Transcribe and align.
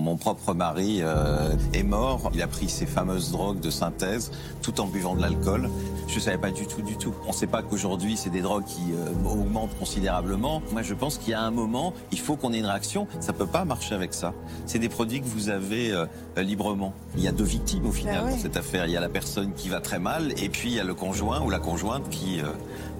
Mon 0.00 0.16
propre 0.16 0.54
mari 0.54 0.98
euh, 1.00 1.56
est 1.74 1.82
mort. 1.82 2.30
Il 2.32 2.40
a 2.40 2.46
pris 2.46 2.68
ces 2.68 2.86
fameuses 2.86 3.32
drogues 3.32 3.58
de 3.58 3.68
synthèse 3.68 4.30
tout 4.62 4.80
en 4.80 4.86
buvant 4.86 5.16
de 5.16 5.20
l'alcool. 5.20 5.68
Je 6.06 6.14
ne 6.14 6.20
savais 6.20 6.38
pas 6.38 6.52
du 6.52 6.68
tout, 6.68 6.82
du 6.82 6.96
tout. 6.96 7.12
On 7.24 7.30
ne 7.30 7.32
sait 7.32 7.48
pas 7.48 7.62
qu'aujourd'hui, 7.62 8.16
c'est 8.16 8.30
des 8.30 8.40
drogues 8.40 8.64
qui 8.64 8.92
euh, 8.92 9.28
augmentent 9.28 9.76
considérablement. 9.76 10.62
Moi, 10.70 10.82
je 10.82 10.94
pense 10.94 11.18
qu'il 11.18 11.30
y 11.30 11.34
a 11.34 11.42
un 11.42 11.50
moment, 11.50 11.94
il 12.12 12.20
faut 12.20 12.36
qu'on 12.36 12.52
ait 12.52 12.60
une 12.60 12.66
réaction. 12.66 13.08
Ça 13.18 13.32
ne 13.32 13.38
peut 13.38 13.46
pas 13.46 13.64
marcher 13.64 13.96
avec 13.96 14.14
ça. 14.14 14.34
C'est 14.66 14.78
des 14.78 14.88
produits 14.88 15.20
que 15.20 15.26
vous 15.26 15.48
avez 15.48 15.90
euh, 15.90 16.06
librement. 16.36 16.92
Il 17.16 17.24
y 17.24 17.26
a 17.26 17.32
deux 17.32 17.42
victimes 17.42 17.86
au 17.86 17.92
final 17.92 18.22
Ah 18.24 18.30
dans 18.30 18.38
cette 18.38 18.56
affaire. 18.56 18.86
Il 18.86 18.92
y 18.92 18.96
a 18.96 19.00
la 19.00 19.08
personne 19.08 19.52
qui 19.54 19.68
va 19.68 19.80
très 19.80 19.98
mal 19.98 20.32
et 20.40 20.48
puis 20.48 20.68
il 20.68 20.76
y 20.76 20.80
a 20.80 20.84
le 20.84 20.94
conjoint 20.94 21.40
ou 21.40 21.50
la 21.50 21.58
conjointe 21.58 22.08
qui, 22.08 22.40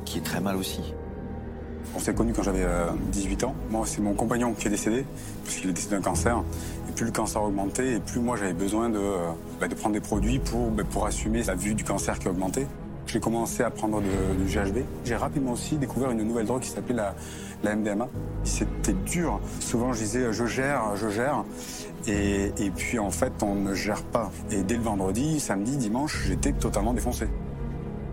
qui 0.04 0.18
est 0.18 0.22
très 0.22 0.40
mal 0.40 0.56
aussi. 0.56 0.80
On 1.94 1.98
s'est 1.98 2.14
connus 2.14 2.32
quand 2.32 2.42
j'avais 2.42 2.64
euh, 2.64 2.86
18 3.12 3.44
ans. 3.44 3.54
Moi, 3.70 3.84
c'est 3.86 4.00
mon 4.00 4.14
compagnon 4.14 4.52
qui 4.52 4.66
est 4.66 4.70
décédé, 4.70 5.04
puisqu'il 5.44 5.70
est 5.70 5.72
décédé 5.72 5.96
d'un 5.96 6.02
cancer. 6.02 6.42
Et 6.88 6.92
plus 6.92 7.06
le 7.06 7.12
cancer 7.12 7.42
augmentait, 7.42 7.94
et 7.94 8.00
plus 8.00 8.20
moi 8.20 8.36
j'avais 8.36 8.52
besoin 8.52 8.88
de, 8.88 8.98
euh, 8.98 9.30
bah, 9.60 9.66
prendre 9.76 9.94
des 9.94 10.00
produits 10.00 10.38
pour, 10.38 10.70
bah, 10.70 10.82
pour 10.88 11.06
assumer 11.06 11.42
la 11.42 11.54
vue 11.54 11.74
du 11.74 11.84
cancer 11.84 12.18
qui 12.18 12.28
augmentait. 12.28 12.66
J'ai 13.06 13.20
commencé 13.20 13.62
à 13.62 13.70
prendre 13.70 14.02
du 14.02 14.44
GHB. 14.44 14.80
J'ai 15.06 15.16
rapidement 15.16 15.52
aussi 15.52 15.76
découvert 15.76 16.10
une 16.10 16.22
nouvelle 16.22 16.44
drogue 16.44 16.60
qui 16.60 16.68
s'appelait 16.68 16.94
la, 16.94 17.14
la 17.62 17.74
MDMA. 17.74 18.06
C'était 18.44 18.92
dur. 18.92 19.40
Souvent, 19.60 19.94
je 19.94 20.00
disais 20.00 20.30
je 20.30 20.44
gère, 20.44 20.94
je 20.94 21.08
gère. 21.08 21.44
Et, 22.06 22.52
et 22.58 22.70
puis 22.70 22.98
en 22.98 23.10
fait, 23.10 23.32
on 23.42 23.54
ne 23.54 23.72
gère 23.72 24.02
pas. 24.02 24.30
Et 24.50 24.62
dès 24.62 24.76
le 24.76 24.82
vendredi, 24.82 25.40
samedi, 25.40 25.78
dimanche, 25.78 26.24
j'étais 26.26 26.52
totalement 26.52 26.92
défoncé. 26.92 27.28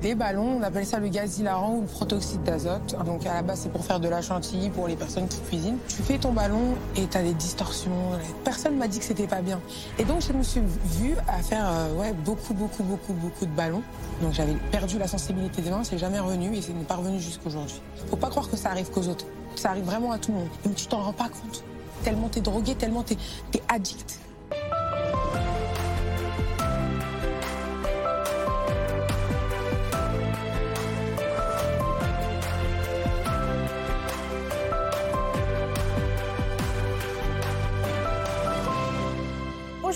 Les 0.02 0.14
ballons, 0.14 0.58
on 0.60 0.62
appelle 0.62 0.86
ça 0.86 1.00
le 1.00 1.08
gaz 1.08 1.40
hilarant 1.40 1.76
ou 1.76 1.82
le 1.82 1.88
protoxyde 1.88 2.44
d'azote. 2.44 2.96
Donc 3.06 3.26
à 3.26 3.34
la 3.34 3.42
base, 3.42 3.62
c'est 3.64 3.72
pour 3.72 3.84
faire 3.84 4.00
de 4.00 4.08
la 4.08 4.22
chantilly 4.22 4.70
pour 4.70 4.88
les 4.88 4.96
personnes 4.96 5.28
qui 5.28 5.40
cuisinent. 5.40 5.78
Tu 5.88 6.04
fais 6.04 6.18
ton 6.18 6.32
ballon 6.32 6.76
et 6.96 7.08
tu 7.08 7.18
as 7.18 7.24
des 7.24 7.34
distorsions. 7.34 7.92
Personne 8.44 8.78
m'a 8.78 8.88
dit 8.88 9.00
que 9.00 9.06
c'était 9.06 9.28
pas 9.28 9.42
bien. 9.42 9.60
Et 9.98 10.04
donc 10.04 10.22
je 10.22 10.34
me 10.34 10.44
suis 10.44 10.62
vue 10.62 11.16
à 11.28 11.42
faire 11.42 11.66
euh, 11.68 11.96
ouais, 11.96 12.14
beaucoup, 12.14 12.54
beaucoup, 12.54 12.84
beaucoup, 12.84 13.14
beaucoup 13.14 13.46
de 13.46 13.52
ballons. 13.52 13.82
Donc 14.22 14.34
j'avais 14.34 14.56
perdu 14.72 15.00
la 15.00 15.08
sensibilité 15.08 15.62
des 15.62 15.72
mains, 15.72 15.84
c'est 15.84 15.98
jamais 15.98 16.20
revenu 16.20 16.56
et 16.56 16.62
c'est 16.62 16.74
n'est 16.74 16.84
pas 16.84 16.96
revenu 16.96 17.20
jusqu'aujourd'hui. 17.20 17.82
Faut 18.10 18.18
pas 18.18 18.30
croire 18.30 18.50
que 18.50 18.58
ça 18.58 18.70
arrive 18.70 18.92
qu'aux 18.92 19.08
autres. 19.08 19.26
Ça 19.56 19.70
arrive 19.70 19.86
vraiment 19.86 20.12
à 20.12 20.20
tout 20.20 20.32
le 20.32 20.40
monde. 20.40 20.50
Et 20.66 20.70
tu 20.70 20.88
t'en 20.88 21.02
rends 21.02 21.14
pas 21.14 21.30
compte. 21.30 21.64
Tellement 22.04 22.28
t'es 22.30 22.42
drogué, 22.42 22.76
tellement 22.76 23.04
t'es 23.04 23.18
es 23.54 23.62
addict. 23.70 24.20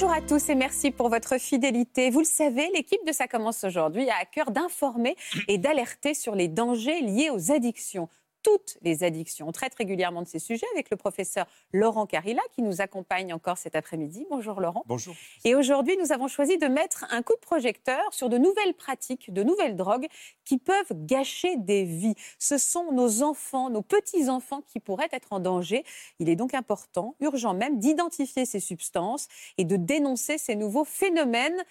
Bonjour 0.02 0.16
à 0.16 0.22
tous 0.22 0.48
et 0.48 0.56
merci 0.56 0.92
pour 0.92 1.10
votre 1.10 1.38
fidélité. 1.38 2.10
Vous 2.10 2.20
le 2.20 2.26
savez, 2.26 2.70
l'équipe 2.74 3.06
de 3.06 3.12
Ça 3.12 3.28
commence 3.28 3.66
aujourd'hui 3.66 4.10
a 4.10 4.16
à 4.22 4.24
cœur 4.24 4.50
d'informer 4.50 5.18
et 5.50 5.58
d'alerter 5.58 6.14
sur 6.14 6.36
les 6.36 6.48
dangers 6.48 7.02
liés 7.02 7.30
aux 7.30 7.52
addictions. 7.52 8.08
Toutes 8.44 8.78
les 8.82 9.04
addictions. 9.04 9.48
On 9.48 9.52
traite 9.52 9.76
régulièrement 9.76 10.22
de 10.22 10.28
ces 10.28 10.40
sujets 10.40 10.66
avec 10.74 10.90
le 10.90 10.98
professeur 10.98 11.46
Laurent 11.74 12.06
Carilla 12.06 12.42
qui 12.54 12.62
nous 12.62 12.80
accompagne 12.82 13.34
encore 13.34 13.58
cet 13.58 13.76
après-midi. 13.76 14.26
Bonjour 14.30 14.62
Laurent. 14.62 14.84
Bonjour. 14.88 15.16
Et 15.44 15.56
aujourd'hui, 15.56 15.98
nous 15.98 16.12
avons 16.12 16.28
choisi 16.28 16.58
de 16.58 16.68
mettre 16.68 17.06
un 17.10 17.22
coup 17.22 17.34
de 17.34 17.40
projecteur 17.40 18.02
sur 18.14 18.30
de 18.30 18.38
nouvelles 18.38 18.74
pratiques, 18.74 19.34
de 19.34 19.44
nouvelles 19.44 19.76
drogues 19.76 20.08
qui 20.46 20.58
peuvent 20.58 20.94
gâcher 20.94 21.58
des 21.58 21.84
vies. 21.84 22.16
Ce 22.40 22.58
sont 22.58 22.92
nos 22.92 23.24
enfants, 23.24 23.70
nos 23.70 23.82
petits-enfants 23.82 24.62
qui 24.68 24.80
pourraient 24.80 25.10
être 25.12 25.34
en 25.34 25.40
danger. 25.40 25.84
Il 26.20 26.30
est 26.30 26.36
donc 26.36 26.54
important, 26.54 27.16
urgent 27.20 27.54
même, 27.54 27.80
d'identifier 27.80 28.46
ces 28.46 28.60
substances 28.60 29.28
et 29.58 29.66
de 29.66 29.76
dénoncer 29.76 30.38
ces 30.38 30.56
nouveaux 30.56 30.86
phénomènes 30.86 31.62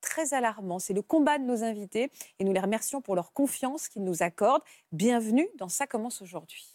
très 0.00 0.34
alarmants. 0.34 0.78
C'est 0.78 0.94
le 0.94 1.02
combat 1.02 1.38
de 1.38 1.44
nos 1.44 1.64
invités 1.64 2.10
et 2.38 2.44
nous 2.44 2.52
les 2.52 2.60
remercions 2.60 3.00
pour 3.00 3.14
leur 3.14 3.32
confiance 3.32 3.88
qu'ils 3.88 4.04
nous 4.04 4.22
accordent. 4.22 4.62
Bienvenue 4.92 5.48
dans 5.58 5.68
Ça 5.68 5.86
commence 5.86 6.22
aujourd'hui. 6.22 6.66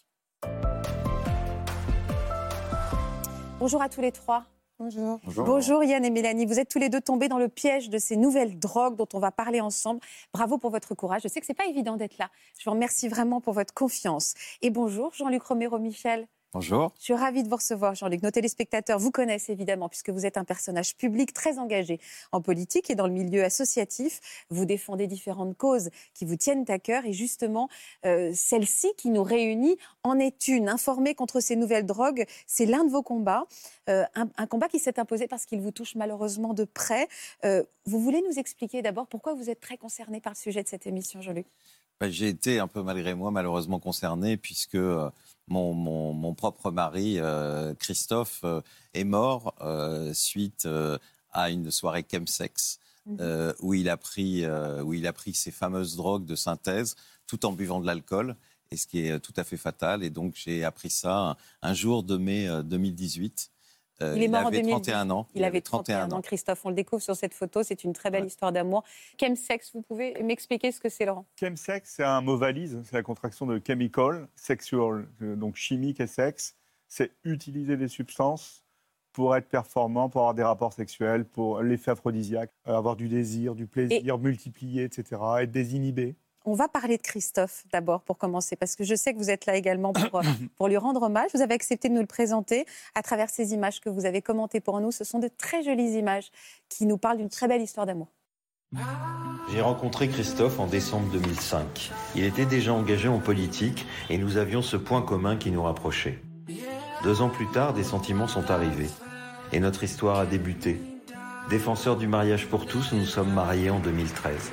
Bonjour 3.59 3.81
à 3.81 3.89
tous 3.89 4.01
les 4.01 4.11
trois. 4.11 4.45
Bonjour. 4.79 5.19
Bonjour 5.37 5.83
Yann 5.83 6.03
et 6.03 6.09
Mélanie, 6.09 6.45
vous 6.45 6.59
êtes 6.59 6.67
tous 6.67 6.79
les 6.79 6.89
deux 6.89 6.99
tombés 6.99 7.29
dans 7.29 7.37
le 7.37 7.47
piège 7.47 7.89
de 7.89 7.99
ces 7.99 8.17
nouvelles 8.17 8.57
drogues 8.57 8.95
dont 8.97 9.07
on 9.13 9.19
va 9.19 9.31
parler 9.31 9.61
ensemble. 9.61 10.01
Bravo 10.33 10.57
pour 10.57 10.71
votre 10.71 10.95
courage. 10.95 11.21
Je 11.23 11.27
sais 11.27 11.39
que 11.39 11.45
c'est 11.45 11.53
pas 11.53 11.67
évident 11.67 11.95
d'être 11.95 12.17
là. 12.17 12.29
Je 12.59 12.65
vous 12.65 12.71
remercie 12.71 13.07
vraiment 13.07 13.39
pour 13.39 13.53
votre 13.53 13.73
confiance. 13.73 14.33
Et 14.61 14.71
bonjour 14.71 15.13
Jean-Luc 15.13 15.43
Romero 15.43 15.79
Michel. 15.79 16.27
Bonjour. 16.53 16.93
Je 16.99 17.05
suis 17.05 17.13
ravie 17.15 17.41
de 17.41 17.49
vous 17.49 17.55
recevoir, 17.55 17.95
Jean-Luc. 17.95 18.21
Nos 18.21 18.29
téléspectateurs 18.29 18.99
vous 18.99 19.09
connaissent 19.09 19.49
évidemment, 19.49 19.89
puisque 19.89 20.11
vous 20.11 20.27
êtes 20.27 20.37
un 20.37 20.43
personnage 20.43 20.95
public 20.95 21.33
très 21.33 21.57
engagé 21.57 21.99
en 22.31 22.41
politique 22.41 22.91
et 22.91 22.95
dans 22.95 23.07
le 23.07 23.13
milieu 23.13 23.43
associatif. 23.43 24.19
Vous 24.51 24.65
défendez 24.65 25.07
différentes 25.07 25.57
causes 25.57 25.89
qui 26.13 26.25
vous 26.25 26.35
tiennent 26.35 26.63
à 26.67 26.77
cœur. 26.77 27.07
Et 27.07 27.13
justement, 27.13 27.69
euh, 28.05 28.31
celle-ci 28.35 28.91
qui 28.97 29.09
nous 29.09 29.23
réunit 29.23 29.77
en 30.03 30.19
est 30.19 30.47
une. 30.47 30.69
Informer 30.69 31.15
contre 31.15 31.39
ces 31.39 31.55
nouvelles 31.55 31.87
drogues, 31.87 32.27
c'est 32.45 32.67
l'un 32.67 32.83
de 32.83 32.91
vos 32.91 33.01
combats. 33.01 33.47
Euh, 33.89 34.05
un, 34.13 34.45
combat 34.45 34.67
qui 34.67 34.77
s'est 34.77 34.99
imposé 34.99 35.27
parce 35.27 35.47
qu'il 35.47 35.59
vous 35.59 35.71
touche 35.71 35.95
malheureusement 35.95 36.53
de 36.53 36.65
près. 36.65 37.07
Euh, 37.45 37.63
vous 37.87 37.99
voulez 37.99 38.21
nous 38.29 38.37
expliquer 38.37 38.83
d'abord 38.83 39.07
pourquoi 39.07 39.33
vous 39.33 39.49
êtes 39.49 39.59
très 39.59 39.77
concerné 39.77 40.21
par 40.21 40.33
le 40.33 40.37
sujet 40.37 40.61
de 40.61 40.67
cette 40.67 40.85
émission, 40.85 41.19
Jean-Luc 41.19 41.47
Ben, 41.99 42.09
J'ai 42.09 42.29
été 42.29 42.59
un 42.59 42.67
peu 42.67 42.83
malgré 42.83 43.13
moi 43.13 43.31
malheureusement 43.31 43.79
concerné 43.79 44.37
puisque 44.37 44.75
euh, 44.75 45.09
mon, 45.47 45.73
mon, 45.73 46.13
mon 46.13 46.33
propre 46.33 46.71
mari, 46.71 47.15
euh, 47.19 47.73
Christophe, 47.75 48.41
euh, 48.43 48.61
est 48.93 49.03
mort 49.03 49.53
euh, 49.61 50.13
suite 50.13 50.67
à 51.31 51.49
une 51.49 51.71
soirée 51.71 52.05
chemsex 52.09 52.79
euh, 53.19 53.53
où, 53.59 53.73
il 53.73 53.89
a 53.89 53.97
pris, 53.97 54.45
où 54.47 54.93
il 54.93 55.07
a 55.07 55.13
pris 55.13 55.33
ces 55.33 55.51
fameuses 55.51 55.95
drogues 55.95 56.25
de 56.25 56.35
synthèse 56.35 56.95
tout 57.27 57.45
en 57.45 57.51
buvant 57.53 57.79
de 57.79 57.85
l'alcool, 57.87 58.35
et 58.71 58.77
ce 58.77 58.85
qui 58.87 59.07
est 59.07 59.19
tout 59.19 59.33
à 59.37 59.43
fait 59.43 59.57
fatal. 59.57 60.03
Et 60.03 60.09
donc 60.09 60.35
j'ai 60.35 60.63
appris 60.63 60.89
ça 60.89 61.17
un, 61.17 61.37
un 61.61 61.73
jour 61.73 62.03
de 62.03 62.17
mai 62.17 62.47
euh, 62.47 62.61
2018. 62.63 63.49
Euh, 64.01 64.13
Il 64.15 64.23
est 64.23 64.27
mort 64.27 64.43
en 64.43 64.47
avait 64.47 64.61
2010. 64.61 64.71
31 64.71 65.09
ans. 65.11 65.27
Il, 65.35 65.43
avait 65.43 65.61
31 65.61 66.11
ans, 66.11 66.21
Christophe. 66.21 66.65
On 66.65 66.69
le 66.69 66.75
découvre 66.75 67.01
sur 67.01 67.15
cette 67.15 67.33
photo. 67.33 67.63
C'est 67.63 67.83
une 67.83 67.93
très 67.93 68.09
belle 68.09 68.21
Ouais. 68.23 68.27
histoire 68.27 68.51
d'amour. 68.51 68.83
Chemsex, 69.19 69.71
vous 69.73 69.81
pouvez 69.81 70.21
m'expliquer 70.23 70.71
ce 70.71 70.79
que 70.79 70.89
c'est, 70.89 71.05
Laurent? 71.05 71.25
Chemsex, 71.39 71.93
c'est 71.95 72.03
un 72.03 72.21
mot 72.21 72.37
valise, 72.37 72.81
c'est 72.85 72.93
la 72.95 73.03
contraction 73.03 73.45
de 73.45 73.61
chemical, 73.65 74.27
sexual, 74.35 75.07
euh, 75.21 75.35
donc 75.35 75.55
chimique 75.55 75.99
et 75.99 76.07
sexe. 76.07 76.55
C'est 76.87 77.11
utiliser 77.23 77.77
des 77.77 77.87
substances 77.87 78.63
pour 79.13 79.35
être 79.35 79.47
performant, 79.47 80.09
pour 80.09 80.21
avoir 80.21 80.33
des 80.33 80.43
rapports 80.43 80.73
sexuels, 80.73 81.23
pour 81.25 81.61
l'effet 81.61 81.91
aphrodisiaque, 81.91 82.51
euh, 82.67 82.75
avoir 82.75 82.95
du 82.95 83.07
désir, 83.09 83.53
du 83.53 83.67
plaisir, 83.67 84.17
multiplier, 84.17 84.83
etc., 84.83 85.21
être 85.41 85.51
désinhibé. 85.51 86.15
On 86.45 86.53
va 86.53 86.67
parler 86.67 86.97
de 86.97 87.01
Christophe 87.01 87.63
d'abord 87.71 88.01
pour 88.01 88.17
commencer, 88.17 88.55
parce 88.55 88.75
que 88.75 88.83
je 88.83 88.95
sais 88.95 89.13
que 89.13 89.17
vous 89.17 89.29
êtes 89.29 89.45
là 89.45 89.55
également 89.55 89.93
pour, 89.93 90.19
euh, 90.19 90.23
pour 90.57 90.67
lui 90.67 90.77
rendre 90.77 91.03
hommage. 91.03 91.29
Vous 91.33 91.41
avez 91.41 91.53
accepté 91.53 91.87
de 91.87 91.93
nous 91.93 92.01
le 92.01 92.07
présenter 92.07 92.65
à 92.95 93.01
travers 93.01 93.29
ces 93.29 93.53
images 93.53 93.79
que 93.79 93.89
vous 93.89 94.05
avez 94.05 94.21
commentées 94.21 94.59
pour 94.59 94.79
nous. 94.81 94.91
Ce 94.91 95.03
sont 95.03 95.19
de 95.19 95.29
très 95.29 95.63
jolies 95.63 95.93
images 95.93 96.31
qui 96.67 96.85
nous 96.85 96.97
parlent 96.97 97.17
d'une 97.17 97.29
très 97.29 97.47
belle 97.47 97.61
histoire 97.61 97.85
d'amour. 97.85 98.07
J'ai 99.51 99.61
rencontré 99.61 100.07
Christophe 100.09 100.59
en 100.59 100.67
décembre 100.67 101.09
2005. 101.11 101.91
Il 102.15 102.23
était 102.23 102.45
déjà 102.45 102.73
engagé 102.73 103.07
en 103.07 103.19
politique 103.19 103.85
et 104.09 104.17
nous 104.17 104.37
avions 104.37 104.61
ce 104.61 104.77
point 104.77 105.01
commun 105.01 105.37
qui 105.37 105.51
nous 105.51 105.63
rapprochait. 105.63 106.19
Deux 107.03 107.21
ans 107.21 107.29
plus 107.29 107.47
tard, 107.51 107.73
des 107.73 107.83
sentiments 107.83 108.27
sont 108.27 108.49
arrivés 108.49 108.89
et 109.51 109.59
notre 109.59 109.83
histoire 109.83 110.19
a 110.19 110.25
débuté. 110.25 110.81
Défenseurs 111.49 111.97
du 111.97 112.07
mariage 112.07 112.47
pour 112.47 112.65
tous, 112.65 112.93
nous 112.93 113.05
sommes 113.05 113.33
mariés 113.33 113.69
en 113.69 113.79
2013. 113.79 114.51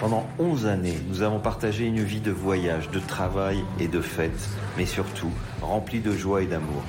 Pendant 0.00 0.24
11 0.38 0.66
années, 0.66 0.98
nous 1.08 1.22
avons 1.22 1.40
partagé 1.40 1.84
une 1.84 2.04
vie 2.04 2.20
de 2.20 2.30
voyage, 2.30 2.88
de 2.90 3.00
travail 3.00 3.64
et 3.80 3.88
de 3.88 4.00
fêtes, 4.00 4.48
mais 4.76 4.86
surtout 4.86 5.32
remplie 5.60 5.98
de 5.98 6.12
joie 6.12 6.42
et 6.42 6.46
d'amour. 6.46 6.84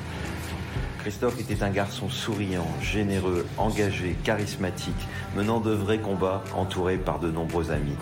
Christophe 1.00 1.40
était 1.40 1.64
un 1.64 1.72
garçon 1.72 2.08
souriant, 2.08 2.68
généreux, 2.82 3.48
engagé, 3.58 4.16
charismatique, 4.24 5.08
menant 5.36 5.60
de 5.60 5.72
vrais 5.72 5.98
combats, 5.98 6.44
entouré 6.56 6.98
par 6.98 7.20
de 7.20 7.32
nombreux 7.32 7.72
amis. 7.72 7.96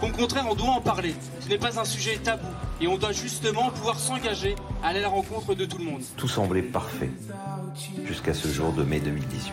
Au 0.00 0.08
contraire, 0.08 0.46
on 0.48 0.54
doit 0.54 0.70
en 0.70 0.80
parler. 0.80 1.16
Ce 1.40 1.48
n'est 1.48 1.58
pas 1.58 1.80
un 1.80 1.84
sujet 1.84 2.18
tabou. 2.18 2.46
Et 2.80 2.86
on 2.86 2.98
doit 2.98 3.12
justement 3.12 3.70
pouvoir 3.70 3.98
s'engager 3.98 4.54
à 4.82 4.88
aller 4.88 5.00
à 5.00 5.02
la 5.02 5.08
rencontre 5.08 5.54
de 5.54 5.64
tout 5.64 5.78
le 5.78 5.84
monde. 5.84 6.02
Tout 6.16 6.28
semblait 6.28 6.62
parfait, 6.62 7.10
jusqu'à 8.04 8.34
ce 8.34 8.46
jour 8.46 8.72
de 8.72 8.84
mai 8.84 9.00
2018. 9.00 9.52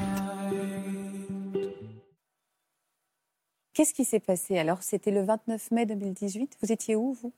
Qu'est-ce 3.80 3.94
qui 3.94 4.04
s'est 4.04 4.20
passé 4.20 4.58
alors? 4.58 4.84
C'était 4.84 5.10
le 5.10 5.24
29 5.24 5.72
mai 5.72 5.86
2018. 5.86 6.58
Vous 6.62 6.70
étiez 6.70 6.98
où, 6.98 7.14
vous? 7.14 7.32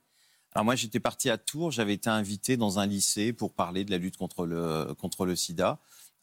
Alors 0.56 0.66
moi, 0.66 0.74
j'étais 0.74 1.00
parti 1.00 1.30
à 1.30 1.38
Tours. 1.38 1.70
J'avais 1.70 1.94
été 1.94 2.10
invité 2.10 2.58
dans 2.58 2.80
un 2.80 2.88
lycée 2.88 3.32
pour 3.32 3.54
parler 3.54 3.86
de 3.86 3.92
la 3.92 4.00
lutte 4.00 4.18
contre 4.18 4.48
le, 4.48 4.96
contre 4.96 5.28
le 5.28 5.36
sida. 5.36 5.78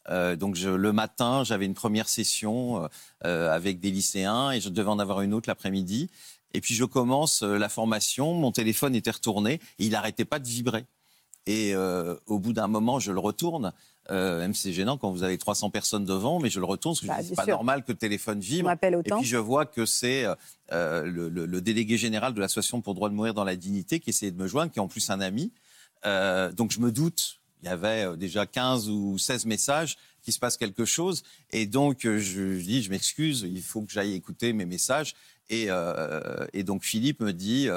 Euh, 0.09 0.35
donc 0.35 0.59
le 0.59 0.91
matin, 0.91 1.45
j'avais 1.45 1.65
une 1.65 1.73
première 1.73 2.09
session 2.09 2.83
euh, 2.83 2.87
euh, 3.23 3.49
avec 3.49 3.79
des 3.79 3.91
lycéens 3.91 4.51
et 4.51 4.59
je 4.59 4.67
devais 4.67 4.89
en 4.89 4.99
avoir 4.99 5.21
une 5.21 5.33
autre 5.33 5.47
l'après-midi. 5.47 6.09
Et 6.53 6.59
puis 6.59 6.73
je 6.73 6.83
commence 6.83 7.41
la 7.41 7.69
formation, 7.69 8.33
mon 8.33 8.51
téléphone 8.51 8.95
était 8.95 9.11
retourné 9.11 9.53
et 9.53 9.85
il 9.85 9.91
n'arrêtait 9.91 10.25
pas 10.25 10.39
de 10.39 10.47
vibrer. 10.49 10.83
Et 11.49 11.73
euh, 11.73 12.15
au 12.27 12.37
bout 12.37 12.53
d'un 12.53 12.67
moment, 12.67 12.99
je 12.99 13.11
le 13.11 13.19
retourne. 13.19 13.73
Euh, 14.11 14.39
même 14.39 14.53
c'est 14.55 14.71
gênant 14.73 14.97
quand 14.97 15.11
vous 15.11 15.23
avez 15.23 15.37
300 15.37 15.69
personnes 15.71 16.05
devant, 16.05 16.39
mais 16.39 16.49
je 16.49 16.59
le 16.59 16.65
retourne 16.65 16.93
parce 16.95 17.01
que 17.01 17.07
Bah, 17.07 17.27
c'est 17.27 17.35
pas 17.35 17.43
sûr. 17.45 17.53
normal 17.55 17.83
que 17.83 17.91
le 17.91 17.97
téléphone 17.97 18.37
On 18.37 18.41
vibre. 18.41 18.71
Et 18.71 19.01
puis 19.17 19.25
je 19.25 19.37
vois 19.37 19.65
que 19.65 19.85
c'est 19.85 20.25
euh, 20.71 21.03
le, 21.05 21.29
le- 21.29 21.45
le 21.45 21.61
délégué 21.61 21.97
général 21.97 22.33
de 22.33 22.39
l'association 22.39 22.81
pour 22.81 22.93
le 22.93 22.95
droit 22.97 23.09
de 23.09 23.13
mourir 23.15 23.33
dans 23.33 23.43
la 23.43 23.55
dignité 23.55 23.99
qui 23.99 24.09
essayait 24.11 24.31
de 24.31 24.37
me 24.41 24.47
joindre, 24.47 24.71
qui 24.71 24.79
est 24.79 24.81
en 24.81 24.87
plus 24.87 25.09
un 25.09 25.21
ami. 25.21 25.51
Donc 26.03 26.71
je 26.71 26.79
me 26.79 26.91
doute, 26.91 27.39
il 27.61 27.65
y 27.67 27.69
avait 27.71 28.15
déjà 28.17 28.45
15 28.45 28.89
ou 28.89 29.17
16 29.17 29.45
messages 29.45 29.97
qu'il 30.23 30.33
se 30.33 30.39
passe 30.39 30.57
quelque 30.57 30.85
chose. 30.85 31.23
Et 31.51 31.65
donc 31.67 31.99
je 32.03 32.59
dis, 32.61 32.81
je 32.83 32.89
m'excuse, 32.89 33.45
il 33.47 33.61
faut 33.61 33.81
que 33.81 33.91
j'aille 33.91 34.13
écouter 34.13 34.53
mes 34.53 34.65
messages. 34.65 35.13
Et, 35.51 35.67
et 36.53 36.63
donc 36.63 36.83
Philippe 36.83 37.19
me 37.21 37.31
dit, 37.33 37.67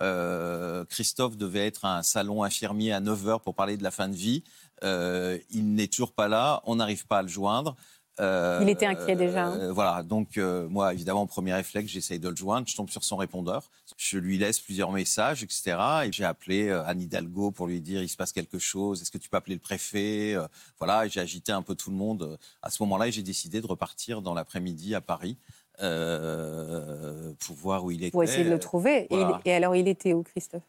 euh, 0.00 0.84
Christophe 0.84 1.36
devait 1.36 1.66
être 1.66 1.84
à 1.84 1.98
un 1.98 2.02
salon 2.02 2.42
infirmier 2.42 2.92
à 2.92 3.00
9h 3.00 3.40
pour 3.42 3.54
parler 3.54 3.76
de 3.76 3.82
la 3.82 3.90
fin 3.90 4.08
de 4.08 4.14
vie. 4.14 4.44
Euh, 4.84 5.38
il 5.50 5.74
n'est 5.74 5.88
toujours 5.88 6.12
pas 6.12 6.28
là, 6.28 6.62
on 6.64 6.76
n'arrive 6.76 7.06
pas 7.06 7.18
à 7.18 7.22
le 7.22 7.28
joindre. 7.28 7.76
Euh, 8.20 8.58
Il 8.62 8.68
était 8.68 8.86
inquiet 8.86 9.14
déjà, 9.14 9.46
hein. 9.46 9.70
voilà, 9.70 10.02
donc 10.02 10.38
moi, 10.38 10.92
évidemment, 10.92 11.24
premier 11.28 11.54
réflexe, 11.54 11.92
j'essaye 11.92 12.18
de 12.18 12.28
le 12.28 12.34
joindre, 12.34 12.66
je 12.66 12.74
tombe 12.74 12.90
sur 12.90 13.04
son 13.04 13.16
répondeur, 13.16 13.70
je 13.96 14.18
lui 14.18 14.38
laisse 14.38 14.58
plusieurs 14.58 14.90
messages, 14.90 15.44
etc. 15.44 15.76
Et 16.04 16.12
j'ai 16.12 16.24
appelé 16.24 16.68
Anne 16.68 17.00
Hidalgo 17.00 17.52
pour 17.52 17.68
lui 17.68 17.80
dire 17.80 18.02
il 18.02 18.08
se 18.08 18.16
passe 18.16 18.32
quelque 18.32 18.58
chose, 18.58 19.02
est-ce 19.02 19.12
que 19.12 19.18
tu 19.18 19.28
peux 19.28 19.36
appeler 19.36 19.54
le 19.54 19.60
préfet 19.60 20.34
Voilà, 20.80 21.06
j'ai 21.06 21.20
agité 21.20 21.52
un 21.52 21.62
peu 21.62 21.76
tout 21.76 21.90
le 21.90 21.96
monde 21.96 22.38
à 22.60 22.70
ce 22.70 22.82
moment-là 22.82 23.06
et 23.06 23.12
j'ai 23.12 23.22
décidé 23.22 23.60
de 23.60 23.66
repartir 23.68 24.20
dans 24.20 24.34
l'après-midi 24.34 24.96
à 24.96 25.00
Paris 25.00 25.36
euh, 25.82 27.32
pour 27.40 27.56
voir 27.56 27.84
où 27.84 27.90
il 27.90 28.02
était. 28.02 28.10
Pour 28.10 28.24
essayer 28.24 28.44
de 28.44 28.50
le 28.50 28.58
trouver. 28.58 29.02
Et 29.02 29.06
il- 29.10 29.18
voilà. 29.18 29.40
Et, 29.44 29.52
alors, 29.52 29.76
il 29.76 29.88
était 29.88 30.12
où, 30.12 30.22
Christophe? 30.22 30.62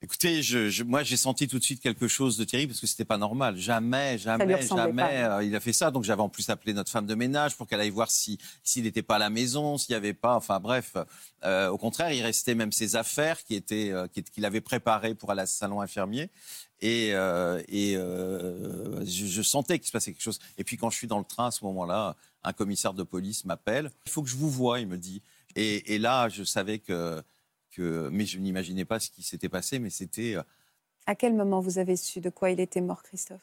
Écoutez, 0.00 0.44
je, 0.44 0.68
je- 0.68 0.84
moi 0.84 1.02
j'ai 1.02 1.16
senti 1.16 1.48
tout 1.48 1.58
de 1.58 1.64
suite 1.64 1.82
quelque 1.82 2.06
chose 2.06 2.36
de 2.38 2.44
terrible 2.44 2.70
parce 2.70 2.80
que 2.80 2.86
c'était 2.86 3.04
pas 3.04 3.18
normal. 3.18 3.56
Jamais, 3.56 4.16
jamais, 4.16 4.44
jamais 4.62 5.24
euh, 5.24 5.42
il 5.42 5.56
a 5.56 5.58
fait 5.58 5.72
ça. 5.72 5.90
Donc 5.90 6.04
j'avais 6.04 6.22
en 6.22 6.28
plus 6.28 6.48
appelé 6.50 6.72
notre 6.72 6.88
femme 6.88 7.04
de 7.06 7.16
ménage 7.16 7.56
pour 7.56 7.66
qu'elle 7.66 7.80
aille 7.80 7.90
voir 7.90 8.08
si 8.08 8.38
s'il 8.62 8.84
n'était 8.84 9.02
pas 9.02 9.16
à 9.16 9.18
la 9.18 9.28
maison, 9.28 9.76
s'il 9.76 9.94
n'y 9.94 9.96
avait 9.96 10.14
pas. 10.14 10.36
Enfin 10.36 10.60
bref, 10.60 10.96
euh, 11.44 11.68
au 11.70 11.78
contraire, 11.78 12.12
il 12.12 12.22
restait 12.22 12.54
même 12.54 12.70
ses 12.70 12.94
affaires 12.94 13.42
qui 13.42 13.56
étaient 13.56 13.92
qui- 14.12 14.22
qu'il 14.22 14.44
avait 14.44 14.60
préparées 14.60 15.16
pour 15.16 15.32
aller 15.32 15.42
à 15.42 15.46
ce 15.46 15.58
salon 15.58 15.80
infirmier. 15.80 16.30
Et, 16.80 17.10
euh, 17.14 17.60
et 17.66 17.96
euh, 17.96 19.04
je, 19.04 19.26
je 19.26 19.42
sentais 19.42 19.80
qu'il 19.80 19.88
se 19.88 19.92
passait 19.92 20.12
quelque 20.12 20.22
chose. 20.22 20.38
Et 20.58 20.62
puis 20.62 20.76
quand 20.76 20.90
je 20.90 20.96
suis 20.96 21.08
dans 21.08 21.18
le 21.18 21.24
train 21.24 21.48
à 21.48 21.50
ce 21.50 21.64
moment-là, 21.64 22.14
un 22.44 22.52
commissaire 22.52 22.94
de 22.94 23.02
police 23.02 23.44
m'appelle. 23.44 23.90
Il 24.06 24.12
faut 24.12 24.22
que 24.22 24.28
je 24.28 24.36
vous 24.36 24.50
voie, 24.50 24.80
il 24.80 24.86
me 24.86 24.96
dit. 24.96 25.22
Et, 25.56 25.94
et 25.94 25.98
là, 25.98 26.28
je 26.28 26.44
savais 26.44 26.78
que 26.78 27.22
que, 27.70 28.08
mais 28.10 28.24
je 28.24 28.38
n'imaginais 28.38 28.84
pas 28.86 28.98
ce 28.98 29.10
qui 29.10 29.22
s'était 29.22 29.48
passé, 29.48 29.78
mais 29.78 29.90
c'était. 29.90 30.34
euh, 30.36 30.42
À 31.06 31.14
quel 31.14 31.34
moment 31.34 31.60
vous 31.60 31.78
avez 31.78 31.96
su 31.96 32.20
de 32.20 32.30
quoi 32.30 32.50
il 32.50 32.60
était 32.60 32.80
mort, 32.80 33.02
Christophe? 33.02 33.40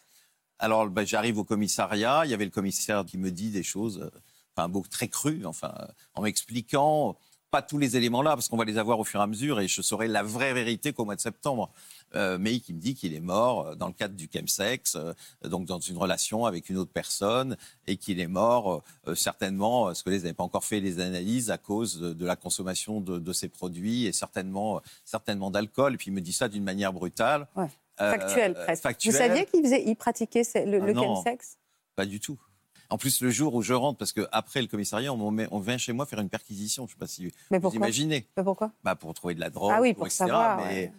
Alors, 0.57 0.89
ben, 0.89 1.05
j'arrive 1.05 1.37
au 1.37 1.43
commissariat, 1.43 2.23
il 2.25 2.31
y 2.31 2.33
avait 2.33 2.45
le 2.45 2.51
commissaire 2.51 3.05
qui 3.05 3.17
me 3.17 3.29
dit 3.29 3.51
des 3.51 3.61
choses, 3.63 3.99
euh, 4.01 4.09
enfin, 4.55 4.67
beau, 4.69 4.83
très 4.89 5.09
crues, 5.09 5.45
enfin, 5.45 5.73
en 6.15 6.21
m'expliquant 6.23 7.17
pas 7.55 7.61
tous 7.61 7.77
les 7.77 7.95
éléments 7.95 8.21
là, 8.21 8.31
parce 8.31 8.49
qu'on 8.49 8.57
va 8.57 8.65
les 8.65 8.77
avoir 8.77 8.99
au 8.99 9.05
fur 9.05 9.19
et 9.21 9.23
à 9.23 9.27
mesure, 9.27 9.61
et 9.61 9.67
je 9.69 9.81
saurai 9.81 10.07
la 10.09 10.23
vraie 10.23 10.53
vérité 10.53 10.91
qu'au 10.91 11.05
mois 11.05 11.15
de 11.15 11.21
septembre. 11.21 11.71
Euh, 12.13 12.37
mais 12.39 12.59
qui 12.59 12.73
me 12.73 12.79
dit 12.79 12.95
qu'il 12.95 13.13
est 13.13 13.19
mort 13.35 13.57
euh, 13.67 13.75
dans 13.75 13.87
le 13.87 13.93
cadre 13.93 14.15
du 14.15 14.29
chemsex, 14.31 14.95
euh, 14.95 15.13
donc 15.43 15.65
dans 15.65 15.79
une 15.79 15.97
relation 15.97 16.45
avec 16.45 16.69
une 16.69 16.77
autre 16.77 16.91
personne, 16.91 17.57
et 17.87 17.95
qu'il 17.97 18.19
est 18.19 18.27
mort 18.27 18.83
euh, 19.07 19.15
certainement, 19.15 19.85
parce 19.85 20.03
que 20.03 20.09
les 20.09 20.19
n'avaient 20.19 20.33
pas 20.33 20.43
encore 20.43 20.65
fait 20.65 20.81
les 20.81 20.99
analyses, 20.99 21.49
à 21.49 21.57
cause 21.57 21.99
de, 21.99 22.13
de 22.13 22.25
la 22.25 22.35
consommation 22.35 23.01
de, 23.01 23.19
de 23.19 23.33
ces 23.33 23.47
produits, 23.49 24.05
et 24.05 24.11
certainement, 24.13 24.81
certainement 25.05 25.49
d'alcool. 25.49 25.93
Et 25.93 25.97
puis 25.97 26.07
il 26.11 26.13
me 26.13 26.21
dit 26.21 26.33
ça 26.33 26.47
d'une 26.47 26.63
manière 26.63 26.93
brutale. 26.93 27.47
Ouais. 27.55 27.69
Factuel, 27.97 28.51
euh, 28.57 28.63
presque. 28.65 28.83
factuel. 28.83 29.13
Vous 29.13 29.17
saviez 29.17 29.45
qu'il 29.45 29.63
faisait, 29.63 29.83
il 29.85 29.95
pratiquait 29.95 30.43
le, 30.65 30.81
Ah 30.81 30.85
le 30.85 30.93
chemsex? 30.93 31.57
Pas 31.95 32.05
du 32.05 32.19
tout. 32.19 32.37
En 32.95 32.97
plus, 32.97 33.19
le 33.19 33.29
jour 33.29 33.53
où 33.55 33.61
je 33.61 33.73
rentre, 33.73 33.97
parce 33.97 34.13
qu'après 34.13 34.61
le 34.61 34.67
commissariat, 34.69 35.11
on, 35.11 35.17
m'en 35.17 35.29
met- 35.29 35.49
on 35.51 35.59
vient 35.59 35.77
chez 35.77 35.91
moi 35.91 36.05
faire 36.05 36.21
une 36.21 36.29
perquisition. 36.29 36.83
Je 36.87 36.91
ne 36.91 36.93
sais 36.93 36.97
pas 36.99 37.07
si 37.07 37.29
Mais 37.51 37.59
vous 37.59 37.69
imaginez. 37.75 38.25
Mais 38.37 38.43
pourquoi? 38.43 38.71
Bah, 38.85 38.95
pour 38.95 39.13
trouver 39.13 39.35
de 39.35 39.41
la 39.41 39.49
drogue, 39.49 39.73
Ah 39.75 39.81
oui, 39.81 39.93
pour 39.93 40.05
etc. 40.05 40.19
savoir, 40.19 40.57
Mais 40.59 40.63
ouais. 40.63 40.93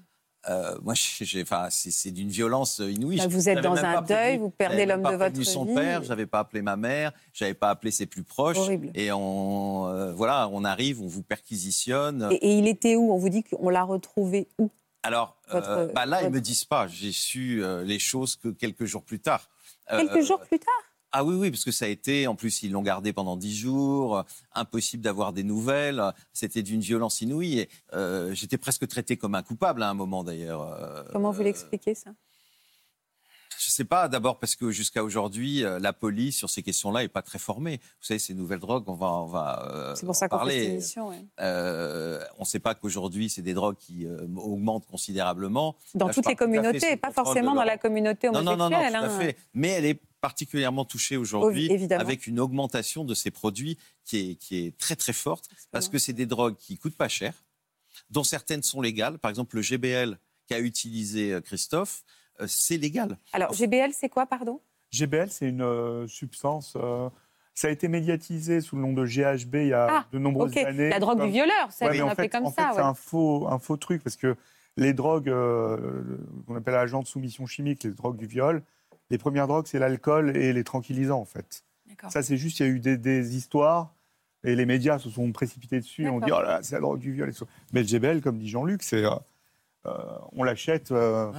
euh, 0.50 0.76
moi, 0.82 0.92
j'ai, 0.94 1.40
enfin, 1.40 1.68
c'est, 1.70 2.10
d'une 2.10 2.28
violence 2.28 2.80
inouïe. 2.86 3.16
Bah, 3.16 3.28
vous 3.28 3.48
êtes 3.48 3.60
dans 3.62 3.76
un 3.82 4.02
deuil, 4.02 4.36
vous 4.36 4.50
perdez 4.50 4.84
l'homme 4.84 5.04
de 5.04 5.08
votre 5.08 5.18
prévenu 5.20 5.44
son 5.46 5.64
vie. 5.64 5.74
père, 5.74 6.02
j'avais 6.02 6.26
pas 6.26 6.40
appelé 6.40 6.60
ma 6.60 6.76
mère, 6.76 7.12
j'avais 7.32 7.54
pas 7.54 7.70
appelé 7.70 7.90
ses 7.90 8.04
plus 8.04 8.24
proches. 8.24 8.58
Horrible. 8.58 8.90
Et 8.94 9.10
on, 9.10 9.86
euh, 9.88 10.12
voilà, 10.12 10.50
on 10.52 10.64
arrive, 10.64 11.00
on 11.00 11.06
vous 11.06 11.22
perquisitionne. 11.22 12.28
et, 12.30 12.34
et 12.46 12.58
il 12.58 12.68
était 12.68 12.94
où? 12.96 13.10
On 13.10 13.16
vous 13.16 13.30
dit 13.30 13.42
qu'on 13.42 13.70
l'a 13.70 13.84
retrouvé 13.84 14.48
où? 14.58 14.70
Alors, 15.02 15.38
Votre- 15.50 15.70
euh, 15.70 15.86
bah 15.94 16.04
là, 16.04 16.18
ils 16.20 16.24
votre- 16.24 16.34
me 16.34 16.40
disent 16.42 16.66
pas. 16.66 16.88
J'ai 16.88 17.12
su 17.12 17.64
euh, 17.64 17.82
les 17.84 17.98
choses 17.98 18.36
que 18.36 18.48
quelques 18.48 18.84
jours 18.84 19.02
plus 19.02 19.20
tard. 19.20 19.48
Euh, 19.92 19.98
Quelques 20.06 20.26
jours 20.26 20.40
plus 20.40 20.58
tard? 20.58 20.74
Ah 21.18 21.24
oui, 21.24 21.34
oui, 21.34 21.50
parce 21.50 21.64
que 21.64 21.70
ça 21.70 21.86
a 21.86 21.88
été, 21.88 22.26
en 22.26 22.34
plus, 22.34 22.62
ils 22.62 22.72
l'ont 22.72 22.82
gardé 22.82 23.14
pendant 23.14 23.38
dix 23.38 23.56
jours, 23.56 24.18
euh, 24.18 24.22
impossible 24.54 25.02
d'avoir 25.02 25.32
des 25.32 25.44
nouvelles, 25.44 25.98
euh, 25.98 26.10
c'était 26.34 26.62
d'une 26.62 26.82
violence 26.82 27.22
inouïe. 27.22 27.60
Et, 27.60 27.70
euh, 27.94 28.34
J'étais 28.34 28.58
presque 28.58 28.86
traité 28.86 29.16
comme 29.16 29.34
un 29.34 29.42
coupable 29.42 29.82
à 29.82 29.88
un 29.88 29.94
moment, 29.94 30.24
d'ailleurs. 30.24 31.06
Comment 31.12 31.30
vous 31.30 31.42
l'expliquez, 31.42 31.94
ça? 31.94 32.10
Je 33.58 33.70
sais 33.70 33.84
pas, 33.84 34.08
d'abord 34.08 34.38
parce 34.38 34.54
que 34.56 34.70
jusqu'à 34.70 35.02
aujourd'hui, 35.02 35.64
la 35.80 35.92
police, 35.94 36.36
sur 36.36 36.50
ces 36.50 36.62
questions-là, 36.62 37.02
est 37.04 37.08
pas 37.08 37.22
très 37.22 37.38
formée. 37.38 37.78
Vous 38.00 38.04
savez, 38.06 38.18
ces 38.18 38.34
nouvelles 38.34 38.58
drogues, 38.58 38.84
on 38.86 38.92
va, 38.94 39.06
on 39.06 39.24
va 39.26 39.70
euh, 39.72 39.94
C'est 39.94 40.02
pour 40.04 40.10
en 40.10 40.12
ça 40.12 40.28
qu'on 40.28 40.38
fait 40.40 40.44
cette 40.44 40.54
parler. 40.58 40.72
émission. 40.72 41.08
ouais. 41.08 41.24
Euh, 41.40 42.20
on 42.36 42.42
ne 42.42 42.46
sait 42.46 42.58
pas 42.60 42.74
qu'aujourd'hui, 42.74 43.30
c'est 43.30 43.40
des 43.40 43.54
drogues 43.54 43.76
qui 43.78 44.06
euh, 44.06 44.26
augmentent 44.36 44.84
considérablement. 44.86 45.74
Dans 45.94 46.08
Là, 46.08 46.12
toutes 46.12 46.26
les 46.26 46.32
fait 46.32 46.36
communautés, 46.36 46.96
pas 46.98 47.10
forcément 47.10 47.54
dans 47.54 47.64
la 47.64 47.78
communauté 47.78 48.28
Non, 48.28 48.40
homosexuelle. 48.40 48.58
non, 48.58 48.70
non, 48.70 48.76
non, 48.82 48.90
tout 48.90 48.94
à 48.94 49.14
hein. 49.14 49.18
fait. 49.20 49.36
Mais 49.54 49.68
elle 49.68 49.86
est 49.86 50.00
particulièrement 50.30 50.84
touchée 50.84 51.16
aujourd'hui 51.16 51.68
Oui, 51.70 51.86
avec 51.94 52.26
une 52.26 52.40
augmentation 52.40 53.04
de 53.04 53.14
ces 53.14 53.30
produits 53.30 53.78
qui 54.04 54.30
est, 54.30 54.34
qui 54.34 54.58
est 54.66 54.76
très 54.76 54.96
très 54.96 55.12
forte 55.12 55.48
parce 55.70 55.88
que 55.88 55.98
c'est 55.98 56.12
des 56.12 56.26
drogues 56.26 56.56
qui 56.56 56.76
coûtent 56.78 56.96
pas 56.96 57.06
cher, 57.08 57.44
dont 58.10 58.24
certaines 58.24 58.64
sont 58.64 58.80
légales. 58.80 59.18
Par 59.18 59.28
exemple, 59.30 59.54
le 59.54 59.62
GBL 59.62 60.18
qu'a 60.48 60.58
utilisé 60.58 61.32
euh, 61.32 61.40
Christophe, 61.40 62.02
euh, 62.40 62.46
c'est 62.48 62.76
légal. 62.76 63.18
Alors, 63.32 63.52
GBL, 63.52 63.92
c'est 63.92 64.08
quoi, 64.08 64.26
pardon? 64.26 64.60
GBL, 64.90 65.30
c'est 65.30 65.48
une 65.48 65.62
euh, 65.62 66.08
substance. 66.08 66.74
euh, 66.76 67.08
ça 67.54 67.68
a 67.68 67.70
été 67.70 67.86
médiatisé 67.86 68.60
sous 68.60 68.74
le 68.76 68.82
nom 68.82 68.92
de 68.92 69.04
GHB 69.06 69.54
il 69.54 69.68
y 69.68 69.72
a 69.72 69.86
Ah, 69.88 70.06
de 70.12 70.18
nombreuses 70.18 70.50
Ok, 70.50 70.56
années. 70.58 70.88
la 70.90 70.98
drogue 70.98 71.18
Comme- 71.18 71.26
du 71.28 71.32
violeur, 71.34 71.70
ça, 71.70 71.86
Ouais, 71.86 72.00
on 72.02 72.08
comme 72.28 72.46
en 72.46 72.50
fait, 72.50 72.62
ça. 72.62 72.72
c'est 72.74 72.80
un 72.82 72.94
faux, 72.94 73.46
un 73.48 73.58
faux 73.60 73.76
truc 73.76 74.02
parce 74.02 74.16
que 74.16 74.36
les 74.76 74.92
drogues 74.92 75.28
euh, 75.30 76.02
qu'on 76.46 76.56
appelle 76.56 76.74
agents 76.74 77.02
de 77.02 77.06
soumission 77.06 77.46
chimique, 77.46 77.84
les 77.84 77.90
drogues 77.92 78.18
du 78.18 78.26
viol, 78.26 78.62
les 79.10 79.18
premières 79.18 79.46
drogues, 79.46 79.66
c'est 79.66 79.78
l'alcool 79.78 80.36
et 80.36 80.52
les 80.52 80.64
tranquillisants, 80.64 81.20
en 81.20 81.24
fait. 81.24 81.64
D'accord. 81.88 82.10
Ça, 82.10 82.22
c'est 82.22 82.36
juste, 82.36 82.60
il 82.60 82.66
y 82.66 82.68
a 82.68 82.72
eu 82.72 82.80
des, 82.80 82.96
des 82.96 83.36
histoires 83.36 83.94
et 84.44 84.54
les 84.56 84.66
médias 84.66 84.98
se 84.98 85.10
sont 85.10 85.30
précipités 85.32 85.78
dessus 85.80 86.04
et 86.04 86.08
ont 86.08 86.20
dit, 86.20 86.30
oh 86.32 86.40
là, 86.42 86.48
là, 86.48 86.58
c'est 86.62 86.74
la 86.74 86.80
drogue 86.80 86.98
du 86.98 87.12
viol. 87.12 87.32
Mais 87.72 87.82
le 87.82 87.86
GBL, 87.88 88.20
comme 88.20 88.38
dit 88.38 88.48
Jean-Luc, 88.48 88.82
c'est, 88.82 89.04
euh, 89.04 89.10
euh, 89.86 89.92
on 90.32 90.42
l'achète 90.42 90.90
euh, 90.92 91.32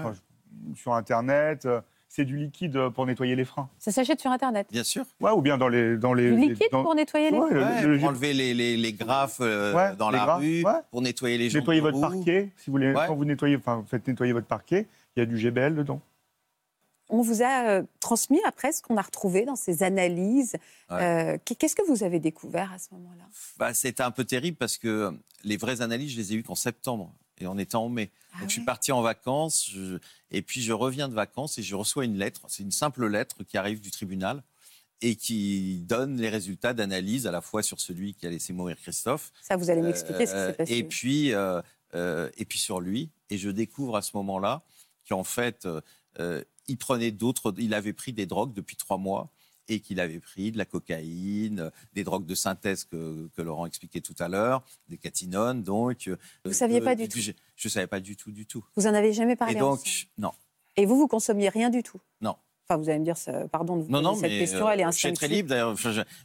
sur 0.76 0.94
Internet. 0.94 1.66
euh, 1.66 1.82
c'est 2.10 2.24
du 2.24 2.38
liquide 2.38 2.88
pour 2.96 3.06
nettoyer 3.06 3.36
les 3.36 3.44
freins. 3.44 3.70
Ça 3.80 3.92
s'achète 3.92 4.22
sur 4.22 4.32
Internet. 4.32 4.68
Bien 4.72 4.86
sûr. 4.86 5.04
Ouais, 5.20 5.32
ou 5.32 5.42
bien 5.42 5.58
dans 5.58 5.68
les. 5.68 5.98
Dans 5.98 6.14
les 6.14 6.32
Du 6.32 6.38
les- 6.38 6.48
liquide 6.48 6.68
dans- 6.72 6.82
pour 6.84 6.96
nettoyer 6.96 7.32
les 7.32 7.38
Ouais, 7.38 7.54
le- 7.54 7.62
Ouais, 7.62 7.82
le- 7.86 8.00
pour 8.00 8.08
enlever 8.08 8.34
les, 8.34 8.54
les, 8.54 8.78
les 8.78 8.94
graphes 8.94 9.40
euh, 9.42 9.76
Ouais, 9.76 9.94
dans 9.98 10.10
les 10.10 10.18
la 10.18 10.24
graphes, 10.24 10.40
rue, 10.40 10.64
ouais. 10.64 10.72
pour 10.90 11.02
nettoyer 11.02 11.38
les 11.38 11.50
gens. 11.50 11.60
nettoyer 11.60 11.82
votre 11.82 12.00
parquet. 12.00 12.50
Si 12.56 12.68
vous 12.68 12.72
voulez, 12.72 12.94
Ouais. 12.94 13.04
quand 13.08 13.16
vous 13.16 13.26
nettoyez, 13.26 13.58
enfin, 13.58 13.76
vous 13.76 13.86
faites 13.86 14.08
nettoyer 14.08 14.32
votre 14.32 14.48
parquet, 14.48 14.88
il 15.16 15.20
y 15.20 15.24
a 15.24 15.26
du 15.26 15.38
GBL 15.38 15.76
dedans. 15.76 16.00
On 17.10 17.22
vous 17.22 17.42
a 17.42 17.68
euh, 17.70 17.84
transmis 18.00 18.40
après 18.46 18.72
ce 18.72 18.82
qu'on 18.82 18.98
a 18.98 19.02
retrouvé 19.02 19.46
dans 19.46 19.56
ces 19.56 19.84
analyses. 19.84 20.56
Euh, 20.92 21.38
qu- 21.46 21.56
Qu'est-ce 21.56 21.76
que 21.76 21.86
vous 21.88 22.04
avez 22.04 22.20
découvert 22.20 22.72
à 22.74 22.80
ce 22.80 22.88
moment-là? 22.92 23.24
Bah, 23.58 23.74
C'était 23.74 24.04
un 24.04 24.12
peu 24.12 24.26
terrible 24.26 24.58
parce 24.58 24.78
que 24.78 25.14
les 25.44 25.58
vraies 25.58 25.82
analyses, 25.82 26.12
je 26.12 26.18
les 26.18 26.34
ai 26.34 26.36
eues 26.36 26.44
qu'en 26.44 26.56
septembre 26.56 27.14
et 27.40 27.48
on 27.48 27.58
était 27.58 27.76
en 27.76 27.88
mai. 27.88 28.10
Ah 28.34 28.40
Donc 28.42 28.50
je 28.50 28.54
suis 28.54 28.66
parti 28.66 28.92
en 28.92 29.02
vacances 29.02 29.70
je- 29.72 30.00
et 30.32 30.42
puis 30.42 30.62
je 30.62 30.74
reviens 30.74 31.08
de 31.08 31.14
vacances 31.14 31.58
et 31.58 31.64
je 31.64 31.76
reçois 31.76 32.04
une 32.06 32.18
lettre. 32.18 32.42
C'est 32.50 32.64
une 32.64 32.72
simple 32.72 33.08
lettre 33.08 33.44
qui 33.44 33.58
arrive 33.58 33.80
du 33.80 33.90
tribunal 33.92 34.44
et 35.02 35.16
qui 35.16 35.80
donne 35.88 36.20
les 36.20 36.28
résultats 36.30 36.74
d'analyse 36.74 37.28
à 37.28 37.32
la 37.32 37.40
fois 37.42 37.62
sur 37.64 37.80
celui 37.80 38.16
qui 38.16 38.26
a 38.26 38.32
laissé 38.32 38.52
mourir 38.52 38.76
Christophe 38.82 39.32
Ça, 39.44 39.56
vous 39.56 39.70
allez 39.70 39.82
m'expliquer 39.82 40.26
ce 40.26 40.32
qui 40.32 40.38
euh, 40.38 40.48
s'est 40.48 40.54
passé. 40.58 40.74
et 40.78 40.84
puis 40.84 41.34
euh, 41.34 41.62
euh, 41.96 42.30
et 42.36 42.46
puis 42.46 42.58
sur 42.60 42.82
lui 42.82 43.10
et 43.30 43.38
je 43.38 43.50
découvre 43.50 43.96
à 43.96 44.02
ce 44.02 44.18
moment-là 44.18 44.64
qu'en 45.08 45.24
fait 45.24 45.66
euh, 45.68 45.80
euh, 46.20 46.44
il 46.68 46.78
prenait 46.78 47.12
d'autres 47.12 47.54
il 47.58 47.74
avait 47.74 47.94
pris 47.94 48.14
des 48.14 48.26
drogues 48.26 48.54
depuis 48.54 48.76
trois 48.76 48.98
mois 48.98 49.30
et 49.70 49.80
qu'il 49.80 50.00
avait 50.00 50.20
pris 50.20 50.52
de 50.52 50.58
la 50.58 50.66
cocaïne, 50.66 51.72
des 51.94 52.04
drogues 52.04 52.26
de 52.26 52.36
synthèse 52.36 52.86
que, 52.86 53.30
que 53.36 53.42
Laurent 53.42 53.66
expliquait 53.66 54.02
tout 54.02 54.16
à 54.20 54.28
l'heure, 54.28 54.64
des 54.88 54.98
catinones, 54.98 55.64
donc. 55.64 56.10
Vous 56.46 56.54
saviez 56.54 56.82
pas 56.82 56.96
du 56.96 57.08
tout 57.10 57.20
Je 57.20 57.34
ne 57.66 57.70
savais 57.70 57.88
pas 57.88 58.00
du 58.00 58.16
tout, 58.16 58.32
du 58.32 58.46
tout. 58.46 58.64
Vous 58.76 58.88
en 58.88 58.94
avez 58.94 59.14
jamais 59.14 59.36
parlé 59.36 59.56
et 59.56 59.60
donc, 59.60 59.80
ensemble 59.80 60.08
non, 60.18 60.32
Et 60.78 60.86
vous, 60.86 60.98
vous 60.98 61.08
consommiez 61.08 61.50
rien 61.50 61.70
du 61.70 61.84
tout? 61.84 62.00
Non. 62.22 62.36
Enfin, 62.70 62.82
vous 62.82 62.90
allez 62.90 63.00
me 63.00 63.06
dire, 63.06 63.16
pardon 63.50 63.78
de 63.78 63.84
vous 63.84 63.92
non, 63.92 64.00
poser 64.00 64.04
non, 64.04 64.16
cette 64.16 64.32
mais, 64.32 64.40
question, 64.40 64.70
elle 64.70 64.82
est 64.82 64.86
euh, 64.86 64.92
Je 64.92 64.98
suis 64.98 65.14
très 65.14 65.28
libre, 65.30 65.50
d'ailleurs. 65.50 65.76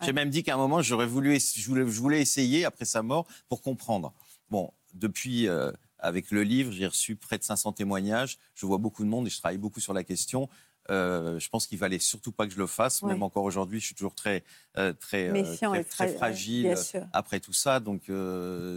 J'ai 0.02 0.12
même 0.12 0.30
dit 0.30 0.42
qu'à 0.42 0.54
un 0.54 0.56
moment, 0.56 0.82
j'aurais 0.82 1.06
voulu, 1.06 1.38
je 1.38 1.68
voulais, 1.68 1.82
je 1.82 2.00
voulais 2.00 2.20
essayer, 2.20 2.64
après 2.64 2.84
sa 2.84 3.02
mort, 3.02 3.26
pour 3.48 3.62
comprendre. 3.62 4.12
Bon, 4.50 4.72
depuis, 4.94 5.48
euh, 5.48 5.70
avec 6.02 6.30
le 6.30 6.42
livre, 6.42 6.72
j'ai 6.72 6.86
reçu 6.86 7.16
près 7.16 7.38
de 7.38 7.44
500 7.44 7.72
témoignages. 7.72 8.38
Je 8.54 8.66
vois 8.66 8.78
beaucoup 8.78 9.04
de 9.04 9.08
monde 9.08 9.26
et 9.26 9.30
je 9.30 9.38
travaille 9.38 9.58
beaucoup 9.58 9.80
sur 9.80 9.94
la 9.94 10.04
question. 10.04 10.48
Euh, 10.90 11.38
je 11.38 11.48
pense 11.48 11.66
qu'il 11.66 11.78
fallait 11.78 11.98
surtout 11.98 12.32
pas 12.32 12.46
que 12.46 12.52
je 12.52 12.58
le 12.58 12.66
fasse. 12.66 13.02
Même 13.02 13.22
encore 13.22 13.44
aujourd'hui, 13.44 13.80
je 13.80 13.86
suis 13.86 13.94
toujours 13.94 14.14
très, 14.14 14.42
euh, 14.78 14.92
très, 14.92 15.28
euh, 15.28 15.82
très, 15.88 16.08
fragile 16.08 16.74
après 17.12 17.40
tout 17.40 17.52
ça. 17.52 17.80
Donc, 17.80 18.02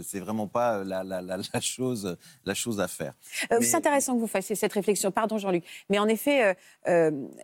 c'est 0.04 0.20
vraiment 0.20 0.46
pas 0.46 0.84
la, 0.84 1.02
la, 1.02 1.20
la, 1.20 1.36
la, 1.36 1.60
chose, 1.60 2.16
la 2.44 2.54
chose 2.54 2.80
à 2.80 2.88
faire. 2.88 3.14
C'est 3.60 3.74
intéressant 3.74 4.14
que 4.14 4.20
vous 4.20 4.26
fassiez 4.26 4.54
cette 4.54 4.72
réflexion. 4.72 5.10
Pardon, 5.10 5.38
Jean-Luc. 5.38 5.64
Mais 5.90 5.98
en 5.98 6.08
effet, 6.08 6.56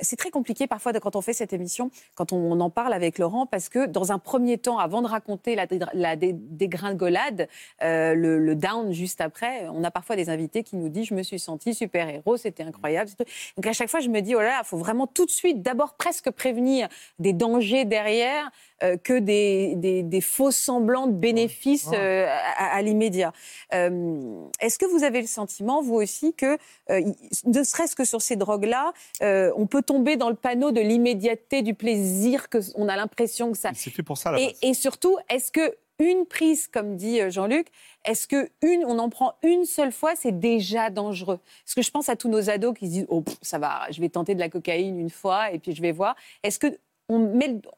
c'est 0.00 0.16
très 0.16 0.31
compliqué 0.31 0.66
parfois 0.66 0.92
de, 0.92 0.99
quand 0.99 1.16
on 1.16 1.23
fait 1.23 1.33
cette 1.33 1.52
émission, 1.52 1.90
quand 2.14 2.33
on, 2.33 2.61
en 2.61 2.71
parle 2.71 2.92
avec 2.92 3.19
Laurent, 3.19 3.47
parce 3.47 3.69
que 3.69 3.87
dans 3.87 4.12
un 4.12 4.19
premier 4.19 4.59
temps, 4.59 4.78
avant 4.78 5.02
de 5.02 5.09
raconter 5.09 5.57
la, 5.57 5.66
la 5.95 6.16
dégringolade, 6.16 7.49
le, 7.81 8.38
le, 8.38 8.54
down 8.54 8.92
juste 8.92 9.21
après, 9.21 9.69
on 9.69 9.83
a 9.83 9.90
parfois 9.90 10.16
des 10.16 10.28
invités 10.31 10.62
qui 10.62 10.76
nous 10.76 10.88
disent 10.88 11.07
Je 11.07 11.14
me 11.14 11.23
suis 11.23 11.38
senti 11.38 11.75
super-héros, 11.75 12.37
c'était 12.37 12.62
incroyable. 12.62 13.11
Donc, 13.57 13.66
à 13.66 13.73
chaque 13.73 13.88
fois, 13.88 14.00
je 14.00 14.09
me 14.09 14.21
dis 14.21 14.35
Oh 14.37 14.40
là 14.40 14.51
il 14.62 14.66
faut 14.66 14.76
vraiment 14.76 15.06
tout 15.06 15.26
de 15.26 15.30
suite, 15.30 15.62
d'abord 15.62 15.94
presque 15.94 16.30
prévenir 16.30 16.88
des 17.18 17.32
dangers 17.32 17.85
derrière 17.85 18.50
euh, 18.82 18.97
que 18.97 19.18
des, 19.18 19.75
des, 19.76 20.21
faux 20.21 20.50
semblants 20.50 21.06
de 21.06 21.12
bénéfices 21.12 21.90
euh, 21.92 22.26
à, 22.56 22.82
l'immédiat. 22.82 23.32
Euh, 23.75 24.44
est-ce 24.61 24.78
que 24.78 24.87
vous 24.87 25.04
avez 25.04 25.21
le 25.21 25.26
sentiment, 25.26 25.82
vous 25.82 25.94
aussi, 25.94 26.35
que, 26.35 26.59
ne 26.90 27.62
serait-ce 27.62 27.94
que 27.94 28.04
sur 28.04 28.21
ces 28.21 28.37
drogues-là, 28.37 28.92
on 29.21 29.66
peut 29.66 29.82
tomber 29.82 30.16
dans 30.16 30.30
le 30.30 30.37
panneau 30.37 30.73
de 30.73 30.80
l'immédiateté, 30.80 31.62
du 31.62 31.75
plaisir, 31.75 32.49
que 32.49 32.59
on 32.75 32.88
a 32.88 32.97
l'impression 32.97 33.52
que 33.52 33.59
ça. 33.59 33.71
C'est 33.75 33.90
fait 33.90 34.02
pour 34.02 34.18
ça. 34.18 34.35
et, 34.38 34.56
et 34.62 34.75
surtout, 34.75 35.16
est-ce 35.28 35.52
que 35.52 35.76
une 36.02 36.26
prise, 36.26 36.66
comme 36.66 36.97
dit 36.97 37.21
euh, 37.21 37.30
Jean-Luc, 37.30 37.68
est-ce 38.04 38.26
que 38.26 38.50
une, 38.62 38.85
on 38.85 38.99
en 38.99 39.09
prend 39.09 39.35
une 39.42 39.64
seule 39.64 39.92
fois, 39.92 40.14
c'est 40.16 40.38
déjà 40.38 40.90
dangereux? 40.90 41.38
Parce 41.64 41.75
que 41.75 41.82
je 41.82 41.90
pense 41.90 42.09
à 42.09 42.16
tous 42.16 42.28
nos 42.28 42.50
ados 42.50 42.76
qui 42.76 42.87
se 42.87 42.90
disent 42.92 43.06
oh 43.09 43.25
ça 43.40 43.59
va, 43.59 43.90
je 43.90 44.00
vais 44.00 44.09
tenter 44.09 44.35
de 44.35 44.40
la 44.40 44.49
cocaïne 44.49 44.99
une 44.99 45.11
fois 45.11 45.52
et 45.52 45.59
puis 45.59 45.75
je 45.75 45.82
vais 45.82 45.92
voir. 45.92 46.16
Est-ce 46.42 46.59
que 46.59 46.78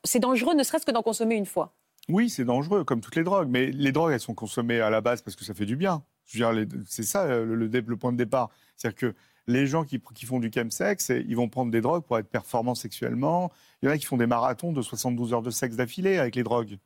c'est 0.04 0.20
dangereux, 0.20 0.54
ne 0.54 0.62
serait-ce 0.62 0.86
que 0.86 0.92
d'en 0.92 1.02
consommer 1.02 1.34
une 1.34 1.46
fois? 1.46 1.74
Oui, 2.08 2.28
c'est 2.28 2.44
dangereux, 2.44 2.84
comme 2.84 3.00
toutes 3.00 3.16
les 3.16 3.24
drogues. 3.24 3.48
Mais 3.48 3.66
les 3.70 3.92
drogues, 3.92 4.12
elles 4.12 4.20
sont 4.20 4.34
consommées 4.34 4.80
à 4.80 4.90
la 4.90 5.00
base 5.00 5.22
parce 5.22 5.36
que 5.36 5.44
ça 5.44 5.54
fait 5.54 5.66
du 5.66 5.76
bien. 5.76 6.02
C'est 6.26 7.02
ça 7.02 7.26
le, 7.26 7.66
le, 7.66 7.96
point 7.96 8.12
de 8.12 8.16
départ. 8.16 8.50
C'est-à-dire 8.76 8.98
que 8.98 9.14
les 9.46 9.66
gens 9.66 9.84
qui, 9.84 10.00
qui, 10.14 10.24
font 10.24 10.40
du 10.40 10.50
chemsex, 10.54 11.10
ils 11.10 11.36
vont 11.36 11.48
prendre 11.48 11.70
des 11.70 11.80
drogues 11.80 12.04
pour 12.04 12.18
être 12.18 12.28
performants 12.28 12.74
sexuellement. 12.74 13.52
Il 13.82 13.86
y 13.86 13.88
en 13.88 13.92
a 13.94 13.98
qui 13.98 14.06
font 14.06 14.16
des 14.16 14.26
marathons 14.26 14.72
de 14.72 14.80
72 14.80 15.34
heures 15.34 15.42
de 15.42 15.50
sexe 15.50 15.76
d'affilée 15.76 16.18
avec 16.18 16.34
les 16.36 16.42
drogues. 16.42 16.78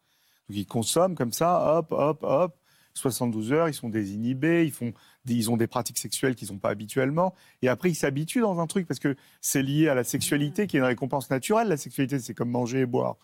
Donc 0.48 0.56
ils 0.56 0.66
consomment 0.66 1.14
comme 1.14 1.32
ça, 1.32 1.78
hop, 1.78 1.92
hop, 1.92 2.18
hop. 2.22 2.54
72 2.94 3.52
heures, 3.52 3.68
ils 3.68 3.74
sont 3.74 3.88
désinhibés, 3.88 4.64
ils, 4.64 4.72
font 4.72 4.92
ils 5.26 5.50
ont 5.50 5.56
des 5.56 5.68
pratiques 5.68 5.98
sexuelles 5.98 6.34
qu'ils 6.34 6.52
n'ont 6.52 6.58
pas 6.58 6.70
habituellement. 6.70 7.32
Et 7.62 7.68
après, 7.68 7.90
ils 7.90 7.94
s'habituent 7.94 8.40
dans 8.40 8.58
un 8.58 8.66
truc 8.66 8.88
parce 8.88 8.98
que 8.98 9.14
c'est 9.40 9.62
lié 9.62 9.88
à 9.88 9.94
la 9.94 10.02
sexualité 10.02 10.66
qui 10.66 10.76
est 10.76 10.80
une 10.80 10.86
récompense 10.86 11.30
naturelle. 11.30 11.68
La 11.68 11.76
sexualité, 11.76 12.18
c'est 12.18 12.34
comme 12.34 12.50
manger 12.50 12.80
et 12.80 12.86
boire. 12.86 13.16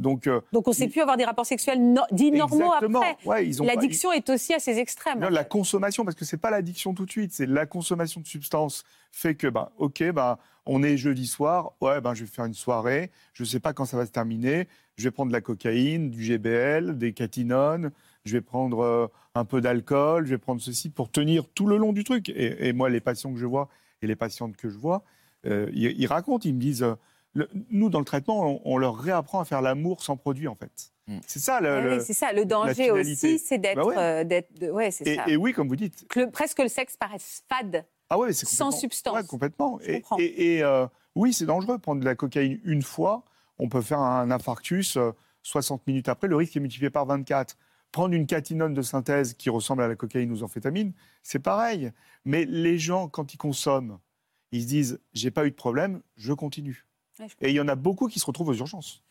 Donc, 0.00 0.26
euh, 0.26 0.40
Donc 0.52 0.66
on 0.66 0.70
ne 0.70 0.74
sait 0.74 0.88
plus 0.88 1.02
avoir 1.02 1.16
des 1.16 1.24
rapports 1.24 1.46
sexuels 1.46 1.92
no 1.92 2.02
dits 2.10 2.32
normaux 2.32 2.72
après. 2.72 3.16
L'addiction 3.62 4.12
est 4.12 4.28
aussi 4.30 4.54
à 4.54 4.58
ses 4.58 4.78
extrêmes. 4.78 5.20
la 5.20 5.44
consommation, 5.44 6.04
parce 6.04 6.16
que 6.16 6.24
c'est 6.24 6.38
pas 6.38 6.50
l'addiction 6.50 6.94
tout 6.94 7.04
de 7.04 7.10
suite, 7.10 7.32
c'est 7.32 7.46
la 7.46 7.66
consommation 7.66 8.20
de 8.20 8.26
substances 8.26 8.84
fait 9.12 9.34
que, 9.34 9.46
ben, 9.46 9.68
ok, 9.78 10.10
ben, 10.12 10.38
on 10.66 10.82
est 10.82 10.96
jeudi 10.96 11.26
soir, 11.26 11.72
ouais, 11.80 12.00
ben, 12.00 12.14
je 12.14 12.24
vais 12.24 12.30
faire 12.30 12.44
une 12.44 12.54
soirée, 12.54 13.10
je 13.34 13.42
ne 13.42 13.48
sais 13.48 13.60
pas 13.60 13.72
quand 13.72 13.84
ça 13.84 13.96
va 13.96 14.06
se 14.06 14.10
terminer, 14.10 14.68
je 15.00 15.04
vais 15.04 15.10
prendre 15.10 15.30
de 15.30 15.36
la 15.36 15.40
cocaïne, 15.40 16.10
du 16.10 16.22
GBL, 16.22 16.98
des 16.98 17.12
catinones, 17.12 17.90
je 18.24 18.32
vais 18.32 18.40
prendre 18.40 18.80
euh, 18.80 19.06
un 19.34 19.44
peu 19.44 19.60
d'alcool, 19.60 20.26
je 20.26 20.30
vais 20.30 20.38
prendre 20.38 20.60
ceci 20.60 20.90
pour 20.90 21.10
tenir 21.10 21.48
tout 21.48 21.66
le 21.66 21.76
long 21.76 21.92
du 21.92 22.04
truc. 22.04 22.30
Et, 22.34 22.72
moi, 22.72 22.90
les 22.90 23.00
patients 23.00 23.32
que 23.32 23.38
je 23.38 23.46
vois 23.46 23.68
et 24.02 24.06
les 24.06 24.16
patientes 24.16 24.56
que 24.56 24.68
je 24.68 24.78
vois, 24.78 25.02
euh, 25.46 25.70
ils, 25.72 26.06
racontent, 26.06 26.46
ils 26.46 26.54
me 26.54 26.60
disent 26.60 26.86
nous, 27.70 27.90
dans 27.90 28.00
le 28.00 28.04
traitement, 28.04 28.60
on, 28.64 28.76
leur 28.76 28.96
réapprend 28.96 29.40
à 29.40 29.44
faire 29.44 29.62
l'amour 29.62 30.02
sans 30.02 30.16
produit, 30.16 30.48
en 30.48 30.56
fait. 30.56 30.92
Hmm. 31.06 31.18
C'est 31.26 31.38
ça 31.38 31.60
le, 31.60 31.96
oui, 31.96 32.02
c'est 32.04 32.12
ça. 32.12 32.32
Le 32.32 32.44
danger 32.44 32.90
aussi, 32.90 33.38
c'est 33.38 33.58
d'être. 33.58 33.76
Bah 33.76 33.84
ouais. 33.86 33.96
Euh, 33.96 34.42
et, 35.04 35.18
et, 35.28 35.36
oui, 35.36 35.52
comme 35.52 35.68
vous 35.68 35.76
dites. 35.76 36.06
presque 36.32 36.58
le 36.58 36.68
sexe 36.68 36.96
paraît 36.96 37.18
fade. 37.48 37.84
Ah 38.08 38.18
ouais, 38.18 38.32
sans 38.32 38.72
substance. 38.72 39.14
Ouais, 39.14 39.24
complètement. 39.24 39.78
et, 39.82 40.02
et 40.18 40.62
euh, 40.64 40.86
oui, 41.14 41.32
c'est 41.32 41.46
dangereux. 41.46 41.78
Prendre 41.78 42.00
de 42.00 42.04
la 42.04 42.16
cocaïne 42.16 42.60
une 42.64 42.82
fois, 42.82 43.24
on 43.60 43.68
peut 43.68 43.82
faire 43.82 44.00
un 44.00 44.30
infarctus 44.30 44.98
60 45.42 45.80
euh, 45.80 45.82
minutes 45.86 46.08
après. 46.08 46.28
Le 46.28 46.36
risque 46.36 46.56
est 46.56 46.60
multiplié 46.60 46.90
par 46.90 47.06
24. 47.06 47.56
Prendre 47.92 48.14
une 48.14 48.26
catinone 48.26 48.74
de 48.74 48.82
synthèse 48.82 49.34
qui 49.34 49.50
ressemble 49.50 49.82
à 49.82 49.88
la 49.88 49.96
cocaïne 49.96 50.30
ou 50.30 50.36
aux 50.36 50.42
amphétamines, 50.42 50.92
c'est 51.22 51.40
pareil. 51.40 51.92
Mais 52.24 52.44
les 52.44 52.78
gens, 52.78 53.08
quand 53.08 53.34
ils 53.34 53.36
consomment, 53.36 53.98
ils 54.52 54.62
se 54.62 54.66
disent 54.66 55.00
j'ai 55.12 55.30
pas 55.30 55.46
eu 55.46 55.50
de 55.50 55.56
problème, 55.56 56.02
je 56.16 56.32
continue 56.32 56.86
et 57.40 57.50
il 57.50 57.54
y 57.54 57.60
en 57.60 57.68
a 57.68 57.74
beaucoup 57.74 58.08
qui 58.08 58.18
se 58.18 58.26
retrouvent 58.26 58.48
aux 58.48 58.54
urgences. 58.54 59.02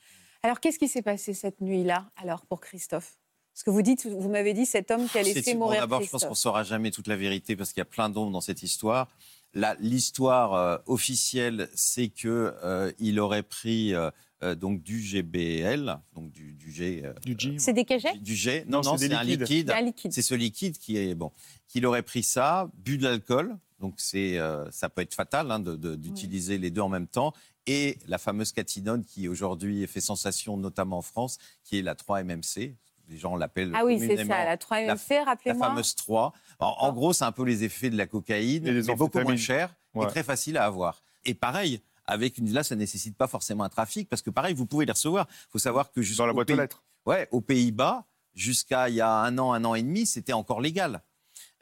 Alors, 0.43 0.59
qu'est-ce 0.59 0.79
qui 0.79 0.87
s'est 0.87 1.01
passé 1.01 1.33
cette 1.33 1.61
nuit-là, 1.61 2.09
alors, 2.15 2.45
pour 2.45 2.61
Christophe? 2.61 3.17
Ce 3.53 3.63
que 3.63 3.71
vous 3.71 3.81
dites, 3.81 4.05
vous 4.05 4.29
m'avez 4.29 4.53
dit 4.53 4.65
cet 4.65 4.89
homme 4.89 5.07
qui 5.09 5.17
a 5.17 5.23
laissé 5.23 5.53
mourir. 5.53 5.81
D'abord, 5.81 6.01
je 6.01 6.09
pense 6.09 6.23
qu'on 6.23 6.29
ne 6.29 6.35
saura 6.35 6.63
jamais 6.63 6.91
toute 6.91 7.07
la 7.07 7.17
vérité 7.17 7.57
parce 7.57 7.73
qu'il 7.73 7.81
y 7.81 7.81
a 7.81 7.85
plein 7.85 8.09
d'ombres 8.09 8.31
dans 8.31 8.41
cette 8.41 8.63
histoire. 8.63 9.09
L'histoire 9.53 10.53
euh, 10.53 10.77
officielle, 10.85 11.69
c'est 11.73 12.09
qu'il 12.09 12.29
euh, 12.29 13.17
aurait 13.17 13.43
pris 13.43 13.93
euh, 13.95 14.11
donc 14.55 14.83
du 14.83 15.01
GBL, 15.01 15.99
donc 16.13 16.31
du, 16.31 16.53
du 16.53 16.71
G. 16.71 17.03
du 17.23 17.35
G. 17.37 17.55
C'est 17.57 17.73
des 17.73 17.85
cachets? 17.85 18.17
Du 18.19 18.35
G. 18.35 18.63
Non, 18.67 18.81
non, 18.81 18.97
c'est 18.97 19.11
un 19.11 19.23
liquide. 19.23 19.73
C'est 20.11 20.21
ce 20.21 20.35
liquide 20.35 20.77
qui 20.77 20.97
est 20.97 21.15
bon. 21.15 21.31
Qu'il 21.67 21.85
aurait 21.85 22.03
pris 22.03 22.23
ça, 22.23 22.69
bu 22.75 22.97
de 22.97 23.03
l'alcool. 23.03 23.57
Donc 23.79 23.95
c'est, 23.97 24.37
ça 24.71 24.89
peut 24.89 25.01
être 25.01 25.13
fatal 25.13 25.49
hein, 25.51 25.59
d'utiliser 25.59 26.57
les 26.57 26.69
deux 26.69 26.81
en 26.81 26.89
même 26.89 27.07
temps 27.07 27.33
et 27.65 27.97
la 28.07 28.17
fameuse 28.17 28.51
catinone 28.51 29.05
qui 29.05 29.27
aujourd'hui 29.27 29.85
fait 29.87 30.01
sensation, 30.01 30.57
notamment 30.57 30.97
en 30.97 31.01
France, 31.01 31.37
qui 31.63 31.77
est 31.77 31.81
la 31.81 31.93
3-MMC. 31.93 32.73
Les 33.09 33.17
gens 33.17 33.35
l'appellent. 33.35 33.71
Ah 33.73 33.83
oui, 33.85 33.99
c'est 33.99 34.17
ça, 34.17 34.45
la 34.45 34.55
3-MMC, 34.55 35.25
rappelez-moi. 35.25 35.67
La 35.67 35.71
fameuse 35.71 35.95
3. 35.95 36.33
En, 36.59 36.93
gros, 36.93 37.11
c'est 37.13 37.25
un 37.25 37.31
peu 37.31 37.43
les 37.43 37.63
effets 37.63 37.89
de 37.89 37.97
la 37.97 38.05
cocaïne, 38.05 38.67
et 38.67 38.71
mais 38.71 38.95
beaucoup 38.95 39.19
moins 39.19 39.35
cher 39.35 39.75
et 39.99 40.05
très 40.07 40.23
facile 40.23 40.57
à 40.57 40.65
avoir. 40.65 41.01
Et 41.25 41.33
pareil, 41.33 41.81
avec 42.05 42.37
une, 42.37 42.51
là, 42.53 42.63
ça 42.63 42.75
ne 42.75 42.79
nécessite 42.79 43.17
pas 43.17 43.27
forcément 43.27 43.63
un 43.63 43.69
trafic, 43.69 44.09
parce 44.09 44.21
que 44.21 44.29
pareil, 44.29 44.53
vous 44.53 44.65
pouvez 44.65 44.85
les 44.85 44.91
recevoir. 44.91 45.27
Il 45.29 45.51
faut 45.51 45.59
savoir 45.59 45.91
que 45.91 46.17
Dans 46.17 46.25
la 46.25 46.33
boîte 46.33 46.49
aux 46.49 46.55
lettres. 46.55 46.83
Ouais, 47.05 47.27
aux 47.31 47.41
Pays-Bas, 47.41 48.05
jusqu'à 48.35 48.89
il 48.89 48.95
y 48.95 49.01
a 49.01 49.11
un 49.11 49.37
an, 49.37 49.53
un 49.53 49.65
an 49.65 49.75
et 49.75 49.81
demi, 49.81 50.05
c'était 50.05 50.33
encore 50.33 50.61
légal. 50.61 51.01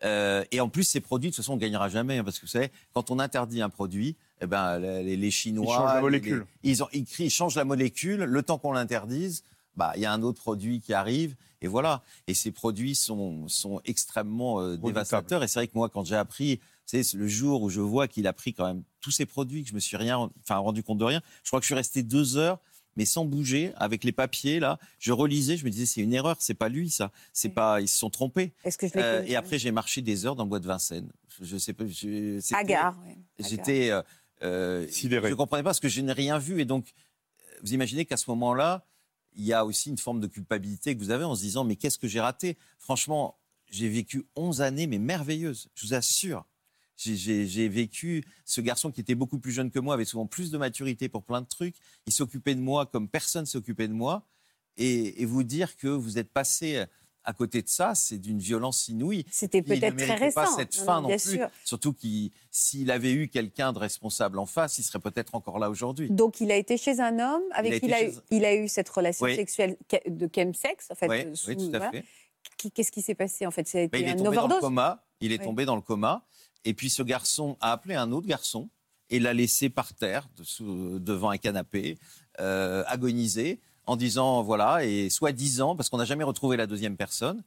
Euh, 0.04 0.44
et 0.52 0.60
en 0.60 0.70
plus, 0.70 0.84
ces 0.84 1.00
produits, 1.00 1.30
de 1.30 1.36
toute 1.36 1.44
façon, 1.44 1.54
on 1.54 1.56
ne 1.56 1.62
gagnera 1.62 1.90
jamais. 1.90 2.20
Hein, 2.20 2.24
parce 2.24 2.38
que 2.38 2.46
vous 2.46 2.52
savez, 2.52 2.72
quand 2.94 3.10
on 3.12 3.20
interdit 3.20 3.62
un 3.62 3.70
produit, 3.70 4.16
eh 4.42 4.46
ben, 4.46 4.78
les, 4.80 5.32
Chinois. 5.32 5.66
Ils 5.68 5.76
changent 5.76 5.94
la 5.94 6.02
molécule. 6.02 6.46
ils, 6.64 6.84
ont, 6.84 6.88
ils, 6.94 7.30
changent 7.30 7.56
la 7.56 7.66
molécule. 7.66 8.24
Le 8.24 8.44
temps 8.44 8.58
qu'on 8.58 8.74
l'interdise, 8.74 9.44
bah, 9.78 9.94
il 9.96 10.02
y 10.02 10.06
a 10.06 10.12
un 10.12 10.24
autre 10.24 10.42
produit 10.42 10.82
qui 10.82 10.94
arrive. 10.94 11.36
Et 11.62 11.68
voilà. 11.68 12.04
Et 12.28 12.34
ces 12.34 12.52
produits 12.52 12.96
sont, 12.96 13.48
sont 13.48 13.82
extrêmement 13.86 14.62
euh, 14.62 14.78
dévastateurs. 14.78 15.44
Et 15.44 15.48
c'est 15.48 15.60
vrai 15.60 15.68
que 15.68 15.76
moi, 15.76 15.90
quand 15.90 16.06
j'ai 16.06 16.16
appris, 16.16 16.60
c'est 16.86 17.14
le 17.14 17.28
jour 17.28 17.62
où 17.62 17.70
je 17.70 17.82
vois 17.82 18.08
qu'il 18.08 18.28
a 18.28 18.34
pris 18.34 18.54
quand 18.54 18.66
même 18.66 18.84
tous 19.02 19.12
ces 19.12 19.26
produits, 19.26 19.64
que 19.64 19.70
je 19.70 19.76
me 19.76 19.80
suis 19.80 19.98
rien, 19.98 20.30
enfin, 20.44 20.58
rendu 20.58 20.84
compte 20.84 20.98
de 20.98 21.06
rien. 21.06 21.22
Je 21.44 21.50
crois 21.50 21.60
que 21.60 21.64
je 21.64 21.68
suis 21.68 21.76
resté 21.76 22.04
deux 22.04 22.38
heures 22.38 22.60
mais 22.98 23.06
sans 23.06 23.26
bouger, 23.26 23.72
avec 23.78 24.04
les 24.04 24.12
papiers 24.12 24.60
là. 24.60 24.80
Je 25.00 25.14
relisais, 25.14 25.56
je 25.56 25.64
me 25.64 25.70
disais 25.70 25.86
c'est 25.86 26.02
une 26.02 26.14
erreur, 26.14 26.36
c'est 26.40 26.56
pas 26.56 26.68
lui 26.68 26.90
ça, 26.90 27.12
c'est 27.32 27.50
pas, 27.50 27.80
ils 27.80 27.88
se 27.88 27.98
sont 27.98 28.10
trompés. 28.10 28.54
Est-ce 28.64 28.78
que 28.78 28.88
je 28.88 28.94
euh, 28.98 29.24
Et 29.26 29.36
après 29.36 29.60
j'ai 29.60 29.72
marché 29.72 30.02
des 30.02 30.26
heures 30.26 30.36
dans 30.36 30.44
le 30.44 30.50
bois 30.50 30.60
de 30.60 30.68
Vincennes. 30.68 31.10
Je, 31.40 31.58
sais 31.58 31.74
pas. 31.74 31.86
Agar. 32.58 32.98
J'étais, 33.38 33.92
euh, 33.92 34.02
euh, 34.42 34.88
je 34.90 35.34
comprenais 35.36 35.62
pas 35.62 35.70
parce 35.70 35.80
que 35.80 35.90
je 35.90 36.02
n'ai 36.02 36.12
rien 36.12 36.40
vu 36.40 36.60
et 36.60 36.66
donc 36.66 36.88
vous 37.62 37.74
imaginez 37.74 38.06
qu'à 38.06 38.18
ce 38.18 38.30
moment-là, 38.32 38.84
il 39.38 39.46
y 39.46 39.54
a 39.54 39.66
aussi 39.66 39.90
une 39.90 39.98
forme 39.98 40.20
de 40.20 40.28
culpabilité 40.28 40.96
que 40.96 41.00
vous 41.00 41.12
avez 41.12 41.24
en 41.24 41.36
se 41.36 41.42
disant 41.42 41.64
mais 41.64 41.76
qu'est-ce 41.76 41.98
que 41.98 42.08
j'ai 42.08 42.20
raté? 42.20 42.58
Franchement, 42.80 43.38
j'ai 43.70 43.88
vécu 43.88 44.26
11 44.36 44.62
années 44.62 44.88
mais 44.88 45.00
merveilleuses, 45.00 45.70
je 45.76 45.88
vous 45.88 45.94
assure. 45.94 46.46
J'ai 46.98 47.70
vécu 47.70 48.26
ce 48.44 48.60
garçon 48.60 48.92
qui 48.92 49.02
était 49.02 49.14
beaucoup 49.14 49.38
plus 49.38 49.52
jeune 49.52 49.70
que 49.70 49.78
moi, 49.78 49.94
avait 49.94 50.06
souvent 50.06 50.26
plus 50.26 50.50
de 50.50 50.58
maturité 50.58 51.10
pour 51.10 51.24
plein 51.24 51.42
de 51.42 51.48
trucs. 51.48 51.76
Il 52.08 52.14
s'occupait 52.14 52.56
de 52.56 52.60
moi 52.60 52.88
comme 52.88 53.08
personne 53.08 53.46
s'occupait 53.46 53.88
de 53.88 53.94
moi. 53.94 54.28
Et, 54.78 55.26
vous 55.26 55.44
dire 55.44 55.76
que 55.78 55.88
vous 55.88 56.18
êtes 56.18 56.32
passé 56.32 56.86
à 57.28 57.34
côté 57.34 57.62
de 57.62 57.68
ça, 57.68 57.94
c'est 57.94 58.18
d'une 58.18 58.40
violence 58.40 58.88
inouïe. 58.88 59.26
C'était 59.30 59.62
peut-être 59.62 59.98
très 59.98 60.16
récent. 60.16 60.42
pas 60.42 60.48
cette 60.48 60.74
fin 60.74 61.02
non, 61.02 61.10
plus. 61.10 61.42
Surtout 61.66 61.92
qu'il, 61.92 62.32
s'il 62.52 62.90
avait 62.90 63.12
eu 63.12 63.28
quelqu'un 63.28 63.74
de 63.74 63.80
responsable 63.80 64.40
en 64.40 64.46
face, 64.46 64.78
il 64.78 64.84
serait 64.84 65.02
peut-être 65.02 65.36
encore 65.36 65.60
là 65.60 65.70
aujourd'hui. 65.70 66.10
Donc 66.10 66.40
il 66.40 66.50
a 66.54 66.56
été 66.56 66.78
chez 66.78 67.02
un 67.02 67.20
homme 67.20 67.44
avec 67.52 67.82
qui 67.82 67.88
il, 67.88 67.94
a, 67.94 68.04
eu, 68.06 68.14
il 68.32 68.46
a 68.46 68.56
eu 68.56 68.70
cette 68.70 68.88
relation 68.88 69.26
sexuelle 69.26 69.76
de 70.08 70.30
chemsex, 70.34 70.90
en 70.90 70.96
fait. 70.96 71.10
Oui, 71.10 71.26
oui 71.50 71.58
tout 71.58 71.76
à 71.76 71.92
fait. 71.92 72.06
Qu'est-ce 72.74 72.94
qui 72.94 73.02
s'est 73.02 73.14
passé 73.14 73.46
en 73.46 73.52
fait? 73.52 73.68
C'est 73.68 73.90
ben, 73.90 74.02
il 74.02 74.08
est 74.08 74.16
tombé 74.16 74.38
Dans 74.38 74.48
le 74.48 74.60
coma. 74.62 75.04
Il 75.20 75.34
est 75.34 75.44
tombé 75.44 75.66
dans 75.66 75.76
le 75.76 75.82
coma. 75.82 76.26
Et 76.64 76.74
puis 76.74 76.90
ce 76.90 77.04
garçon 77.04 77.58
a 77.60 77.74
appelé 77.74 77.96
un 77.96 78.14
autre 78.14 78.28
garçon 78.28 78.70
et 79.10 79.20
l'a 79.20 79.34
laissé 79.34 79.70
par 79.70 79.94
terre, 79.94 80.30
devant 80.60 81.30
un 81.30 81.38
canapé, 81.38 81.98
euh, 82.40 82.86
agoniser, 82.88 83.60
en 83.88 83.96
disant 83.96 84.44
voilà, 84.44 84.86
et 84.86 85.10
soit 85.10 85.32
ans, 85.62 85.76
parce 85.76 85.90
qu'on 85.90 85.98
n'a 85.98 86.06
jamais 86.06 86.24
retrouvé 86.24 86.58
la 86.58 86.68
deuxième 86.68 86.98
personne. 86.98 87.44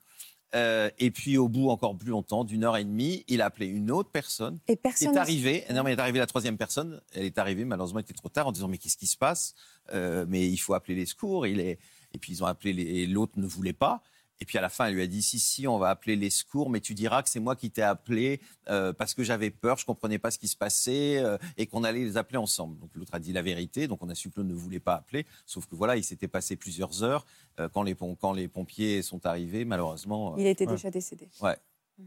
Euh, 0.57 0.91
et 0.99 1.13
puis 1.13 1.39
au 1.39 1.49
bout 1.49 1.71
encore 1.71 1.97
plus 1.97 2.11
longtemps, 2.11 2.43
d'une 2.43 2.65
heure 2.65 2.77
et 2.77 2.85
demie, 2.85 3.25
il 3.29 3.41
a 3.41 3.47
appelé 3.47 3.67
une 3.67 3.91
autre 3.93 4.11
personne. 4.11 4.59
Et 4.67 4.75
personne. 4.75 5.13
Qui 5.13 5.15
est 5.15 5.19
arrivée. 5.19 5.65
Non, 5.73 5.85
mais 5.85 5.93
est 5.93 6.01
arrivée 6.01 6.19
la 6.19 6.27
troisième 6.27 6.57
personne. 6.57 7.01
Elle 7.15 7.27
est 7.27 7.39
arrivée, 7.39 7.65
malheureusement, 7.65 8.01
il 8.01 8.03
était 8.03 8.15
trop 8.15 8.29
tard, 8.29 8.49
en 8.49 8.53
disant 8.53 8.67
mais 8.67 8.79
qu'est-ce 8.79 8.97
qui 8.97 9.07
se 9.07 9.17
passe? 9.17 9.55
Euh, 9.93 10.25
Mais 10.29 10.49
il 10.49 10.57
faut 10.57 10.75
appeler 10.75 10.97
les 10.97 11.07
secours. 11.07 11.47
Il 11.47 11.61
est... 11.61 11.79
Et 12.13 12.19
puis 12.19 12.33
ils 12.33 12.43
ont 12.43 12.47
appelé 12.47 12.73
les... 12.73 13.07
l'autre 13.07 13.35
ne 13.37 13.47
voulait 13.47 13.73
pas. 13.73 14.03
Et 14.41 14.47
puis 14.47 14.57
à 14.57 14.61
la 14.61 14.71
fin, 14.71 14.87
elle 14.87 14.95
lui 14.95 15.03
a 15.03 15.07
dit 15.07 15.23
si 15.23 15.39
si, 15.39 15.67
on 15.67 15.79
va 15.79 15.91
appeler 15.91 16.17
les 16.17 16.31
secours, 16.31 16.71
mais 16.71 16.81
tu 16.81 16.95
diras 16.95 17.23
que 17.23 17.29
c'est 17.29 17.41
moi 17.41 17.57
qui 17.57 17.71
t'ai 17.71 17.83
appelé 17.83 18.41
euh, 18.69 18.93
parce 18.93 19.15
que 19.15 19.23
j'avais 19.23 19.51
peur, 19.51 19.77
je 19.77 19.85
comprenais 19.85 20.19
pas 20.19 20.31
ce 20.31 20.39
qui 20.39 20.49
se 20.49 20.57
passait 20.57 21.19
euh, 21.19 21.37
et 21.59 21.67
qu'on 21.67 21.85
allait 21.85 22.05
les 22.05 22.17
appeler 22.17 22.39
ensemble. 22.39 22.79
Donc 22.79 22.91
l'autre 22.95 23.15
a 23.15 23.19
dit 23.19 23.33
la 23.33 23.43
vérité, 23.43 23.87
donc 23.87 24.03
on 24.03 24.09
a 24.09 24.15
su 24.15 24.31
que 24.31 24.41
l'autre 24.41 24.49
ne 24.49 24.55
voulait 24.55 24.81
pas 24.81 24.95
appeler, 24.95 25.27
sauf 25.45 25.67
que 25.67 25.75
voilà, 25.75 25.97
il 25.97 26.05
s'était 26.05 26.29
passé 26.29 26.57
plusieurs 26.57 27.03
heures 27.03 27.27
euh, 27.59 27.69
quand 27.69 27.83
les 27.83 27.95
quand 27.95 28.33
les 28.33 28.49
pompiers 28.49 29.03
sont 29.03 29.27
arrivés, 29.27 29.65
malheureusement. 29.65 30.37
il 30.39 30.47
était 30.47 30.67
déjà 30.67 30.91
décédé. 30.91 31.29
Ouais. 31.43 31.57
Euh, 32.01 32.05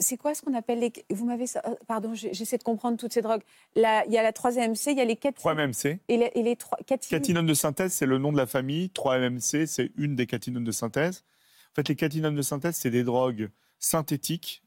c'est 0.00 0.16
quoi 0.16 0.34
ce 0.34 0.42
qu'on 0.42 0.54
appelle 0.54 0.80
les. 0.80 0.92
Vous 1.10 1.24
m'avez. 1.24 1.46
Euh, 1.56 1.74
pardon, 1.86 2.14
j'essaie 2.14 2.58
de 2.58 2.62
comprendre 2.62 2.98
toutes 2.98 3.12
ces 3.12 3.22
drogues. 3.22 3.42
il 3.74 3.82
y 3.82 3.86
a 4.18 4.22
la 4.22 4.32
3-MMC, 4.32 4.90
il 4.92 4.98
y 4.98 5.00
a 5.00 5.04
les 5.04 5.16
4 5.16 5.40
3-MMC. 5.40 5.98
Et 6.08 6.16
les, 6.16 6.30
et 6.34 6.42
les 6.42 6.56
3. 6.56 6.78
Catinones 6.86 7.46
de 7.46 7.54
synthèse, 7.54 7.92
c'est 7.92 8.06
le 8.06 8.18
nom 8.18 8.32
de 8.32 8.36
la 8.36 8.46
famille. 8.46 8.90
3-MMC, 8.94 9.66
c'est 9.66 9.90
une 9.96 10.14
des 10.14 10.26
catinones 10.26 10.64
de 10.64 10.72
synthèse. 10.72 11.24
En 11.72 11.74
fait, 11.76 11.88
les 11.88 11.96
catinones 11.96 12.34
de 12.34 12.42
synthèse, 12.42 12.76
c'est 12.76 12.90
des 12.90 13.04
drogues 13.04 13.50
synthétiques 13.78 14.62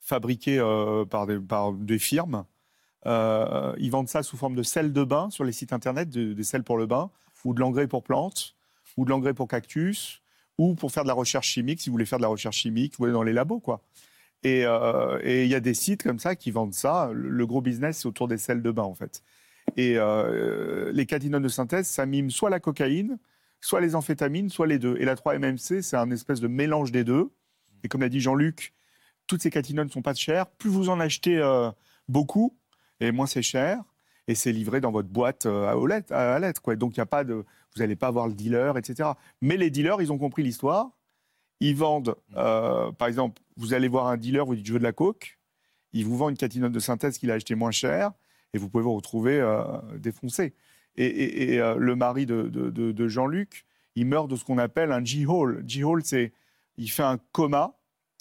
fabriquées 0.00 0.58
euh, 0.58 1.04
par, 1.04 1.26
des, 1.26 1.38
par, 1.38 1.72
des, 1.72 1.98
firmes. 1.98 2.44
ils 3.04 3.90
vendent 3.90 4.08
ça 4.08 4.22
sous 4.22 4.36
forme 4.36 4.54
de 4.54 4.62
sel 4.62 4.92
de 4.92 5.04
bain 5.04 5.30
sur 5.30 5.44
les 5.44 5.52
sites 5.52 5.72
internet, 5.72 6.08
des 6.10 6.44
sels 6.44 6.64
pour 6.64 6.78
le 6.78 6.86
bain, 6.86 7.10
ou 7.44 7.54
de 7.54 7.60
l'engrais 7.60 7.88
pour 7.88 8.02
plantes, 8.02 8.54
ou 8.96 9.04
de 9.04 9.10
l'engrais 9.10 9.34
pour 9.34 9.48
cactus, 9.48 10.22
ou 10.58 10.74
pour 10.74 10.92
faire 10.92 11.04
de 11.04 11.08
la 11.08 11.14
recherche 11.14 11.48
chimique, 11.48 11.80
si 11.80 11.88
vous 11.88 11.94
voulez 11.94 12.06
faire 12.06 12.18
de 12.18 12.24
la 12.24 12.28
recherche 12.28 12.58
chimique, 12.58 12.94
vous 12.98 13.04
allez 13.04 13.14
dans 13.14 13.22
les 13.22 13.32
labos, 13.32 13.60
quoi. 13.60 13.82
Euh, 14.46 15.18
et 15.22 15.44
il 15.44 15.50
y 15.50 15.54
a 15.54 15.60
des 15.60 15.74
sites 15.74 16.02
comme 16.02 16.18
ça 16.18 16.34
qui 16.34 16.50
vendent 16.50 16.74
ça. 16.74 17.10
Le, 17.12 17.46
gros 17.46 17.60
business, 17.60 17.98
c'est 17.98 18.06
autour 18.06 18.28
des 18.28 18.38
sels 18.38 18.62
de 18.62 18.70
bain, 18.70 18.82
en 18.82 18.94
fait. 18.94 19.22
Et 19.76 19.94
euh, 19.96 20.90
les 20.92 21.06
catinones 21.06 21.42
de 21.42 21.48
synthèse, 21.48 21.86
ça 21.86 22.06
mime 22.06 22.30
soit 22.30 22.50
la 22.50 22.60
cocaïne, 22.60 23.18
soit 23.60 23.80
les 23.80 23.94
amphétamines, 23.94 24.48
soit 24.48 24.66
les 24.66 24.78
deux. 24.78 24.96
Et 24.98 25.04
la 25.04 25.14
3-MMC, 25.14 25.82
c'est 25.82 25.96
un 25.96 26.10
espèce 26.10 26.40
de 26.40 26.48
mélange 26.48 26.92
des 26.92 27.04
deux. 27.04 27.30
Et 27.84 27.88
comme 27.88 28.00
l'a 28.00 28.08
dit 28.08 28.20
Jean-Luc, 28.20 28.74
toutes 29.26 29.42
ces 29.42 29.50
catinones 29.50 29.86
ne 29.86 29.92
sont 29.92 30.02
pas 30.02 30.14
chères. 30.14 30.46
Plus 30.46 30.70
vous 30.70 30.88
en 30.88 31.00
achetez 31.00 31.38
euh, 31.38 31.70
beaucoup, 32.08 32.56
et 33.00 33.12
moins 33.12 33.26
c'est 33.26 33.42
cher. 33.42 33.82
Et 34.26 34.34
c'est 34.34 34.52
livré 34.52 34.80
dans 34.80 34.92
votre 34.92 35.08
boîte 35.08 35.46
à, 35.46 36.38
lettres. 36.38 36.74
Donc, 36.74 36.96
y 36.96 37.00
a 37.00 37.06
pas 37.06 37.24
de, 37.24 37.34
vous 37.34 37.44
n'allez 37.80 37.96
pas 37.96 38.10
voir 38.10 38.28
le 38.28 38.34
dealer, 38.34 38.76
etc. 38.78 39.10
Mais 39.40 39.56
les 39.56 39.70
dealers, 39.70 40.00
ils 40.00 40.12
ont 40.12 40.18
compris 40.18 40.42
l'histoire. 40.42 40.90
Ils 41.60 41.76
vendent, 41.76 42.16
euh, 42.36 42.90
par 42.92 43.08
exemple, 43.08 43.40
vous 43.56 43.74
allez 43.74 43.88
voir 43.88 44.06
un 44.06 44.16
dealer, 44.16 44.44
vous 44.44 44.56
dites 44.56 44.66
je 44.66 44.72
veux 44.72 44.78
de 44.78 44.84
la 44.84 44.92
coke, 44.92 45.38
il 45.92 46.06
vous 46.06 46.16
vend 46.16 46.30
une 46.30 46.36
catinone 46.36 46.72
de 46.72 46.80
synthèse 46.80 47.18
qu'il 47.18 47.30
a 47.30 47.34
acheté 47.34 47.54
moins 47.54 47.70
cher 47.70 48.12
et 48.54 48.58
vous 48.58 48.68
pouvez 48.68 48.82
vous 48.82 48.94
retrouver 48.94 49.38
euh, 49.38 49.62
défoncé. 49.98 50.54
Et, 50.96 51.58
euh, 51.60 51.76
le 51.76 51.96
mari 51.96 52.26
de, 52.26 53.08
Jean-Luc, 53.08 53.64
il 53.94 54.06
meurt 54.06 54.28
de 54.28 54.36
ce 54.36 54.44
qu'on 54.44 54.58
appelle 54.58 54.92
un 54.92 55.04
G-hole. 55.04 55.62
G-hole, 55.66 56.02
c'est 56.04 56.32
il 56.76 56.90
fait 56.90 57.02
un 57.02 57.18
coma 57.32 57.78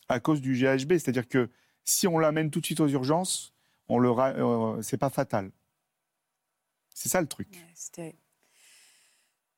à 0.10 0.19
cause 0.19 0.41
du 0.41 0.53
GHB, 0.53 0.93
c'est-à-dire 0.93 1.27
que 1.27 1.50
si 1.84 2.08
on 2.08 2.19
l'amène 2.19 2.51
tout 2.51 2.60
de 2.60 2.65
suite 2.65 2.79
aux 2.79 2.88
urgences, 2.88 3.53
on 3.88 4.00
le, 4.00 4.12
c'est 4.81 4.98
pas 4.98 5.10
fatal. 5.10 5.51
C'est 6.93 7.10
ça 7.10 7.22
le 7.22 7.27
truc. 7.27 7.48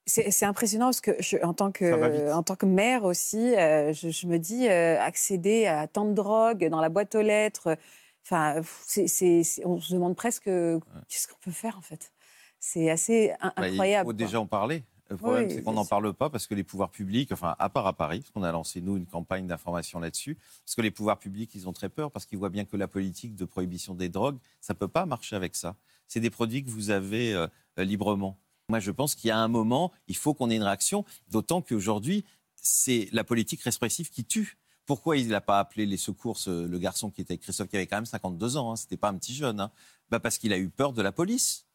C'est 0.08 0.46
impressionnant 0.46 0.88
parce 0.88 1.01
que 1.01 1.12
je, 1.20 1.38
en, 1.43 1.53
tant 1.53 1.72
que, 1.72 2.34
en 2.34 2.41
tant 2.41 2.55
que 2.55 2.65
mère 2.65 3.03
aussi, 3.03 3.55
euh, 3.55 3.93
je, 3.93 4.27
me 4.27 4.38
dis 4.38 4.67
euh, 4.67 5.00
accéder 5.00 5.68
à 5.68 5.87
tant 5.87 6.05
de 6.05 6.14
drogue 6.14 6.68
dans 6.70 6.81
la 6.81 6.90
boîte 6.90 7.14
aux 7.16 7.22
lettres. 7.22 7.77
Enfin, 8.25 8.61
on 8.61 9.79
se 9.79 9.94
demande 9.94 10.16
presque 10.16 10.46
qu'est-ce 10.46 11.27
qu'on 11.27 11.40
peut 11.42 11.51
faire 11.51 11.77
en 11.77 11.81
fait. 11.81 12.11
C'est 12.59 12.90
assez 12.90 13.33
incroyable. 13.42 13.79
Bah, 13.79 13.98
il 13.98 14.05
faut 14.05 14.14
déjà 14.14 14.40
en 14.40 14.48
parler. 14.48 14.83
Le 15.11 15.18
problème, 15.18 15.50
c'est 15.50 15.61
qu'on 15.61 15.74
n'en 15.74 15.85
parle 15.85 16.14
pas 16.14 16.29
parce 16.29 16.48
que 16.48 16.55
les 16.55 16.64
pouvoirs 16.64 16.90
publics, 16.90 17.33
enfin, 17.33 17.53
à 17.59 17.70
part 17.70 17.85
à 17.85 17.92
Paris, 17.92 18.20
parce 18.20 18.31
qu'on 18.31 18.44
a 18.44 18.51
lancé, 18.51 18.79
nous, 18.79 18.96
une 18.96 19.05
campagne 19.05 19.46
d'information 19.46 20.00
là-dessus, 20.00 20.37
parce 20.66 20.75
que 20.75 20.81
les 20.81 20.92
pouvoirs 20.92 21.20
publics, 21.20 21.53
ils 21.53 21.68
ont 21.68 21.74
très 21.74 21.90
peur 21.90 22.11
parce 22.11 22.25
qu'ils 22.25 22.37
voient 22.37 22.50
bien 22.50 22.64
que 22.64 22.77
la 22.77 22.87
politique 22.87 23.35
de 23.35 23.44
prohibition 23.44 23.94
des 23.94 24.07
drogues, 24.07 24.37
ça 24.61 24.74
ne 24.74 24.79
peut 24.79 24.87
pas 24.87 25.05
marcher 25.05 25.35
avec 25.35 25.55
ça. 25.55 25.75
C'est 26.07 26.22
des 26.22 26.29
produits 26.29 26.64
que 26.64 26.70
vous 26.70 26.92
avez 26.92 27.33
euh, 27.33 27.48
librement. 27.77 28.37
Moi, 28.72 28.79
je 28.79 28.92
pense 28.92 29.16
qu'il 29.16 29.27
y 29.27 29.31
a 29.31 29.38
un 29.38 29.50
moment, 29.50 29.92
il 30.07 30.16
faut 30.16 30.34
qu'on 30.34 30.50
ait 30.50 30.55
une 30.55 30.64
réaction, 30.64 31.03
d'autant 31.29 31.62
qu'aujourd'hui, 31.62 32.24
c'est 32.55 33.10
la 33.12 33.25
politique 33.25 33.62
répressive 33.64 34.10
qui 34.10 34.24
tue. 34.24 34.57
Pourquoi 34.86 35.18
il 35.18 35.27
n'a 35.27 35.42
pas 35.42 35.60
appelé 35.60 35.86
les 35.86 35.98
secours, 35.98 36.40
le 36.48 36.77
garçon 36.77 37.10
qui 37.12 37.20
était 37.20 37.34
avec 37.34 37.42
Christophe, 37.42 37.68
qui 37.68 37.75
avait 37.75 37.86
quand 37.86 37.98
même 37.98 38.05
52 38.05 38.55
ans, 38.55 38.72
hein, 38.72 38.77
c'était 38.77 38.96
pas 38.96 39.10
un 39.10 39.16
petit 39.16 39.36
jeune, 39.36 39.60
hein. 39.60 39.72
bah 40.10 40.22
Parce 40.22 40.38
qu'il 40.38 40.53
a 40.53 40.57
eu 40.57 40.70
peur 40.70 40.94
de 40.94 41.01
la 41.01 41.12
police. 41.12 41.66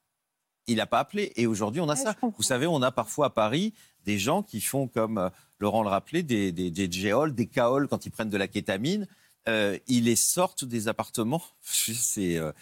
Il 0.69 0.77
n'a 0.77 0.87
pas 0.87 1.01
appelé. 1.01 1.35
Et 1.37 1.47
aujourd'hui, 1.47 1.83
on 1.83 1.89
a 1.91 1.97
ça. 1.97 2.17
Vous 2.23 2.43
savez, 2.43 2.67
on 2.67 2.81
a 2.81 2.91
parfois 2.91 3.27
à 3.27 3.31
Paris 3.31 3.75
des 4.07 4.19
gens 4.19 4.43
qui 4.43 4.63
font, 4.63 4.89
comme 4.89 5.19
euh, 5.19 5.29
Laurent 5.59 5.83
le 5.83 5.91
rappelait, 5.91 6.23
des, 6.23 6.51
des, 6.51 6.71
des 6.71 6.91
géoles, 6.91 7.35
des 7.35 7.47
caoles 7.47 7.89
quand 7.89 8.07
ils 8.07 8.11
prennent 8.11 8.31
de 8.31 8.39
la 8.39 8.49
kétamine. 8.49 9.07
Euh, 9.49 9.79
ils 9.87 10.05
les 10.05 10.17
sortent 10.17 10.65
des 10.65 10.89
appartements. 10.89 11.43
C'est, 11.63 12.39
euh, 12.39 12.53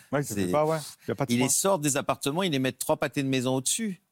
ils 1.29 1.38
les 1.38 1.49
sortent 1.49 1.83
des 1.83 1.97
appartements, 1.97 2.42
ils 2.42 2.51
les 2.51 2.59
mettent 2.59 2.79
trois 2.79 2.97
pâtés 2.97 3.23
de 3.23 3.29
maison 3.29 3.55
au-dessus. 3.55 4.03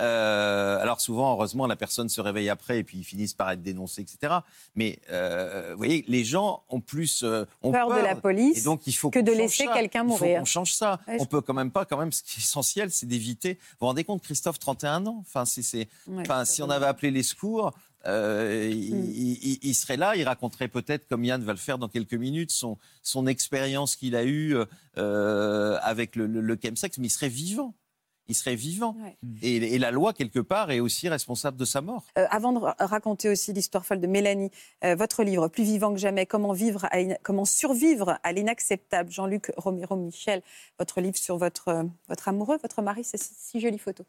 Euh, 0.00 0.80
alors 0.80 1.00
souvent, 1.00 1.32
heureusement, 1.32 1.66
la 1.66 1.76
personne 1.76 2.08
se 2.08 2.20
réveille 2.20 2.48
après 2.48 2.78
et 2.78 2.84
puis 2.84 2.98
ils 2.98 3.04
finissent 3.04 3.34
par 3.34 3.50
être 3.50 3.62
dénoncés, 3.62 4.02
etc. 4.02 4.34
Mais 4.76 4.98
euh, 5.10 5.70
vous 5.72 5.78
voyez, 5.78 6.04
les 6.08 6.24
gens 6.24 6.62
ont 6.68 6.80
plus 6.80 7.22
euh, 7.24 7.44
ont 7.62 7.72
peur, 7.72 7.88
de 7.88 8.00
la 8.00 8.14
police 8.14 8.58
et 8.58 8.62
donc 8.62 8.86
il 8.86 8.92
faut 8.92 9.10
que 9.10 9.18
de 9.18 9.32
laisser 9.32 9.66
quelqu'un 9.74 10.04
mourir. 10.04 10.40
Qu'on 10.40 10.44
change 10.44 10.72
ça. 10.72 11.00
on 11.18 11.26
peut 11.26 11.40
quand 11.40 11.54
même 11.54 11.70
pas, 11.70 11.84
quand 11.84 11.98
même, 11.98 12.12
ce 12.12 12.22
qui 12.22 12.40
est 12.40 12.42
essentiel, 12.42 12.90
c'est 12.90 13.06
d'éviter. 13.06 13.54
Vous 13.54 13.76
vous 13.80 13.86
rendez 13.86 14.04
compte, 14.04 14.22
Christophe, 14.22 14.58
31 14.58 15.06
ans? 15.06 15.18
Enfin, 15.20 15.44
c'est, 15.44 15.88
enfin, 16.16 16.44
si 16.44 16.62
on 16.62 16.70
avait 16.70 16.86
appelé 16.86 17.10
les 17.10 17.22
secours. 17.22 17.72
Euh, 18.06 18.70
il, 18.72 19.58
il, 19.60 19.74
serait 19.74 19.96
là, 19.96 20.14
il 20.14 20.22
raconterait 20.22 20.68
peut-être, 20.68 21.08
comme 21.08 21.24
Yann 21.24 21.42
va 21.42 21.52
le 21.52 21.58
faire 21.58 21.78
dans 21.78 21.88
quelques 21.88 22.14
minutes, 22.14 22.52
son, 22.52 22.78
son 23.02 23.26
expérience 23.26 23.96
qu'il 23.96 24.14
a 24.14 24.24
eue 24.24 24.56
euh, 24.96 25.78
avec 25.82 26.14
le, 26.14 26.26
le, 26.26 26.40
le 26.40 26.58
chemsex, 26.62 26.96
mais 26.98 27.08
il 27.08 27.10
serait 27.10 27.28
vivant 27.28 27.74
il 28.28 28.34
serait 28.34 28.54
vivant. 28.54 28.94
Et, 29.42 29.78
la 29.78 29.90
loi, 29.90 30.12
quelque 30.12 30.38
part, 30.38 30.70
est 30.70 30.80
aussi 30.80 31.08
responsable 31.08 31.56
de 31.56 31.64
sa 31.64 31.80
mort. 31.80 32.04
Euh, 32.18 32.26
avant 32.30 32.52
de 32.52 32.60
raconter 32.84 33.28
aussi 33.28 33.52
l'histoire 33.52 33.86
folle 33.86 34.00
de 34.00 34.06
Mélanie, 34.06 34.50
euh, 34.84 34.94
votre 34.94 35.22
livre, 35.22 35.48
Plus 35.48 35.64
vivant 35.64 35.92
que 35.92 35.98
jamais, 35.98 36.26
comment, 36.26 36.52
vivre 36.52 36.86
comment 37.22 37.46
survivre 37.46 38.18
à 38.22 38.32
l'inacceptable, 38.32 39.10
Jean-Luc 39.10 39.50
Romero 39.56 39.96
Michel, 39.96 40.42
votre 40.78 41.00
livre 41.00 41.16
sur 41.16 41.38
votre, 41.38 41.68
euh, 41.68 41.84
votre 42.08 42.28
amoureux, 42.28 42.58
votre 42.62 42.82
mari, 42.82 43.02
c'est 43.02 43.20
si 43.20 43.60
jolie 43.60 43.78
photo. 43.78 44.04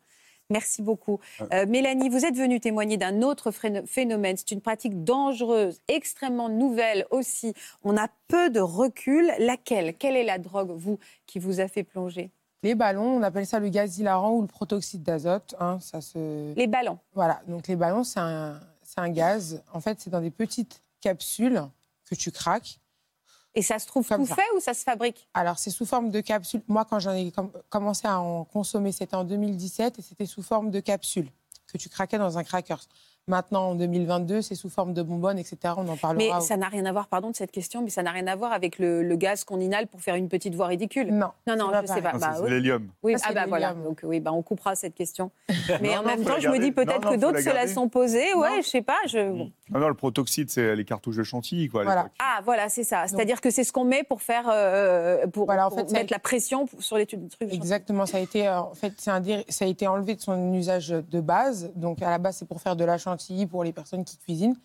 Merci 0.52 0.82
beaucoup. 0.82 1.20
Mélanie, 1.68 2.10
vous 2.10 2.26
êtes 2.26 2.36
venue 2.36 2.60
témoigner 2.60 2.98
d'un 2.98 3.22
autre 3.22 3.52
phénomène. 3.52 4.36
C'est 4.36 4.50
une 4.50 4.62
pratique 4.62 5.04
dangereuse, 5.04 5.80
extrêmement 5.88 6.50
nouvelle 6.50 7.06
aussi. 7.12 7.54
On 7.84 7.96
a 7.96 8.08
peu 8.28 8.50
de 8.50 8.60
recul. 8.60 9.32
Laquelle? 9.38 9.96
Quelle 9.96 10.16
est 10.16 10.24
la 10.24 10.40
drogue, 10.40 10.72
vous, 10.72 10.98
qui 11.28 11.38
vous 11.38 11.60
a 11.60 11.68
fait 11.68 11.84
plonger? 11.84 12.32
Les 12.64 12.76
ballons, 12.76 13.18
on 13.18 13.24
appelle 13.24 13.46
ça 13.46 13.60
le 13.60 13.70
gaz 13.70 13.98
hilarant 14.00 14.34
ou 14.34 14.42
le 14.42 14.48
protoxyde 14.48 15.04
d'azote. 15.04 15.56
Hein, 15.60 15.80
ça 15.80 16.02
se... 16.02 16.54
Les 16.56 16.68
ballons. 16.68 17.00
Voilà, 17.14 17.42
donc 17.48 17.68
les 17.68 17.76
ballons, 17.76 18.04
c'est 18.04 18.20
un, 18.20 18.60
un, 18.98 19.10
gaz. 19.10 19.64
En 19.74 19.80
fait, 19.80 20.00
c'est 20.02 20.10
dans 20.10 20.22
des 20.22 20.32
petites 20.32 20.82
capsules 21.00 21.64
que 22.10 22.16
tu 22.16 22.32
craques. 22.32 22.80
Et 23.56 23.62
ça 23.62 23.80
se 23.80 23.88
trouve 23.88 24.08
tout 24.08 24.26
fait 24.26 24.42
ou 24.56 24.60
ça 24.60 24.74
se 24.74 24.84
fabrique 24.84 25.28
Alors, 25.34 25.58
c'est 25.58 25.72
sous 25.72 25.86
forme 25.86 26.12
de 26.12 26.22
capsules. 26.22 26.62
Moi, 26.68 26.86
quand 26.86 27.00
j'en 27.00 27.14
ai 27.14 27.32
commencé 27.70 28.08
à 28.08 28.20
en 28.20 28.44
consommer, 28.44 28.92
c'était 28.92 29.16
en 29.16 29.24
2017 29.24 30.00
et 30.00 30.02
c'était 30.02 30.26
sous 30.26 30.44
forme 30.44 30.70
de 30.70 30.80
capsules 30.80 31.30
que 31.68 31.78
tu 31.78 31.90
craquais 31.90 32.18
dans 32.18 32.38
un 32.38 32.44
crackers. 32.44 32.84
Maintenant, 33.30 33.70
en 33.70 33.76
2022, 33.76 34.42
c'est 34.42 34.56
sous 34.56 34.70
forme 34.70 34.96
de 34.96 35.04
bonbonnes, 35.04 35.38
etc. 35.38 35.58
On 35.78 35.88
en 35.88 35.96
parlera. 35.98 36.38
Mais 36.38 36.42
ça 36.42 36.58
n'a 36.58 36.68
rien 36.68 36.84
à 36.88 36.92
voir, 36.92 37.08
pardon 37.08 37.30
de 37.30 37.36
cette 37.36 37.52
question, 37.52 37.84
mais 37.84 37.92
ça 37.92 38.02
n'a 38.02 38.10
rien 38.10 38.26
à 38.26 38.36
voir 38.36 38.52
avec 38.52 38.80
le, 38.80 39.16
gaz 39.16 39.44
qu'on 39.44 39.60
inhale 39.60 39.86
pour 39.86 40.02
faire 40.02 40.16
une 40.16 40.30
petite 40.30 40.56
voix 40.56 40.66
ridicule. 40.66 41.14
Non. 41.14 41.28
Non, 41.46 41.56
non, 41.56 41.72
je 41.82 41.86
sais 41.86 42.02
pas. 42.02 42.14
Bah, 42.14 42.34
c'est 42.36 42.50
l'hélium. 42.50 42.88
Oui, 43.04 43.16
ah, 43.24 43.32
bah 43.32 43.46
voilà. 43.48 43.76
Donc 43.76 44.00
oui, 44.02 44.20
bah, 44.20 44.34
on 44.34 44.42
coupera 44.42 44.74
cette 44.74 44.96
question. 44.96 45.30
Mais 45.82 45.96
en 45.96 46.04
même 46.04 46.24
temps, 46.24 46.40
je 46.40 46.50
me 46.50 46.58
dis 46.58 46.72
peut-être 46.72 47.08
que 47.08 47.18
d'autres 47.18 47.42
se 47.42 47.54
la 47.54 47.68
sont 47.68 47.88
posées. 47.88 48.34
Ouais, 48.34 48.64
je 48.64 48.68
sais 48.68 48.82
pas. 48.82 48.98
Je... 49.08 49.46
Non, 49.70 49.80
non, 49.80 49.88
le 49.88 49.94
protoxyde, 49.94 50.50
c'est 50.50 50.76
les 50.76 50.86
cartouches 50.86 51.18
de 51.18 51.24
chantilly, 51.24 51.68
quoi. 51.68 51.84
Ah, 52.20 52.42
voilà, 52.44 52.70
c'est 52.70 52.84
ça. 52.84 53.08
C'est-à-dire 53.08 53.42
que 53.42 53.52
c'est 53.52 53.64
ce 53.64 53.72
qu'on 53.72 53.86
met 53.86 54.04
pour 54.04 54.22
faire, 54.22 54.50
euh, 54.52 55.28
pour, 55.28 55.48
mettre 55.48 56.12
la 56.12 56.20
pression 56.20 56.68
sur 56.80 56.98
les 56.98 57.06
trucs. 57.06 57.22
Exactement. 57.42 58.06
Ça 58.06 58.18
a 58.18 58.22
été, 58.22 58.48
euh, 58.48 58.62
en 58.62 58.74
fait, 58.74 58.94
ça 59.00 59.16
a 59.16 59.68
été 59.68 59.88
enlevé 59.88 60.16
de 60.16 60.22
son 60.22 60.54
usage 60.54 60.90
de 60.90 61.22
base. 61.22 61.72
Donc 61.76 62.02
à 62.02 62.10
la 62.10 62.18
base, 62.18 62.38
c'est 62.38 62.48
pour 62.48 62.62
faire 62.62 62.76
de 62.76 62.84
la 62.84 62.98
chantilly 62.98 63.46
pour 63.46 63.64
les 63.64 63.74
personnes 63.74 64.04
qui 64.04 64.18
cuisinent. 64.18 64.58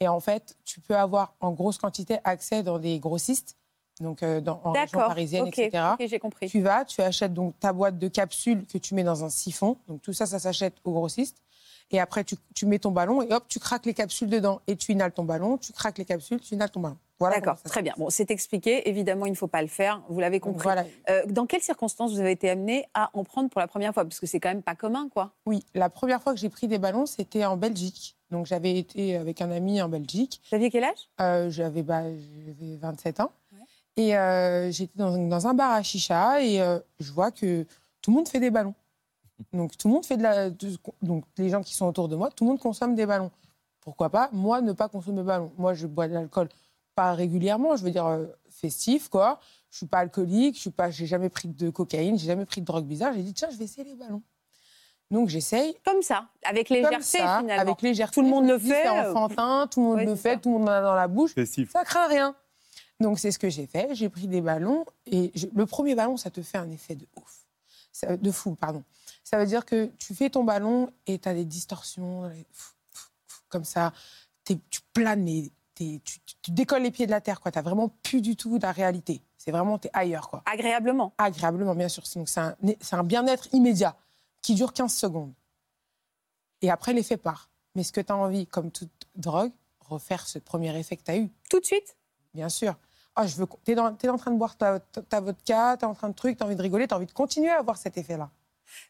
Et 0.00 0.08
en 0.08 0.20
fait, 0.20 0.56
tu 0.64 0.80
peux 0.80 0.96
avoir 0.96 1.34
en 1.40 1.52
grosse 1.52 1.78
quantité 1.78 2.18
accès 2.24 2.62
dans 2.62 2.78
des 2.78 2.98
grossistes 2.98 3.56
donc 4.00 4.22
euh, 4.22 4.40
dans, 4.40 4.60
en 4.64 4.72
région 4.72 4.98
parisienne, 4.98 5.46
etc. 5.46 5.94
j'ai 6.00 6.18
compris. 6.18 6.48
Tu 6.48 6.60
vas, 6.60 6.84
tu 6.84 7.00
achètes 7.00 7.32
donc 7.32 7.58
ta 7.58 7.72
boîte 7.72 7.98
de 7.98 8.08
capsules 8.08 8.66
que 8.66 8.78
tu 8.78 8.94
mets 8.94 9.04
dans 9.04 9.24
un 9.24 9.30
siphon. 9.30 9.78
Donc 9.88 10.02
tout 10.02 10.12
ça, 10.12 10.26
ça 10.26 10.38
s'achète 10.38 10.74
au 10.84 10.92
grossiste. 10.92 11.42
Et 11.90 12.00
après, 12.00 12.24
tu, 12.24 12.36
tu 12.54 12.66
mets 12.66 12.78
ton 12.78 12.90
ballon 12.90 13.22
et 13.22 13.32
hop, 13.32 13.44
tu 13.48 13.58
craques 13.58 13.86
les 13.86 13.94
capsules 13.94 14.28
dedans. 14.28 14.60
Et 14.66 14.76
tu 14.76 14.92
inhales 14.92 15.12
ton 15.12 15.24
ballon, 15.24 15.56
tu 15.58 15.72
craques 15.72 15.98
les 15.98 16.04
capsules, 16.04 16.40
tu 16.40 16.54
inhales 16.54 16.70
ton 16.70 16.80
ballon. 16.80 16.98
Voilà 17.18 17.36
D'accord, 17.36 17.62
très 17.62 17.82
bien. 17.82 17.94
Bon, 17.96 18.10
c'est 18.10 18.30
expliqué. 18.30 18.88
Évidemment, 18.88 19.24
il 19.24 19.30
ne 19.30 19.36
faut 19.36 19.46
pas 19.46 19.62
le 19.62 19.68
faire. 19.68 20.02
Vous 20.08 20.20
l'avez 20.20 20.38
compris. 20.38 20.64
Voilà. 20.64 20.84
Euh, 21.08 21.24
dans 21.26 21.46
quelles 21.46 21.62
circonstances 21.62 22.12
vous 22.12 22.20
avez 22.20 22.32
été 22.32 22.50
amené 22.50 22.86
à 22.92 23.10
en 23.14 23.24
prendre 23.24 23.48
pour 23.48 23.60
la 23.60 23.66
première 23.66 23.94
fois? 23.94 24.04
Parce 24.04 24.20
que 24.20 24.26
c'est 24.26 24.38
quand 24.38 24.50
même 24.50 24.62
pas 24.62 24.74
commun, 24.74 25.08
quoi. 25.08 25.32
Oui, 25.46 25.64
la 25.74 25.88
première 25.88 26.20
fois 26.20 26.34
que 26.34 26.40
j'ai 26.40 26.50
pris 26.50 26.68
des 26.68 26.78
ballons, 26.78 27.06
c'était 27.06 27.44
en 27.46 27.56
Belgique. 27.56 28.16
Donc 28.30 28.44
j'avais 28.44 28.76
été 28.76 29.16
avec 29.16 29.40
un 29.40 29.50
ami 29.50 29.80
en 29.80 29.88
Belgique. 29.88 30.42
Vous 30.50 30.56
aviez 30.56 30.70
quel 30.70 30.84
âge? 30.84 31.08
Euh, 31.20 31.48
j'avais 31.48 31.82
bah, 31.82 32.02
j'avais 32.02 32.76
27 32.76 33.20
ans. 33.20 33.32
Ouais. 33.52 33.60
Et 33.96 34.16
euh, 34.16 34.70
j'étais 34.70 34.98
dans, 34.98 35.16
dans 35.16 35.46
un 35.46 35.54
bar 35.54 35.72
à 35.72 35.82
chicha 35.82 36.42
et 36.42 36.58
je 37.00 37.12
vois 37.12 37.30
que 37.30 37.64
tout 38.02 38.10
le 38.10 38.16
monde 38.16 38.28
fait 38.28 38.40
des 38.40 38.50
ballons. 38.50 38.74
Donc 39.52 39.76
tout 39.76 39.88
le 39.88 39.94
monde 39.94 40.06
fait 40.06 40.16
de 40.16 40.22
la. 40.22 40.50
de- 40.50 40.76
donc 41.02 41.24
les 41.38 41.48
gens 41.50 41.62
qui 41.62 41.74
sont 41.74 41.86
autour 41.86 42.08
de 42.08 42.16
moi, 42.16 42.30
tout 42.30 42.44
le 42.44 42.50
monde 42.50 42.60
consomme 42.60 42.94
des 42.94 43.06
ballons. 43.06 43.30
Pourquoi 43.80 44.10
pas 44.10 44.28
Moi, 44.32 44.60
ne 44.62 44.72
pas 44.72 44.88
consommer 44.88 45.18
de 45.18 45.26
ballons. 45.26 45.52
Moi, 45.58 45.74
je 45.74 45.86
bois 45.86 46.08
de 46.08 46.14
l'alcool 46.14 46.48
pas 46.94 47.12
régulièrement, 47.12 47.76
je 47.76 47.84
veux 47.84 47.90
dire 47.90 48.06
euh, 48.06 48.24
festif, 48.48 49.08
quoi. 49.10 49.38
Je 49.70 49.76
suis 49.78 49.86
pas 49.86 49.98
alcoolique, 49.98 50.54
je 50.56 50.60
suis 50.62 50.70
pas, 50.70 50.90
j'ai 50.90 51.04
jamais 51.06 51.28
pris 51.28 51.46
de 51.48 51.68
cocaïne, 51.68 52.18
j'ai 52.18 52.26
jamais 52.26 52.46
pris 52.46 52.62
de 52.62 52.66
drogue 52.66 52.86
bizarre. 52.86 53.12
J'ai 53.14 53.22
dit 53.22 53.34
tiens, 53.34 53.48
je 53.50 53.56
vais 53.58 53.64
essayer 53.64 53.84
les 53.84 53.94
ballons. 53.94 54.22
Donc 55.10 55.28
j'essaye. 55.28 55.76
Comme 55.84 56.00
ça, 56.02 56.26
avec 56.42 56.68
Comme 56.68 56.78
légèreté, 56.78 57.02
ça, 57.04 57.38
finalement. 57.40 57.60
avec 57.62 57.82
légèreté. 57.82 58.14
Tout 58.14 58.22
le 58.22 58.28
monde 58.28 58.46
le 58.48 58.58
fait, 58.58 58.68
C'est 58.82 58.88
euh, 58.88 59.12
enfantin, 59.14 59.68
tout 59.70 59.80
le 59.80 59.86
monde 59.86 59.96
ouais, 59.98 60.04
le 60.06 60.16
fait, 60.16 60.32
ça. 60.34 60.36
tout 60.38 60.48
le 60.52 60.58
monde 60.58 60.68
en 60.68 60.72
a 60.72 60.80
dans 60.80 60.94
la 60.94 61.06
bouche. 61.06 61.34
Festif. 61.34 61.70
Ça 61.70 61.84
craint 61.84 62.08
rien. 62.08 62.34
Donc 62.98 63.18
c'est 63.18 63.30
ce 63.30 63.38
que 63.38 63.50
j'ai 63.50 63.66
fait. 63.66 63.94
J'ai 63.94 64.08
pris 64.08 64.26
des 64.26 64.40
ballons 64.40 64.86
et 65.04 65.30
je- 65.34 65.48
le 65.54 65.66
premier 65.66 65.94
ballon, 65.94 66.16
ça 66.16 66.30
te 66.30 66.40
fait 66.40 66.56
un 66.58 66.70
effet 66.70 66.94
de 66.94 67.06
ouf, 67.16 67.40
Ça- 67.92 68.16
de 68.16 68.30
fou, 68.30 68.54
pardon. 68.54 68.82
Ça 69.28 69.38
veut 69.38 69.46
dire 69.46 69.64
que 69.64 69.86
tu 69.98 70.14
fais 70.14 70.30
ton 70.30 70.44
ballon 70.44 70.92
et 71.08 71.18
tu 71.18 71.28
as 71.28 71.34
des 71.34 71.44
distorsions 71.44 72.30
comme 73.48 73.64
ça. 73.64 73.92
Tu 74.44 74.56
planes, 74.92 75.24
t'es- 75.74 76.00
tu, 76.04 76.20
tu- 76.20 76.34
tu 76.42 76.50
décolles 76.52 76.82
les 76.84 76.92
pieds 76.92 77.06
de 77.06 77.10
la 77.10 77.20
terre. 77.20 77.40
Tu 77.42 77.50
n'as 77.52 77.62
vraiment 77.62 77.88
plus 78.04 78.20
du 78.20 78.36
tout 78.36 78.56
la 78.62 78.70
réalité. 78.70 79.20
C'est 79.36 79.50
vraiment, 79.50 79.80
tu 79.80 79.88
es 79.88 79.90
ailleurs. 79.94 80.30
Quoi. 80.30 80.44
Agréablement. 80.46 81.12
Agréablement, 81.18 81.74
bien 81.74 81.88
sûr. 81.88 82.06
C'est 82.06 82.38
un, 82.38 82.54
un 82.92 83.02
bien-être 83.02 83.52
immédiat 83.52 83.96
qui 84.42 84.54
dure 84.54 84.72
15 84.72 84.94
secondes. 84.94 85.34
Et 86.62 86.70
après, 86.70 86.92
l'effet 86.92 87.16
part. 87.16 87.50
Mais 87.74 87.82
ce 87.82 87.90
que 87.90 88.00
tu 88.00 88.12
as 88.12 88.16
envie, 88.16 88.46
comme 88.46 88.70
toute 88.70 89.08
drogue, 89.16 89.50
refaire 89.80 90.28
ce 90.28 90.38
premier 90.38 90.78
effet 90.78 90.96
que 90.96 91.02
tu 91.02 91.10
as 91.10 91.16
eu. 91.16 91.32
Tout 91.50 91.58
de 91.58 91.64
suite? 91.64 91.96
Bien 92.32 92.48
sûr. 92.48 92.76
Je 93.24 93.34
veux. 93.34 93.46
T'es 93.64 93.74
dans, 93.74 93.92
t'es 93.92 94.08
en 94.08 94.18
train 94.18 94.30
de 94.30 94.36
boire 94.38 94.56
ta, 94.56 94.78
ta, 94.78 95.20
vodka, 95.20 95.76
t'es 95.78 95.84
en 95.86 95.94
train 95.94 96.10
de 96.10 96.14
truc, 96.14 96.36
t'as 96.36 96.44
envie 96.44 96.54
de 96.54 96.62
rigoler, 96.62 96.86
t'as 96.86 96.94
envie 96.96 97.06
de 97.06 97.12
continuer 97.12 97.48
à 97.50 97.58
avoir 97.58 97.76
cet 97.76 97.98
effet-là. 97.98 98.30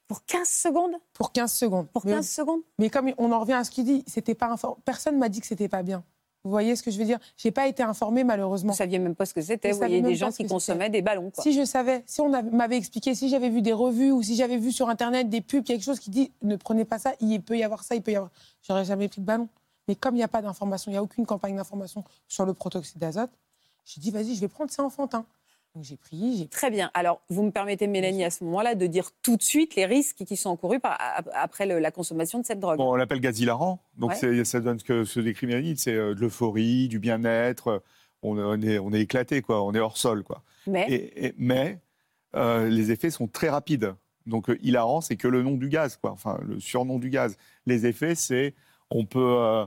Pour 0.06 0.24
15 0.24 0.48
secondes 0.48 0.94
Pour 1.12 1.32
15 1.32 1.52
secondes. 1.52 1.88
Pour 1.90 2.04
mais, 2.06 2.12
15 2.12 2.28
secondes 2.28 2.60
mais 2.78 2.90
comme 2.90 3.12
on 3.18 3.32
en 3.32 3.40
revient 3.40 3.54
à 3.54 3.64
ce 3.64 3.70
qu'il 3.70 3.84
dit, 3.84 4.04
c'était 4.06 4.34
pas 4.34 4.54
personne 4.84 5.18
m'a 5.18 5.28
dit 5.28 5.40
que 5.40 5.46
c'était 5.46 5.68
pas 5.68 5.82
bien. 5.82 6.04
Vous 6.44 6.50
voyez 6.50 6.76
ce 6.76 6.82
que 6.84 6.92
je 6.92 6.98
veux 6.98 7.04
dire? 7.04 7.18
J'ai 7.36 7.50
pas 7.50 7.66
été 7.66 7.82
informée 7.82 8.22
malheureusement. 8.22 8.70
Vous 8.70 8.76
saviez 8.78 9.00
même 9.00 9.16
pas 9.16 9.26
ce 9.26 9.34
que 9.34 9.42
c'était. 9.42 9.72
Vous 9.72 9.78
voyez 9.78 10.00
des 10.00 10.14
gens 10.14 10.30
qui 10.30 10.46
consommaient 10.46 10.90
des 10.90 11.02
ballons. 11.02 11.32
Quoi. 11.32 11.42
Si 11.42 11.52
je 11.52 11.64
savais, 11.64 12.04
si 12.06 12.20
on 12.20 12.32
avait- 12.32 12.50
m'avait 12.50 12.76
expliqué, 12.76 13.16
si 13.16 13.28
j'avais 13.28 13.50
vu 13.50 13.62
des 13.62 13.72
revues 13.72 14.12
ou 14.12 14.22
si 14.22 14.36
j'avais 14.36 14.56
vu 14.56 14.70
sur 14.70 14.88
internet 14.88 15.28
des 15.28 15.40
pubs, 15.40 15.64
quelque 15.64 15.82
chose 15.82 15.98
qui 15.98 16.10
dit 16.10 16.32
ne 16.42 16.54
prenez 16.54 16.84
pas 16.84 17.00
ça, 17.00 17.14
il 17.20 17.42
peut 17.42 17.58
y 17.58 17.64
avoir 17.64 17.82
ça, 17.82 17.96
il 17.96 18.02
peut 18.02 18.12
y 18.12 18.16
avoir. 18.16 18.30
J'aurais 18.62 18.84
jamais 18.84 19.08
pris 19.08 19.20
de 19.20 19.26
ballon. 19.26 19.48
Mais 19.88 19.96
comme 19.96 20.14
il 20.14 20.18
n'y 20.18 20.22
a 20.24 20.28
pas 20.28 20.40
d'information, 20.40 20.90
il 20.92 20.94
n'y 20.94 20.98
a 20.98 21.02
aucune 21.02 21.26
campagne 21.26 21.56
d'information 21.56 22.04
sur 22.28 22.46
le 22.46 22.54
protoxyde 22.54 22.98
d'azote, 22.98 23.30
j'ai 23.84 24.00
dit 24.00 24.12
vas-y, 24.12 24.36
je 24.36 24.40
vais 24.40 24.48
prendre 24.48 24.70
ça 24.70 24.84
enfantin. 24.84 25.26
Donc 25.76 25.84
j'ai 25.84 26.46
Très 26.48 26.70
bien. 26.70 26.90
Alors, 26.94 27.20
vous 27.28 27.42
me 27.42 27.50
permettez, 27.50 27.86
Mélanie, 27.86 28.24
à 28.24 28.30
ce 28.30 28.42
moment-là, 28.44 28.74
de 28.74 28.86
dire 28.86 29.10
tout 29.22 29.36
de 29.36 29.42
suite 29.42 29.74
les 29.76 29.84
risques 29.84 30.24
qui 30.24 30.34
sont 30.34 30.48
encourus 30.48 30.80
par- 30.80 30.98
après 31.34 31.66
le- 31.66 31.78
la 31.80 31.90
consommation 31.90 32.40
de 32.40 32.46
cette 32.46 32.60
drogue. 32.60 32.78
Bon, 32.78 32.92
on 32.92 32.96
l'appelle 32.96 33.20
gaz 33.20 33.38
hilarant. 33.40 33.78
Donc, 33.98 34.12
Ouais. 34.22 34.44
ça 34.44 34.60
donne 34.60 34.78
ce 34.78 34.84
que 34.84 35.20
décrit 35.20 35.46
Mélanie, 35.46 35.76
c'est 35.76 35.92
euh, 35.92 36.14
de 36.14 36.20
l'euphorie, 36.22 36.88
du 36.88 36.98
bien-être. 36.98 37.82
On, 38.22 38.38
on 38.38 38.58
est, 38.62 38.78
on 38.78 38.90
est 38.94 39.02
éclaté, 39.02 39.42
quoi. 39.42 39.62
On 39.62 39.74
est 39.74 39.78
hors 39.78 39.98
sol, 39.98 40.22
quoi. 40.24 40.42
Mais 40.66 40.86
Et- 40.88 41.26
et- 41.26 41.34
mais 41.36 41.78
euh, 42.34 42.70
les 42.70 42.90
effets 42.90 43.10
sont 43.10 43.26
très 43.28 43.50
rapides. 43.50 43.94
Donc, 44.24 44.48
euh, 44.48 44.56
hilarant, 44.62 45.02
c'est 45.02 45.16
que 45.16 45.28
le 45.28 45.42
nom 45.42 45.56
du 45.58 45.68
gaz, 45.68 45.98
quoi. 45.98 46.10
Enfin, 46.10 46.40
le 46.42 46.58
surnom 46.58 46.98
du 46.98 47.10
gaz. 47.10 47.36
Les 47.66 47.84
effets, 47.84 48.14
c'est 48.14 48.54
on 48.90 49.04
peut. 49.04 49.36
euh, 49.38 49.66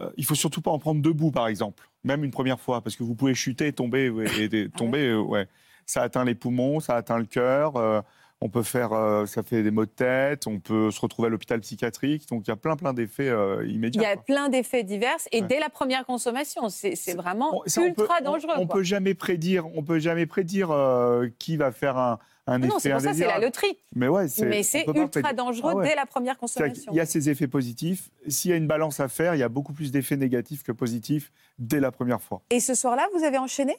euh, 0.00 0.10
il 0.16 0.24
faut 0.24 0.34
surtout 0.34 0.60
pas 0.60 0.70
en 0.70 0.78
prendre 0.78 1.00
debout, 1.02 1.30
par 1.30 1.46
exemple, 1.48 1.88
même 2.04 2.24
une 2.24 2.30
première 2.30 2.60
fois, 2.60 2.80
parce 2.82 2.96
que 2.96 3.02
vous 3.04 3.14
pouvez 3.14 3.34
chuter, 3.34 3.72
tomber, 3.72 4.10
ouais, 4.10 4.26
et, 4.38 4.44
et 4.44 4.68
Ah 4.72 4.78
tomber, 4.78 5.06
euh, 5.08 5.20
ouais. 5.20 5.46
Ça 5.86 6.02
atteint 6.02 6.24
les 6.24 6.34
poumons, 6.34 6.80
ça 6.80 6.96
atteint 6.96 7.18
le 7.18 7.26
cœur. 7.26 7.76
euh, 7.76 8.00
on 8.40 8.48
peut 8.50 8.62
faire, 8.62 8.92
euh, 8.92 9.24
ça 9.26 9.42
fait 9.42 9.62
des 9.62 9.70
maux 9.70 9.86
de 9.86 9.90
tête. 9.90 10.46
On 10.46 10.58
peut 10.60 10.90
se 10.90 11.00
retrouver 11.00 11.26
à 11.28 11.30
l'hôpital 11.30 11.60
psychiatrique. 11.60 12.28
Donc 12.28 12.42
il 12.46 12.50
y 12.50 12.52
a 12.52 12.56
plein, 12.56 12.76
plein 12.76 12.92
d'effets 12.92 13.28
euh, 13.28 13.64
il 13.66 13.76
immédiats. 13.76 14.02
y 14.02 14.04
a 14.06 14.14
quoi. 14.16 14.24
plein 14.24 14.48
d'effets 14.50 14.82
divers 14.82 15.16
et 15.32 15.40
Ouais. 15.40 15.46
dès 15.46 15.60
la 15.60 15.70
première 15.70 16.04
consommation, 16.04 16.68
c'est 16.68 16.94
vraiment 17.16 17.58
On- 17.58 17.62
ça, 17.66 17.80
on 17.80 17.84
ultra 17.86 18.18
peut- 18.18 18.24
dangereux. 18.24 18.52
On, 18.58 18.66
quoi. 18.66 18.76
peut 18.76 18.82
jamais 18.82 19.14
prédire. 19.14 19.66
On 19.74 19.82
peut 19.82 19.98
jamais 19.98 20.26
prédire 20.26 20.70
euh, 20.72 21.28
qui 21.38 21.56
va 21.56 21.70
faire 21.72 21.96
un, 21.96 22.18
un 22.46 22.54
Ah 22.54 22.58
effet 22.58 22.66
non, 22.68 22.78
c'est 22.78 22.90
pour 22.90 23.00
ça, 23.00 23.14
c'est 23.14 23.26
la 23.26 23.38
loterie. 23.38 23.78
Mais 23.94 24.08
ouais, 24.08 24.28
c'est. 24.28 24.44
Mais 24.44 24.62
ultra 24.94 25.32
dangereux 25.32 25.72
Ah 25.74 25.76
ouais. 25.76 25.88
dès 25.88 25.94
la 25.94 26.06
première 26.06 26.36
consommation. 26.36 26.92
qu'il 26.92 26.98
y 26.98 27.00
a 27.00 27.06
ces 27.06 27.30
effets 27.30 27.48
positifs. 27.48 28.10
S'il 28.28 28.50
y 28.50 28.54
a 28.54 28.56
une 28.56 28.66
balance 28.66 29.00
à 29.00 29.08
faire, 29.08 29.34
il 29.34 29.38
y 29.38 29.42
a 29.42 29.48
beaucoup 29.48 29.72
plus 29.72 29.90
d'effets 29.90 30.16
négatifs 30.16 30.62
que 30.62 30.72
positifs 30.72 31.32
dès 31.58 31.80
la 31.80 31.90
première 31.90 32.20
fois. 32.20 32.42
Et 32.50 32.60
ce 32.60 32.74
soir-là, 32.74 33.06
vous 33.16 33.24
avez 33.24 33.38
enchaîné? 33.38 33.76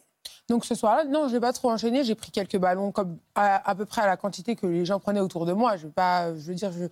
Donc 0.50 0.66
ce 0.66 0.74
soir-là, 0.74 1.06
non, 1.06 1.28
je 1.28 1.36
n'ai 1.36 1.40
pas 1.40 1.54
trop 1.54 1.70
enchaîné. 1.70 2.04
J'ai 2.04 2.16
pris 2.16 2.32
quelques 2.32 2.58
ballons 2.58 2.92
comme 2.92 3.18
à, 3.36 3.70
à 3.70 3.76
peu 3.76 3.86
près 3.86 4.02
à 4.02 4.08
la 4.08 4.18
quantité 4.18 4.56
que 4.56 4.66
les 4.66 4.86
gens 4.86 5.00
prenaient 5.00 5.20
autour 5.20 5.46
de 5.46 5.54
moi. 5.54 5.78
Je 5.78 5.86
veux 5.86 5.92
pas, 5.94 6.36
je 6.36 6.48
veux 6.48 6.56
dire, 6.56 6.72
je... 6.72 6.86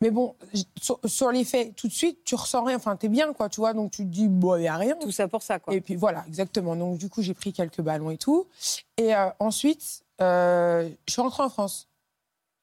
mais 0.00 0.10
bon, 0.10 0.34
sur, 0.80 0.98
sur 1.04 1.30
les 1.30 1.44
faits, 1.44 1.76
tout 1.76 1.86
de 1.86 1.92
suite, 1.92 2.24
tu 2.24 2.34
ressens 2.34 2.64
rien. 2.64 2.76
Enfin, 2.76 2.96
t'es 2.96 3.08
bien, 3.08 3.32
quoi, 3.32 3.48
tu 3.48 3.60
vois. 3.60 3.74
Donc 3.74 3.92
tu 3.92 4.02
te 4.02 4.08
dis, 4.08 4.26
bon, 4.26 4.56
il 4.56 4.64
y 4.64 4.68
a 4.68 4.76
rien. 4.76 4.96
Tout 5.00 5.12
ça 5.12 5.28
pour 5.28 5.42
ça, 5.42 5.60
quoi. 5.60 5.72
Et 5.74 5.80
puis 5.80 5.94
voilà, 5.94 6.24
exactement. 6.26 6.74
Donc 6.74 6.98
du 6.98 7.08
coup, 7.08 7.22
j'ai 7.22 7.34
pris 7.34 7.52
quelques 7.52 7.80
ballons 7.80 8.10
et 8.10 8.18
tout. 8.18 8.48
Et 8.96 9.14
euh, 9.14 9.28
ensuite, 9.38 10.02
euh, 10.22 10.88
je 11.06 11.12
suis 11.12 11.22
rentrée 11.22 11.42
en 11.42 11.50
France. 11.50 11.88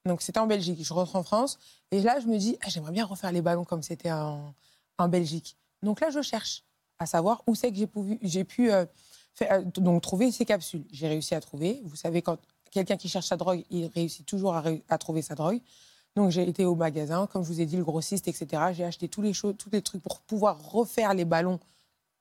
Donc 0.05 0.21
c'était 0.21 0.39
en 0.39 0.47
Belgique. 0.47 0.83
Je 0.83 0.93
rentre 0.93 1.15
en 1.15 1.23
France. 1.23 1.59
Et 1.91 2.01
là, 2.01 2.19
je 2.19 2.27
me 2.27 2.37
dis, 2.37 2.57
ah, 2.61 2.69
j'aimerais 2.69 2.91
bien 2.91 3.05
refaire 3.05 3.31
les 3.31 3.41
ballons 3.41 3.65
comme 3.65 3.83
c'était 3.83 4.11
en, 4.11 4.53
en 4.97 5.07
Belgique. 5.07 5.57
Donc 5.83 5.99
là, 6.01 6.09
je 6.09 6.21
cherche 6.21 6.63
à 6.99 7.05
savoir 7.05 7.43
où 7.47 7.55
c'est 7.55 7.71
que 7.71 7.77
j'ai 7.77 7.87
pu, 7.87 8.19
j'ai 8.21 8.43
pu 8.43 8.71
euh, 8.71 8.85
faire- 9.33 9.59
euh, 9.59 9.61
donc, 9.63 10.01
trouver 10.01 10.31
ces 10.31 10.45
capsules. 10.45 10.85
J'ai 10.91 11.07
réussi 11.07 11.35
à 11.35 11.41
trouver. 11.41 11.81
Vous 11.85 11.95
savez, 11.95 12.21
quand 12.21 12.37
quelqu'un 12.71 12.97
qui 12.97 13.09
cherche 13.09 13.27
sa 13.27 13.37
drogue, 13.37 13.63
il 13.69 13.87
réussit 13.87 14.25
toujours 14.25 14.55
à, 14.55 14.97
trouver 14.97 15.21
sa 15.21 15.35
drogue. 15.35 15.61
Donc 16.15 16.31
j'ai 16.31 16.47
été 16.47 16.65
au 16.65 16.75
magasin, 16.75 17.27
comme 17.27 17.43
je 17.43 17.47
vous 17.47 17.61
ai 17.61 17.65
dit, 17.65 17.77
le 17.77 17.83
grossiste, 17.83 18.27
etc. 18.27 18.47
J'ai 18.73 18.83
acheté 18.83 19.07
tous 19.07 19.21
les, 19.21 19.33
choses, 19.33 19.55
tous 19.57 19.69
les 19.71 19.83
trucs 19.83 20.01
pour 20.01 20.19
pouvoir 20.21 20.59
refaire 20.71 21.13
les 21.13 21.25
ballons 21.25 21.59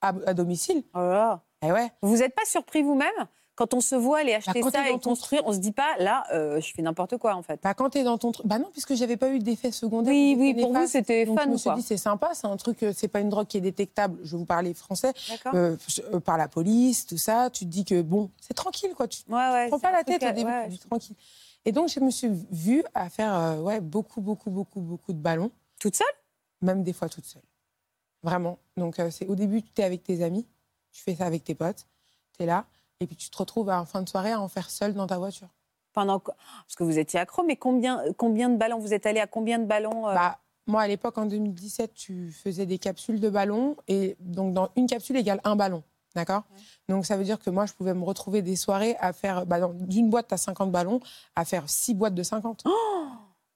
à, 0.03 0.09
à 0.27 0.35
domicile. 0.35 0.83
Oh 0.95 0.99
là. 0.99 1.43
Eh 1.63 1.73
ouais. 1.73 1.91
Vous 2.03 2.19
n'êtes 2.19 2.35
pas 2.35 2.45
surpris 2.45 2.83
vous-même? 2.83 3.27
Quand 3.57 3.75
on 3.75 3.81
se 3.81 3.95
voit 3.97 4.19
aller 4.19 4.35
acheter 4.35 4.61
Bah, 4.63 4.71
ça 4.71 4.87
et 4.87 4.93
dans 4.93 4.99
ton- 4.99 5.11
construire 5.11 5.43
On 5.47 5.53
se 5.53 5.59
dit 5.59 5.73
pas, 5.73 5.97
là, 5.99 6.23
euh, 6.33 6.61
je 6.61 6.73
fais 6.73 6.83
n'importe 6.83 7.17
quoi, 7.17 7.35
en 7.35 7.43
fait. 7.43 7.59
Bah, 7.63 7.75
quand 7.75 7.91
tu 7.91 7.99
es 7.99 8.05
dans 8.05 8.19
ton 8.19 8.31
truc. 8.31 8.47
Bah 8.47 8.59
non, 8.59 8.69
puisque 8.71 8.95
j'avais 8.95 9.17
pas 9.17 9.31
eu 9.31 9.39
d'effet 9.41 9.73
secondaire. 9.73 10.13
Oui, 10.13 10.35
ou 10.37 10.41
oui, 10.43 10.55
pour 10.55 10.69
vous, 10.69 10.75
néfaste. 10.75 10.93
c'était 10.93 11.27
fun, 11.27 11.37
je 11.45 11.49
me 11.51 11.57
suis 11.57 11.71
dit, 11.75 11.83
c'est 11.83 11.97
sympa, 11.97 12.31
c'est 12.35 12.47
un 12.47 12.57
truc, 12.57 12.83
euh, 12.83 12.93
c'est 12.95 13.09
pas 13.09 13.21
une 13.21 13.31
drogue 13.31 13.47
qui 13.47 13.57
est 13.57 13.61
détectable. 13.63 14.19
Je 14.23 14.37
vous 14.37 14.45
parlais 14.45 14.75
français, 14.75 15.13
euh, 15.55 15.77
euh, 16.13 16.21
par 16.21 16.37
la 16.39 16.47
police, 16.49 17.07
tout 17.07 17.19
ça. 17.19 17.51
Tu 17.51 17.65
te 17.65 17.71
dis 17.71 17.85
que 17.85 18.03
bon, 18.03 18.31
c'est 18.41 18.55
tranquille, 18.55 18.93
quoi. 18.95 19.09
Tu 19.09 19.23
Ouais, 19.29 19.35
ouais. 19.35 19.69
prends 19.69 19.79
c'est 19.79 19.83
pas 19.83 19.93
la 19.93 20.05
tête 20.05 20.23
au 20.23 20.27
à- 20.27 20.33
début, 20.33 20.51
ouais, 20.51 20.65
tu 20.65 20.71
dis 20.71 20.79
tranquille. 20.79 21.17
Et 21.65 21.73
donc, 21.73 21.89
je 21.89 21.99
me 21.99 22.11
suis 22.11 22.29
vue 22.53 22.85
à 22.95 23.09
faire 23.11 23.35
euh, 23.35 23.61
ouais, 23.61 23.81
beaucoup, 23.81 24.21
beaucoup, 24.21 24.51
beaucoup, 24.51 24.81
beaucoup 24.81 25.13
de 25.13 25.19
ballons, 25.19 25.51
Toute 25.81 25.97
seule? 25.97 26.07
Même 26.63 26.83
des 26.85 26.93
fois 26.93 27.09
toute 27.09 27.25
seule. 27.25 27.43
Vraiment. 28.23 28.59
Donc, 28.77 28.97
c'est 29.11 29.27
au 29.27 29.35
début, 29.35 29.63
tu 29.63 29.81
es 29.81 29.85
avec 29.85 30.03
tes 30.03 30.23
amis, 30.23 30.47
tu 30.93 31.03
fais 31.03 31.15
ça 31.15 31.27
avec 31.27 31.43
tes 31.45 31.55
potes, 31.55 31.87
tu 32.37 32.43
es 32.43 32.47
là, 32.47 32.65
et 33.01 33.07
puis 33.07 33.17
tu 33.17 33.31
te 33.31 33.37
retrouves 33.39 33.69
à 33.71 33.81
en 33.81 33.85
fin 33.85 34.03
de 34.03 34.09
soirée 34.09 34.33
à 34.33 34.41
en 34.41 34.49
faire 34.49 34.71
seule 34.71 34.95
dans 34.95 35.07
ta 35.07 35.19
voiture. 35.19 35.49
pendant 35.93 36.19
Parce 36.21 36.75
que 36.77 36.85
vous 36.85 36.99
étiez 36.99 37.21
accro, 37.21 37.43
mais 37.43 37.57
combien, 37.57 38.03
combien 38.17 38.49
de 38.49 38.57
ballons 38.57 38.79
Vous 38.79 38.95
êtes 38.95 39.07
allé 39.07 39.21
à 39.21 39.27
combien 39.27 39.59
de 39.59 39.65
ballons 39.67 40.09
euh, 40.09 40.15
Bah, 40.15 40.39
moi, 40.67 40.83
à 40.83 40.89
l'époque, 40.89 41.17
en 41.19 41.27
2017, 41.27 41.95
tu 41.95 42.33
faisais 42.33 42.67
des 42.67 42.79
capsules 42.79 43.21
de 43.21 43.31
ballons. 43.31 43.77
Et 43.87 44.17
donc, 44.19 44.53
dans 44.53 44.71
une 44.77 44.87
capsule 44.89 45.17
égale 45.17 45.41
un 45.45 45.55
ballon. 45.57 45.83
D'accord? 46.17 46.43
Donc, 46.89 47.07
ça 47.07 47.17
veut 47.17 47.25
dire 47.25 47.39
que 47.39 47.51
moi, 47.51 47.67
je 47.67 47.73
pouvais 47.75 47.95
me 47.95 48.03
retrouver 48.03 48.43
des 48.43 48.57
soirées 48.57 48.97
à 48.99 49.13
faire. 49.13 49.47
Bah, 49.47 49.61
dans- 49.61 49.73
D'une 49.75 50.11
boîte, 50.11 50.29
tu 50.29 50.35
as 50.35 50.39
50 50.39 50.73
ballons, 50.73 50.99
à 51.37 51.45
faire 51.45 51.69
six 51.69 51.95
boîtes 51.95 52.15
de 52.15 52.23
50. 52.23 52.65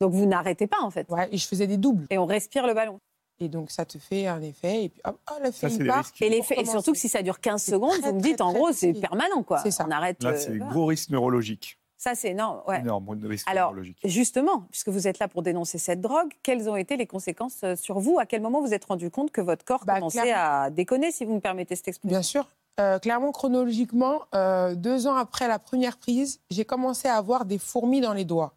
Donc 0.01 0.13
vous 0.13 0.25
n'arrêtez 0.25 0.67
pas, 0.67 0.81
en 0.83 0.91
fait? 0.91 1.07
Ouais, 1.11 1.29
et 1.33 1.37
je 1.37 1.47
faisais 1.47 1.67
des 1.67 1.77
doubles. 1.77 2.07
Et 2.11 2.17
on 2.17 2.25
respire 2.27 2.67
le 2.67 2.73
ballon? 2.75 2.99
Et 3.41 3.49
donc, 3.49 3.71
ça 3.71 3.85
te 3.87 3.97
fait 3.99 4.27
un 4.27 4.43
effet. 4.43 4.85
Et 4.85 4.89
puis, 4.91 5.01
hop, 5.05 5.19
oh, 5.31 5.35
l'effet, 5.43 5.69
il 5.71 5.79
les 5.83 5.87
part. 5.89 6.11
Et, 6.21 6.29
l'effet- 6.29 6.61
et 6.61 6.65
surtout 6.67 6.93
que 6.93 6.99
si 6.99 7.09
ça 7.09 7.23
dure 7.23 7.41
15 7.41 7.63
C'est 7.63 7.71
secondes, 7.73 7.99
très, 7.99 8.11
vous 8.11 8.17
me 8.17 8.21
très, 8.21 8.31
dites, 8.31 8.41
en 8.43 8.53
gros, 8.53 8.71
c'est 8.73 8.93
permanent, 8.93 9.43
quoi. 9.43 9.59
C'est 9.61 9.71
ça. 9.71 9.87
On 9.89 9.91
arrête. 9.91 10.23
Là, 10.23 10.31
euh, 10.31 10.37
c'est 10.39 10.57
voilà. 10.59 10.73
gros 10.73 10.87
risque 10.87 11.09
neurologique. 11.11 11.79
Ça, 11.97 12.15
c'est 12.15 12.31
énorme. 12.31 12.63
Ouais. 12.69 12.81
Énorme 12.81 13.09
risque 13.27 13.49
Alors, 13.49 13.71
neurologique. 13.71 13.99
Justement, 14.05 14.67
puisque 14.71 14.89
vous 14.89 15.07
êtes 15.09 15.19
là 15.19 15.29
pour 15.29 15.43
dénoncer 15.43 15.79
cette 15.79 16.01
drogue, 16.01 16.31
quelles 16.43 16.69
ont 16.69 16.77
été 16.77 16.97
les 16.97 17.07
conséquences 17.07 17.59
euh, 17.65 17.77
sur 17.77 17.99
vous? 17.99 18.19
À 18.19 18.27
quel 18.27 18.41
moment 18.43 18.61
vous 18.61 18.69
vous 18.69 18.75
êtes 18.75 18.85
rendu 18.87 19.11
compte 19.11 19.31
que 19.31 19.41
votre 19.41 19.65
corps 19.65 19.85
Bah, 19.87 19.95
commençait 19.97 20.21
clairement. 20.23 20.63
à 20.65 20.71
déconner, 20.71 21.11
si 21.11 21.25
vous 21.25 21.35
me 21.35 21.41
permettez 21.41 21.77
cette 21.77 21.89
expression? 21.89 22.11
Bien 22.15 22.23
sûr. 22.23 22.47
euh, 22.79 22.99
clairement, 22.99 23.33
chronologiquement, 23.33 24.23
euh, 24.35 24.75
deux 24.75 25.07
ans 25.07 25.15
après 25.17 25.49
la 25.49 25.59
première 25.59 25.97
prise, 25.99 26.41
j'ai 26.51 26.65
commencé 26.67 27.09
à 27.09 27.17
avoir 27.17 27.45
des 27.47 27.59
fourmis 27.59 28.01
dans 28.03 28.13
les 28.15 28.25
doigts. 28.25 28.55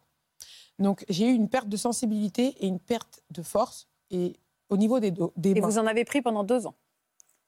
Donc, 0.78 1.04
j'ai 1.08 1.26
eu 1.28 1.32
une 1.32 1.48
perte 1.48 1.68
de 1.68 1.76
sensibilité 1.76 2.54
et 2.60 2.66
une 2.66 2.80
perte 2.80 3.22
de 3.30 3.42
force 3.42 3.86
et 4.10 4.36
au 4.70 4.76
niveau 4.76 5.00
des, 5.00 5.10
dos, 5.10 5.32
des 5.36 5.50
Et 5.50 5.60
mains. 5.60 5.66
vous 5.68 5.78
en 5.78 5.86
avez 5.86 6.04
pris 6.04 6.22
pendant 6.22 6.44
deux 6.44 6.66
ans. 6.66 6.74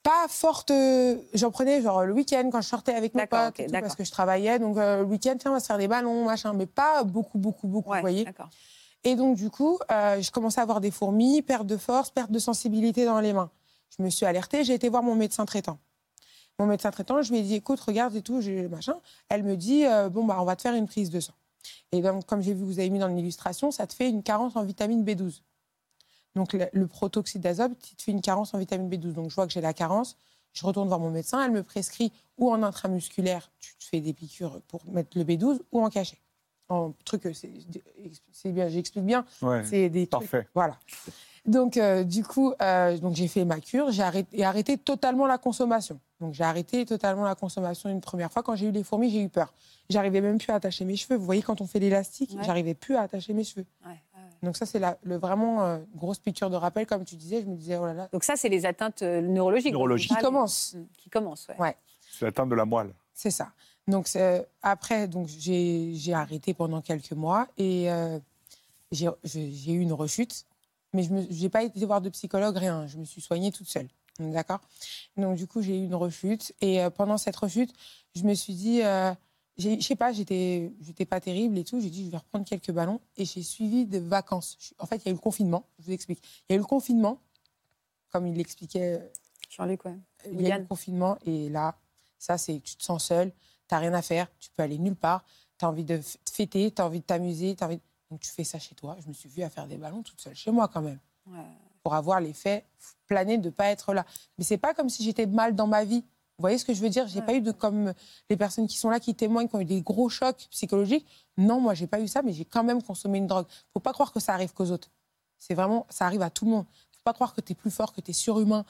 Pas 0.03 0.27
forte. 0.29 0.71
euh, 0.71 1.17
J'en 1.35 1.51
prenais 1.51 1.83
genre 1.83 2.05
le 2.05 2.13
week-end 2.13 2.49
quand 2.53 2.61
je 2.61 2.69
sortais 2.69 2.95
avec 2.95 3.15
mes 3.15 3.27
potes, 3.27 3.55
tout, 3.57 3.65
parce 3.73 3.97
que 3.97 4.05
je 4.05 4.11
travaillais. 4.13 4.59
Donc, 4.59 4.77
euh, 4.77 4.99
le 4.99 5.05
week-end, 5.05 5.35
tiens, 5.39 5.51
on 5.51 5.55
va 5.55 5.61
se 5.61 5.67
faire 5.67 5.79
des 5.79 5.89
ballons, 5.89 6.25
machin, 6.27 6.53
mais 6.53 6.67
pas 6.67 7.03
beaucoup, 7.03 7.39
beaucoup, 7.39 7.67
beaucoup, 7.67 7.91
Ouais, 7.91 7.97
vous 7.99 8.03
voyez. 8.03 8.25
d'accord. 8.25 8.49
Et 9.03 9.15
donc, 9.17 9.37
du 9.37 9.51
coup, 9.51 9.79
euh, 9.91 10.21
je 10.21 10.31
commençais 10.31 10.61
à 10.61 10.63
avoir 10.63 10.81
des 10.81 10.91
fourmis, 10.91 11.43
perte 11.43 11.67
de 11.67 11.77
force, 11.77 12.11
perte 12.11 12.31
de 12.31 12.39
sensibilité 12.39 13.05
dans 13.05 13.21
les 13.21 13.33
mains. 13.33 13.51
Je 13.97 14.03
me 14.03 14.11
suis 14.11 14.27
alertée, 14.27 14.63
j'ai 14.65 14.75
été 14.75 14.89
voir 14.89 15.03
mon 15.03 15.15
médecin 15.15 15.45
traitant. 15.45 15.79
Mon 16.59 16.67
médecin 16.67 16.91
traitant, 16.91 17.21
je 17.23 17.31
lui 17.33 17.39
ai 17.41 17.43
dit, 17.43 17.55
écoute, 17.55 17.81
regarde 17.81 18.15
et 18.17 18.23
tout, 18.23 18.41
j'ai 18.41 18.67
machin. 18.69 18.95
Elle 19.29 19.43
me 19.43 19.57
dit, 19.57 19.85
bon, 20.11 20.25
bah, 20.25 20.39
on 20.41 20.45
va 20.45 20.57
te 20.57 20.63
faire 20.63 20.75
une 20.75 20.87
prise 20.87 21.11
de 21.11 21.21
sang. 21.21 21.35
Et 21.93 22.01
donc, 22.01 22.25
comme 22.27 22.41
j'ai 22.43 22.55
vu, 22.55 22.61
que 22.61 22.67
vous 22.67 22.79
avez 22.79 22.91
mis 22.91 22.99
dans 22.99 23.09
l'illustration, 23.09 23.71
ça 23.71 23.87
te 23.87 23.93
fait 23.95 24.09
une 24.09 24.23
carence 24.23 24.57
en 24.57 24.63
vitamine 24.65 25.05
B12. 25.05 25.41
Donc, 26.37 26.53
le, 26.53 26.67
le 26.73 26.87
protoxyde 26.87 27.41
d'azote, 27.43 27.73
il 27.91 27.97
te 27.97 28.03
fait 28.03 28.13
une 28.13 28.21
carence 28.21 28.55
en 28.55 28.59
vitamine 28.59 28.89
B12. 28.89 29.15
Donc, 29.15 29.31
je 29.31 29.35
vois 29.35 29.47
que 29.47 29.53
j'ai 29.53 29.61
la 29.61 29.73
carence. 29.73 30.17
Je 30.53 30.65
retourne 30.65 30.87
voir 30.87 31.01
mon 31.01 31.11
médecin. 31.11 31.45
Elle 31.45 31.51
me 31.51 31.63
prescrit 31.65 32.13
ou 32.39 32.51
en 32.53 32.63
intramusculaire, 32.63 33.51
tu 33.59 33.75
te 33.77 33.85
fais 33.85 34.01
des 34.01 34.13
piqûres 34.13 34.61
pour 34.69 34.87
mettre 34.87 35.19
le 35.19 35.25
B12, 35.25 35.59
ou 35.73 35.81
en 35.83 35.89
cachet. 35.91 36.19
En 36.69 36.93
truc, 37.05 37.27
euh, 37.27 37.33
c'est 38.33 38.53
bien, 38.53 38.69
j'explique 38.69 39.05
bien. 39.05 39.25
Ouais. 39.41 39.65
C'est 39.65 39.89
des 39.89 40.07
trucs- 40.07 40.23
Parfait. 40.29 40.49
Voilà. 40.55 40.77
Donc, 41.47 41.77
euh, 41.77 42.03
du 42.03 42.25
coup, 42.25 42.53
euh, 42.61 42.99
donc 42.99 43.15
j'ai 43.15 43.29
fait 43.29 43.45
ma 43.45 43.61
cure, 43.61 43.93
j'ai 43.93 44.03
arrêté, 44.43 44.77
totalement 44.79 45.27
la 45.27 45.39
consommation. 45.39 46.01
Donc, 46.21 46.35
j'ai 46.35 46.43
arrêté 46.43 46.85
totalement 46.85 47.23
la 47.25 47.35
consommation 47.37 47.89
une 47.89 48.01
première 48.01 48.33
fois. 48.33 48.43
Quand 48.43 48.57
j'ai 48.57 48.67
eu 48.67 48.73
les 48.73 48.83
fourmis, 48.83 49.11
j'ai 49.11 49.23
eu 49.23 49.29
peur. 49.29 49.55
J'arrivais 49.91 50.21
même 50.21 50.39
plus 50.39 50.51
à 50.51 50.57
attacher 50.57 50.85
mes 50.85 50.97
cheveux. 50.97 51.17
Vous 51.17 51.25
voyez, 51.25 51.43
quand 51.43 51.61
on 51.61 51.67
fait 51.67 51.79
l'élastique, 51.79 52.33
Ouais. 52.37 52.43
j'arrivais 52.45 52.75
plus 52.75 52.97
à 52.97 53.03
attacher 53.03 53.33
mes 53.33 53.45
cheveux. 53.45 53.67
Ouais. 53.87 54.03
Donc, 54.43 54.57
ça, 54.57 54.67
c'est 54.67 54.79
la, 54.79 54.99
le 55.03 55.17
vraiment 55.17 55.65
euh, 55.65 55.79
grosse 55.95 56.19
piqûre 56.19 56.51
de 56.51 56.57
rappel, 56.57 56.87
comme 56.87 57.05
tu 57.05 57.17
disais. 57.17 57.41
Je 57.43 57.47
me 57.47 57.57
disais, 57.57 57.77
oh 57.77 57.87
là 57.87 57.95
là, 57.95 58.09
Donc 58.13 58.25
ça, 58.25 58.37
c'est 58.37 58.49
les 58.49 58.67
atteintes 58.67 59.03
euh, 59.03 59.21
neurologiques. 59.21 59.75
qui 59.75 60.09
parlez. 60.09 60.23
commence. 60.25 60.75
Mm, 60.75 60.85
Qui 60.99 61.11
commencent, 61.11 61.49
ouais. 61.49 61.59
Ouais. 61.59 61.77
C'est 62.19 62.25
l'atteinte 62.25 62.49
de 62.49 62.55
la 62.55 62.65
moelle. 62.65 62.93
C'est 63.15 63.31
ça. 63.31 63.49
Donc 63.89 64.09
c'est- 64.09 64.47
après, 64.63 65.07
donc 65.07 65.29
j'ai 65.29 65.93
j'ai 65.95 66.13
arrêté 66.13 66.55
pendant 66.55 66.81
quelques 66.81 67.13
mois 67.13 67.47
et 67.57 67.91
euh, 67.91 68.19
j'ai 68.91 69.09
eu 69.73 69.79
une 69.81 69.93
rechute, 69.93 70.45
mais 70.93 71.03
je 71.03 71.13
n'ai 71.13 71.49
pas 71.49 71.63
été 71.63 71.85
voir 71.87 72.01
de 72.01 72.09
psychologue, 72.09 72.57
rien. 72.57 72.87
Je 72.87 72.99
me 72.99 73.05
suis 73.05 73.21
soignée 73.21 73.53
toute 73.53 73.69
seule. 73.69 73.89
D'accord? 74.19 74.61
Donc 75.17 75.37
du 75.37 75.47
coup, 75.47 75.61
j'ai 75.63 75.79
eu 75.79 75.85
une 75.85 75.95
rechute 75.95 76.53
et 76.61 76.83
euh, 76.83 76.91
pendant 76.91 77.19
cette 77.19 77.37
rechute, 77.37 77.73
je 78.15 78.23
me 78.23 78.35
suis 78.35 78.55
dit, 78.55 78.83
euh, 78.83 79.13
je 79.59 79.81
sais 79.81 79.97
pas, 79.97 80.13
j'étais 80.13 80.73
j'étais 80.81 81.05
pas 81.07 81.21
terrible 81.21 81.57
et 81.59 81.65
tout. 81.65 81.81
J'ai 81.81 81.91
dit, 81.91 82.07
je 82.07 82.11
vais 82.11 82.17
reprendre 82.19 82.45
quelques 82.45 82.71
ballons 82.73 83.01
et 83.17 83.25
j'ai 83.25 83.43
suivi 83.43 83.87
des 83.87 84.01
vacances. 84.01 84.59
En 84.79 84.87
fait, 84.87 84.97
il 84.97 85.07
y 85.07 85.09
a 85.09 85.11
eu 85.13 85.15
le 85.15 85.21
confinement. 85.21 85.65
Je 85.79 85.87
vous 85.87 85.93
explique. 85.93 86.23
Il 86.49 86.53
y 86.53 86.55
a 86.55 86.57
eu 86.57 86.61
le 86.61 86.67
confinement, 86.67 87.19
comme 88.11 88.27
il 88.27 88.35
l'expliquait 88.35 89.11
Jean-Luc, 89.51 89.85
ouais. 89.85 89.97
il 90.31 90.43
y 90.43 90.53
a 90.53 90.57
eu 90.57 90.61
le 90.61 90.67
confinement 90.67 91.17
et 91.25 91.49
là, 91.49 91.77
ça, 92.19 92.37
c'est 92.37 92.61
tu 92.61 92.77
te 92.77 92.83
sens 92.85 93.05
seul, 93.05 93.31
tu 93.31 93.37
n'as 93.75 93.79
rien 93.79 93.95
à 93.95 94.03
faire, 94.03 94.29
tu 94.39 94.51
peux 94.55 94.63
aller 94.63 94.79
nulle 94.79 94.97
part, 94.97 95.25
tu 95.59 95.65
as 95.65 95.69
envie 95.69 95.85
de 95.85 96.01
fêter, 96.31 96.71
tu 96.71 96.83
as 96.83 96.87
envie 96.87 97.01
de 97.01 97.05
t'amuser, 97.05 97.55
t'as 97.57 97.67
envie... 97.67 97.81
donc 98.11 98.21
tu 98.21 98.31
fais 98.31 98.45
ça 98.45 98.59
chez 98.59 98.75
toi. 98.75 98.97
Je 99.03 99.09
me 99.09 99.13
suis 99.15 99.29
vue 99.29 99.43
à 99.43 99.49
faire 99.51 99.67
des 99.67 99.77
ballons 99.77 100.03
toute 100.03 100.21
seule 100.21 100.35
chez 100.35 100.51
moi 100.51 100.69
quand 100.69 100.83
même, 100.83 100.99
Ouais. 101.27 101.39
pour 101.83 101.95
avoir 101.95 102.21
l'effet 102.21 102.65
plané 103.07 103.39
de 103.39 103.47
ne 103.47 103.51
pas 103.51 103.67
être 103.67 103.95
là. 103.95 104.05
Mais 104.37 104.45
c'est 104.45 104.59
pas 104.59 104.75
comme 104.75 104.89
si 104.89 105.03
j'étais 105.03 105.27
mal 105.27 105.55
dans 105.55 105.67
ma 105.67 105.85
vie. 105.85 106.05
Vous 106.39 106.43
voyez 106.43 106.59
ce 106.59 106.65
que 106.67 106.75
je 106.75 106.83
veux 106.83 106.91
dire? 106.91 107.09
J'ai 107.09 107.21
Ouais. 107.21 107.27
pas 107.27 107.35
eu 107.35 107.41
de 107.41 107.51
comme 107.51 107.95
les 108.29 108.37
personnes 108.37 108.67
qui 108.67 108.77
sont 108.77 108.91
là, 108.91 109.01
qui 109.01 109.15
témoignent, 109.15 109.49
qui 109.49 109.55
ont 109.57 109.61
eu 109.61 109.65
des 109.65 109.81
gros 109.81 110.11
chocs 110.11 110.47
psychologiques. 110.51 111.07
Non, 111.39 111.61
moi, 111.61 111.73
j'ai 111.73 111.87
pas 111.87 111.99
eu 112.01 112.09
ça, 112.09 112.21
mais 112.23 112.33
j'ai 112.35 112.45
quand 112.45 112.63
même 112.63 112.83
consommé 112.83 113.17
une 113.19 113.27
drogue. 113.27 113.47
Faut 113.73 113.81
pas 113.81 113.95
croire 113.95 114.13
que 114.13 114.21
ça 114.21 114.35
arrive 114.35 114.53
qu'aux 114.53 114.71
autres. 114.71 114.91
C'est 115.39 115.55
vraiment, 115.55 115.87
ça 115.89 116.05
arrive 116.05 116.21
à 116.23 116.29
tout 116.29 116.45
le 116.45 116.51
monde. 116.51 116.67
Faut 116.93 117.01
pas 117.05 117.15
croire 117.15 117.33
que 117.35 117.41
tu 117.41 117.53
es 117.53 117.55
plus 117.55 117.71
fort, 117.71 117.93
que 117.95 118.03
tu 118.03 118.11
es 118.11 118.15
surhumain. 118.15 118.65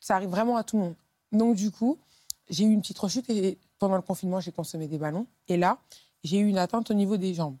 Ça 0.00 0.16
arrive 0.16 0.30
vraiment 0.30 0.56
à 0.56 0.64
tout 0.64 0.76
le 0.76 0.82
monde. 0.82 0.94
Donc, 1.30 1.54
du 1.54 1.70
coup, 1.70 1.96
j'ai 2.50 2.64
eu 2.64 2.72
une 2.72 2.80
petite 2.80 2.98
rechute 2.98 3.30
et 3.30 3.56
pendant 3.78 3.94
le 3.96 4.02
confinement, 4.02 4.40
j'ai 4.40 4.50
consommé 4.52 4.88
des 4.88 4.98
ballons. 4.98 5.26
Et 5.46 5.56
là, 5.56 5.78
j'ai 6.24 6.38
eu 6.38 6.48
une 6.48 6.58
atteinte 6.58 6.90
au 6.90 6.94
niveau 6.94 7.16
des 7.16 7.34
jambes. 7.34 7.56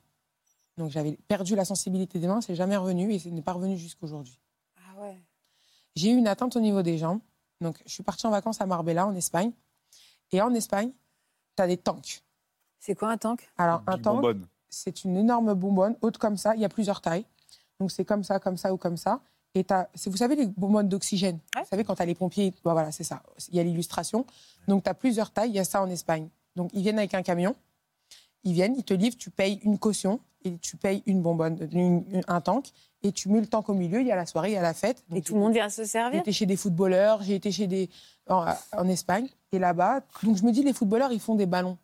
Donc, 0.76 0.90
j'avais 0.90 1.12
perdu 1.28 1.54
la 1.54 1.64
sensibilité 1.64 2.18
des 2.18 2.26
mains, 2.26 2.40
c'est 2.40 2.54
jamais 2.56 2.76
revenu 2.76 3.12
et 3.12 3.18
ce 3.20 3.28
n'est 3.28 3.42
pas 3.42 3.52
revenu 3.52 3.76
jusqu'aujourd'hui. 3.78 4.38
Ah 4.76 5.00
ouais. 5.02 5.20
J'ai 5.94 6.10
eu 6.10 6.16
une 6.16 6.26
atteinte 6.26 6.56
au 6.56 6.60
niveau 6.60 6.82
des 6.82 6.98
jambes. 6.98 7.20
Donc, 7.62 7.80
je 7.86 7.92
suis 7.92 8.02
partie 8.02 8.26
en 8.26 8.30
vacances 8.30 8.60
à 8.60 8.66
Marbella, 8.66 9.06
en 9.06 9.14
Espagne. 9.14 9.52
Et 10.32 10.40
en 10.42 10.52
Espagne, 10.54 10.90
tu 11.56 11.62
as 11.62 11.66
des 11.66 11.76
tanks. 11.76 12.22
C'est 12.78 12.94
quoi 12.94 13.10
un 13.10 13.16
tank? 13.18 13.48
Alors, 13.58 13.82
un 13.86 13.96
tank, 14.02 14.22
c'est 14.68 15.04
une 15.04 15.16
énorme 15.16 15.54
bonbonne, 15.54 15.96
haute 16.02 16.18
comme 16.18 16.36
ça. 16.36 16.54
Il 16.54 16.60
y 16.60 16.64
a 16.64 16.68
plusieurs 16.68 17.00
tailles. 17.00 17.24
Donc, 17.78 17.90
c'est 17.90 18.04
comme 18.04 18.24
ça, 18.24 18.38
comme 18.40 18.56
ça 18.56 18.72
ou 18.72 18.76
comme 18.76 18.96
ça. 18.96 19.20
Et 19.54 19.64
vous 20.06 20.16
savez, 20.16 20.34
les 20.34 20.46
bonbonnes 20.46 20.88
d'oxygène? 20.88 21.38
Ouais. 21.54 21.62
Vous 21.62 21.68
savez, 21.68 21.84
quand 21.84 21.94
tu 21.94 22.02
as 22.02 22.06
les 22.06 22.14
pompiers, 22.14 22.54
bah 22.64 22.72
voilà, 22.72 22.90
c'est 22.90 23.04
ça. 23.04 23.22
Il 23.50 23.56
y 23.56 23.60
a 23.60 23.62
l'illustration. 23.62 24.24
Donc, 24.66 24.84
tu 24.84 24.90
as 24.90 24.94
plusieurs 24.94 25.30
tailles. 25.30 25.50
Il 25.50 25.56
y 25.56 25.58
a 25.58 25.64
ça 25.64 25.82
en 25.82 25.90
Espagne. 25.90 26.28
Donc, 26.56 26.70
ils 26.72 26.80
viennent 26.82 26.98
avec 26.98 27.12
un 27.14 27.22
camion. 27.22 27.54
Ils 28.44 28.54
viennent, 28.54 28.74
ils 28.76 28.84
te 28.84 28.94
livrent, 28.94 29.16
tu 29.18 29.30
payes 29.30 29.60
une 29.62 29.78
caution 29.78 30.20
et 30.44 30.56
tu 30.58 30.76
payes 30.76 31.02
une 31.06 31.22
bonbonne, 31.22 31.68
une- 31.70 32.04
une- 32.10 32.22
un 32.26 32.40
tank. 32.40 32.70
Et 33.04 33.12
tu 33.12 33.28
mets 33.28 33.40
le 33.40 33.46
tank 33.46 33.68
au 33.68 33.74
milieu. 33.74 34.00
Il 34.00 34.06
y 34.06 34.12
a 34.12 34.16
la 34.16 34.26
soirée, 34.26 34.50
il 34.50 34.54
y 34.54 34.56
a 34.56 34.62
la 34.62 34.74
fête. 34.74 35.02
Et 35.10 35.14
Donc, 35.16 35.24
tout 35.24 35.34
le 35.34 35.40
monde 35.40 35.52
vient 35.52 35.68
se 35.68 35.82
j'ai 35.82 35.88
servir 35.88 36.20
été 36.20 36.32
chez 36.32 36.46
des 36.46 36.56
footballeurs, 36.56 37.22
j'ai 37.22 37.34
été 37.34 37.50
chez 37.50 37.66
des 37.66 37.90
en, 38.28 38.44
en 38.76 38.88
Espagne 38.88 39.28
et 39.50 39.58
là-bas. 39.58 40.00
Donc 40.22 40.36
je 40.36 40.44
me 40.44 40.52
dis 40.52 40.62
les 40.62 40.72
footballeurs 40.72 41.12
ils 41.12 41.20
font 41.20 41.34
des 41.34 41.46
ballons. 41.46 41.76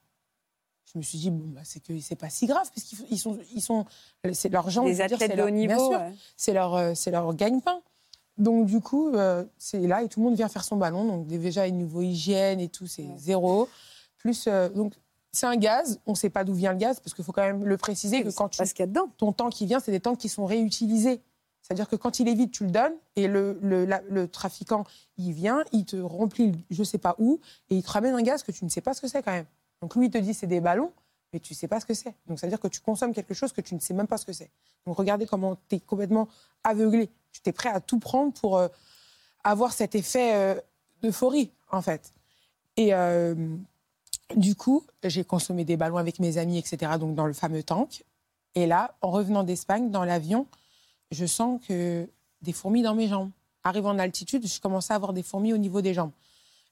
Je 0.92 0.98
me 0.98 1.02
suis 1.02 1.18
dit 1.18 1.30
bon 1.30 1.44
bah, 1.48 1.60
c'est 1.64 1.80
que 1.82 1.98
c'est 2.00 2.14
pas 2.16 2.30
si 2.30 2.46
grave 2.46 2.70
parce 2.74 2.86
qu'ils 2.86 2.98
ils 3.10 3.18
sont 3.18 3.36
ils 3.54 3.60
sont 3.60 3.84
c'est 4.32 4.48
leur 4.48 4.70
jambe. 4.70 4.86
Des 4.86 4.94
je 4.94 5.02
veux 5.02 5.08
dire, 5.08 5.16
athlètes 5.16 5.30
c'est 5.30 5.36
de 5.36 5.38
leur- 5.42 5.46
haut 5.48 5.50
niveau. 5.50 5.90
ouais. 5.92 6.12
c'est 6.36 6.52
leur 6.54 6.74
euh, 6.76 6.92
c'est 6.94 7.10
leur 7.10 7.34
gagne-pain. 7.34 7.80
Donc 8.38 8.66
du 8.66 8.80
coup 8.80 9.08
euh, 9.08 9.44
c'est 9.58 9.80
là 9.80 10.02
et 10.02 10.08
tout 10.08 10.20
le 10.20 10.26
monde 10.26 10.36
vient 10.36 10.48
faire 10.48 10.64
son 10.64 10.76
ballon. 10.76 11.04
Donc 11.04 11.26
déjà 11.26 11.68
niveau 11.68 12.00
hygiène 12.00 12.60
et 12.60 12.68
tout 12.68 12.86
c'est 12.86 13.02
Ouais. 13.02 13.14
zéro. 13.18 13.68
Plus 14.18 14.44
euh, 14.46 14.68
donc 14.68 14.94
c'est 15.32 15.46
un 15.46 15.56
gaz. 15.56 16.00
On 16.06 16.14
sait 16.14 16.30
pas 16.30 16.44
d'où 16.44 16.54
vient 16.54 16.72
le 16.72 16.78
gaz 16.78 17.00
parce 17.00 17.14
qu'il 17.14 17.24
faut 17.24 17.32
quand 17.32 17.42
même 17.42 17.64
le 17.64 17.76
préciser 17.76 18.22
que 18.22 18.30
quand 18.30 18.48
tu 18.48 18.58
Parce 18.58 18.72
qu'il 18.72 18.82
y 18.82 18.84
a 18.84 18.86
dedans. 18.86 19.08
ton 19.18 19.32
tank 19.32 19.52
qui 19.52 19.66
vient, 19.66 19.80
c'est 19.80 19.92
des 19.92 20.00
tanks 20.00 20.18
qui 20.18 20.28
sont 20.28 20.46
réutilisés. 20.46 21.20
C'est-à-dire 21.62 21.88
que 21.88 21.96
quand 21.96 22.18
il 22.18 22.28
est 22.28 22.34
vide, 22.34 22.50
tu 22.50 22.64
le 22.64 22.70
donnes 22.70 22.94
et 23.16 23.28
le, 23.28 23.58
le, 23.60 23.84
la- 23.84 24.00
le 24.08 24.26
trafiquant, 24.26 24.84
il 25.18 25.32
vient, 25.32 25.64
il 25.72 25.84
te 25.84 25.96
remplit 25.96 26.52
je 26.70 26.80
ne 26.80 26.84
sais 26.84 26.96
pas 26.98 27.14
où 27.18 27.40
et 27.68 27.76
il 27.76 27.82
te 27.82 27.90
ramène 27.90 28.14
un 28.14 28.22
gaz 28.22 28.42
que 28.42 28.52
tu 28.52 28.64
ne 28.64 28.70
sais 28.70 28.80
pas 28.80 28.94
ce 28.94 29.00
que 29.02 29.08
c'est 29.08 29.22
quand 29.22 29.32
même. 29.32 29.44
Donc 29.82 29.94
lui, 29.94 30.06
il 30.06 30.10
te 30.10 30.16
dit 30.18 30.32
c'est 30.32 30.46
des 30.46 30.60
ballons, 30.60 30.92
mais 31.32 31.40
tu 31.40 31.52
ne 31.52 31.56
sais 31.58 31.68
pas 31.68 31.78
ce 31.78 31.84
que 31.84 31.92
c'est. 31.94 32.14
Donc 32.26 32.38
c'est-à-dire 32.40 32.58
que 32.60 32.68
tu 32.68 32.80
consommes 32.80 33.12
quelque 33.12 33.34
chose 33.34 33.52
que 33.52 33.60
tu 33.60 33.74
ne 33.74 33.80
sais 33.80 33.92
même 33.92 34.06
pas 34.06 34.16
ce 34.16 34.24
que 34.24 34.32
c'est. 34.32 34.50
Donc 34.86 34.96
regardez 34.96 35.26
comment 35.26 35.56
tu 35.68 35.76
es 35.76 35.80
complètement 35.80 36.26
aveuglé. 36.64 37.10
Tu 37.32 37.42
t'es 37.42 37.52
prêt 37.52 37.68
à 37.68 37.80
tout 37.80 37.98
prendre 37.98 38.32
pour 38.32 38.56
euh, 38.56 38.68
avoir 39.44 39.72
cet 39.74 39.94
effet 39.94 40.34
euh, 40.34 40.60
d'euphorie, 41.02 41.50
en 41.70 41.82
fait. 41.82 42.12
Et 42.78 42.94
euh, 42.94 43.34
du 44.36 44.54
coup, 44.54 44.84
j'ai 45.04 45.24
consommé 45.24 45.64
des 45.64 45.76
ballons 45.76 45.96
avec 45.96 46.18
mes 46.18 46.38
amis, 46.38 46.58
etc., 46.58 46.92
donc 46.98 47.14
dans 47.14 47.26
le 47.26 47.32
fameux 47.32 47.62
tank. 47.62 48.04
Et 48.54 48.66
là, 48.66 48.94
en 49.02 49.10
revenant 49.10 49.44
d'Espagne, 49.44 49.90
dans 49.90 50.04
l'avion, 50.04 50.46
je 51.10 51.26
sens 51.26 51.60
que 51.66 52.08
des 52.42 52.52
fourmis 52.52 52.82
dans 52.82 52.94
mes 52.94 53.08
jambes. 53.08 53.30
Arrivant 53.64 53.90
en 53.90 53.98
altitude, 53.98 54.46
je 54.46 54.60
commençais 54.60 54.92
à 54.92 54.96
avoir 54.96 55.12
des 55.12 55.22
fourmis 55.22 55.52
au 55.52 55.56
niveau 55.58 55.80
des 55.80 55.94
jambes. 55.94 56.12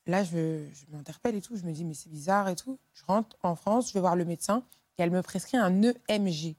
Là, 0.06 0.22
je, 0.22 0.64
je 0.72 0.96
m'interpelle 0.96 1.34
et 1.34 1.40
tout. 1.42 1.56
Je 1.56 1.64
me 1.64 1.72
dis, 1.72 1.84
mais 1.84 1.94
c'est 1.94 2.08
bizarre 2.10 2.48
et 2.48 2.56
tout. 2.56 2.78
Je 2.94 3.02
rentre 3.06 3.36
en 3.42 3.56
France, 3.56 3.88
je 3.88 3.94
vais 3.94 4.00
voir 4.00 4.16
le 4.16 4.24
médecin 4.24 4.62
et 4.98 5.02
elle 5.02 5.10
me 5.10 5.20
prescrit 5.22 5.56
un 5.56 5.82
EMG. 5.82 6.54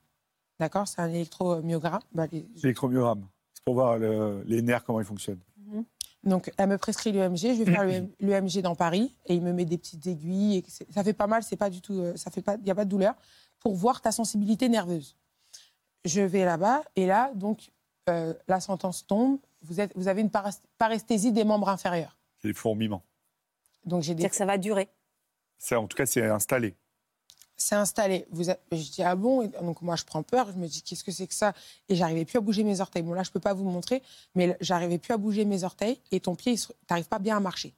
D'accord 0.60 0.88
C'est 0.88 1.00
un 1.02 1.10
électromyogramme. 1.10 2.02
Bah, 2.12 2.28
L'électromyogramme. 2.32 3.26
C'est 3.54 3.64
pour 3.64 3.76
voir 3.76 3.98
le- 3.98 4.44
les 4.46 4.62
nerfs, 4.62 4.84
comment 4.84 5.00
ils 5.00 5.06
fonctionnent. 5.06 5.40
Donc, 6.24 6.52
elle 6.58 6.70
me 6.70 6.78
prescrit 6.78 7.12
l'EMG. 7.12 7.38
Je 7.38 7.64
vais 7.64 7.72
faire 7.72 7.86
l'EMG 8.20 8.62
dans 8.62 8.76
Paris 8.76 9.16
et 9.26 9.36
il 9.36 9.42
me 9.42 9.54
met 9.54 9.66
des 9.66 9.78
petites 9.78 10.06
aiguilles. 10.08 10.58
Et 10.58 10.66
ça 10.92 11.04
fait 11.04 11.14
pas 11.14 11.28
mal, 11.28 11.44
c'est 11.44 11.56
pas 11.56 11.70
du 11.70 11.82
tout, 11.82 12.00
euh, 12.00 12.16
ça 12.16 12.32
fait 12.32 12.42
pas, 12.42 12.56
il 12.56 12.64
n'y 12.64 12.72
a 12.72 12.76
pas 12.76 12.86
de 12.86 12.90
douleur 12.90 13.16
pour 13.60 13.76
voir 13.76 14.02
ta 14.02 14.12
sensibilité 14.12 14.70
nerveuse. 14.70 15.16
Je 16.06 16.22
vais 16.22 16.46
là-bas 16.46 16.84
et 16.96 17.06
là, 17.06 17.32
donc, 17.36 17.70
euh, 18.10 18.34
la 18.48 18.60
sentence 18.60 19.06
tombe. 19.06 19.40
Vous, 19.62 19.80
êtes, 19.80 19.92
vous 19.96 20.08
avez 20.08 20.22
une 20.22 20.32
paresthésie 20.78 21.32
des 21.32 21.44
membres 21.44 21.70
inférieurs. 21.70 22.18
C'est 22.42 22.50
les 22.50 22.54
fourmillements. 22.54 23.04
Donc, 23.86 24.04
j'ai 24.04 24.14
des 24.14 24.22
C'est-à-dire 24.22 24.30
que 24.32 24.36
ça 24.36 24.46
va 24.46 24.58
durer. 24.58 24.90
Ça, 25.58 25.80
en 25.80 25.88
tout 25.88 25.98
cas, 25.98 26.06
c'est 26.06 26.24
installé. 26.24 26.76
C'est 27.58 27.76
installé. 27.76 28.28
Vous 28.32 28.44
Je 28.44 28.92
dis, 28.92 29.02
ah 29.04 29.16
bon? 29.16 29.42
Et 29.42 29.48
Donc, 29.48 29.82
moi, 29.82 29.96
je 29.96 30.06
prends 30.06 30.24
peur. 30.24 30.52
Je 30.52 30.58
me 30.58 30.68
dis, 30.68 30.82
qu'est-ce 30.84 31.04
que 31.04 31.12
c'est 31.12 31.28
que 31.28 31.34
ça? 31.34 31.54
Et 31.90 31.96
j'arrivais 31.96 32.24
plus 32.24 32.38
à 32.38 32.42
bouger 32.42 32.64
mes 32.64 32.80
orteils. 32.80 33.02
Bon, 33.02 33.14
là, 33.14 33.24
je 33.24 33.32
peux 33.32 33.40
pas 33.40 33.54
vous 33.54 33.66
montrer, 33.70 34.04
mais 34.36 34.56
j'arrivais 34.62 35.00
plus 35.00 35.14
à 35.14 35.18
bouger 35.18 35.44
mes 35.44 35.64
orteils 35.64 36.00
et 36.12 36.20
ton 36.20 36.36
pied, 36.36 36.56
tu 36.56 36.68
n'arrives 36.90 37.08
pas 37.08 37.20
bien 37.20 37.36
à 37.38 37.40
marcher. 37.40 37.74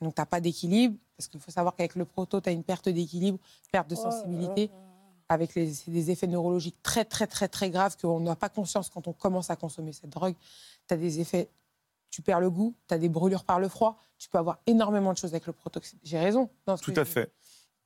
Donc, 0.00 0.14
tu 0.14 0.20
n'as 0.20 0.26
pas 0.26 0.40
d'équilibre, 0.40 0.96
parce 1.16 1.28
qu'il 1.28 1.40
faut 1.40 1.50
savoir 1.50 1.74
qu'avec 1.74 1.94
le 1.94 2.04
proto, 2.04 2.40
tu 2.40 2.48
as 2.48 2.52
une 2.52 2.62
perte 2.64 2.88
d'équilibre, 2.88 3.38
perte 3.72 3.88
de 3.88 3.94
sensibilité, 3.94 4.70
avec 5.28 5.54
les, 5.54 5.72
des 5.86 6.10
effets 6.10 6.26
neurologiques 6.26 6.76
très, 6.82 7.06
très, 7.06 7.26
très, 7.26 7.48
très 7.48 7.70
graves 7.70 7.96
qu'on 7.96 8.20
n'a 8.20 8.36
pas 8.36 8.50
conscience 8.50 8.90
quand 8.90 9.08
on 9.08 9.14
commence 9.14 9.48
à 9.48 9.56
consommer 9.56 9.92
cette 9.94 10.10
drogue. 10.10 10.34
Tu 10.86 10.94
as 10.94 10.98
des 10.98 11.20
effets. 11.20 11.48
tu 12.10 12.20
perds 12.20 12.40
le 12.40 12.50
goût, 12.50 12.74
tu 12.88 12.94
as 12.94 12.98
des 12.98 13.08
brûlures 13.08 13.44
par 13.44 13.58
le 13.58 13.68
froid, 13.68 13.98
tu 14.18 14.28
peux 14.28 14.36
avoir 14.38 14.58
énormément 14.66 15.12
de 15.12 15.18
choses 15.18 15.30
avec 15.30 15.46
le 15.46 15.54
protoxyde. 15.54 15.98
J'ai 16.02 16.18
raison. 16.18 16.50
dans 16.66 16.76
ce 16.76 16.82
Tout 16.84 16.92
que 16.92 17.00
à 17.00 17.04
fait. 17.06 17.32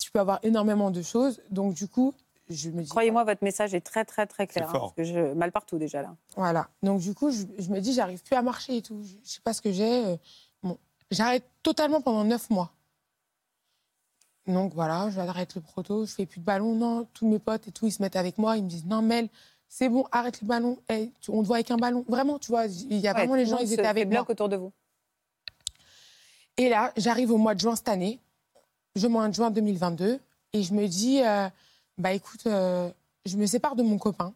Tu 0.08 0.12
peux 0.12 0.20
avoir 0.20 0.38
énormément 0.42 0.90
de 0.90 1.02
choses. 1.02 1.38
Donc, 1.50 1.74
du 1.74 1.86
coup, 1.86 2.14
je 2.48 2.70
me 2.70 2.80
dis. 2.82 2.88
Croyez-moi, 2.88 3.24
votre 3.24 3.44
message 3.44 3.74
est 3.74 3.82
très, 3.82 4.06
très, 4.06 4.26
très 4.26 4.46
clair. 4.46 4.66
Hein, 4.66 4.72
fort. 4.72 4.94
parce 4.94 4.94
que 4.94 5.04
je... 5.04 5.34
Mal 5.34 5.52
partout 5.52 5.76
déjà, 5.76 6.00
là. 6.00 6.16
Voilà. 6.34 6.66
Donc, 6.82 7.00
du 7.00 7.12
coup, 7.14 7.30
je, 7.30 7.42
je 7.58 7.68
me 7.68 7.78
dis, 7.80 7.92
j'arrive 7.92 8.22
plus 8.22 8.34
à 8.34 8.40
marcher 8.40 8.78
et 8.78 8.80
tout. 8.82 9.02
Je 9.02 9.28
sais 9.30 9.42
pas 9.44 9.52
ce 9.52 9.60
que 9.60 9.70
j'ai. 9.70 10.06
euh, 10.06 10.16
Bon, 10.62 10.78
j'arrête 11.10 11.44
totalement 11.62 12.00
pendant 12.00 12.24
neuf 12.24 12.48
mois. 12.48 12.72
Donc, 14.46 14.72
voilà, 14.72 15.10
j'arrête 15.10 15.54
le 15.56 15.60
proto, 15.60 16.06
je 16.06 16.14
fais 16.14 16.24
plus 16.24 16.40
de 16.40 16.44
ballon. 16.46 16.74
Non, 16.74 17.06
tous 17.12 17.28
mes 17.28 17.38
potes 17.38 17.68
et 17.68 17.70
tout, 17.70 17.86
ils 17.86 17.92
se 17.92 18.00
mettent 18.00 18.16
avec 18.16 18.38
moi. 18.38 18.56
Ils 18.56 18.64
me 18.64 18.68
disent, 18.70 18.86
non, 18.86 19.02
Mel, 19.02 19.28
c'est 19.68 19.90
bon, 19.90 20.06
arrête 20.10 20.40
le 20.40 20.46
ballon. 20.46 20.78
Tu- 21.20 21.30
on 21.30 21.42
te 21.42 21.46
voit 21.46 21.56
avec 21.56 21.70
un 21.70 21.76
ballon. 21.76 22.02
Vraiment, 22.08 22.38
tu 22.38 22.48
vois, 22.50 22.64
il 22.64 22.96
y 22.96 23.06
a 23.08 23.10
Ouais, 23.12 23.18
vraiment 23.18 23.34
les 23.34 23.44
le 23.44 23.50
gens, 23.50 23.58
ils 23.58 23.74
étaient 23.74 23.84
avec 23.84 24.06
moi. 24.06 24.20
bloc 24.20 24.30
autour 24.30 24.48
de 24.48 24.56
vous. 24.56 24.72
Et 26.56 26.70
là, 26.70 26.92
j'arrive 26.96 27.30
au 27.30 27.36
mois 27.36 27.54
de 27.54 27.60
juin 27.60 27.76
cette 27.76 27.88
année, 27.90 28.20
je 28.98 29.06
de 29.06 29.34
juin 29.34 29.50
2022, 29.50 30.20
et 30.52 30.62
je 30.62 30.74
me 30.74 30.86
dis, 30.86 31.22
euh, 31.22 31.48
bah 31.96 32.12
écoute, 32.12 32.46
euh, 32.46 32.90
je 33.24 33.36
me 33.36 33.46
sépare 33.46 33.76
de 33.76 33.82
mon 33.82 33.98
copain. 33.98 34.34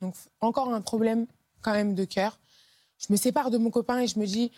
Donc 0.00 0.14
encore 0.40 0.72
un 0.72 0.80
problème 0.80 1.26
quand 1.62 1.72
même 1.72 1.94
de 1.94 2.04
cœur. 2.04 2.38
Je 2.98 3.06
me 3.12 3.16
sépare 3.16 3.50
de 3.50 3.58
mon 3.58 3.70
copain 3.70 4.00
et 4.00 4.06
je 4.06 4.18
me 4.18 4.26
dis, 4.26 4.52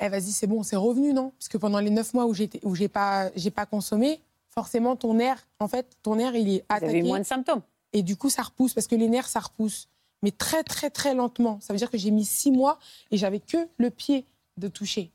eh 0.00 0.08
vas-y, 0.08 0.32
c'est 0.32 0.46
bon, 0.46 0.62
c'est 0.62 0.76
revenu, 0.76 1.12
non? 1.12 1.30
Parce 1.38 1.48
que 1.48 1.58
pendant 1.58 1.80
les 1.80 1.90
neuf 1.90 2.14
mois 2.14 2.26
où 2.26 2.34
j'étais, 2.34 2.60
où 2.64 2.74
j'ai 2.74 2.88
pas, 2.88 3.30
j'ai 3.36 3.50
pas 3.50 3.66
consommé, 3.66 4.20
forcément 4.50 4.96
ton 4.96 5.14
nerf, 5.14 5.46
en 5.58 5.68
fait, 5.68 5.96
ton 6.02 6.16
nerf 6.16 6.34
il 6.34 6.48
est 6.48 6.64
Vous 6.68 6.76
avez 6.76 6.86
attaqué 6.86 7.02
moins 7.02 7.20
de 7.20 7.24
symptômes. 7.24 7.62
et 7.92 8.02
du 8.02 8.16
coup 8.16 8.30
ça 8.30 8.42
repousse 8.42 8.74
parce 8.74 8.86
que 8.86 8.94
les 8.94 9.08
nerfs 9.08 9.28
ça 9.28 9.40
repousse, 9.40 9.88
mais 10.22 10.30
très 10.30 10.62
très 10.62 10.90
très 10.90 11.14
lentement. 11.14 11.58
Ça 11.60 11.72
veut 11.72 11.78
dire 11.78 11.90
que 11.90 11.98
j'ai 11.98 12.10
mis 12.10 12.24
six 12.24 12.50
mois 12.50 12.78
et 13.10 13.16
j'avais 13.16 13.40
que 13.40 13.68
le 13.78 13.90
pied 13.90 14.26
de 14.56 14.68
toucher. 14.68 15.10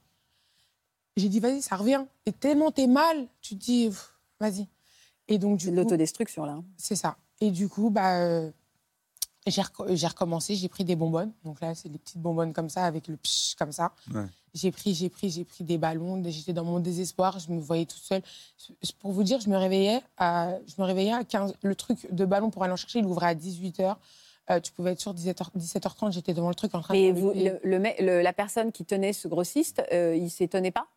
J'ai 1.18 1.28
dit 1.30 1.40
vas-y 1.42 1.62
ça 1.62 1.76
revient 1.76 2.06
et 2.26 2.32
tellement 2.32 2.72
t'es 2.72 2.88
mal, 2.88 3.28
tu 3.42 3.56
te 3.58 3.64
dis 3.64 3.90
vas-y. 4.40 4.68
Et 5.28 5.38
donc 5.38 5.58
du 5.58 5.72
l'autodestruction, 5.72 6.46
là. 6.46 6.54
hein. 6.54 6.64
c'est 6.78 6.96
ça. 6.96 7.18
Et 7.42 7.52
du 7.52 7.68
coup 7.68 7.90
bah 7.90 8.22
euh, 8.22 8.50
j'ai 9.46 9.62
reco- 9.62 9.94
j'ai 9.96 10.08
recommencé, 10.08 10.56
j'ai 10.56 10.70
pris 10.70 10.84
des 10.86 10.96
bonbonnes. 10.96 11.32
Donc 11.44 11.60
là 11.62 11.74
c'est 11.76 11.90
des 11.90 11.98
petites 11.98 12.22
bonbonnes 12.22 12.54
comme 12.54 12.70
ça 12.70 12.86
avec 12.86 13.08
le 13.08 13.18
psh 13.18 13.56
comme 13.56 13.72
ça. 13.72 13.92
Ouais. 14.14 14.26
J'ai 14.54 14.72
pris, 14.72 14.94
j'ai 14.96 15.10
pris, 15.10 15.30
j'ai 15.30 15.44
pris 15.44 15.64
des 15.64 15.78
ballons. 15.78 16.22
J'étais 16.26 16.54
dans 16.54 16.64
mon 16.64 16.80
désespoir. 16.80 17.38
Je 17.38 17.52
me 17.52 17.60
voyais 17.60 17.86
toute 17.86 18.02
seule. 18.02 18.24
Pour 19.00 19.12
vous 19.12 19.22
dire, 19.24 19.40
je 19.40 19.50
me 19.50 19.58
réveillais 19.58 20.02
à, 20.18 20.54
je 20.68 20.82
me 20.82 20.86
réveillais 20.86 21.14
à 21.14 21.24
15. 21.24 21.54
Le 21.62 21.76
truc 21.76 22.12
de 22.12 22.26
ballon 22.26 22.50
pour 22.50 22.64
aller 22.64 22.74
en 22.74 22.78
chercher, 22.78 23.00
il 23.00 23.06
ouvrait 23.06 23.28
à 23.28 23.36
18h. 23.36 23.96
tu 24.64 24.72
pouvais 24.72 24.94
être 24.94 25.14
17h, 25.14 25.50
17h30. 25.56 26.12
J'étais 26.12 26.34
devant 26.34 26.50
le 26.50 26.56
truc 26.56 26.74
en 26.74 26.82
train 26.82 26.94
Mais 26.96 27.14
de. 27.14 27.20
vous, 27.20 27.34
le, 27.36 27.60
le- 27.64 28.22
la 28.22 28.34
personne 28.34 28.72
qui 28.72 28.84
tenait 28.84 29.14
ce 29.14 29.28
grossiste, 29.28 29.84
euh, 29.94 30.16
il 30.16 30.32
s'étonnait 30.32 30.72
pas? 30.72 30.88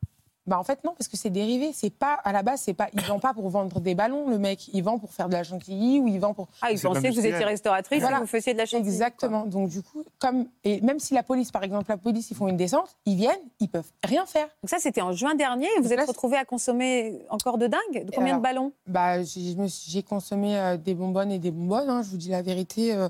Bah 0.50 0.58
en 0.58 0.64
fait 0.64 0.82
non, 0.82 0.94
parce 0.98 1.06
que 1.06 1.16
c'est 1.16 1.30
dérivé. 1.30 1.70
C'est 1.72 1.90
pas 1.90 2.14
à 2.14 2.32
la 2.32 2.42
base, 2.42 2.60
c'est 2.62 2.74
pas. 2.74 2.88
Il 2.92 3.00
vend 3.02 3.20
pas 3.20 3.32
pour 3.32 3.48
vendre 3.50 3.78
des 3.78 3.94
ballons, 3.94 4.28
le 4.28 4.36
mec. 4.36 4.68
Il 4.72 4.82
vend 4.82 4.98
pour 4.98 5.12
faire 5.12 5.28
de 5.28 5.34
la 5.34 5.44
chantilly 5.44 6.00
ou 6.00 6.08
il 6.08 6.18
vend 6.18 6.34
pour. 6.34 6.48
Ah, 6.60 6.72
il 6.72 6.80
pensait 6.80 7.10
que 7.10 7.14
vous 7.14 7.24
étiez 7.24 7.44
restauratrice 7.44 8.00
Voilà. 8.00 8.16
et 8.16 8.20
que 8.20 8.24
vous 8.24 8.30
faisiez 8.30 8.52
de 8.52 8.58
la 8.58 8.66
chantilly. 8.66 8.88
Exactement. 8.90 9.46
Donc 9.46 9.68
du 9.68 9.80
coup, 9.80 10.02
comme 10.18 10.48
et 10.64 10.80
même 10.80 10.98
si 10.98 11.14
la 11.14 11.22
police, 11.22 11.52
par 11.52 11.62
exemple, 11.62 11.86
la 11.88 11.96
police, 11.98 12.32
ils 12.32 12.36
font 12.36 12.48
une 12.48 12.56
descente, 12.56 12.96
ils 13.06 13.14
viennent, 13.14 13.38
ils 13.60 13.68
peuvent 13.68 13.92
rien 14.02 14.26
faire. 14.26 14.48
Donc 14.60 14.70
ça, 14.70 14.78
c'était 14.80 15.02
en 15.02 15.12
juin 15.12 15.36
dernier. 15.36 15.66
et 15.66 15.76
Vous 15.76 15.84
Donc 15.84 15.92
êtes 15.92 15.98
là, 15.98 16.04
retrouvé 16.06 16.36
à 16.36 16.44
consommer 16.44 17.22
encore 17.30 17.56
de 17.56 17.68
dingue? 17.68 18.04
De 18.06 18.10
combien 18.10 18.30
Alors, 18.34 18.38
de 18.38 18.42
ballons? 18.42 18.72
Bah, 18.88 19.22
j'ai 19.22 20.02
consommé 20.02 20.58
euh, 20.58 20.76
des 20.76 20.94
bonbonnes 20.94 21.30
et 21.30 21.38
des 21.38 21.52
bonbonnes. 21.52 21.88
hein, 21.90 22.02
je 22.02 22.10
vous 22.10 22.16
dis 22.16 22.30
la 22.30 22.42
vérité. 22.42 22.92
euh, 22.92 23.08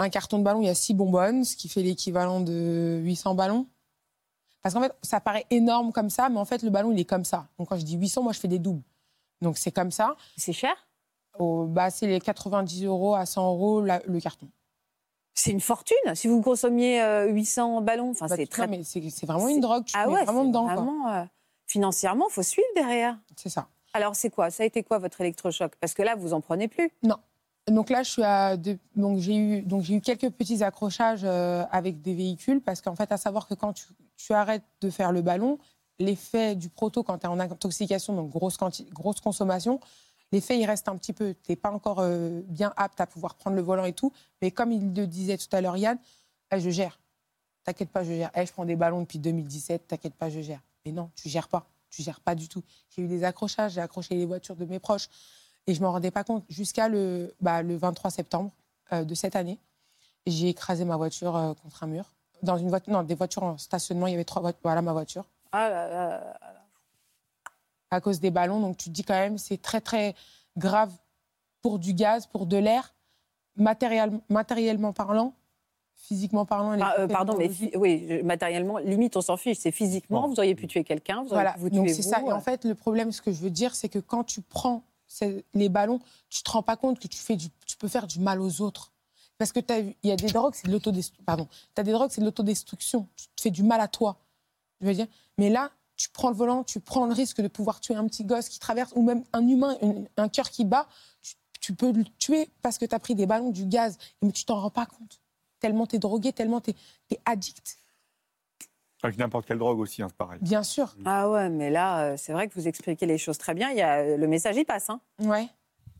un 0.00 0.10
carton 0.10 0.38
de 0.38 0.44
ballon, 0.44 0.60
il 0.62 0.66
y 0.66 0.70
a 0.70 0.74
six 0.76 0.94
bonbonnes, 0.94 1.42
ce 1.44 1.56
qui 1.56 1.68
fait 1.68 1.82
l'équivalent 1.82 2.38
de 2.38 3.00
800 3.02 3.34
ballons. 3.34 3.66
Parce 4.62 4.74
qu'en 4.74 4.80
fait, 4.82 4.92
ça 5.02 5.20
paraît 5.20 5.46
énorme 5.50 5.92
comme 5.92 6.10
ça, 6.10 6.28
mais 6.28 6.38
en 6.38 6.44
fait, 6.44 6.62
le 6.62 6.70
ballon, 6.70 6.90
il 6.92 6.98
est 7.00 7.04
comme 7.04 7.24
ça. 7.24 7.46
Donc, 7.58 7.68
quand 7.68 7.76
je 7.78 7.84
dis 7.84 7.96
800, 7.96 8.22
moi, 8.22 8.32
je 8.32 8.40
fais 8.40 8.48
des 8.48 8.58
doubles. 8.58 8.82
Donc, 9.40 9.56
c'est 9.56 9.70
comme 9.70 9.90
ça. 9.90 10.16
C'est 10.36 10.52
cher? 10.52 10.74
Au- 11.38 11.66
bah, 11.66 11.90
c'est 11.90 12.06
les 12.08 12.20
90 12.20 12.84
euros 12.84 13.14
à 13.14 13.24
100 13.24 13.46
euros 13.48 13.80
la- 13.82 14.02
le 14.06 14.20
carton. 14.20 14.48
C'est 15.34 15.52
une 15.52 15.60
fortune. 15.60 15.96
Si 16.14 16.26
vous 16.26 16.42
consommiez 16.42 17.00
euh, 17.00 17.26
800 17.28 17.80
ballons, 17.82 18.10
enfin, 18.10 18.26
Bah, 18.26 18.34
c'est 18.36 18.46
très. 18.48 18.66
mais 18.66 18.82
c'est 18.82 19.00
vraiment 19.26 19.46
une 19.48 19.60
drogue. 19.60 19.84
Tu 19.84 19.92
ah 19.96 20.08
ouais, 20.08 20.24
vraiment 20.24 20.44
dedans. 20.44 20.64
quoi. 20.64 20.74
vraiment. 20.74 21.08
euh, 21.12 21.24
financièrement, 21.66 22.26
il 22.28 22.32
faut 22.32 22.42
suivre 22.42 22.66
derrière. 22.74 23.16
C'est 23.36 23.48
ça. 23.48 23.68
Alors, 23.92 24.16
c'est 24.16 24.30
quoi? 24.30 24.50
Ça 24.50 24.64
a 24.64 24.66
été 24.66 24.82
quoi 24.82 24.98
votre 24.98 25.20
électrochoc? 25.20 25.76
Parce 25.80 25.94
que 25.94 26.02
là, 26.02 26.16
vous 26.16 26.32
en 26.34 26.40
prenez 26.40 26.66
plus? 26.66 26.90
Donc 27.70 27.90
là, 27.90 28.02
j'ai 28.02 29.36
eu 29.36 30.00
quelques 30.00 30.30
petits 30.30 30.62
accrochages 30.62 31.22
euh, 31.24 31.64
avec 31.70 32.00
des 32.00 32.14
véhicules 32.14 32.60
parce 32.60 32.80
qu'en 32.80 32.94
fait, 32.94 33.10
à 33.12 33.16
savoir 33.16 33.46
que 33.46 33.54
quand 33.54 33.74
tu, 34.16 34.32
arrêtes 34.32 34.64
de 34.80 34.90
faire 34.90 35.12
le 35.12 35.22
ballon, 35.22 35.58
l'effet 35.98 36.54
du 36.54 36.68
proto 36.68 37.02
quand 37.02 37.18
tu 37.18 37.26
es 37.26 37.28
en 37.28 37.40
intoxication, 37.40 38.14
donc 38.14 38.30
grosse 38.30 39.20
consommation, 39.20 39.80
l'effet 40.32 40.58
il 40.58 40.66
reste 40.66 40.88
un 40.88 40.96
petit 40.96 41.12
peu. 41.12 41.34
Tu 41.42 41.52
n'es 41.52 41.56
pas 41.56 41.70
encore 41.70 42.00
euh, 42.00 42.42
bien 42.46 42.72
apte 42.76 43.00
à 43.00 43.06
pouvoir 43.06 43.34
prendre 43.34 43.56
le 43.56 43.62
volant 43.62 43.84
et 43.84 43.92
tout, 43.92 44.12
mais 44.40 44.50
comme 44.50 44.72
il 44.72 44.94
le 44.94 45.06
disait 45.06 45.36
tout 45.36 45.48
à 45.52 45.60
l'heure 45.60 45.76
Yann, 45.76 45.98
eh, 46.52 46.60
je 46.60 46.70
gère. 46.70 46.98
T'inquiète 47.64 47.90
pas, 47.90 48.02
je 48.02 48.12
gère. 48.12 48.30
Eh, 48.34 48.46
je 48.46 48.52
prends 48.52 48.64
des 48.64 48.76
ballons 48.76 49.00
depuis 49.00 49.18
2017, 49.18 49.88
t'inquiète 49.88 50.14
pas, 50.14 50.30
je 50.30 50.40
gère. 50.40 50.62
Mais 50.84 50.92
non, 50.92 51.10
tu 51.14 51.28
gères 51.28 51.48
pas. 51.48 51.68
Tu 51.90 52.02
gères 52.02 52.20
pas 52.20 52.34
du 52.34 52.48
tout. 52.48 52.62
J'ai 52.90 53.02
eu 53.02 53.08
des 53.08 53.24
accrochages, 53.24 53.72
j'ai 53.72 53.80
accroché 53.80 54.14
les 54.14 54.26
voitures 54.26 54.56
de 54.56 54.64
mes 54.64 54.78
proches. 54.78 55.08
Et 55.68 55.74
je 55.74 55.82
m'en 55.82 55.92
rendais 55.92 56.10
pas 56.10 56.24
compte 56.24 56.44
jusqu'à 56.48 56.88
le, 56.88 57.34
bah, 57.42 57.62
le 57.62 57.76
23 57.76 58.10
septembre 58.10 58.50
euh, 58.92 59.04
de 59.04 59.14
cette 59.14 59.36
année. 59.36 59.58
J'ai 60.26 60.48
écrasé 60.48 60.86
ma 60.86 60.96
voiture 60.96 61.36
euh, 61.36 61.52
contre 61.62 61.84
un 61.84 61.86
mur. 61.86 62.06
Dans 62.42 62.56
une 62.56 62.70
voiture, 62.70 62.92
non, 62.92 63.02
des 63.02 63.14
voitures 63.14 63.42
en 63.42 63.58
stationnement, 63.58 64.06
il 64.06 64.12
y 64.12 64.14
avait 64.14 64.24
trois 64.24 64.40
voitures. 64.40 64.60
Voilà 64.62 64.80
ma 64.80 64.92
voiture. 64.94 65.26
Ah 65.52 65.68
là 65.68 65.88
là 65.88 66.08
là 66.08 66.20
là. 66.20 66.34
À 67.90 68.00
cause 68.00 68.18
des 68.18 68.30
ballons. 68.30 68.60
Donc 68.60 68.78
tu 68.78 68.88
te 68.88 68.94
dis 68.94 69.04
quand 69.04 69.14
même, 69.14 69.36
c'est 69.36 69.60
très 69.60 69.82
très 69.82 70.14
grave 70.56 70.90
pour 71.60 71.78
du 71.78 71.92
gaz, 71.92 72.26
pour 72.26 72.46
de 72.46 72.56
l'air, 72.56 72.94
matériel, 73.56 74.18
matériellement 74.30 74.94
parlant, 74.94 75.34
physiquement 75.96 76.46
parlant. 76.46 76.78
Ah, 76.80 76.94
euh, 77.00 77.08
pardon, 77.08 77.36
mais 77.36 77.50
oui, 77.76 78.22
matériellement, 78.22 78.78
limite, 78.78 79.18
on 79.18 79.20
s'en 79.20 79.36
fiche. 79.36 79.58
C'est 79.58 79.70
physiquement, 79.70 80.22
Bon. 80.22 80.28
vous 80.28 80.38
auriez 80.38 80.54
pu 80.54 80.66
tuer 80.66 80.82
quelqu'un, 80.84 81.16
vous 81.16 81.32
auriez 81.32 81.34
Voilà, 81.34 81.52
pu 81.52 81.60
vous 81.60 81.70
donc 81.70 81.86
tuer 81.86 81.94
c'est 81.94 82.02
vous, 82.02 82.08
ça. 82.08 82.20
Et 82.22 82.30
euh. 82.30 82.34
en 82.34 82.40
fait, 82.40 82.64
le 82.64 82.74
problème, 82.74 83.12
ce 83.12 83.20
que 83.20 83.32
je 83.32 83.42
veux 83.42 83.50
dire, 83.50 83.74
c'est 83.74 83.90
que 83.90 83.98
quand 83.98 84.24
tu 84.24 84.40
prends 84.40 84.82
les 85.54 85.68
ballons, 85.68 86.00
tu 86.28 86.42
te 86.42 86.50
rends 86.50 86.62
pas 86.62 86.76
compte 86.76 86.98
que 86.98 87.08
tu, 87.08 87.18
fais 87.18 87.36
du, 87.36 87.48
tu 87.66 87.76
peux 87.76 87.88
faire 87.88 88.06
du 88.06 88.20
mal 88.20 88.40
aux 88.40 88.60
autres. 88.60 88.92
Parce 89.38 89.52
que 89.52 89.60
il 89.70 89.94
y 90.08 90.10
a 90.10 90.16
des 90.16 90.26
drogues, 90.26 90.54
c'est 90.54 90.66
de 90.66 90.72
l'autodestruction. 90.72 91.48
As 91.76 91.82
des 91.82 91.92
drogues, 91.92 92.10
c'est 92.10 92.20
de 92.20 92.26
l'autodestruction. 92.26 93.08
Tu 93.16 93.26
te 93.36 93.40
fais 93.40 93.50
du 93.50 93.62
mal 93.62 93.80
à 93.80 93.88
toi. 93.88 94.18
Je 94.80 94.86
veux 94.86 94.94
dire? 94.94 95.06
Mais 95.38 95.48
là, 95.48 95.70
tu 95.96 96.08
prends 96.10 96.30
le 96.30 96.34
volant, 96.34 96.64
tu 96.64 96.80
prends 96.80 97.06
le 97.06 97.12
risque 97.12 97.40
de 97.40 97.48
pouvoir 97.48 97.80
tuer 97.80 97.94
un 97.94 98.06
petit 98.06 98.24
gosse 98.24 98.48
qui 98.48 98.58
traverse, 98.58 98.92
ou 98.96 99.02
même 99.02 99.24
un 99.32 99.46
humain, 99.46 99.76
un 100.16 100.28
cœur 100.28 100.50
qui 100.50 100.64
bat. 100.64 100.88
Tu, 101.20 101.34
tu 101.60 101.74
peux 101.74 101.92
le 101.92 102.04
tuer 102.18 102.50
parce 102.62 102.78
que 102.78 102.84
tu 102.84 102.94
as 102.94 102.98
pris 102.98 103.14
des 103.14 103.26
ballons, 103.26 103.50
du 103.50 103.66
gaz, 103.66 103.98
mais 104.22 104.32
tu 104.32 104.44
t'en 104.44 104.60
rends 104.60 104.70
pas 104.70 104.86
compte. 104.86 105.20
Tellement 105.60 105.86
tu 105.86 105.96
es 105.96 105.98
drogué, 105.98 106.32
tellement 106.32 106.60
tu 106.60 106.70
es, 107.10 107.20
addict. 107.24 107.78
Avec 109.02 109.16
n'importe 109.18 109.46
quelle 109.46 109.58
drogue 109.58 109.78
aussi, 109.78 110.02
hein, 110.02 110.08
c'est 110.08 110.16
pareil. 110.16 110.38
Bien 110.42 110.62
sûr. 110.64 110.94
Ah 111.04 111.30
ouais, 111.30 111.48
mais 111.50 111.70
là, 111.70 112.00
euh, 112.04 112.14
c'est 112.16 112.32
vrai 112.32 112.48
que 112.48 112.54
vous 112.54 112.66
expliquez 112.66 113.06
les 113.06 113.18
choses 113.18 113.38
très 113.38 113.54
bien. 113.54 113.70
Il 113.70 113.76
y 113.76 113.80
a, 113.82 113.98
euh, 113.98 114.16
le 114.16 114.26
message, 114.26 114.56
il 114.56 114.64
passe. 114.64 114.90
Hein. 114.90 115.00
Ouais. 115.20 115.46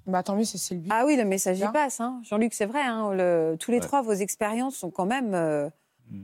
Bah, 0.06 0.22
tant 0.22 0.34
mieux, 0.34 0.44
c'est 0.44 0.74
but. 0.74 0.90
Ah 0.92 1.04
oui, 1.06 1.16
le 1.16 1.24
message, 1.24 1.60
il 1.60 1.70
passe. 1.70 2.00
Hein. 2.00 2.20
Jean-Luc, 2.24 2.54
c'est 2.54 2.66
vrai. 2.66 2.80
Hein, 2.82 3.12
le- 3.14 3.56
tous 3.60 3.70
les 3.70 3.76
Ouais. 3.78 3.82
trois, 3.84 4.02
vos 4.02 4.12
expériences 4.14 4.74
sont 4.76 4.90
quand 4.90 5.06
même 5.06 5.34
euh, 5.34 5.68
Mm. 6.10 6.22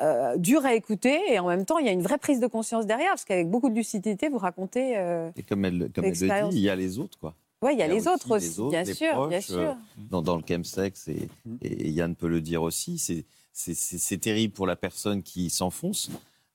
euh, 0.00 0.36
dures 0.36 0.64
à 0.66 0.74
écouter. 0.74 1.20
Et 1.28 1.38
en 1.38 1.46
même 1.46 1.64
temps, 1.64 1.78
il 1.78 1.86
y 1.86 1.88
a 1.88 1.92
une 1.92 2.02
vraie 2.02 2.18
prise 2.18 2.40
de 2.40 2.46
conscience 2.48 2.86
derrière. 2.86 3.10
Parce 3.10 3.24
qu'avec 3.24 3.48
beaucoup 3.48 3.68
de 3.70 3.74
lucidité, 3.76 4.28
vous 4.28 4.38
racontez... 4.38 4.96
euh, 4.96 5.30
Et 5.36 5.42
comme 5.44 5.64
elle, 5.64 5.90
comme 5.94 6.04
elle 6.06 6.10
le 6.18 6.48
dit, 6.50 6.56
il 6.56 6.62
y 6.62 6.70
a 6.70 6.74
les 6.76 6.98
autres, 6.98 7.18
quoi. 7.20 7.34
Ouais, 7.62 7.72
il 7.74 7.78
y 7.78 7.82
a 7.82 7.86
Il 7.86 7.88
y 7.88 7.92
a 7.92 7.94
les 7.94 8.08
autres 8.08 8.30
aussi 8.32 8.46
aussi, 8.48 8.48
les 8.56 8.60
autres, 8.60 8.70
bien 8.70 8.82
les 8.82 8.94
sûr, 8.94 9.28
bien 9.28 9.40
sûr. 9.40 9.58
euh, 9.58 9.72
Dans, 10.10 10.22
dans 10.22 10.36
le 10.36 10.42
chemsex, 10.46 11.08
et, 11.08 11.28
et 11.62 11.90
Yann 11.90 12.14
peut 12.14 12.28
le 12.28 12.40
dire 12.40 12.62
aussi, 12.62 12.98
c'est- 12.98 13.24
c'est 13.54 14.18
terrible 14.18 14.52
pour 14.52 14.66
la 14.66 14.76
personne 14.76 15.22
qui 15.22 15.48
s'enfonce. 15.48 16.10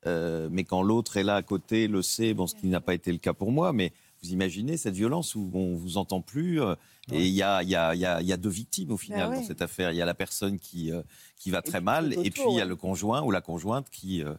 euh, 0.05 0.47
mais 0.51 0.63
quand 0.63 0.81
l'autre 0.83 1.17
est 1.17 1.23
là 1.23 1.35
à 1.35 1.41
côté, 1.41 1.87
le 1.87 2.01
sait, 2.01 2.33
bon, 2.33 2.45
ce 2.45 2.55
qui 2.55 2.67
n'a 2.67 2.81
pas 2.81 2.93
été 2.93 3.11
le 3.11 3.17
cas 3.17 3.33
pour 3.33 3.51
moi, 3.51 3.73
mais 3.73 3.91
vous 4.21 4.29
imaginez 4.31 4.75
cette 4.77 4.93
violence 4.95 5.33
où 5.35 5.49
on 5.53 5.75
vous 5.75 5.97
entend 5.97 6.21
plus. 6.21 6.61
euh, 6.61 6.75
Et 7.11 7.25
il 7.25 7.33
y 7.33 7.41
a, 7.41 7.63
il 7.63 7.69
y, 7.69 7.75
a, 7.75 7.95
il 7.95 8.01
y, 8.01 8.05
a, 8.05 8.21
il 8.21 8.27
y 8.27 8.33
a 8.33 8.37
deux 8.37 8.49
victimes 8.49 8.91
au 8.91 8.97
final 8.97 9.21
Ah 9.23 9.29
ouais. 9.29 9.35
dans 9.37 9.43
cette 9.47 9.61
affaire. 9.61 9.91
Il 9.91 9.97
y 9.97 10.01
a 10.01 10.05
la 10.05 10.13
personne 10.13 10.59
qui, 10.59 10.91
euh, 10.91 11.01
qui 11.37 11.51
va 11.51 11.61
très 11.61 11.81
mal, 11.81 12.13
et 12.25 12.29
puis 12.29 12.43
il 12.49 12.53
y 12.55 12.59
a 12.59 12.63
ouais. 12.63 12.65
le 12.65 12.75
conjoint 12.75 13.21
ou 13.23 13.31
la 13.31 13.41
conjointe 13.41 13.89
qui, 13.89 14.21
euh, 14.23 14.35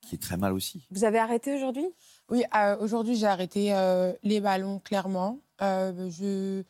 qui 0.00 0.14
est 0.14 0.22
très 0.22 0.36
mal 0.36 0.52
aussi. 0.52 0.86
Vous 0.92 1.02
avez 1.04 1.18
arrêté 1.18 1.54
aujourd'hui? 1.56 1.86
Oui, 2.30 2.42
euh, 2.56 2.76
aujourd'hui, 2.78 3.16
j'ai 3.16 3.26
arrêté 3.26 3.74
euh, 3.74 4.12
les 4.22 4.40
ballons, 4.40 4.78
clairement. 4.78 5.40
Euh, 5.62 6.08
je, 6.10 6.62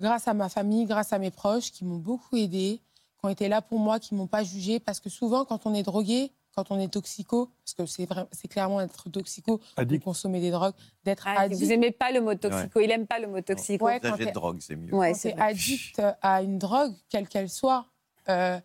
grâce 0.00 0.26
à 0.28 0.34
ma 0.34 0.48
famille, 0.48 0.86
grâce 0.86 1.12
à 1.12 1.18
mes 1.18 1.30
proches 1.30 1.70
qui 1.72 1.84
m'ont 1.84 1.98
beaucoup 1.98 2.36
aidé, 2.36 2.80
qui 3.22 3.28
ont 3.28 3.30
été 3.30 3.48
là 3.48 3.62
pour 3.62 3.78
moi, 3.78 4.00
qui 4.00 4.16
m'ont 4.16 4.26
pas 4.26 4.42
jugé. 4.42 4.80
Parce 4.80 4.98
que 4.98 5.08
souvent, 5.08 5.44
quand 5.44 5.64
on 5.64 5.74
est 5.74 5.84
drogué, 5.84 6.32
quand 6.56 6.72
on 6.72 6.80
est 6.80 6.88
toxico, 6.88 7.50
parce 7.64 7.74
que 7.74 7.86
c'est 7.86 8.04
vrai, 8.04 8.26
c'est 8.32 8.48
clairement 8.48 8.80
être 8.80 9.08
toxico, 9.10 9.60
de 9.78 9.96
consommer 9.98 10.40
des 10.40 10.50
drogues, 10.50 10.74
d'être 11.04 11.28
ah, 11.28 11.42
addict. 11.42 11.62
Vous 11.62 11.68
n'aimez 11.68 11.92
pas 11.92 12.10
le 12.10 12.20
mot 12.20 12.34
toxico. 12.34 12.80
Il 12.80 12.88
n'aime 12.88 13.06
pas 13.06 13.20
le 13.20 13.28
mot 13.28 13.40
toxico. 13.40 13.84
Ouais, 13.86 14.00
quand 14.00 14.16
de 14.18 14.24
t'es- 14.24 14.32
drogue, 14.32 14.58
c'est 14.60 14.74
mieux. 14.74 14.92
Ouais, 14.92 15.12
quand 15.12 15.18
c'est 15.18 15.38
addict 15.38 16.02
à 16.20 16.42
une 16.42 16.58
drogue, 16.58 16.94
quelle 17.08 17.28
qu'elle 17.28 17.48
soit, 17.48 17.86
euh, 18.28 18.58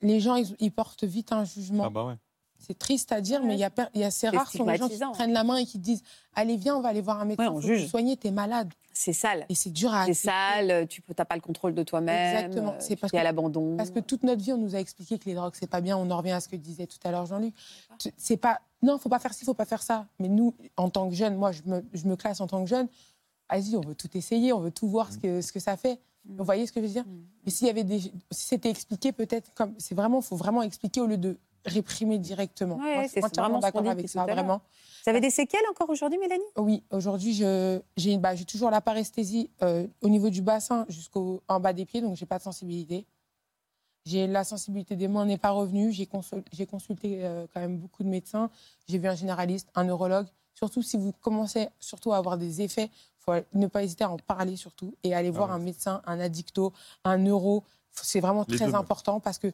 les 0.00 0.20
gens, 0.20 0.36
ils, 0.36 0.56
ils 0.58 0.72
portent 0.72 1.04
vite 1.04 1.32
un 1.32 1.44
jugement. 1.44 1.84
Ah 1.84 1.90
bah 1.90 2.04
ouais. 2.06 2.16
C'est 2.58 2.78
triste 2.78 3.12
à 3.12 3.20
dire, 3.20 3.42
mais 3.42 3.54
il 3.54 3.60
y 3.60 3.64
a, 3.64 3.70
il 3.94 4.00
y 4.00 4.04
a 4.04 4.10
c'est 4.10 4.28
rare 4.28 4.50
sont 4.50 4.66
les 4.66 4.76
gens 4.76 4.88
qui 4.88 4.98
prennent 5.12 5.32
la 5.32 5.44
main 5.44 5.56
et 5.56 5.64
qui 5.64 5.78
disent 5.78 6.02
Allez, 6.34 6.56
viens, 6.56 6.76
on 6.76 6.80
va 6.80 6.88
aller 6.90 7.00
voir 7.00 7.20
un 7.20 7.24
médecin. 7.24 7.44
Ouais, 7.44 7.48
on 7.50 7.60
faut 7.60 7.68
te 7.68 7.72
juge. 7.74 7.88
soigner, 7.88 8.16
t'es 8.16 8.30
malade. 8.30 8.72
C'est 8.92 9.12
sale. 9.12 9.46
Et 9.48 9.54
c'est 9.54 9.70
dur 9.70 9.94
à 9.94 10.06
C'est 10.06 10.14
sale, 10.14 10.86
tu 10.88 11.02
n'as 11.16 11.24
pas 11.24 11.36
le 11.36 11.40
contrôle 11.40 11.72
de 11.74 11.82
toi-même. 11.84 12.36
Exactement. 12.36 12.72
euh, 12.72 12.76
C'est 12.80 12.96
parce 12.96 13.12
es 13.12 13.16
à 13.16 13.20
que- 13.20 13.24
l'abandon. 13.24 13.76
Parce 13.76 13.90
que 13.90 14.00
toute 14.00 14.24
notre 14.24 14.42
vie, 14.42 14.52
on 14.52 14.56
nous 14.58 14.74
a 14.74 14.80
expliqué 14.80 15.18
que 15.18 15.24
les 15.26 15.34
drogues, 15.34 15.54
c'est 15.58 15.70
pas 15.70 15.80
bien. 15.80 15.96
On 15.96 16.10
en 16.10 16.16
revient 16.18 16.32
à 16.32 16.40
ce 16.40 16.48
que 16.48 16.56
disait 16.56 16.86
tout 16.86 16.98
à 17.04 17.10
l'heure 17.12 17.26
Jean-Luc. 17.26 17.54
C'est 18.16 18.36
pas. 18.36 18.60
Non, 18.82 18.98
faut 18.98 19.08
pas 19.08 19.18
faire 19.20 19.34
ci, 19.34 19.44
faut 19.44 19.54
pas 19.54 19.64
faire 19.64 19.82
ça. 19.82 20.06
Mais 20.18 20.28
nous, 20.28 20.54
en 20.76 20.90
tant 20.90 21.08
que 21.08 21.14
jeunes, 21.14 21.36
moi, 21.36 21.52
je 21.52 21.62
me, 21.64 21.84
je 21.92 22.06
me 22.06 22.16
classe 22.16 22.40
en 22.40 22.46
tant 22.48 22.62
que 22.62 22.68
jeune. 22.68 22.88
Vas-y, 23.50 23.76
on 23.76 23.80
veut 23.80 23.94
tout 23.94 24.08
essayer, 24.16 24.52
on 24.52 24.60
veut 24.60 24.70
tout 24.72 24.88
voir 24.88 25.12
ce 25.12 25.18
que, 25.18 25.40
ce 25.40 25.52
que 25.52 25.60
ça 25.60 25.76
fait. 25.76 25.98
Vous 26.28 26.44
voyez 26.44 26.66
ce 26.66 26.72
que 26.72 26.80
je 26.80 26.86
veux 26.86 26.92
dire? 26.92 27.04
Mais 27.44 27.50
s'il 27.50 27.66
y 27.66 27.70
avait 27.70 27.84
des, 27.84 28.00
si 28.00 28.12
c'était 28.30 28.68
expliqué, 28.68 29.12
peut-être 29.12 29.52
comme 29.54 29.72
c'est 29.78 29.94
vraiment, 29.94 30.20
faut 30.20 30.36
vraiment 30.36 30.60
expliquer 30.62 31.00
au 31.00 31.06
lieu 31.06 31.16
de 31.16 31.38
réprimer 31.64 32.18
directement. 32.18 32.76
Ouais, 32.76 33.08
c'est 33.08 33.20
vraiment 33.20 33.58
ce 33.60 33.62
d'accord 33.66 33.82
dit 33.82 33.88
avec 33.88 34.08
ça, 34.08 34.24
vraiment. 34.24 34.60
Vous 35.04 35.10
avez 35.10 35.20
des 35.20 35.30
séquelles 35.30 35.62
encore 35.70 35.88
aujourd'hui, 35.90 36.18
Mélanie? 36.18 36.42
Oui, 36.56 36.82
aujourd'hui, 36.90 37.32
je- 37.34 37.80
j'ai 37.96 38.18
bah, 38.18 38.34
j'ai 38.34 38.44
toujours 38.44 38.70
la 38.70 38.80
paresthésie 38.80 39.50
euh, 39.62 39.86
au 40.02 40.08
niveau 40.08 40.28
du 40.30 40.42
bassin 40.42 40.84
jusqu'au 40.88 41.42
en 41.48 41.60
bas 41.60 41.72
des 41.72 41.84
pieds, 41.86 42.00
donc 42.00 42.16
j'ai 42.16 42.26
pas 42.26 42.38
de 42.38 42.42
sensibilité. 42.42 43.06
J'ai 44.04 44.26
la 44.26 44.44
sensibilité 44.44 44.96
des 44.96 45.08
mains 45.08 45.26
n'est 45.26 45.38
pas 45.38 45.50
revenue. 45.50 45.92
J'ai 45.92 46.06
consul- 46.06 46.44
j'ai 46.52 46.66
consulté 46.66 47.24
euh, 47.24 47.46
quand 47.52 47.60
même 47.60 47.76
beaucoup 47.76 48.02
de 48.02 48.08
médecins. 48.08 48.50
J'ai 48.88 48.98
vu 48.98 49.06
un 49.06 49.14
généraliste, 49.14 49.68
un 49.74 49.84
neurologue. 49.84 50.26
Surtout 50.54 50.82
si 50.82 50.96
vous 50.96 51.12
commencez 51.20 51.68
surtout 51.78 52.12
à 52.12 52.16
avoir 52.16 52.38
des 52.38 52.62
effets, 52.62 52.90
faut 53.18 53.32
ne 53.52 53.66
pas 53.66 53.82
hésiter 53.84 54.04
à 54.04 54.10
en 54.10 54.16
parler 54.16 54.56
surtout 54.56 54.94
et 55.04 55.14
aller 55.14 55.30
voir 55.30 55.50
ouais. 55.50 55.54
un 55.54 55.58
médecin, 55.58 56.00
un 56.06 56.18
addicto, 56.20 56.72
un 57.04 57.18
neuro. 57.18 57.64
C'est 57.92 58.20
vraiment 58.20 58.44
Les 58.48 58.56
très 58.56 58.66
deux. 58.66 58.74
important 58.74 59.20
parce 59.20 59.38
que 59.38 59.48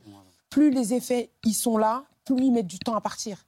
plus 0.54 0.70
les 0.70 0.94
effets 0.94 1.30
ils 1.44 1.52
sont 1.52 1.76
là, 1.76 2.04
plus 2.24 2.36
ils 2.44 2.52
mettent 2.52 2.68
du 2.68 2.78
temps 2.78 2.94
à 2.94 3.00
partir. 3.00 3.44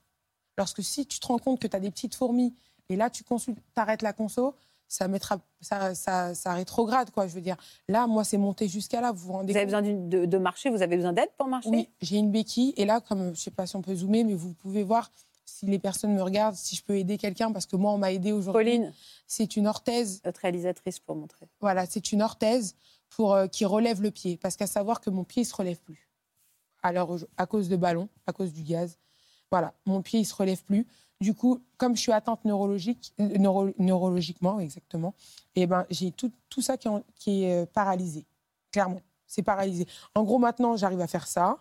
Lorsque 0.57 0.83
si 0.83 1.05
tu 1.05 1.19
te 1.21 1.27
rends 1.27 1.37
compte 1.37 1.59
que 1.61 1.67
tu 1.67 1.75
as 1.75 1.79
des 1.79 1.89
petites 1.89 2.15
fourmis 2.15 2.53
et 2.89 2.97
là 2.97 3.09
tu 3.09 3.23
consultes, 3.23 3.57
arrêtes 3.77 4.01
la 4.01 4.11
conso, 4.11 4.55
ça 4.89 5.07
mettra 5.07 5.39
ça, 5.61 5.95
ça, 5.95 6.35
ça 6.35 6.53
rétrograde 6.53 7.11
quoi. 7.11 7.27
Je 7.27 7.33
veux 7.33 7.41
dire, 7.41 7.55
là 7.87 8.07
moi 8.07 8.25
c'est 8.25 8.37
monté 8.37 8.67
jusqu'à 8.67 8.99
là. 8.99 9.13
Vous 9.13 9.27
vous 9.27 9.33
rendez 9.33 9.53
Vous 9.53 9.57
avez 9.57 9.65
besoin 9.65 9.81
de 9.81 10.37
marcher 10.37 10.69
Vous 10.69 10.81
avez 10.81 10.97
besoin 10.97 11.13
d'aide 11.13 11.29
pour 11.37 11.47
marcher? 11.47 11.69
Oui, 11.69 11.89
j'ai 12.01 12.17
une 12.17 12.29
béquille 12.31 12.73
et 12.75 12.83
là 12.83 12.99
comme 12.99 13.33
je 13.33 13.39
sais 13.39 13.51
pas 13.51 13.65
si 13.65 13.75
on 13.77 13.81
peut 13.81 13.95
zoomer, 13.95 14.25
mais 14.25 14.33
vous 14.35 14.53
pouvez 14.53 14.83
voir 14.83 15.09
si 15.45 15.65
les 15.65 15.79
personnes 15.79 16.13
me 16.13 16.21
regardent, 16.21 16.55
si 16.55 16.75
je 16.75 16.83
peux 16.83 16.97
aider 16.97 17.17
quelqu'un 17.17 17.53
parce 17.53 17.65
que 17.65 17.77
moi 17.77 17.91
on 17.93 17.97
m'a 17.97 18.11
aidé 18.11 18.33
aujourd'hui. 18.33 18.59
Pauline, 18.65 18.93
C'est 19.27 19.55
une 19.55 19.67
orthèse 19.67 20.21
notre 20.25 20.41
réalisatrice, 20.41 20.99
pour 20.99 21.15
montrer. 21.15 21.47
voilà, 21.61 21.85
c'est 21.85 22.11
une 22.11 22.21
orthèse 22.21 22.75
pour, 23.09 23.33
euh, 23.33 23.47
qui 23.47 23.63
relève 23.63 24.01
le 24.01 24.11
pied. 24.11 24.37
Parce 24.37 24.55
qu'à 24.57 24.67
savoir 24.67 24.99
que 24.99 25.09
mon 25.09 25.23
pied 25.23 25.43
ne 25.43 25.47
se 25.47 25.55
relève 25.55 25.79
plus. 25.79 26.06
Alors, 26.83 27.17
à 27.37 27.45
cause 27.45 27.69
de 27.69 27.75
ballon, 27.75 28.07
à 28.25 28.33
cause 28.33 28.53
du 28.53 28.63
gaz. 28.63 28.97
Voilà, 29.51 29.73
mon 29.85 30.01
pied 30.01 30.19
ne 30.19 30.25
se 30.25 30.35
relève 30.35 30.63
plus. 30.63 30.85
Du 31.19 31.33
coup, 31.33 31.59
comme 31.77 31.95
je 31.95 32.01
suis 32.01 32.11
atteinte 32.11 32.45
neurologique, 32.45 33.13
euh, 33.19 33.37
neuro- 33.39 33.73
neurologiquement, 33.79 34.59
exactement, 34.59 35.15
et 35.55 35.65
ben, 35.65 35.85
j'ai 35.89 36.11
tout, 36.11 36.31
tout 36.49 36.61
ça 36.61 36.77
qui, 36.77 36.87
en- 36.87 37.03
qui 37.15 37.43
est 37.43 37.63
euh, 37.63 37.65
paralysé. 37.65 38.25
Clairement, 38.71 39.01
c'est 39.25 39.41
paralysé. 39.41 39.87
En 40.13 40.23
gros, 40.23 40.37
maintenant, 40.37 40.75
j'arrive 40.75 41.01
à 41.01 41.07
faire 41.07 41.25
ça. 41.25 41.57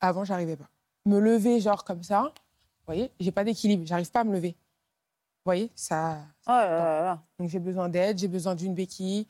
Avant, 0.00 0.24
j'arrivais 0.24 0.56
pas. 0.56 0.68
Me 1.04 1.18
lever, 1.18 1.60
genre 1.60 1.84
comme 1.84 2.02
ça, 2.02 2.22
vous 2.22 2.86
voyez, 2.86 3.10
j'ai 3.20 3.30
pas 3.32 3.44
d'équilibre, 3.44 3.84
j'arrive 3.86 4.10
pas 4.10 4.20
à 4.20 4.24
me 4.24 4.32
lever. 4.32 4.52
Vous 4.52 5.44
voyez, 5.48 5.70
ça. 5.74 6.18
Oh 6.46 6.50
là 6.50 6.66
là 6.68 7.02
là. 7.02 7.22
Donc 7.38 7.48
j'ai 7.50 7.58
besoin 7.58 7.88
d'aide, 7.88 8.18
j'ai 8.18 8.28
besoin 8.28 8.54
d'une 8.54 8.74
béquille, 8.74 9.26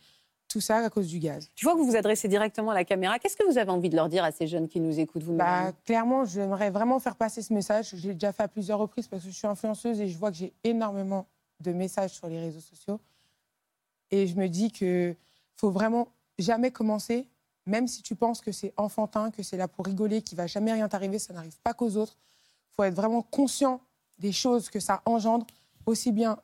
tout 0.53 0.61
ça 0.61 0.77
à 0.77 0.91
cause 0.91 1.07
du 1.07 1.19
gaz. 1.19 1.49
Tu 1.55 1.65
vois 1.65 1.73
que 1.73 1.79
vous 1.79 1.87
vous 1.87 1.97
adressez 1.97 2.29
directement 2.29 2.73
à 2.73 2.75
la 2.75 2.85
caméra. 2.85 3.19
Qu'est-ce 3.19 3.37
que 3.39 3.51
vous 3.51 3.57
avez 3.57 3.71
envie 3.71 3.89
de 3.89 3.97
leur 3.97 4.11
dire 4.11 4.23
à 4.23 4.33
ces 4.33 4.47
jeunes 4.47 4.69
qui 4.69 4.81
nous 4.81 5.01
écoutent, 5.01 5.23
vous 5.23 5.35
Bah, 5.35 5.73
clairement, 5.87 6.27
j'aimerais 6.27 6.71
vraiment 6.71 7.01
faire 7.01 7.17
passer 7.17 7.41
ce 7.41 7.55
message. 7.55 7.95
J'ai 7.95 8.13
déjà 8.13 8.33
fait 8.33 8.43
à 8.43 8.49
plusieurs 8.49 8.79
reprises 8.79 9.09
parce 9.09 9.23
que 9.23 9.31
je 9.31 9.35
suis 9.35 9.47
influenceuse 9.47 9.99
et 9.99 10.09
je 10.09 10.19
vois 10.19 10.31
que 10.31 10.37
j'ai 10.37 10.53
énormément 10.63 11.27
de 11.61 11.73
messages 11.73 12.11
sur 12.11 12.27
les 12.27 12.39
réseaux 12.39 12.61
sociaux. 12.61 13.01
Et 14.11 14.27
je 14.27 14.37
me 14.37 14.47
dis 14.47 14.71
que 14.71 15.17
faut 15.57 15.71
vraiment 15.71 16.09
jamais 16.39 16.71
commencer, 16.71 17.27
même 17.65 17.89
si 17.89 18.03
tu 18.03 18.15
penses 18.15 18.43
que 18.43 18.53
c'est 18.53 18.75
enfantin, 18.77 19.31
que 19.31 19.43
c'est 19.43 19.57
là 19.57 19.69
pour 19.69 19.87
rigoler, 19.87 20.21
qu'il 20.21 20.37
va 20.37 20.47
jamais 20.47 20.73
rien 20.73 20.87
t'arriver, 20.87 21.19
ça 21.19 21.33
n'arrive 21.33 21.59
pas 21.63 21.73
qu'aux 21.73 21.97
autres. 21.97 22.19
faut 22.73 22.85
être 22.85 22.95
vraiment 22.95 23.23
conscient 23.23 23.81
des 24.19 24.33
choses 24.33 24.69
que 24.69 24.81
ça 24.81 25.01
engendre, 25.07 25.47
aussi 25.87 26.13
bien 26.13 26.39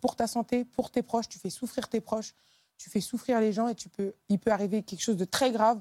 pour 0.00 0.16
ta 0.16 0.26
santé, 0.26 0.66
pour 0.66 0.90
tes 0.90 1.02
proches. 1.02 1.28
Tu 1.30 1.38
fais 1.38 1.50
souffrir 1.50 1.88
tes 1.88 2.02
proches, 2.02 2.34
tu 2.76 2.90
fais 2.90 3.00
souffrir 3.00 3.40
les 3.40 3.52
gens 3.52 3.68
et 3.68 3.74
tu 3.74 3.88
peux, 3.88 4.12
il 4.28 4.38
peut 4.38 4.50
arriver 4.50 4.82
quelque 4.82 5.00
chose 5.02 5.16
de 5.16 5.24
très 5.24 5.52
grave. 5.52 5.80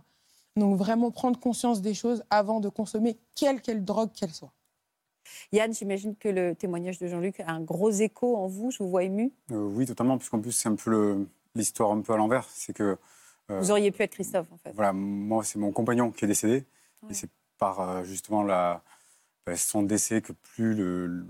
Donc 0.56 0.78
vraiment 0.78 1.10
prendre 1.12 1.39
conscience 1.39 1.82
des 1.82 1.94
choses 1.96 2.24
avant 2.30 2.60
de 2.60 2.70
consommer 2.70 3.18
quelle 3.36 3.60
quelle 3.62 3.84
drogue 3.84 4.12
qu'elle 4.14 4.32
soit. 4.34 4.54
Yann, 5.52 5.74
j'imagine 5.74 6.16
que 6.16 6.28
le 6.30 6.54
témoignage 6.54 7.00
de 7.00 7.08
Jean-Luc 7.08 7.39
a 7.39 7.50
un 7.52 7.62
gros 7.62 7.89
écho 7.89 8.36
en 8.38 8.48
vous. 8.48 8.70
Je 8.72 8.80
vous 8.84 8.89
vois 8.89 9.04
ému. 9.04 9.32
Euh, 9.52 9.56
oui, 9.74 9.86
totalement, 9.86 10.18
puisqu'en 10.18 10.39
plus, 10.41 10.52
c'est 10.52 10.70
un 10.70 10.76
peu 10.76 11.26
l'histoire 11.56 11.91
un 11.91 12.02
peu 12.02 12.14
à 12.14 12.18
l'envers. 12.18 12.48
C'est 12.50 12.74
que, 12.74 12.98
Euh, 13.52 13.60
Vous 13.60 13.72
auriez 13.72 13.91
pu 13.91 14.02
être 14.04 14.12
Christophe, 14.14 14.50
en 14.54 14.58
fait. 14.58 14.72
voilà, 14.74 14.94
moi, 14.94 15.44
c'est 15.44 15.60
mon 15.60 15.74
compagnon 15.74 16.12
qui 16.12 16.24
est 16.24 16.28
décédé. 16.30 16.64
Ouais. 17.02 17.12
Et 17.12 17.14
c'est 17.14 17.30
par 17.58 17.82
euh, 17.82 18.04
justement 18.06 18.41
la, 18.44 18.82
bah, 19.46 19.58
son 19.58 19.84
décès 19.84 20.22
que 20.22 20.32
plus 20.32 20.74
le. 20.74 21.08
le- 21.08 21.26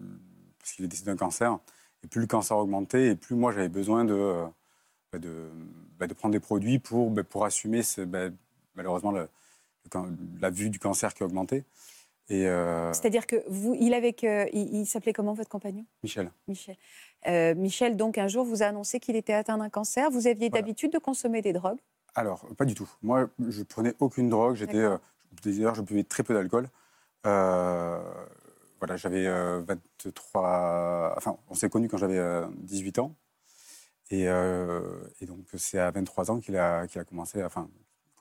parce 0.60 0.74
qu'il 0.74 0.86
est 0.86 0.88
décédé 0.90 1.10
d'un 1.12 1.18
cancer, 1.18 1.58
et 2.04 2.08
plus 2.08 2.22
le 2.22 2.28
cancer 2.28 2.56
augmentait, 2.58 3.08
et 3.08 3.16
plus 3.16 3.36
moi, 3.36 3.52
j'avais 3.52 3.68
besoin 3.70 4.06
de, 4.06 4.44
de, 5.20 5.50
bah, 6.00 6.08
de 6.08 6.14
prendre 6.14 6.34
des 6.34 6.40
produits 6.40 6.80
pour, 6.80 7.10
bah, 7.12 7.24
pour 7.24 7.46
assumer 7.46 7.84
ce- 7.84 8.02
bah, 8.02 8.30
malheureusement 8.76 9.12
le- 9.12 9.30
le 9.86 9.90
can- 9.90 10.08
la 10.42 10.50
vue 10.50 10.70
du 10.70 10.80
cancer 10.80 11.14
qui 11.14 11.24
augmentait. 11.24 11.64
Et 12.30 12.48
euh, 12.48 12.92
C'est-à-dire 12.94 13.28
que 13.28 13.44
vous, 13.50 13.76
il 13.76 14.86
s'appelait 14.88 15.12
comment 15.14 15.34
votre 15.34 15.50
compagnon? 15.50 15.86
Michel. 16.04 16.32
Michel. 16.48 16.78
Euh, 17.28 17.54
Michel, 17.54 17.98
donc 17.98 18.18
un 18.18 18.28
jour, 18.28 18.46
vous 18.46 18.64
a 18.64 18.68
annoncé 18.68 19.00
qu'il 19.02 19.16
était 19.18 19.34
atteint 19.34 19.58
d'un 19.58 19.70
cancer. 19.70 20.10
Vous 20.10 20.26
aviez 20.28 20.48
Voilà. 20.50 20.62
d'habitude 20.62 20.94
de 20.94 21.00
consommer 21.00 21.42
des 21.42 21.52
drogues? 21.52 21.80
Alors, 22.16 22.46
pas 22.56 22.64
du 22.66 22.76
tout. 22.76 22.90
Moi, 23.02 23.30
je 23.50 23.64
prenais 23.64 23.94
aucune 24.00 24.30
drogue. 24.30 24.56
J'étais, 24.56 24.78
euh, 24.78 24.98
d'ailleurs, 25.44 25.76
je 25.76 25.82
buvais 25.82 26.04
très 26.06 26.24
peu 26.24 26.34
d'alcool. 26.34 26.70
Voilà, 28.80 28.98
j'avais 28.98 29.26
euh, 29.28 29.62
23. 29.68 31.14
Enfin, 31.18 31.38
on 31.50 31.54
s'est 31.56 31.70
connus 31.70 31.88
quand 31.88 31.98
j'avais 31.98 32.18
euh, 32.18 32.46
18 32.58 33.00
ans. 33.00 33.16
Et, 34.10 34.28
euh, 34.28 34.82
et 35.22 35.26
donc, 35.26 35.46
c'est 35.56 35.80
à 35.80 35.90
23 35.92 36.32
ans 36.32 36.40
qu'il 36.40 36.58
a, 36.58 36.88
qu'il 36.88 37.00
a 37.02 37.04
commencé, 37.06 37.44
enfin, 37.44 37.70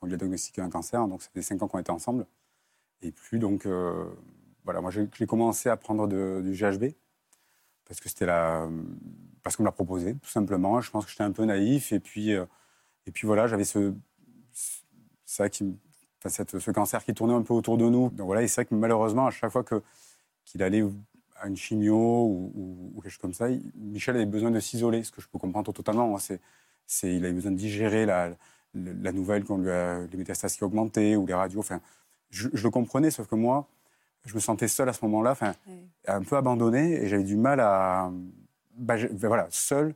qu'on 0.00 0.06
lui 0.06 0.14
a 0.14 0.16
diagnostiqué 0.16 0.62
un 0.62 0.70
cancer. 0.70 1.06
Donc, 1.08 1.22
ça 1.22 1.28
fait 1.34 1.42
5 1.42 1.62
ans 1.62 1.68
qu'on 1.68 1.78
était 1.78 1.90
ensemble. 1.90 2.26
Et 3.02 3.12
plus, 3.12 3.38
donc, 3.38 3.66
euh, 3.66 4.06
voilà, 4.64 4.80
moi, 4.80 4.90
j'ai 4.90 5.26
commencé 5.26 5.68
à 5.68 5.76
prendre 5.76 6.06
du 6.08 6.52
GHB 6.54 6.94
parce 7.86 8.00
que 8.00 8.08
c'était 8.08 8.26
la, 8.26 8.68
parce 9.42 9.56
qu'on 9.56 9.64
me 9.64 9.68
l'a 9.68 9.72
proposé, 9.72 10.14
tout 10.16 10.30
simplement. 10.30 10.80
Je 10.80 10.90
pense 10.90 11.04
que 11.04 11.10
j'étais 11.10 11.24
un 11.24 11.32
peu 11.32 11.44
naïf. 11.44 11.92
Et 11.92 12.00
puis, 12.00 12.32
euh, 12.34 12.46
et 13.06 13.10
puis 13.12 13.26
voilà, 13.26 13.46
j'avais 13.48 13.64
ce, 13.64 13.92
ça 15.24 15.48
qui, 15.48 15.76
cette- 16.26 16.58
ce 16.58 16.70
cancer 16.70 17.04
qui 17.04 17.14
tournait 17.14 17.34
un 17.34 17.42
peu 17.42 17.54
autour 17.54 17.78
de 17.78 17.88
nous. 17.88 18.10
Donc 18.10 18.26
voilà, 18.26 18.42
et 18.42 18.48
c'est 18.48 18.62
vrai 18.62 18.66
que 18.66 18.74
malheureusement, 18.74 19.26
à 19.26 19.30
chaque 19.30 19.50
fois 19.52 19.64
que 19.64 19.82
qu'il 20.44 20.62
allait 20.62 20.82
à 21.42 21.48
une 21.48 21.56
chimio 21.56 21.94
ou, 21.96 22.52
ou- 22.54 22.92
ou 22.94 23.00
quelque 23.00 23.10
chose 23.12 23.20
comme 23.20 23.34
ça, 23.34 23.48
Michel 23.76 24.14
avait 24.16 24.26
besoin 24.26 24.50
de 24.50 24.60
s'isoler, 24.60 25.02
ce 25.02 25.10
que 25.10 25.20
je 25.20 25.26
peux 25.28 25.38
comprendre 25.38 25.72
totalement. 25.72 26.14
hein. 26.14 26.18
C'est, 26.20 26.40
c'est, 26.86 27.14
il 27.14 27.24
avait 27.24 27.34
besoin 27.34 27.50
de 27.50 27.56
digérer 27.56 28.06
la, 28.06 28.28
la, 28.74 28.92
la 29.02 29.12
nouvelle 29.12 29.44
qu'on 29.44 29.58
lui 29.58 29.70
a, 29.70 30.00
les 30.06 30.16
métastases 30.16 30.56
qui 30.56 30.64
augmentaient 30.64 31.16
ou 31.16 31.26
les 31.26 31.34
radios. 31.34 31.60
Enfin, 31.60 31.80
je, 32.30 32.48
je 32.52 32.62
le 32.62 32.70
comprenais, 32.70 33.10
sauf 33.10 33.26
que 33.26 33.34
moi, 33.34 33.66
je 34.24 34.34
me 34.34 34.40
sentais 34.40 34.68
seul 34.68 34.88
à 34.88 34.92
ce 34.92 35.04
moment-là, 35.04 35.32
enfin, 35.32 35.54
un 36.06 36.22
peu 36.22 36.36
abandonné, 36.36 37.02
et 37.02 37.08
j'avais 37.08 37.24
du 37.24 37.36
mal 37.36 37.58
à, 37.60 38.10
bah, 38.76 38.96
je- 38.96 39.08
ben 39.08 39.28
voilà, 39.28 39.48
seul. 39.50 39.94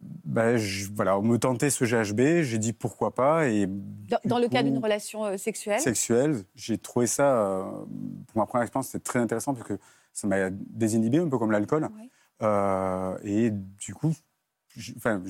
Ben, 0.00 0.56
je- 0.56 0.90
voilà, 0.94 1.18
on 1.18 1.22
me 1.22 1.38
tentait 1.38 1.70
ce 1.70 1.84
GHB, 1.84 2.42
j'ai 2.42 2.58
dit 2.58 2.72
pourquoi 2.72 3.14
pas. 3.14 3.48
Et 3.48 3.66
Dans, 3.66 4.38
le 4.38 4.48
cas 4.48 4.62
d'une 4.62 4.78
relation 4.78 5.24
euh, 5.24 5.36
sexuelle? 5.36 5.80
sexuelle, 5.80 6.42
j'ai 6.54 6.78
trouvé 6.78 7.06
ça, 7.06 7.36
euh, 7.42 7.62
pour 8.28 8.36
ma 8.36 8.46
première 8.46 8.62
expérience, 8.64 8.88
c'était 8.88 9.02
très 9.04 9.18
intéressant 9.18 9.54
parce 9.54 9.66
que 9.66 9.78
ça 10.12 10.26
m'a 10.26 10.50
désinhibé, 10.50 11.18
un 11.18 11.28
peu 11.28 11.38
comme 11.38 11.52
l'alcool. 11.52 11.88
Oui. 11.96 12.10
Euh, 12.42 13.18
et 13.22 13.50
du 13.50 13.94
coup, 13.94 14.14
j'ai 14.76 14.94
enfin, 14.96 15.22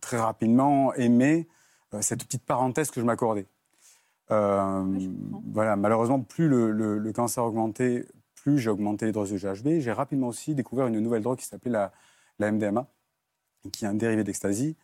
très 0.00 0.18
rapidement 0.18 0.94
aimé 0.94 1.48
euh, 1.94 2.00
cette 2.02 2.24
petite 2.24 2.44
parenthèse 2.44 2.90
que 2.90 3.00
je 3.00 3.04
m'accordais. 3.06 3.46
Euh, 4.30 4.82
Oui, 4.84 5.10
voilà, 5.52 5.76
malheureusement, 5.76 6.20
plus 6.20 6.48
le, 6.48 6.70
le- 6.70 6.98
le 6.98 7.12
cancer 7.12 7.44
augmentait, 7.44 8.06
plus 8.36 8.58
j'ai 8.58 8.70
augmenté 8.70 9.06
les 9.06 9.12
doses 9.12 9.32
de 9.32 9.36
GHB. 9.38 9.80
J'ai 9.80 9.92
rapidement 9.92 10.28
aussi 10.28 10.54
découvert 10.54 10.86
une 10.86 10.98
nouvelle 11.00 11.22
drogue 11.22 11.38
qui 11.38 11.46
s'appelait 11.46 11.70
la, 11.72 11.92
la 12.38 12.50
MDMA, 12.52 12.86
qui 13.72 13.84
est 13.84 13.88
un 13.88 13.94
dérivé 13.94 14.24
d'ecstasy, 14.24 14.76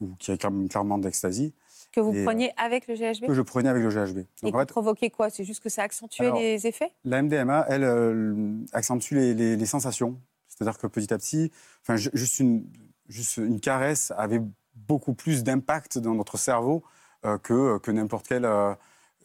ou 0.00 0.08
qui 0.18 0.30
est 0.32 0.38
clairement- 0.38 0.66
clairement 0.68 0.98
d'ecstasy, 0.98 1.54
Que 1.92 2.00
vous 2.00 2.12
Et, 2.12 2.20
euh, 2.20 2.24
preniez 2.24 2.52
avec 2.58 2.86
le 2.86 2.94
GHB 2.94 3.26
que 3.26 3.34
je 3.34 3.40
prenais 3.42 3.68
avec 3.68 3.82
le 3.82 3.88
GHB. 3.88 4.18
Et 4.18 4.26
Donc, 4.42 4.54
en 4.54 4.58
qui 4.58 4.62
fait, 4.62 4.66
provoquait 4.66 5.10
quoi? 5.10 5.30
C'est 5.30 5.44
juste 5.44 5.62
que 5.62 5.68
ça 5.70 5.82
accentuait 5.82 6.26
Alors, 6.26 6.38
les 6.38 6.66
effets? 6.66 6.92
la 7.04 7.22
MDMA, 7.22 7.64
elle, 7.68 7.82
euh, 7.84 8.54
accentue 8.72 9.14
les, 9.14 9.34
les- 9.34 9.56
les 9.56 9.66
sensations. 9.66 10.20
C'est-à-dire 10.48 10.76
que 10.78 10.86
petit 10.86 11.12
à 11.14 11.18
petit, 11.18 11.50
enfin, 11.82 11.96
ju- 11.96 12.10
juste, 12.12 12.40
une, 12.40 12.66
juste 13.08 13.38
une 13.38 13.58
caresse 13.60 14.12
avait 14.18 14.42
beaucoup 14.74 15.14
plus 15.14 15.44
d'impact 15.44 15.98
dans 15.98 16.14
notre 16.14 16.36
cerveau 16.36 16.82
euh, 17.24 17.38
que, 17.38 17.78
que 17.78 17.90
n'importe 17.90 18.28
quelle, 18.28 18.44
euh, 18.44 18.74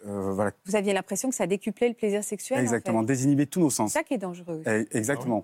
voilà, 0.05 0.51
Vous 0.65 0.75
aviez 0.75 0.93
l'impression 0.93 1.29
que 1.29 1.35
ça 1.35 1.47
décuplait 1.47 1.87
le 1.89 1.93
plaisir 1.95 2.23
sexuel. 2.23 2.59
en 2.59 2.61
exactement, 2.61 3.01
fait. 3.01 3.07
désinhiber 3.07 3.45
tous 3.47 3.59
nos 3.59 3.69
C'est 3.69 3.77
sens. 3.77 3.93
ça 3.93 4.03
qui 4.03 4.13
est 4.13 4.17
dangereux. 4.17 4.61
Exactement. 4.91 5.43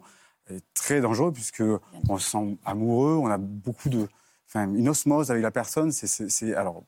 Et 0.51 0.59
très 0.74 0.99
dangereux 1.01 1.32
puisque 1.32 1.63
on 2.07 2.17
se 2.17 2.30
sent 2.32 2.57
amoureux, 2.65 3.17
on 3.22 3.28
a 3.28 3.38
beaucoup 3.38 3.89
de, 3.89 4.07
enfin, 4.47 4.74
une 4.74 4.89
osmose 4.89 5.32
avec 5.32 5.43
la 5.43 5.51
personne. 5.51 5.91
C'est, 5.91 6.07
c'est- 6.07 6.30
c'est- 6.30 6.55
alors, 6.55 6.84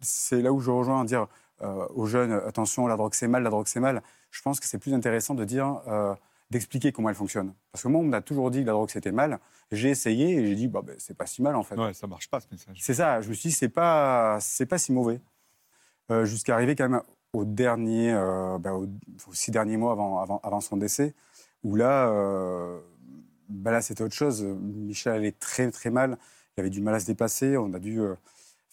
c'est 0.00 0.42
là 0.42 0.52
où 0.52 0.60
je 0.60 0.70
rejoins 0.70 1.02
à 1.02 1.04
dire 1.04 1.26
euh, 1.62 1.86
aux 1.94 2.06
jeunes 2.06 2.32
attention, 2.32 2.86
la 2.86 2.96
drogue 2.96 3.14
c'est 3.14 3.28
mal, 3.28 3.42
la 3.42 3.50
drogue 3.50 3.66
c'est 3.66 3.80
mal. 3.80 4.02
Je 4.30 4.42
pense 4.42 4.60
que 4.60 4.66
c'est 4.66 4.78
plus 4.78 4.94
intéressant 4.94 5.34
de 5.34 5.44
dire, 5.44 5.80
euh, 5.88 6.14
d'expliquer 6.50 6.92
comment 6.92 7.08
elle 7.08 7.14
fonctionne. 7.14 7.52
Parce 7.72 7.82
que 7.82 7.88
moi, 7.88 8.00
on 8.00 8.04
m'a 8.04 8.20
toujours 8.20 8.50
dit 8.50 8.60
que 8.60 8.66
la 8.66 8.72
drogue 8.72 8.90
c'était 8.90 9.12
mal. 9.12 9.38
J'ai 9.72 9.90
essayé 9.90 10.36
et 10.36 10.46
j'ai 10.46 10.54
dit, 10.54 10.68
bah, 10.68 10.80
ben, 10.84 10.94
c'est 10.98 11.16
pas 11.16 11.26
si 11.26 11.42
mal 11.42 11.56
en 11.56 11.62
fait. 11.62 11.76
Ouais, 11.76 11.92
ça 11.94 12.06
marche 12.06 12.28
pas 12.30 12.40
ce 12.40 12.46
message. 12.50 12.78
C'est 12.80 12.94
ça. 12.94 13.20
Je 13.20 13.28
me 13.28 13.34
suis 13.34 13.48
dit, 13.50 13.54
c'est 13.54 13.68
pas, 13.68 14.38
c'est 14.40 14.66
pas 14.66 14.78
si 14.78 14.92
mauvais. 14.92 15.20
Euh, 16.10 16.24
Jusqu'à 16.24 16.54
arriver 16.54 16.74
quand 16.76 16.88
même 16.88 17.02
au 17.34 17.44
dernier, 17.44 18.14
au- 18.14 18.86
aux 19.28 19.34
six 19.34 19.50
derniers 19.50 19.76
mois 19.76 19.92
avant, 19.92 20.20
avant, 20.20 20.40
avant 20.42 20.60
son 20.62 20.76
décès, 20.78 21.14
où 21.64 21.74
là, 21.76 22.10
bah 23.50 23.70
là, 23.70 23.82
c'était 23.82 24.02
autre 24.02 24.14
chose. 24.14 24.42
Michel 24.42 25.12
allait 25.14 25.32
très 25.32 25.70
très 25.70 25.90
mal. 25.90 26.16
Il 26.56 26.60
avait 26.60 26.70
du 26.70 26.80
mal 26.80 26.94
à 26.94 27.00
se 27.00 27.06
déplacer. 27.06 27.56
On 27.56 27.72
a 27.74 27.78
dû, 27.78 28.00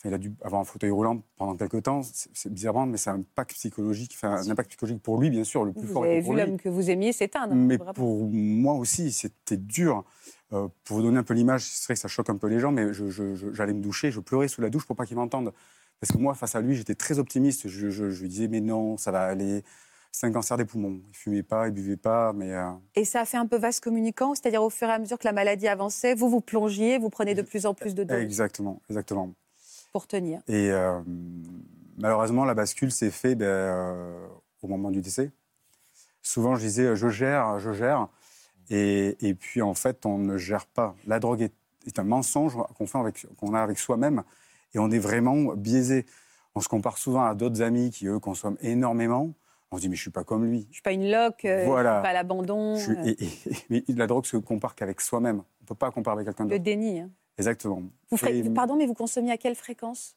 il 0.06 0.14
a 0.14 0.18
dû 0.18 0.34
avoir 0.44 0.62
un 0.62 0.66
fauteuil 0.66 0.92
roulant 0.92 1.22
pendant 1.38 1.56
quelques 1.56 1.84
temps. 1.84 2.02
C'est 2.34 2.52
bizarrement, 2.54 2.86
mais 2.86 2.98
c'est 2.98 3.10
un 3.10 3.16
impact 3.20 3.52
psychologique, 3.54 4.12
enfin, 4.16 4.36
un 4.36 4.50
impact 4.50 4.70
psychologique 4.70 5.02
pour 5.02 5.20
lui, 5.20 5.30
bien 5.30 5.44
sûr, 5.44 5.64
le 5.66 5.74
plus 5.74 5.82
Vous 5.88 5.94
fort 5.94 6.04
avez 6.04 6.18
était 6.20 6.30
vu 6.30 6.36
l'homme 6.38 6.58
que 6.58 6.70
vous 6.70 6.90
aimiez 6.90 7.12
s'éteindre. 7.14 7.54
Mais 7.56 7.78
vraiment. 7.78 7.94
pour 7.94 8.30
moi 8.32 8.74
aussi, 8.76 9.12
c'était 9.12 9.58
dur. 9.58 10.04
Euh, 10.54 10.68
pour 10.84 10.98
vous 10.98 11.04
donner 11.04 11.18
un 11.18 11.24
peu 11.24 11.34
l'image, 11.34 11.64
c'est 11.64 11.86
vrai 11.86 11.94
que 11.96 12.00
ça 12.00 12.08
choque 12.08 12.30
un 12.30 12.38
peu 12.38 12.48
les 12.48 12.60
gens, 12.60 12.72
mais 12.72 12.88
j'allais 13.54 13.74
me 13.74 13.82
doucher, 13.82 14.12
je 14.12 14.20
pleurais 14.20 14.48
sous 14.48 14.62
la 14.62 14.70
douche 14.70 14.86
pour 14.86 14.96
pas 14.96 15.06
qu'il 15.06 15.18
m'entende. 15.18 15.52
Parce 16.00 16.12
que 16.12 16.18
moi, 16.18 16.36
face 16.36 16.56
à 16.56 16.62
lui, 16.62 16.76
j'étais 16.76 16.94
très 16.96 17.18
optimiste. 17.20 17.68
Je, 17.68 17.90
je- 17.90 18.10
je 18.12 18.22
lui 18.22 18.30
disais, 18.30 18.48
mais 18.48 18.62
non, 18.62 18.98
ça 18.98 19.12
va 19.12 19.24
aller. 19.24 19.64
C'est 20.12 20.28
un 20.28 20.32
cancer 20.32 20.56
des 20.56 20.64
poumons. 20.66 21.02
Il 21.10 21.16
fumait 21.18 21.44
pas, 21.44 21.68
il 21.68 21.74
buvait 21.74 21.98
pas, 21.98 22.32
mais 22.32 22.54
euh, 22.54 22.70
Et 22.96 23.04
ça 23.06 23.22
a 23.22 23.26
fait 23.26 23.36
un 23.38 23.48
peu 23.48 23.58
vaste 23.58 23.84
communicant, 23.84 24.34
c'est-à-dire 24.36 24.64
au 24.64 24.70
fur 24.70 24.88
et 24.88 24.92
à 24.92 25.00
mesure 25.00 25.18
que 25.18 25.28
la 25.28 25.34
maladie 25.34 25.68
avançait, 25.68 26.14
vous 26.16 26.30
vous 26.30 26.40
plongiez, 26.42 27.00
vous 27.00 27.10
prenez 27.10 27.34
de 27.34 27.42
plus 27.42 27.66
en 27.66 27.74
plus 27.74 27.96
de 27.96 28.04
doses 28.06 28.18
exactement, 28.18 28.82
exactement. 28.90 29.34
Pour 29.96 30.08
tenir. 30.08 30.42
Et 30.50 30.72
euh, 30.72 31.00
malheureusement, 31.98 32.44
la 32.44 32.54
bascule 32.54 32.92
s'est 32.92 33.12
faite 33.12 33.38
ben, 33.38 33.46
euh, 33.46 34.28
au 34.62 34.68
moment 34.68 34.92
du 34.92 35.00
décès. 35.02 35.32
Souvent, 36.22 36.56
je 36.58 36.66
disais, 36.66 36.98
je 36.98 37.08
gère, 37.08 37.60
je 37.60 37.72
gère. 37.72 38.10
Et, 38.70 39.16
et 39.26 39.34
puis, 39.36 39.62
en 39.62 39.74
fait, 39.74 40.06
on 40.06 40.18
ne 40.18 40.36
gère 40.38 40.66
pas. 40.66 40.96
La 41.08 41.22
drogue 41.22 41.42
est, 41.44 41.54
est 41.88 41.98
un 41.98 42.04
mensonge 42.04 42.58
qu'on 42.78 42.88
fait 42.88 42.98
avec, 42.98 43.26
qu'on 43.38 43.54
a 43.54 43.62
avec 43.62 43.80
soi-même. 43.80 44.24
Et 44.74 44.80
on 44.80 44.92
est 44.92 45.00
vraiment 45.00 45.54
biaisé. 45.56 46.06
On 46.56 46.60
se 46.60 46.68
compare 46.68 46.98
souvent 46.98 47.24
à 47.24 47.34
d'autres 47.34 47.62
amis 47.62 47.90
qui, 47.90 48.08
eux, 48.08 48.20
consomment 48.20 48.58
énormément. 48.60 49.32
On 49.72 49.78
se 49.78 49.82
dit, 49.84 49.88
mais 49.88 49.96
je 49.96 50.02
suis 50.02 50.12
pas 50.12 50.26
comme 50.26 50.44
lui. 50.46 50.68
Je 50.72 50.74
suis 50.76 50.82
pas 50.82 50.92
une 50.92 51.10
loque, 51.10 51.46
euh, 51.46 51.64
Voilà. 51.68 51.92
je 51.92 51.98
suis 52.00 52.04
pas 52.10 52.14
l'abandon. 52.14 52.76
Suis- 52.76 53.82
et, 53.88 53.94
la 53.94 54.08
drogue 54.08 54.26
se 54.26 54.36
compare 54.36 54.76
qu'avec 54.76 55.00
soi-même. 55.00 55.42
On 55.62 55.66
peut 55.66 55.74
pas 55.76 55.90
comparer 55.90 56.16
avec 56.16 56.28
quelqu'un 56.28 56.44
Le 56.44 56.50
d'autre. 56.50 56.64
déni. 56.64 57.00
hein. 57.00 57.10
Exactement. 57.38 57.84
Vous 58.12 58.18
ferez- 58.18 58.40
Et- 58.40 58.50
Pardon, 58.50 58.76
mais 58.76 58.86
vous 58.86 58.94
consommiez 58.94 59.32
à 59.32 59.38
quelle 59.38 59.56
fréquence? 59.56 60.16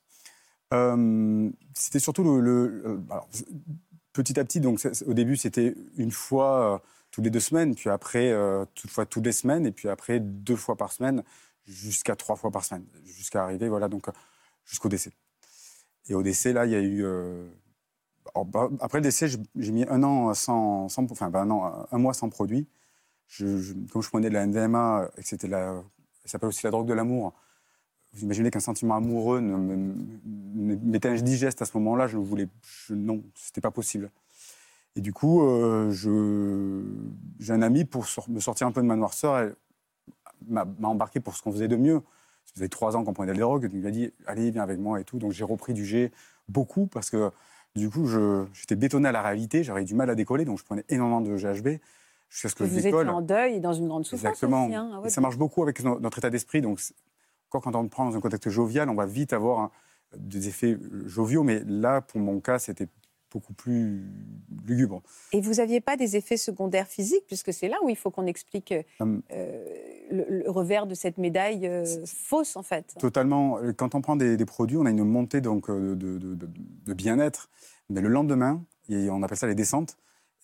Euh, 0.74 1.50
c'était 1.74 1.98
surtout 1.98 2.22
le. 2.24 2.40
le- 2.40 2.82
euh, 2.86 2.98
alors, 3.10 3.28
petit 4.12 4.38
à 4.38 4.44
petit, 4.44 4.60
donc 4.60 4.86
au 5.06 5.14
début, 5.14 5.36
c'était 5.36 5.74
une 5.96 6.10
fois 6.10 6.74
euh, 6.74 6.78
toutes 7.10 7.24
les 7.24 7.30
deux 7.30 7.40
semaines, 7.40 7.74
puis 7.74 7.88
après, 7.90 8.30
euh, 8.30 8.64
toutefois 8.74 9.06
toutes 9.06 9.24
les 9.24 9.32
semaines, 9.32 9.66
et 9.66 9.72
puis 9.72 9.88
après, 9.88 10.20
deux 10.20 10.56
fois 10.56 10.76
par 10.76 10.92
semaine, 10.92 11.22
jusqu'à 11.66 12.16
trois 12.16 12.36
fois 12.36 12.50
par 12.50 12.64
semaine, 12.64 12.84
jusqu'à 13.04 13.42
arriver, 13.44 13.68
voilà, 13.68 13.88
donc 13.88 14.08
euh, 14.08 14.12
jusqu'au 14.66 14.88
décès. 14.90 15.10
Et 16.08 16.14
au 16.14 16.22
décès, 16.22 16.52
là, 16.52 16.66
il 16.66 16.72
y 16.72 16.74
a 16.74 16.80
eu. 16.80 17.04
alors, 18.34 18.44
bah, 18.46 18.68
après 18.80 18.98
le 18.98 19.02
décès, 19.02 19.26
j'ai 19.28 19.72
mis 19.72 19.84
un 19.88 20.02
an 20.02 20.32
sans. 20.34 20.88
sans- 20.88 21.10
enfin, 21.10 21.30
pas 21.30 21.40
un 21.42 21.50
an, 21.50 21.86
un 21.90 21.98
mois 21.98 22.14
sans 22.14 22.28
produit. 22.28 22.66
Je, 23.26 23.58
je- 23.58 23.74
comme 23.92 24.02
je 24.02 24.08
prenais 24.08 24.28
de 24.28 24.34
la 24.34 24.46
NDMA, 24.46 25.10
et 25.16 25.22
que 25.22 25.28
c'était 25.28 25.48
la. 25.48 25.82
Ça 26.28 26.32
s'appelle 26.32 26.48
aussi 26.50 26.64
la 26.64 26.70
drogue 26.70 26.86
de 26.86 26.94
l'amour. 26.94 27.32
Vous 28.12 28.22
imaginez 28.22 28.50
qu'un 28.50 28.60
sentiment 28.60 28.96
amoureux 28.96 29.40
m'était 30.24 31.08
indigeste 31.08 31.60
à 31.62 31.64
ce 31.64 31.76
moment-là. 31.78 32.06
Je 32.06 32.16
ne 32.18 32.22
voulais, 32.22 32.48
je- 32.62 32.94
non, 32.94 33.22
c'était 33.34 33.60
pas 33.60 33.70
possible. 33.70 34.10
Et 34.96 35.00
du 35.00 35.12
coup, 35.12 35.42
euh, 35.42 35.90
j'ai 37.38 37.52
un 37.52 37.62
ami 37.62 37.84
pour 37.84 38.06
me 38.28 38.40
sortir 38.40 38.66
un 38.66 38.72
peu 38.72 38.80
de 38.82 38.86
ma 38.86 38.96
noirceur. 38.96 39.36
Elle 39.38 39.54
m'a 40.48 40.66
embarqué 40.82 41.20
pour 41.20 41.34
ce 41.36 41.42
qu'on 41.42 41.52
faisait 41.52 41.68
de 41.68 41.76
mieux. 41.76 42.00
Ça 42.46 42.54
faisait 42.54 42.68
trois 42.68 42.96
ans 42.96 43.04
qu'on 43.04 43.12
prenait 43.12 43.32
de 43.32 43.38
la 43.38 43.44
drogue. 43.44 43.68
Il 43.72 43.80
m'a 43.80 43.90
dit, 43.90 44.12
allez, 44.26 44.50
viens 44.50 44.62
avec 44.62 44.78
moi 44.78 45.00
et 45.00 45.04
tout. 45.04 45.18
Donc 45.18 45.32
j'ai 45.32 45.44
repris 45.44 45.74
du 45.74 45.84
G 45.84 46.10
beaucoup 46.48 46.86
parce 46.86 47.10
que 47.10 47.30
du 47.76 47.90
coup, 47.90 48.06
j'étais 48.54 48.76
bétonné 48.76 49.08
à 49.08 49.12
la 49.12 49.22
réalité. 49.22 49.62
J'avais 49.62 49.84
du 49.84 49.94
mal 49.94 50.10
à 50.10 50.14
décoller, 50.14 50.44
donc 50.44 50.58
je 50.58 50.64
prenais 50.64 50.84
énormément 50.88 51.20
de 51.20 51.36
GHB 51.36 51.78
jusqu'à 52.28 52.48
ce 52.48 52.54
que 52.54 52.64
Vous 52.64 52.78
étiez 52.78 52.92
en 52.94 53.20
deuil 53.22 53.54
et 53.54 53.60
dans 53.60 53.72
une 53.72 53.88
grande 53.88 54.04
souffrance 54.04 54.24
Exactement. 54.30 54.66
aussi. 54.66 54.74
hein. 54.74 54.90
Ah 54.94 55.00
ouais, 55.00 55.06
Et 55.08 55.10
ça 55.10 55.20
marche 55.20 55.38
beaucoup 55.38 55.62
avec 55.62 55.82
no- 55.82 55.98
notre 56.00 56.18
état 56.18 56.30
d'esprit. 56.30 56.60
Donc, 56.60 56.80
encore 57.48 57.62
quand 57.62 57.74
on 57.74 57.82
le 57.82 57.88
prend 57.88 58.04
dans 58.08 58.16
un 58.16 58.20
contexte 58.20 58.48
jovial, 58.50 58.88
on 58.90 58.94
va 58.94 59.06
vite 59.06 59.32
avoir 59.32 59.58
hein, 59.60 59.70
des 60.16 60.48
effets 60.48 60.72
euh, 60.74 61.08
joviaux. 61.08 61.42
Mais 61.42 61.62
là, 61.66 62.00
pour 62.00 62.20
mon 62.20 62.40
cas, 62.40 62.58
c'était 62.58 62.88
beaucoup 63.30 63.52
plus 63.52 64.06
lugubre. 64.66 65.02
Et 65.32 65.40
vous 65.42 65.54
n'aviez 65.54 65.80
pas 65.82 65.96
des 65.98 66.16
effets 66.16 66.38
secondaires 66.38 66.86
physiques, 66.86 67.24
puisque 67.26 67.52
c'est 67.52 67.68
là 67.68 67.76
où 67.82 67.90
il 67.90 67.96
faut 67.96 68.10
qu'on 68.10 68.26
explique 68.26 68.72
euh, 68.72 68.82
Hum. 69.00 69.22
euh, 69.32 69.64
le, 70.10 70.24
le 70.44 70.50
revers 70.50 70.86
de 70.86 70.94
cette 70.94 71.18
médaille 71.18 71.66
euh, 71.66 71.84
fausse, 72.06 72.56
en 72.56 72.62
fait. 72.62 72.94
Totalement. 72.98 73.58
Quand 73.76 73.94
on 73.94 74.00
prend 74.00 74.16
des, 74.16 74.36
des 74.38 74.46
produits, 74.46 74.78
on 74.78 74.86
a 74.86 74.90
une 74.90 75.04
montée 75.04 75.40
donc, 75.42 75.70
de, 75.70 75.94
de- 75.94 76.18
de- 76.18 76.48
de 76.86 76.94
bien-être. 76.94 77.50
Mais 77.90 78.00
le 78.00 78.08
lendemain, 78.08 78.64
et 78.88 79.10
on 79.10 79.22
appelle 79.22 79.36
ça 79.38 79.46
les 79.46 79.54
descentes. 79.54 79.96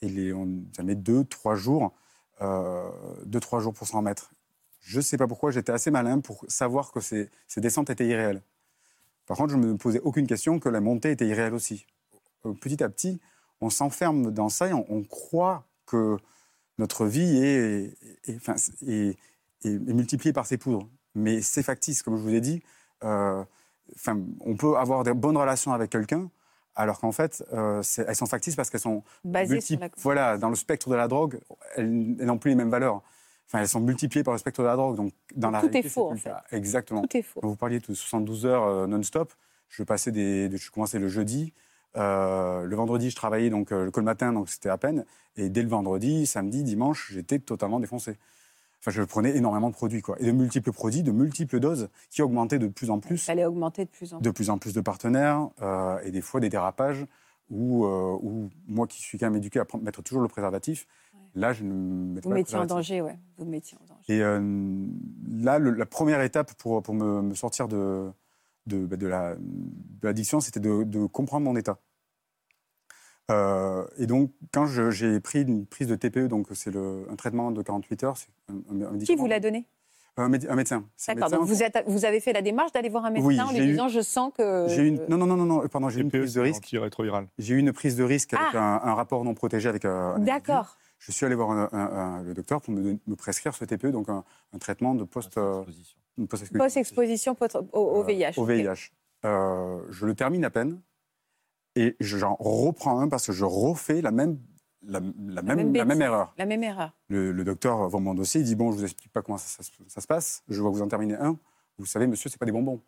Et 0.03 0.09
les, 0.09 0.33
on, 0.33 0.65
ça 0.77 0.83
met 0.83 0.95
deux, 0.95 1.25
trois 1.25 1.55
jours, 1.55 1.93
euh, 2.41 2.91
deux, 3.25 3.41
trois 3.41 3.61
jours 3.61 3.73
pour 3.73 3.87
s'en 3.87 3.99
remettre. 3.99 4.33
Je 4.81 4.99
ne 4.99 5.03
sais 5.03 5.17
pas 5.17 5.27
pourquoi, 5.27 5.51
j'étais 5.51 5.73
assez 5.73 5.91
malin 5.91 6.21
pour 6.21 6.45
savoir 6.49 6.93
que 6.93 7.01
ces, 7.01 7.31
ces 7.49 7.61
descentes 7.61 7.89
étaient 7.91 8.07
irréelles. 8.07 8.43
Par 9.27 9.37
contre, 9.39 9.53
je 9.53 9.57
ne 9.57 9.67
me 9.67 9.77
posais 9.77 10.01
aucune 10.01 10.27
question 10.27 10.59
que 10.59 10.69
la 10.69 10.81
montée 10.81 11.11
était 11.13 11.27
irréelle 11.27 11.55
aussi. 11.55 11.87
Euh, 12.45 12.53
Petit 12.53 12.83
à 12.83 12.89
petit, 12.91 13.21
on 13.61 13.71
s'enferme 13.71 14.31
dans 14.31 14.51
ça 14.51 14.69
et 14.69 14.73
on, 14.75 15.03
croit 15.05 15.67
que 15.87 16.19
notre 16.77 17.07
vie 17.07 17.37
est, 17.39 17.97
est- 18.27 18.39
est- 18.87 19.17
est- 19.65 19.79
multipliée 19.79 20.33
par 20.35 20.45
ses 20.47 20.59
poudres. 20.59 20.87
Mais 21.15 21.41
c'est 21.41 21.63
factice, 21.63 22.03
comme 22.03 22.17
je 22.17 22.23
vous 22.23 22.35
ai 22.35 22.41
dit. 22.43 22.63
Euh, 23.05 23.43
on 24.41 24.57
peut 24.57 24.77
avoir 24.77 25.05
des 25.05 25.15
bonnes 25.15 25.37
relations 25.37 25.73
avec 25.73 25.91
quelqu'un, 25.91 26.29
alors 26.77 26.99
qu'en 27.01 27.13
fait, 27.13 27.45
euh, 27.53 27.83
elles 28.07 28.17
sont 28.17 28.27
factices 28.27 28.57
parce 28.57 28.71
qu'elles 28.71 28.81
sont 28.81 29.03
Basé 29.25 29.61
sur 29.61 29.79
la... 29.79 29.89
Voilà, 29.99 30.39
dans 30.39 30.49
le 30.49 30.55
spectre 30.57 30.89
de 30.89 30.95
la 30.95 31.09
drogue, 31.09 31.41
elles, 31.77 31.91
n'ont 31.91 32.39
plus 32.39 32.51
les 32.51 32.55
mêmes 32.57 32.71
valeurs. 32.71 33.03
Enfin, 33.47 33.61
elles 33.61 33.69
sont 33.69 33.81
multipliées 33.81 34.25
par 34.25 34.33
le 34.33 34.39
spectre 34.39 34.63
de 34.63 34.67
la 34.67 34.77
drogue. 34.77 34.97
Donc, 34.97 35.13
dans 35.37 35.51
la 35.51 35.61
Tout 35.61 35.67
est 35.67 35.71
réalité, 35.71 35.89
faux, 35.89 36.11
c'est 36.15 36.21
plus 36.23 36.31
en 36.31 36.35
cas. 36.35 36.45
Exactement. 36.51 37.03
Tout 37.03 37.17
est 37.17 37.23
faux. 37.23 37.41
Quand 37.41 37.49
vous 37.49 37.57
parliez 37.57 37.79
de 37.79 37.85
72 37.95 38.47
heures 38.47 38.65
euh, 38.65 38.87
non-stop, 38.87 39.33
je 39.69 39.83
passais 39.83 40.11
des, 40.13 40.49
de- 40.49 40.57
je 40.57 40.71
commençais 40.71 40.99
le 40.99 41.09
jeudi. 41.09 41.53
euh, 41.97 42.65
le 42.65 42.75
vendredi, 42.77 43.11
je 43.11 43.17
travaillais 43.17 43.51
donc 43.51 43.69
que 43.69 43.75
le 43.95 44.03
matin, 44.03 44.33
donc 44.33 44.49
c'était 44.49 44.69
à 44.71 44.79
peine. 44.79 45.05
Et 45.37 45.49
dès 45.51 45.63
le 45.63 45.69
vendredi, 45.69 46.27
samedi, 46.27 46.63
dimanche, 46.65 47.11
j'étais 47.13 47.39
totalement 47.39 47.79
défoncé. 47.81 48.17
Enfin, 48.87 48.91
je 48.91 49.03
prenais 49.03 49.35
énormément 49.35 49.71
de 49.71 49.75
produits, 49.75 50.03
quoi. 50.03 50.17
Et 50.21 50.27
de 50.27 50.33
multiples 50.33 50.71
produits, 50.71 51.03
de 51.03 51.11
multiples 51.11 51.59
doses, 51.59 51.89
qui 52.11 52.21
augmentaient 52.21 52.59
de 52.59 52.67
plus 52.69 52.91
en 52.91 52.97
Il 52.99 53.01
plus, 53.01 53.25
fallait 53.25 53.47
augmenter 53.47 53.87
de 53.87 53.91
plus 53.91 54.13
en 54.13 54.19
plus. 54.19 54.25
de 54.25 54.31
plus 54.31 54.51
en 54.51 54.59
plus 54.59 54.75
de 54.75 54.81
partenaires, 54.83 55.49
euh, 55.63 55.99
et 56.05 56.11
des 56.11 56.21
fois 56.21 56.39
des 56.39 56.51
dérapages 56.51 57.07
où, 57.49 57.87
euh, 57.87 58.19
où 58.23 58.51
moi 58.69 58.87
qui 58.87 59.01
suis 59.01 59.17
quand 59.17 59.25
même 59.27 59.37
éduqué 59.37 59.59
à 59.59 59.65
prendre- 59.65 59.83
mettre 59.85 60.03
toujours 60.03 60.21
le 60.21 60.29
préservatif, 60.29 60.87
là, 61.35 61.55
je 61.55 61.65
ne 61.65 61.73
mettais 61.73 62.21
Vous 62.25 62.29
pas 62.29 62.29
le 62.29 62.35
mettiez 62.35 62.57
en 62.57 62.61
préservatif. 62.67 62.91
danger, 62.91 63.01
ouais. 63.01 63.19
Vous 63.39 63.47
mettiez 63.47 63.79
en 63.83 63.87
danger. 63.87 64.03
Et 64.09 64.21
euh, 64.23 64.87
là, 65.31 65.59
le- 65.59 65.71
la 65.71 65.87
première 65.87 66.21
étape 66.21 66.53
pour, 66.59 66.83
pour 66.83 66.93
me, 66.93 67.23
me 67.23 67.35
sortir 67.35 67.69
de, 67.69 68.11
de, 68.67 68.85
bah, 68.85 68.97
de 68.97 69.07
la- 69.07 69.35
de 69.37 69.41
l'addiction, 70.07 70.41
c'était 70.41 70.61
de, 70.61 70.83
de 70.85 71.07
comprendre 71.07 71.47
mon 71.47 71.57
état. 71.57 71.79
Euh, 73.31 73.85
et 73.99 74.07
donc, 74.07 74.31
quand 74.53 74.67
j'ai 74.67 75.21
pris 75.21 75.43
une 75.43 75.67
prise 75.67 75.89
de 75.89 75.95
TPE, 75.97 76.29
donc 76.29 76.47
c'est 76.53 76.71
le- 76.71 77.07
un 77.11 77.17
traitement 77.17 77.51
de 77.51 77.63
48 77.63 78.05
heures, 78.05 78.17
c'est 78.17 78.29
un, 78.51 78.95
un 78.95 78.99
Qui 78.99 79.17
vous 79.17 79.27
l'a 79.27 79.41
donné? 79.41 79.67
Un, 80.17 80.29
méde- 80.29 80.47
un 80.49 80.55
médecin. 80.55 80.85
D'accord. 81.09 81.25
médecin. 81.25 81.37
Donc 81.39 81.47
vous, 81.49 81.63
êtes- 81.63 81.85
vous 81.89 82.05
avez 82.05 82.21
fait 82.21 82.33
la 82.33 82.43
démarche 82.43 82.71
d'aller 82.73 82.89
voir 82.89 83.05
un 83.07 83.11
médecin 83.11 83.27
Oui, 83.27 83.41
en 83.41 83.51
lui 83.51 83.59
eu- 83.61 83.71
disant 83.73 83.89
je 83.89 84.01
sens 84.01 84.31
que. 84.37 84.67
J'ai 84.69 84.83
eu 84.83 84.87
une, 84.89 85.01
non, 85.09 85.17
non, 85.17 85.27
non, 85.27 85.37
non, 85.37 85.45
non, 85.47 85.69
pardon, 85.69 85.89
j'ai 85.89 86.01
eu 86.01 86.03
une 86.03 86.11
TPE, 86.11 86.21
prise 86.21 86.35
de 86.35 86.41
risque. 86.41 86.77
J'ai 87.39 87.55
eu 87.55 87.59
une 87.59 87.73
prise 87.73 87.97
de 87.97 88.05
risque 88.05 88.35
avec 88.35 88.49
Ah 88.55 88.81
un, 88.85 88.91
un 88.91 88.95
rapport 88.95 89.25
non 89.25 89.35
protégé 89.35 89.69
avec 89.69 89.85
euh, 89.85 90.15
un. 90.15 90.19
D'accord. 90.21 90.77
Je 91.01 91.11
suis 91.11 91.27
allé 91.27 91.35
voir 91.35 91.51
un- 91.51 91.69
un- 91.73 91.79
un- 92.19 92.23
le 92.23 92.33
docteur 92.35 92.61
pour 92.61 92.73
me, 92.73 92.97
prescrire 93.17 93.55
ce 93.55 93.65
TPE, 93.65 93.89
donc 93.91 94.09
un, 94.09 94.23
un 94.55 94.59
traitement 94.59 94.95
de 94.95 95.03
post, 95.05 95.37
euh, 95.37 95.63
Exposition. 95.63 95.97
une 96.19 96.27
post- 96.29 96.53
Post-exposition 96.57 97.35
pot- 97.35 97.57
au, 97.73 98.01
Euh, 98.01 98.05
VIH. 98.05 98.35
Au. 98.37 98.45
VIH. 98.45 98.93
Euh, 99.25 99.79
je 99.91 100.07
le 100.07 100.15
termine 100.15 100.45
à 100.45 100.51
peine 100.51 100.81
et 101.77 101.97
j'en 102.01 102.37
reprends 102.39 103.01
un 103.01 103.09
parce 103.09 103.27
que 103.27 103.33
je 103.33 103.45
refais 103.45 104.01
la 104.01 104.11
même, 104.11 104.39
la, 104.87 105.01
la 105.01 105.43
même, 105.43 105.57
même 105.71 105.75
la 105.75 105.85
même 105.85 106.03
erreur. 106.03 106.35
La 106.39 106.47
même 106.47 106.63
erreur. 106.63 106.93
Le, 107.09 107.33
le 107.33 107.45
docteur 107.45 107.89
voit 107.89 108.01
mon 108.01 108.15
dossier, 108.15 108.41
il 108.41 108.45
dit 108.45 108.55
Bon, 108.55 108.71
je 108.73 108.77
vous 108.79 108.85
explique 108.85 109.13
pas 109.13 109.23
comment 109.23 109.39
ça, 109.39 109.47
ça 109.49 109.63
se- 109.63 109.71
ça 109.89 110.01
se 110.01 110.07
passe, 110.07 110.43
je 110.49 110.61
vois 110.61 110.71
que 110.71 110.77
vous 110.77 110.83
en 110.83 110.89
terminez 110.89 111.15
un. 111.15 111.39
Vous 111.79 111.87
savez, 111.87 112.07
monsieur, 112.07 112.31
c'est 112.31 112.39
pas 112.39 112.47
des 112.47 112.53
bonbons. 112.53 112.81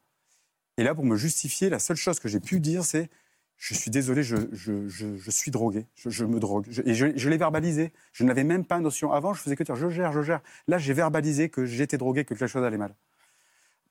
Et 0.78 0.84
là, 0.84 0.95
pour 0.95 1.05
me 1.05 1.16
justifier, 1.16 1.70
la 1.70 1.78
seule 1.78 1.97
chose 1.97 2.20
que 2.20 2.28
j'ai 2.28 2.39
pu 2.41 2.61
dire, 2.61 2.84
c'est 2.84 3.09
je 3.57 3.72
suis 3.72 3.91
désolé, 3.91 4.22
je, 4.22 4.37
je, 4.53 4.87
je, 4.87 5.16
je 5.16 5.30
suis 5.30 5.51
drogué, 5.51 5.87
je, 5.97 6.24
me 6.26 6.39
drogue. 6.39 6.66
Et 6.84 6.93
je, 6.95 7.07
je 7.16 7.28
l'ai 7.30 7.39
verbalisé. 7.39 7.91
Je 8.12 8.22
n'avais 8.24 8.45
même 8.45 8.66
pas 8.66 8.78
notion. 8.80 9.12
Avant, 9.12 9.32
je 9.32 9.41
faisais 9.41 9.57
que 9.57 9.64
dire 9.64 9.74
je 9.76 9.89
gère, 9.89 10.12
je 10.12 10.20
gère. 10.20 10.43
Là, 10.68 10.76
j'ai 10.76 10.93
verbalisé 10.93 11.49
que 11.49 11.64
j'étais 11.64 11.97
drogué, 11.97 12.24
que 12.24 12.34
quelque 12.34 12.47
chose 12.47 12.62
allait 12.62 12.76
mal. 12.76 12.95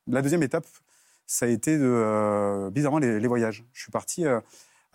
La 0.06 0.22
deuxième 0.22 0.44
étape, 0.44 0.68
ça 1.26 1.48
a 1.48 1.50
été 1.50 1.80
de, 1.80 1.84
euh, 1.84 2.70
bizarrement 2.70 3.00
les, 3.00 3.20
les 3.20 3.28
voyages. 3.28 3.66
Je 3.74 3.82
suis 3.82 3.92
parti 3.92 4.28
euh, 4.28 4.40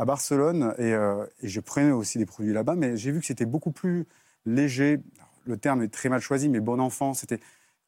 à 0.01 0.07
Barcelone 0.07 0.75
et, 0.79 0.95
euh, 0.95 1.27
et 1.43 1.49
je 1.49 1.61
prenais 1.61 1.91
aussi 1.91 2.17
des 2.17 2.25
produits 2.25 2.55
là-bas, 2.55 2.75
mais 2.75 2.97
j'ai 2.97 3.13
vu 3.13 3.21
que 3.21 3.27
c'était 3.27 3.45
beaucoup 3.45 3.71
plus 3.71 4.07
léger. 4.47 4.99
Le 5.45 5.59
terme 5.59 5.83
est 5.83 5.89
très 5.89 6.09
mal 6.09 6.21
choisi, 6.21 6.49
mais 6.49 6.61
bon 6.61 6.81
enfant, 6.81 7.13
c'était 7.13 7.39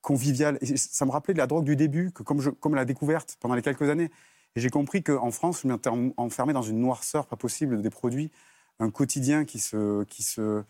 convivial. 0.02 0.58
Et 0.60 0.76
ça 0.76 1.06
me 1.06 1.10
rappelait 1.10 1.32
de 1.32 1.38
la 1.38 1.46
drogue 1.46 1.64
du 1.64 1.74
début, 1.74 2.12
que 2.12 2.22
comme, 2.22 2.74
la 2.74 2.84
découverte 2.84 3.38
pendant 3.40 3.54
les 3.54 3.62
quelques 3.62 3.88
années. 3.88 4.10
Et 4.56 4.60
j'ai 4.60 4.68
compris 4.68 5.02
qu'en 5.02 5.30
France, 5.30 5.62
je 5.62 5.68
m'étais 5.68 5.88
en- 5.88 6.10
enfermé 6.18 6.52
dans 6.52 6.60
une 6.60 6.80
noirceur 6.80 7.26
pas 7.26 7.36
possible 7.36 7.80
des 7.80 7.88
produits, 7.88 8.30
un 8.78 8.90
quotidien 8.90 9.46
qui 9.46 9.58
se. 9.58 10.04
Qui 10.04 10.22
se 10.22 10.62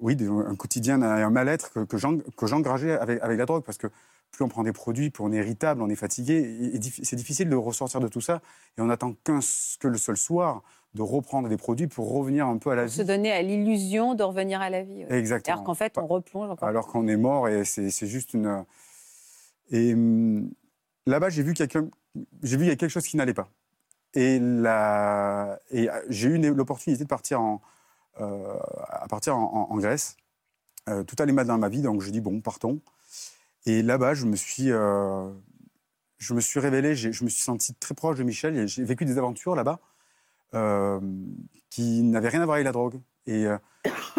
oui, 0.00 0.16
un 0.46 0.54
quotidien, 0.54 1.02
un 1.02 1.30
mal-être 1.30 1.72
que, 1.72 1.80
que 1.80 2.46
j'engageais 2.46 2.92
avec, 2.96 3.20
avec 3.20 3.36
la 3.36 3.46
drogue, 3.46 3.64
parce 3.64 3.78
que 3.78 3.88
plus 4.30 4.44
on 4.44 4.48
prend 4.48 4.62
des 4.62 4.72
produits, 4.72 5.10
plus 5.10 5.24
on 5.24 5.32
est 5.32 5.36
irritable, 5.38 5.82
on 5.82 5.88
est 5.88 5.96
fatigué. 5.96 6.78
c'est 7.02 7.16
difficile 7.16 7.48
de 7.48 7.56
ressortir 7.56 8.00
de 8.00 8.08
tout 8.08 8.20
ça. 8.20 8.40
Et 8.76 8.80
on 8.80 8.86
n'attend 8.86 9.14
qu'un 9.24 9.40
que 9.80 9.88
le 9.88 9.98
seul 9.98 10.16
soir 10.16 10.62
de 10.94 11.02
reprendre 11.02 11.48
des 11.48 11.56
produits 11.56 11.86
pour 11.86 12.10
revenir 12.12 12.46
un 12.46 12.56
peu 12.58 12.70
à 12.70 12.74
la 12.74 12.88
Se 12.88 13.02
vie. 13.02 13.06
donner 13.08 13.30
à 13.32 13.42
l'illusion 13.42 14.14
de 14.14 14.22
revenir 14.22 14.60
à 14.60 14.70
la 14.70 14.82
vie. 14.82 15.04
ouais. 15.04 15.18
Exactement. 15.18 15.54
Alors 15.56 15.64
qu'en 15.66 15.74
fait, 15.74 15.98
on 15.98 16.06
replonge 16.06 16.50
encore. 16.50 16.68
Alors 16.68 16.86
qu'on 16.86 17.06
est 17.08 17.16
mort 17.16 17.48
et 17.48 17.64
c'est 17.64 18.06
juste 18.06 18.32
une. 18.34 18.64
Et 19.70 19.92
hum, 19.94 20.50
là-bas, 21.06 21.28
j'ai 21.30 21.42
vu 21.42 21.52
quelqu'un, 21.54 21.88
j'ai 22.42 22.56
vu 22.56 22.62
qu'il 22.62 22.68
y 22.68 22.72
a 22.72 22.76
quelque 22.76 22.90
chose 22.90 23.06
qui 23.06 23.16
n'allait 23.16 23.34
pas. 23.34 23.48
Et, 24.14 24.38
la... 24.38 25.58
et 25.70 25.90
euh, 25.90 26.00
j'ai 26.08 26.28
eu 26.28 26.38
l'opportunité 26.54 27.04
de 27.04 27.08
partir 27.08 27.40
en, 27.42 27.60
euh, 28.20 28.54
à 28.88 29.06
partir 29.08 29.36
en, 29.36 29.42
en- 29.70 29.74
en 29.74 29.76
Grèce. 29.78 30.16
Euh, 30.88 31.02
tout 31.04 31.16
allait 31.18 31.32
mal 31.34 31.46
dans 31.46 31.58
ma 31.58 31.68
vie, 31.68 31.82
donc 31.82 32.00
je 32.00 32.10
dis 32.10 32.22
bon, 32.22 32.40
partons. 32.40 32.80
Et 33.66 33.82
là-bas, 33.82 34.14
je 34.14 34.24
me 34.26 34.36
suis, 34.36 34.70
euh, 34.70 35.30
je 36.18 36.34
me 36.34 36.40
suis 36.40 36.60
révélé, 36.60 36.94
je 36.94 37.08
me 37.24 37.28
suis 37.28 37.42
senti 37.42 37.74
très 37.74 37.94
proche 37.94 38.16
de 38.16 38.22
Michel. 38.22 38.66
J'ai 38.66 38.84
vécu 38.84 39.04
des 39.04 39.18
aventures 39.18 39.54
là-bas 39.54 39.80
euh, 40.54 41.00
qui 41.70 42.02
n'avaient 42.02 42.28
rien 42.28 42.40
à 42.42 42.44
voir 42.44 42.54
avec 42.56 42.64
la 42.64 42.72
drogue. 42.72 43.00
Et, 43.26 43.46
euh, 43.46 43.58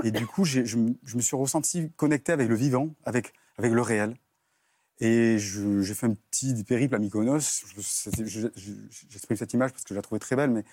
du 0.03 0.27
coup, 0.27 0.45
je, 0.45 0.77
me- 0.77 1.21
suis 1.21 1.35
ressenti 1.35 1.91
connecté 1.97 2.31
avec 2.31 2.47
le 2.47 2.55
vivant, 2.55 2.93
avec, 3.03 3.33
avec 3.57 3.73
le 3.73 3.81
réel. 3.81 4.15
Et 5.01 5.37
j'ai 5.39 5.93
fait 5.93 6.07
un 6.07 6.13
petit 6.29 6.63
périple 6.63 6.95
à 6.95 6.99
Mykonos. 6.99 7.39
Je- 7.75 7.81
c'était- 7.81 8.25
je- 8.25 8.47
J'exprime 9.09 9.37
cette 9.37 9.53
image 9.53 9.71
parce 9.71 9.83
que 9.83 9.89
je 9.89 9.95
la 9.95 10.01
trouvais 10.01 10.19
très 10.19 10.35
belle, 10.35 10.51
mais 10.51 10.63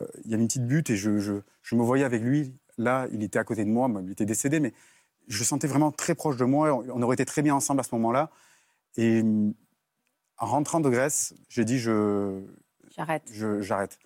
euh, 0.00 0.06
il 0.24 0.30
y 0.30 0.34
avait 0.34 0.42
une 0.42 0.48
petite 0.48 0.66
butte 0.66 0.90
et 0.90 0.96
je, 0.96 1.10
me 1.10 1.82
voyais 1.82 2.04
avec 2.04 2.22
lui. 2.22 2.54
Là, 2.78 3.08
il 3.12 3.22
était 3.22 3.38
à 3.38 3.44
côté 3.44 3.64
de 3.64 3.70
moi, 3.70 3.90
il 4.04 4.10
était 4.12 4.24
décédé, 4.26 4.60
mais 4.60 4.72
je 5.28 5.38
le 5.38 5.44
sentais 5.44 5.66
vraiment 5.66 5.92
très 5.92 6.14
proche 6.14 6.36
de 6.36 6.44
moi. 6.44 6.72
On, 6.74 6.84
on 6.98 7.02
aurait 7.02 7.14
été 7.14 7.24
très 7.24 7.42
bien 7.42 7.54
ensemble 7.54 7.80
à 7.80 7.82
ce 7.84 7.94
moment-là. 7.94 8.30
Et 8.96 9.22
en 10.38 10.46
rentrant 10.46 10.80
de 10.80 10.88
Grèce, 10.90 11.34
j'ai 11.48 11.64
dit 11.64 11.78
je, 11.78 12.42
J'arrête. 12.96 13.30
j'arrête. 13.60 13.98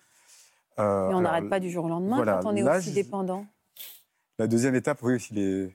Euh, 0.77 1.07
Mais 1.07 1.13
on 1.15 1.19
alors, 1.19 1.21
n'arrête 1.21 1.49
pas 1.49 1.59
du 1.59 1.69
jour 1.71 1.85
au 1.85 1.89
lendemain 1.89 2.17
voilà, 2.17 2.39
quand 2.43 2.51
on 2.51 2.55
est 2.55 2.61
là, 2.61 2.77
aussi 2.77 2.89
je- 2.89 2.95
dépendant. 2.95 3.45
La 4.37 4.47
deuxième 4.47 4.75
étape, 4.75 5.01
oui, 5.01 5.15
aussi 5.15 5.33
les... 5.33 5.73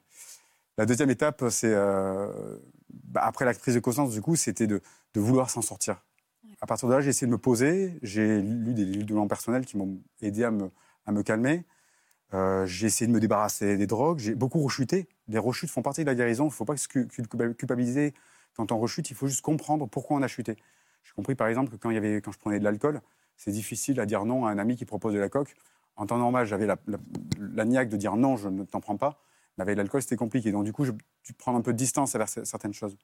la 0.76 0.84
deuxième 0.84 1.08
étape, 1.10 1.42
c'est 1.50 1.72
euh, 1.72 2.58
bah, 3.04 3.22
après 3.24 3.46
la 3.46 3.54
prise 3.54 3.74
de 3.74 3.80
conscience, 3.80 4.10
du 4.10 4.20
coup, 4.20 4.36
c'était 4.36 4.66
de, 4.66 4.82
de 5.14 5.20
vouloir 5.20 5.48
s'en 5.48 5.62
sortir. 5.62 6.02
À 6.60 6.66
partir 6.66 6.86
de 6.88 6.92
là, 6.94 7.00
j'ai 7.00 7.08
essayé 7.08 7.26
de 7.26 7.32
me 7.32 7.38
poser. 7.38 7.98
J'ai 8.02 8.42
lu 8.42 8.74
des 8.74 8.84
livres 8.84 8.98
de 8.98 9.06
développement 9.06 9.28
personnel 9.28 9.64
qui 9.64 9.78
m'ont 9.78 9.98
aidé 10.20 10.44
à 10.44 10.50
me, 10.50 10.70
à 11.06 11.12
me 11.12 11.22
calmer. 11.22 11.64
Euh, 12.34 12.66
j'ai 12.66 12.86
essayé 12.88 13.06
de 13.08 13.12
me 13.12 13.18
débarrasser 13.20 13.78
des 13.78 13.86
drogues. 13.86 14.18
J'ai 14.18 14.34
beaucoup 14.34 14.60
rechuté. 14.60 15.08
Les 15.30 15.38
rechutes 15.38 15.70
font 15.70 15.82
partie 15.82 16.02
de 16.02 16.06
la 16.06 16.14
guérison. 16.14 16.44
Il 16.44 16.48
ne 16.48 16.52
faut 16.52 16.64
pas 16.64 16.76
se 16.76 16.88
cu- 16.88 17.06
culpa- 17.06 17.54
culpabiliser 17.54 18.12
quand 18.56 18.72
on 18.72 18.78
rechute. 18.78 19.10
Il 19.10 19.14
faut 19.16 19.26
juste 19.28 19.42
comprendre 19.42 19.86
pourquoi 19.86 20.16
on 20.16 20.22
a 20.22 20.28
chuté. 20.28 20.56
J'ai 21.04 21.12
compris, 21.14 21.34
par 21.34 21.46
exemple, 21.48 21.70
que 21.70 21.76
quand, 21.76 21.90
il 21.90 21.94
y 21.94 21.98
avait, 21.98 22.20
quand 22.20 22.32
je 22.32 22.38
prenais 22.38 22.58
de 22.58 22.64
l'alcool, 22.64 23.00
c'est 23.36 23.52
difficile 23.52 24.00
à 24.00 24.06
dire 24.06 24.24
non 24.24 24.44
à 24.46 24.50
un 24.50 24.58
ami 24.58 24.76
qui 24.76 24.84
propose 24.84 25.14
de 25.14 25.18
la 25.18 25.28
coque. 25.28 25.54
En 25.96 26.06
temps 26.06 26.18
normal, 26.18 26.46
j'avais 26.46 26.66
la, 26.66 26.76
la, 26.86 26.98
la 27.54 27.64
niaque 27.64 27.88
de 27.88 27.96
dire 27.96 28.16
non, 28.16 28.36
je 28.36 28.48
ne 28.48 28.64
t'en 28.64 28.80
prends 28.80 28.96
pas. 28.96 29.18
Mais 29.56 29.62
avec 29.62 29.76
l'alcool, 29.76 30.02
c'était 30.02 30.16
compliqué. 30.16 30.52
Donc, 30.52 30.64
du 30.64 30.72
coup, 30.72 30.84
je, 30.84 30.92
tu 31.22 31.32
prends 31.32 31.54
un 31.56 31.60
peu 31.60 31.72
de 31.72 31.78
distance 31.78 32.14
avec 32.14 32.28
certaines 32.28 32.72
choses. 32.74 32.96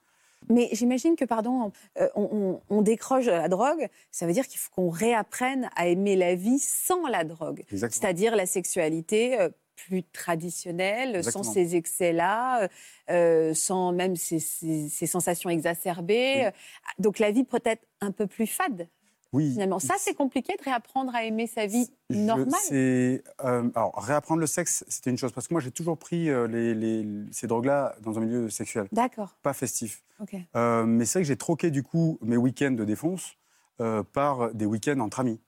Mais 0.50 0.68
j'imagine 0.72 1.16
que, 1.16 1.24
pardon, 1.24 1.72
euh, 1.98 2.08
on, 2.14 2.28
on- 2.70 2.76
on 2.76 2.82
décroche 2.82 3.24
la 3.26 3.48
drogue, 3.48 3.88
ça 4.10 4.26
veut 4.26 4.32
dire 4.32 4.46
qu'il 4.46 4.58
faut 4.60 4.70
qu'on 4.74 4.90
réapprenne 4.90 5.70
à 5.76 5.86
aimer 5.88 6.14
la 6.16 6.34
vie 6.34 6.58
sans 6.58 7.06
la 7.06 7.24
drogue. 7.24 7.64
C'est-à-dire 7.94 8.36
la 8.36 8.46
sexualité 8.46 9.40
euh, 9.40 9.48
plus 9.76 10.02
traditionnelle, 10.04 11.16
Exactement. 11.16 11.44
sans 11.44 11.52
ces 11.52 11.76
excès-là, 11.76 12.62
euh, 12.62 12.68
euh, 13.10 13.54
sans 13.54 13.92
même 13.92 14.16
ces, 14.16 14.38
ces- 14.40 14.88
ces 14.88 15.06
sensations 15.06 15.50
exacerbées. 15.50 16.34
Oui. 16.36 16.44
Euh, 16.46 16.50
Donc 16.98 17.18
la 17.18 17.30
vie 17.30 17.44
peut 17.44 17.60
être 17.64 17.84
un 18.00 18.10
peu 18.10 18.26
plus 18.26 18.46
fade, 18.46 18.88
Oui. 19.32 19.52
finalement. 19.52 19.78
Ça, 19.78 19.94
c'est 19.98 20.14
compliqué 20.14 20.54
de 20.58 20.62
réapprendre 20.64 21.14
à 21.14 21.24
aimer 21.24 21.46
sa 21.46 21.66
vie 21.66 21.88
Je- 22.10 22.16
normale. 22.16 22.60
c'est, 22.64 23.22
euh, 23.44 23.68
alors, 23.74 23.94
réapprendre 24.02 24.40
le 24.40 24.46
sexe, 24.46 24.84
c'était 24.88 25.10
une 25.10 25.18
chose. 25.18 25.32
Parce 25.32 25.46
que 25.48 25.54
moi, 25.54 25.60
j'ai 25.60 25.70
toujours 25.70 25.98
pris 25.98 26.30
euh, 26.30 26.46
les, 26.48 26.74
les- 26.74 27.06
ces 27.32 27.46
drogues-là 27.46 27.96
dans 28.02 28.16
un 28.18 28.20
milieu 28.22 28.48
sexuel, 28.50 28.88
D'accord, 28.92 29.36
pas 29.42 29.52
festif. 29.52 30.02
ok. 30.20 30.34
Euh, 30.56 30.84
mais 30.84 31.04
c'est 31.04 31.18
vrai 31.18 31.22
que 31.24 31.28
j'ai 31.28 31.36
troqué, 31.36 31.70
du 31.70 31.82
coup, 31.82 32.18
mes 32.22 32.36
week-ends 32.36 32.70
de 32.72 32.84
défonce 32.84 33.36
euh, 33.80 34.02
par 34.02 34.54
des 34.54 34.64
week-ends 34.64 35.00
entre 35.00 35.20
amis. 35.20 35.38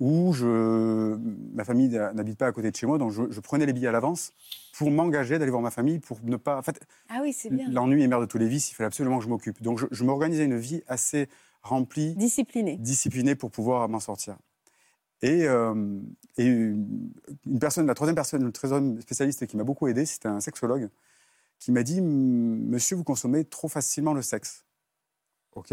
Où 0.00 0.32
je, 0.32 1.14
ma 1.54 1.64
famille 1.64 1.88
n'habite 1.88 2.36
pas 2.38 2.48
à 2.48 2.52
côté 2.52 2.68
de 2.70 2.76
chez 2.76 2.84
moi, 2.86 2.98
donc 2.98 3.12
je, 3.12 3.22
je 3.30 3.40
prenais 3.40 3.64
les 3.64 3.72
billets 3.72 3.86
à 3.88 3.92
l'avance 3.92 4.32
pour 4.76 4.90
m'engager 4.90 5.38
d'aller 5.38 5.52
voir 5.52 5.62
ma 5.62 5.70
famille, 5.70 6.00
pour 6.00 6.18
ne 6.24 6.36
pas. 6.36 6.58
En 6.58 6.62
fait, 6.62 6.80
Ah 7.08 7.20
oui, 7.22 7.32
c'est 7.32 7.48
bien. 7.50 7.68
l'ennui 7.70 8.02
est 8.02 8.08
mère 8.08 8.20
de 8.20 8.26
tous 8.26 8.38
les 8.38 8.48
vices, 8.48 8.72
il 8.72 8.74
fallait 8.74 8.88
absolument 8.88 9.18
que 9.18 9.24
je 9.24 9.28
m'occupe. 9.28 9.62
Donc 9.62 9.78
je, 9.78 9.86
je 9.92 10.02
m'organisais 10.02 10.44
une 10.46 10.58
vie 10.58 10.82
assez 10.88 11.28
remplie, 11.62 12.14
Discipliné. 12.16 12.76
disciplinée 12.76 13.36
pour 13.36 13.52
pouvoir 13.52 13.88
m'en 13.88 14.00
sortir. 14.00 14.36
Et, 15.22 15.46
euh, 15.46 16.00
et 16.38 16.44
une 16.44 17.58
personne, 17.60 17.86
la 17.86 17.94
troisième 17.94 18.16
personne, 18.16 18.42
le 18.44 18.50
troisième 18.52 19.00
spécialiste 19.00 19.46
qui 19.46 19.56
m'a 19.56 19.64
beaucoup 19.64 19.86
aidé, 19.86 20.04
c'était 20.06 20.28
un 20.28 20.40
sexologue 20.40 20.90
qui 21.60 21.70
m'a 21.70 21.84
dit 21.84 22.00
Monsieur, 22.02 22.96
vous 22.96 23.04
consommez 23.04 23.44
trop 23.44 23.68
facilement 23.68 24.12
le 24.12 24.22
sexe. 24.22 24.64
OK? 25.54 25.72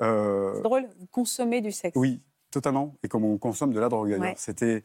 Euh, 0.00 0.54
C'est 0.56 0.62
drôle, 0.62 0.88
consommer 1.10 1.60
du 1.60 1.70
sexe. 1.72 1.96
Oui, 1.96 2.20
totalement. 2.50 2.94
Et 3.02 3.08
comme 3.08 3.24
on 3.24 3.38
consomme 3.38 3.72
de 3.72 3.80
la 3.80 3.88
drogue 3.88 4.10
d'ailleurs. 4.10 4.22
Ouais. 4.24 4.34
C'était, 4.36 4.82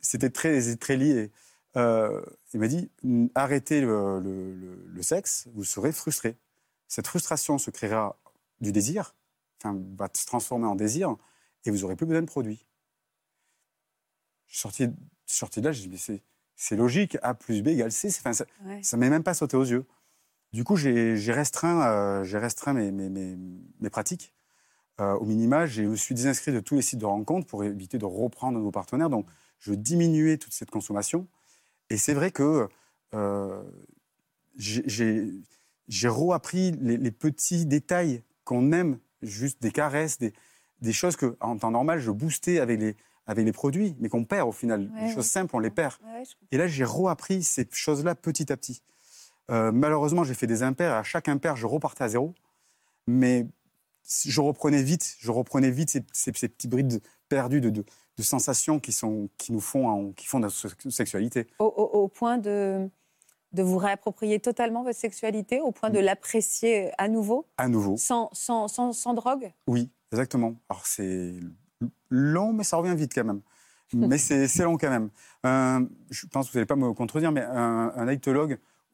c'était 0.00 0.30
très, 0.30 0.76
très 0.76 0.96
lié. 0.96 1.30
Euh, 1.76 2.22
il 2.54 2.60
m'a 2.60 2.68
dit 2.68 2.90
arrêtez 3.34 3.80
le, 3.80 4.18
le- 4.20 4.54
le- 4.54 4.84
le 4.86 5.02
sexe, 5.02 5.46
vous 5.54 5.64
serez 5.64 5.92
frustré. 5.92 6.36
Cette 6.88 7.06
frustration 7.06 7.58
se 7.58 7.70
créera 7.70 8.16
du 8.60 8.72
désir, 8.72 9.14
enfin, 9.60 9.78
va 9.98 10.08
se 10.14 10.24
transformer 10.26 10.66
en 10.66 10.74
désir, 10.76 11.14
et 11.64 11.70
vous 11.70 11.78
n'aurez 11.78 11.96
plus 11.96 12.06
besoin 12.06 12.22
de 12.22 12.26
produits. 12.26 12.64
Je 14.46 14.52
suis 14.54 14.60
sorti, 14.60 15.60
de 15.60 15.64
là, 15.66 15.72
j'ai 15.72 15.82
dit 15.82 15.88
mais 15.88 15.96
c'est, 15.98 16.22
c'est 16.54 16.76
logique, 16.76 17.18
A 17.22 17.34
plus 17.34 17.62
B 17.62 17.68
égale 17.68 17.92
C. 17.92 18.08
Enfin, 18.08 18.32
ça 18.32 18.46
Ouais. 18.64 18.80
ne 18.92 18.96
m'est 18.98 19.10
même 19.10 19.24
pas 19.24 19.34
sauté 19.34 19.56
aux 19.56 19.64
yeux. 19.64 19.84
Du 20.52 20.64
coup, 20.64 20.76
j'ai, 20.76 21.16
j'ai 21.16 21.32
restreint, 21.32 21.82
euh, 21.86 22.24
j'ai 22.24 22.38
restreint 22.38 22.72
mes, 22.72 22.90
mes- 22.92 23.10
mes- 23.10 23.36
mes 23.80 23.90
pratiques 23.90 24.32
euh, 25.00 25.14
au 25.14 25.24
minima. 25.24 25.66
Je 25.66 25.82
me 25.82 25.96
suis 25.96 26.14
désinscrit 26.14 26.52
de 26.52 26.60
tous 26.60 26.74
les 26.74 26.82
sites 26.82 26.98
de 26.98 27.06
rencontres 27.06 27.46
pour 27.46 27.64
éviter 27.64 27.98
de 27.98 28.04
reprendre 28.04 28.58
nouveaux 28.58 28.70
partenaires. 28.70 29.10
Donc, 29.10 29.26
je 29.58 29.72
diminuais 29.74 30.36
toute 30.36 30.52
cette 30.52 30.70
consommation. 30.70 31.26
Et 31.90 31.96
c'est 31.96 32.14
vrai 32.14 32.30
que 32.30 32.68
euh, 33.14 33.62
j'ai- 34.56 35.32
reappris 36.04 36.72
les, 36.72 36.96
les 36.96 37.10
petits 37.10 37.66
détails 37.66 38.22
qu'on 38.44 38.72
aime, 38.72 38.98
juste 39.22 39.62
des 39.62 39.70
caresses, 39.70 40.18
des, 40.18 40.32
des 40.82 40.92
choses 40.92 41.16
que, 41.16 41.36
en 41.40 41.56
temps 41.56 41.70
normal, 41.70 42.00
je 42.00 42.10
boostais 42.10 42.58
avec 42.58 42.80
les, 42.80 42.96
avec 43.26 43.44
les 43.44 43.52
produits, 43.52 43.96
mais 43.98 44.08
qu'on 44.08 44.24
perd 44.24 44.48
au 44.48 44.52
final. 44.52 44.90
Ouais, 44.94 45.00
les 45.00 45.06
ouais. 45.08 45.14
choses 45.14 45.26
simples, 45.26 45.54
on 45.56 45.58
les 45.58 45.70
perd. 45.70 45.94
Ouais. 46.04 46.22
Et 46.50 46.58
là, 46.58 46.66
j'ai 46.66 46.84
reappris 46.84 47.42
ces 47.42 47.66
choses-là 47.70 48.14
petit 48.14 48.52
à 48.52 48.56
petit. 48.56 48.82
Euh, 49.50 49.70
malheureusement, 49.72 50.24
j'ai 50.24 50.34
fait 50.34 50.46
des 50.48 50.62
impairs. 50.62 50.92
À 50.94 51.02
chaque 51.02 51.28
impair, 51.28 51.56
je 51.56 51.66
repartais 51.66 52.04
à 52.04 52.08
zéro. 52.08 52.34
Mais 53.06 53.46
je 54.06 54.40
reprenais 54.40 54.82
vite, 54.82 55.16
je 55.18 55.30
reprenais 55.30 55.70
vite 55.70 55.90
ces, 55.90 56.02
ces- 56.12 56.32
ces 56.34 56.48
petits 56.48 56.68
brides 56.68 57.00
perdus 57.28 57.60
de, 57.60 57.70
de- 57.70 57.84
de 58.16 58.22
sensations 58.22 58.78
qui, 58.80 58.92
sont, 58.92 59.28
qui 59.36 59.52
nous 59.52 59.60
font, 59.60 59.88
en- 59.88 60.12
qui 60.12 60.26
font 60.26 60.38
notre 60.38 60.54
se- 60.54 60.90
sexualité. 60.90 61.46
Au, 61.58 61.64
au- 61.66 62.02
au 62.04 62.08
point 62.08 62.38
de, 62.38 62.88
de 63.52 63.62
vous 63.62 63.78
réapproprier 63.78 64.38
totalement 64.40 64.82
votre 64.84 64.98
sexualité, 64.98 65.60
au 65.60 65.72
point 65.72 65.90
de 65.90 65.98
l'apprécier 65.98 66.92
à 66.98 67.08
nouveau, 67.08 67.46
À 67.58 67.68
nouveau, 67.68 67.96
sans, 67.96 68.30
sans, 68.32 68.68
sans, 68.68 68.92
sans 68.92 69.14
drogue? 69.14 69.52
Oui, 69.66 69.90
exactement. 70.12 70.54
Alors 70.68 70.86
c'est 70.86 71.34
long, 72.10 72.52
mais 72.52 72.64
ça 72.64 72.76
revient 72.76 72.94
vite 72.96 73.12
quand 73.14 73.24
même. 73.24 73.40
Mais 73.92 74.18
c'est 74.18 74.62
long 74.64 74.76
quand 74.76 74.90
même. 74.90 75.10
Euh, 75.44 75.86
je 76.10 76.26
pense 76.26 76.46
que 76.46 76.52
vous 76.52 76.58
n'allez 76.58 76.66
pas 76.66 76.76
me 76.76 76.92
contredire, 76.92 77.32
mais 77.32 77.42
un, 77.42 77.92
un 77.94 78.08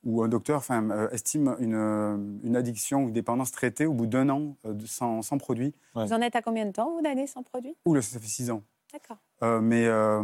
ou 0.05 0.23
un 0.23 0.29
docteur 0.29 0.59
enfin, 0.59 0.91
euh, 0.91 1.09
estime 1.11 1.55
une, 1.61 1.75
euh, 1.75 2.17
une 2.43 2.57
addiction 2.57 3.05
ou 3.05 3.09
une 3.09 3.13
dépendance 3.13 3.53
traitée 3.53 3.87
au 3.87 3.93
bout 3.95 4.07
d'un 4.07 4.29
an 4.31 4.57
euh, 4.65 4.75
sans, 4.87 5.23
sans 5.23 5.39
produit. 5.39 5.75
Ouais. 5.95 6.07
Vous 6.07 6.13
en 6.13 6.21
êtes 6.21 6.35
à 6.37 6.43
combien 6.43 6.67
de 6.67 6.73
temps, 6.73 6.93
vous, 6.95 7.03
d'années 7.03 7.27
sans 7.27 7.43
produit? 7.43 7.75
Ouh 7.87 7.95
là, 7.95 8.03
ça 8.03 8.19
fait 8.19 8.27
six 8.27 8.51
ans. 8.51 8.63
D'accord. 8.93 9.19
Euh, 9.43 9.61
mais 9.61 9.87
euh, 9.87 10.23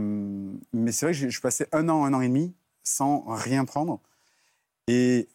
mais 0.72 0.92
c'est 0.92 1.06
vrai 1.06 1.12
que 1.14 1.30
je 1.30 1.40
passais 1.40 1.68
un 1.72 1.88
an, 1.88 2.04
un 2.04 2.12
an 2.12 2.20
et 2.20 2.28
demi 2.28 2.54
sans 2.82 3.24
rien 3.28 3.64
prendre. 3.64 4.00
Et 4.88 5.28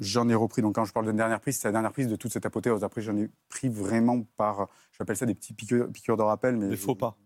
j'en 0.00 0.28
ai 0.28 0.34
repris. 0.34 0.62
Donc 0.62 0.74
quand 0.76 0.84
je 0.84 0.92
parle 0.92 1.06
de 1.06 1.12
dernière 1.12 1.40
prise, 1.40 1.58
c'est 1.58 1.68
la 1.68 1.72
dernière 1.72 1.92
prise 1.92 2.08
de 2.08 2.16
toute 2.16 2.32
cette 2.32 2.46
apothéose. 2.46 2.84
Après, 2.84 3.00
j'en 3.02 3.16
ai 3.16 3.28
pris 3.48 3.68
vraiment 3.68 4.22
par, 4.36 4.68
j'appelle 4.98 5.16
ça 5.16 5.26
des 5.26 5.34
petits 5.34 5.54
piqûres, 5.54 5.90
piqûres 5.92 6.16
de 6.16 6.22
rappel. 6.22 6.56
Mais 6.56 6.68
Des 6.68 6.76
faux 6.76 6.94
pas. 6.94 7.16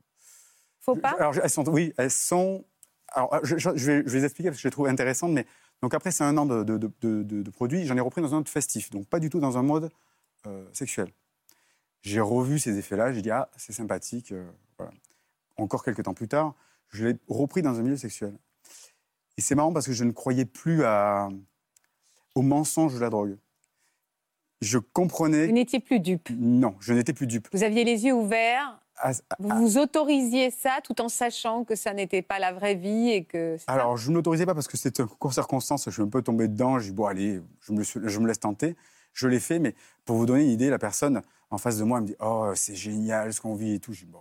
Faut 0.80 0.96
pas? 0.96 1.16
Alors, 1.18 1.34
elles 1.42 1.50
sont, 1.50 1.68
oui, 1.68 1.92
elles 1.96 2.10
sont. 2.10 2.64
Alors, 3.08 3.38
je, 3.44 3.56
je- 3.56 3.76
je 3.76 3.86
vais, 3.92 4.02
je 4.06 4.10
vais 4.10 4.18
les 4.18 4.24
expliquer 4.24 4.50
parce 4.50 4.58
que 4.58 4.62
je 4.62 4.68
les 4.68 4.72
trouve 4.72 4.86
intéressantes. 4.86 5.32
Mais 5.32 5.46
donc 5.82 5.94
après, 5.94 6.10
c'est 6.10 6.24
un 6.24 6.36
an 6.36 6.46
de, 6.46 6.62
de, 6.64 6.76
de- 6.78 6.90
de- 7.00 7.22
de- 7.22 7.42
de 7.42 7.50
produits. 7.50 7.86
J'en 7.86 7.96
ai 7.96 8.00
repris 8.00 8.22
dans 8.22 8.32
un 8.34 8.38
mode 8.38 8.48
festif, 8.48 8.90
donc 8.90 9.06
pas 9.08 9.20
du 9.20 9.28
tout 9.30 9.40
dans 9.40 9.58
un 9.58 9.62
mode 9.62 9.90
euh, 10.46 10.64
sexuel. 10.72 11.12
J'ai 12.02 12.20
revu 12.20 12.58
ces 12.58 12.78
effets-là. 12.78 13.12
J'ai 13.12 13.22
dit 13.22 13.30
ah, 13.30 13.50
c'est 13.56 13.72
sympathique. 13.72 14.32
euh, 14.32 14.48
voilà. 14.78 14.92
Encore 15.56 15.82
quelques 15.84 16.02
temps 16.04 16.14
plus 16.14 16.28
tard, 16.28 16.54
je 16.90 17.06
l'ai 17.06 17.16
repris 17.28 17.62
dans 17.62 17.78
un 17.78 17.82
milieu 17.82 17.96
sexuel. 17.96 18.34
Et 19.38 19.40
c'est 19.42 19.54
marrant 19.54 19.72
parce 19.72 19.86
que 19.86 19.92
je 19.92 20.04
ne 20.04 20.12
croyais 20.12 20.44
plus 20.46 20.84
à, 20.84 21.28
au 22.34 22.42
mensonge 22.42 22.94
de 22.94 23.00
la 23.00 23.10
drogue. 23.10 23.36
Je 24.62 24.78
comprenais. 24.78 25.46
Vous 25.46 25.52
n'étiez 25.52 25.80
plus 25.80 26.00
dupe. 26.00 26.30
Non, 26.30 26.76
je 26.80 26.94
n'étais 26.94 27.12
plus 27.12 27.26
dupe. 27.26 27.48
Vous 27.52 27.62
aviez 27.62 27.84
les 27.84 28.04
yeux 28.06 28.14
ouverts. 28.14 28.80
À- 28.98 29.12
Vous 29.38 29.48
vous 29.60 29.78
autorisiez 29.78 30.50
ça 30.50 30.78
tout 30.82 31.00
en 31.00 31.08
sachant 31.08 31.64
que 31.64 31.74
ça 31.74 31.92
n'était 31.92 32.22
pas 32.22 32.38
la 32.38 32.52
vraie 32.52 32.74
vie 32.74 33.10
et 33.10 33.24
que. 33.24 33.56
ça 33.58 33.64
Alors, 33.72 33.96
je 33.96 34.10
ne 34.10 34.16
m'autorisais 34.16 34.46
pas 34.46 34.54
parce 34.54 34.68
que 34.68 34.76
c'était 34.76 35.02
un 35.02 35.06
concours 35.06 35.32
circonstance. 35.34 35.84
Je 35.86 35.90
suis 35.90 36.02
un 36.02 36.08
peu 36.08 36.22
tombé 36.22 36.48
dedans. 36.48 36.78
J'ai 36.78 36.90
dit, 36.90 36.96
bon, 36.96 37.06
allez, 37.06 37.40
je 37.60 37.72
me, 37.72 37.82
suis- 37.82 38.00
je 38.04 38.18
me 38.20 38.26
laisse 38.26 38.40
tenter. 38.40 38.74
Je 39.12 39.28
l'ai 39.28 39.40
fait, 39.40 39.58
mais 39.58 39.74
pour 40.04 40.16
vous 40.16 40.26
donner 40.26 40.44
une 40.44 40.50
idée, 40.50 40.70
la 40.70 40.78
personne 40.78 41.22
en 41.50 41.58
face 41.58 41.78
de 41.78 41.84
moi 41.84 41.98
elle 41.98 42.02
me 42.04 42.08
dit, 42.08 42.16
oh, 42.20 42.50
c'est 42.54 42.74
génial 42.74 43.32
ce 43.32 43.40
qu'on 43.40 43.54
vit 43.54 43.74
et 43.74 43.78
tout. 43.80 43.92
Je 43.92 44.00
dis, 44.04 44.10
bon, 44.10 44.18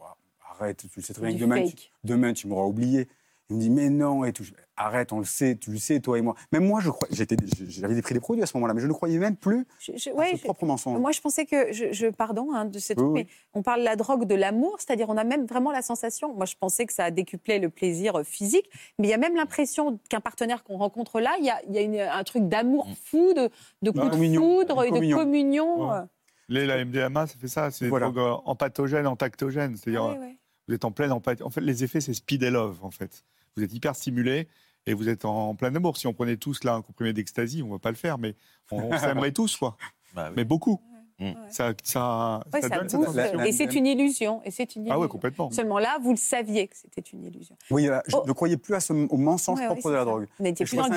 arrête, 0.50 0.78
tu 0.78 0.88
le 0.96 1.02
sais 1.02 1.14
très 1.14 1.22
bien 1.28 1.36
que 1.36 1.42
demain, 1.42 1.56
tu, 1.76 1.90
demain, 2.04 2.34
tu 2.34 2.48
m'auras 2.48 2.64
oublié. 2.66 3.08
Il 3.52 3.58
me 3.58 3.62
dit, 3.62 3.70
mais 3.70 3.92
non, 3.92 4.26
et 4.26 4.34
tout. 4.34 4.44
Arrête, 4.76 5.14
on 5.14 5.20
le 5.20 5.26
sait, 5.26 5.56
tu 5.56 5.70
le 5.72 5.78
sais, 5.78 6.00
toi 6.00 6.18
et 6.18 6.22
moi. 6.24 6.34
Même 6.52 6.66
moi, 6.66 6.80
je 6.82 6.90
crois, 6.90 7.08
j'étais, 7.12 7.38
j'avais 7.68 8.02
pris 8.02 8.16
des 8.16 8.20
produits 8.20 8.42
à 8.42 8.48
ce 8.48 8.58
moment-là, 8.58 8.74
mais 8.74 8.82
je 8.82 8.88
ne 8.88 8.92
croyais 8.94 9.20
même 9.20 9.36
plus 9.36 9.66
Je- 9.80 9.92
je- 9.96 10.10
à 10.10 10.14
ouais, 10.14 10.32
ce 10.32 10.38
je- 10.38 10.44
propre 10.44 10.66
mensonge. 10.66 11.00
Moi, 11.00 11.12
je 11.12 11.22
pensais 11.22 11.46
que, 11.46 11.72
je, 11.72 11.92
je- 11.94 12.08
pardon 12.08 12.52
hein, 12.54 12.66
de 12.66 12.80
cette 12.80 12.98
Oui, 13.00 13.04
truc, 13.04 13.16
oui. 13.16 13.24
mais 13.26 13.28
on 13.54 13.62
parle 13.62 13.82
de 13.82 13.86
la 13.86 13.96
drogue 13.96 14.26
de 14.26 14.34
l'amour, 14.34 14.76
c'est-à-dire 14.80 15.10
on 15.10 15.18
a 15.18 15.24
même 15.24 15.46
vraiment 15.46 15.72
la 15.72 15.84
sensation. 15.84 16.34
Moi, 16.34 16.48
je 16.48 16.56
pensais 16.60 16.88
que 16.88 16.94
ça 16.94 17.12
décuplait 17.12 17.60
le 17.60 17.70
plaisir 17.70 18.20
euh, 18.20 18.24
physique, 18.24 18.68
mais 18.98 19.08
il 19.08 19.12
y 19.12 19.14
a 19.14 19.18
même 19.18 19.36
l'impression 19.36 20.00
qu'un 20.10 20.22
partenaire 20.22 20.64
qu'on 20.64 20.78
rencontre 20.78 21.20
là, 21.22 21.36
il 21.40 21.46
y 21.46 21.50
a, 21.52 21.62
il 21.68 21.74
y 21.76 21.78
a 21.78 21.82
une- 21.82 22.00
un 22.00 22.24
truc 22.24 22.50
d'amour 22.50 22.88
fou, 23.06 23.34
de, 23.34 23.50
de 23.84 23.92
coup 23.92 24.00
De 24.10 24.16
foudre 24.36 24.82
De 24.82 24.86
et 25.04 25.08
de 25.10 25.14
communion. 25.16 25.90
Ouais. 25.90 25.96
euh. 25.98 26.02
Les, 26.50 26.66
la 26.66 26.84
MDMA, 26.84 27.28
ça 27.28 27.36
fait 27.40 27.48
ça. 27.48 27.70
C'est 27.72 27.86
des 27.86 27.90
Voilà. 27.90 28.08
drogues 28.08 28.20
euh, 28.20 28.34
empathogènes, 28.46 29.08
entactogènes. 29.08 29.76
C'est-à-dire, 29.78 30.04
Ah 30.04 30.14
ouais, 30.14 30.20
ouais. 30.20 30.38
vous 30.68 30.74
êtes 30.76 30.84
en 30.86 30.92
pleine 30.92 31.12
empathie. 31.12 31.44
En 31.44 31.50
fait, 31.50 31.62
les 31.62 31.84
effets, 31.84 32.02
c'est 32.02 32.14
speed 32.14 32.44
et 32.44 32.50
love, 32.52 32.80
en 32.84 32.92
fait. 32.92 33.24
Vous 33.56 33.64
êtes 33.64 33.74
hyper 33.74 33.96
stimulé 33.96 34.48
et 34.86 34.94
vous 34.94 35.10
êtes 35.10 35.26
en 35.26 35.56
plein 35.56 35.74
amour. 35.74 35.98
Si 35.98 36.08
on 36.08 36.14
prenait 36.14 36.38
tous 36.38 36.64
là 36.64 36.74
un 36.74 36.82
comprimé 36.82 37.14
d'ecstasy, 37.14 37.62
on 37.64 37.68
ne 37.68 37.72
va 37.74 37.80
pas 37.80 37.92
le 37.92 37.96
faire, 37.96 38.18
mais 38.18 38.36
on, 38.72 38.84
on 38.84 38.98
s'aimerait 38.98 39.32
tous, 39.34 39.56
quoi. 39.56 39.78
Bah 40.14 40.28
oui. 40.30 40.34
Mais 40.38 40.46
beaucoup. 40.46 40.82
Ouais. 41.18 41.34
Ça, 41.50 41.74
ça, 41.84 42.44
Ouais, 42.54 42.62
ça 42.62 42.68
cette 42.70 42.92
sensation. 42.92 43.40
Et 43.42 43.52
c'est 43.54 43.74
une 43.74 43.86
illusion. 43.86 44.42
Et 44.44 44.52
c'est 44.52 44.76
une 44.76 44.90
Ah 44.92 45.00
ouais, 45.00 45.08
complètement. 45.08 45.50
Seulement 45.50 45.80
là, 45.80 45.98
vous 46.02 46.12
le 46.12 46.18
saviez 46.18 46.68
que 46.68 46.76
c'était 46.76 47.02
une 47.12 47.24
illusion. 47.26 47.56
Oui, 47.72 47.86
là, 47.86 48.04
je 48.08 48.16
Oh. 48.18 48.24
ne 48.28 48.34
croyais 48.34 48.58
plus 48.58 48.74
à 48.76 48.80
ce, 48.82 48.92
au 48.92 49.18
mensonge 49.18 49.60
Ouais, 49.60 49.66
ouais, 49.68 49.72
propre 49.74 49.90
de 49.90 49.94
la 49.94 50.02
ça. 50.02 50.06
drogue. 50.06 50.28
Vous 50.38 50.44
n'étiez 50.44 50.66
plus 50.66 50.76
dans 50.76 50.88
le. 50.88 50.94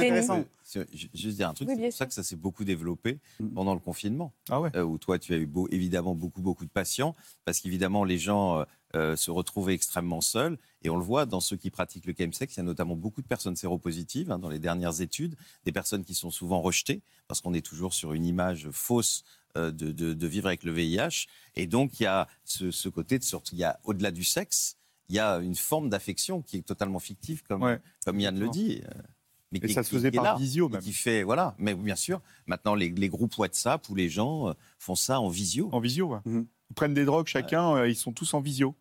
Euh, 0.77 0.85
Juste 1.15 1.37
dire 1.39 1.49
un 1.49 1.55
truc, 1.55 1.69
Oui, 1.69 1.77
c'est 1.79 1.83
pour 1.89 1.93
ça 1.97 2.07
que 2.07 2.13
ça 2.13 2.23
s'est 2.23 2.37
beaucoup 2.37 2.65
développé 2.65 3.21
Mm. 3.41 3.49
pendant 3.55 3.73
le 3.75 3.81
confinement, 3.81 4.33
Ah 4.51 4.61
ouais. 4.61 4.71
euh, 4.77 4.83
où 4.83 4.99
toi 4.99 5.19
tu 5.19 5.33
as 5.33 5.39
eu 5.39 5.47
beau- 5.47 5.67
évidemment 5.71 6.15
beaucoup 6.15 6.43
beaucoup 6.43 6.65
de 6.67 6.71
patients, 6.71 7.15
parce 7.47 7.61
qu'évidemment 7.61 8.05
les 8.05 8.19
gens 8.19 8.59
euh, 8.59 8.65
euh, 8.95 9.17
se 9.17 9.31
retrouvaient 9.31 9.73
extrêmement 9.75 10.21
seuls, 10.21 10.59
et 10.83 10.91
on 10.91 10.97
le 10.97 11.03
voit 11.03 11.25
dans 11.27 11.41
ceux 11.41 11.57
qui 11.57 11.71
pratiquent 11.71 12.05
le 12.07 12.15
chemsex, 12.19 12.55
il 12.55 12.59
y 12.59 12.61
a 12.61 12.65
notamment 12.65 12.97
beaucoup 12.97 13.23
de 13.23 13.27
personnes 13.27 13.57
séropositives 13.57 14.31
hein, 14.31 14.39
dans 14.39 14.49
les 14.51 14.59
dernières 14.59 15.01
études, 15.01 15.37
des 15.65 15.73
personnes 15.73 16.05
qui 16.05 16.15
sont 16.15 16.31
souvent 16.31 16.61
rejetées, 16.61 17.01
parce 17.29 17.41
qu'on 17.41 17.55
est 17.55 17.65
toujours 17.65 17.95
sur 17.95 18.13
une 18.13 18.27
image 18.27 18.69
fausse 18.71 19.25
euh, 19.25 19.29
de, 19.57 19.71
de- 19.71 20.13
de 20.15 20.27
vivre 20.27 20.47
avec 20.47 20.63
le 20.65 20.73
VIH, 20.73 21.27
et 21.57 21.67
donc 21.67 22.01
il 22.01 22.05
y 22.05 22.07
a 22.07 22.29
ce, 22.45 22.71
ce 22.71 22.89
côté 22.89 23.19
de 23.19 23.25
sorte, 23.25 23.51
il 23.53 23.59
y 23.59 23.65
a 23.65 23.79
au-delà 23.85 24.11
du 24.11 24.25
sexe, 24.25 24.77
il 25.09 25.17
y 25.17 25.19
a 25.19 25.39
une 25.39 25.55
forme 25.57 25.89
d'affection 25.89 26.43
qui 26.43 26.59
est 26.59 26.63
totalement 26.63 26.99
fictive, 26.99 27.43
comme, 27.43 27.63
Ouais. 27.63 27.79
comme 28.05 28.21
Yann 28.21 28.39
le 28.39 28.49
dit. 28.49 28.83
euh, 28.85 29.03
mais 29.51 29.59
Et 29.59 29.63
qui- 29.69 29.73
ça 29.73 29.83
se 29.83 29.89
faisait 29.91 30.11
qui 30.11 30.17
par 30.17 30.25
là, 30.25 30.37
visio, 30.39 30.69
même. 30.69 30.83
Qui 30.83 30.93
fait, 30.93 31.23
voilà, 31.23 31.55
mais 31.59 31.75
bien 31.75 31.97
sûr, 31.97 32.21
maintenant 32.47 32.75
les, 32.75 32.91
les 32.91 33.09
groupes 33.09 33.37
WhatsApp 33.39 33.89
où 33.89 33.95
les 33.95 34.09
gens 34.11 34.49
euh, 34.49 34.53
font 34.79 34.95
ça 34.95 35.21
en 35.21 35.29
visio. 35.31 35.71
En 35.73 35.81
visio, 35.81 36.09
ouais. 36.09 36.21
Mhm. 36.27 36.47
Ils 36.71 36.75
prennent 36.75 36.93
des 36.95 37.07
drogues 37.07 37.27
chacun, 37.29 37.77
euh, 37.77 37.89
ils 37.89 37.97
sont 37.97 38.13
tous 38.13 38.35
en 38.35 38.41
visio. 38.41 38.75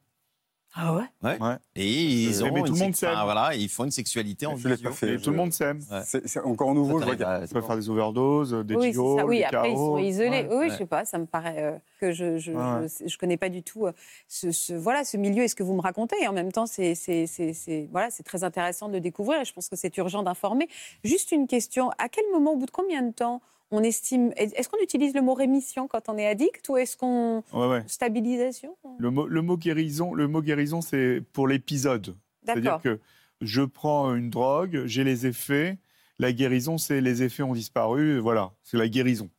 Ah 0.79 0.95
ouais? 0.95 1.03
Ouais. 1.23 1.55
Et 1.75 1.91
ils 1.91 2.29
Mais 2.29 2.43
ont 2.43 2.63
tout 2.63 2.73
le 2.73 2.79
monde 2.79 2.95
s'aime. 2.95 3.17
voilà, 3.23 3.55
ils 3.55 3.67
font 3.67 3.85
une 3.85 3.91
sexualité 3.91 4.45
en 4.45 4.55
Je 4.55 4.67
l'ai 4.67 4.75
visio. 4.75 4.89
pas 4.91 4.95
fait. 4.95 5.15
Et 5.15 5.17
tout 5.19 5.31
le 5.31 5.35
monde 5.37 5.51
s'aime. 5.51 5.79
Ouais. 5.91 6.01
C'est 6.03 6.39
encore 6.41 6.73
nouveau. 6.75 6.99
Je 6.99 7.05
vois 7.05 7.61
faire 7.63 7.75
des 7.75 7.89
overdoses, 7.89 8.53
des 8.65 8.75
Oui, 8.75 8.93
ça. 8.93 9.25
Oui, 9.25 9.37
des 9.39 9.43
après, 9.45 9.71
ils 9.71 9.75
sont 9.75 9.97
isolés. 9.97 10.29
Ouais. 10.29 10.47
Oui, 10.51 10.55
Ouais. 10.57 10.69
je 10.69 10.75
sais 10.75 10.85
pas, 10.85 11.03
ça 11.05 11.17
me 11.17 11.25
paraît 11.25 11.55
euh, 11.63 11.77
que 11.99 12.11
je 12.11 12.37
je, 12.37 12.51
Ouais. 12.51 12.87
je, 13.01 13.07
je 13.07 13.17
connais 13.17 13.37
pas 13.37 13.49
du 13.49 13.63
tout 13.63 13.87
euh, 13.87 13.91
ce, 14.27 14.51
ce- 14.51 14.73
voilà, 14.73 15.03
ce 15.03 15.17
milieu 15.17 15.43
et 15.43 15.47
ce 15.47 15.55
que 15.55 15.63
vous 15.63 15.73
me 15.73 15.81
racontez. 15.81 16.15
Et 16.21 16.27
en 16.27 16.33
même 16.33 16.51
temps, 16.51 16.67
c'est 16.67 16.93
c'est- 16.95 17.25
c'est- 17.25 17.53
c'est- 17.53 17.87
voilà, 17.91 18.09
c'est 18.11 18.23
très 18.23 18.43
intéressant 18.43 18.87
de 18.87 18.93
le 18.93 18.99
découvrir 18.99 19.41
et 19.41 19.45
je 19.45 19.53
pense 19.53 19.69
que 19.69 19.75
c'est 19.75 19.95
urgent 19.97 20.21
d'informer. 20.23 20.67
Juste 21.03 21.31
une 21.31 21.47
question, 21.47 21.89
à 21.97 22.07
quel 22.09 22.25
moment, 22.33 22.51
au 22.53 22.55
bout 22.57 22.65
de 22.67 22.71
combien 22.71 23.01
de 23.01 23.11
temps, 23.11 23.41
on 23.71 23.83
estime... 23.83 24.31
Est-ce 24.37 24.69
qu'on 24.69 24.81
utilise 24.81 25.13
le 25.13 25.21
mot 25.21 25.33
rémission 25.33 25.87
quand 25.87 26.09
on 26.09 26.17
est 26.17 26.27
addict 26.27 26.67
ou 26.69 26.77
est-ce 26.77 26.95
qu'on... 26.97 27.43
Ouais, 27.53 27.67
ouais. 27.67 27.83
Stabilisation 27.87 28.75
Le 28.97 29.11
mot, 29.11 29.27
le 29.27 29.41
mot 29.41 29.57
guérison, 29.57 30.13
le 30.13 30.27
mot 30.27 30.41
guérison, 30.41 30.81
c'est 30.81 31.21
pour 31.33 31.47
l'épisode. 31.47 32.15
C'est-à-dire 32.45 32.79
que 32.81 32.99
je 33.41 33.61
prends 33.61 34.15
une 34.15 34.29
drogue, 34.29 34.83
j'ai 34.85 35.03
les 35.03 35.27
effets. 35.27 35.77
La 36.19 36.31
guérison, 36.31 36.77
c'est 36.77 37.01
les 37.01 37.23
effets 37.23 37.43
ont 37.43 37.53
disparu. 37.53 38.19
Voilà, 38.19 38.51
c'est 38.63 38.77
la 38.77 38.87
guérison. 38.87 39.29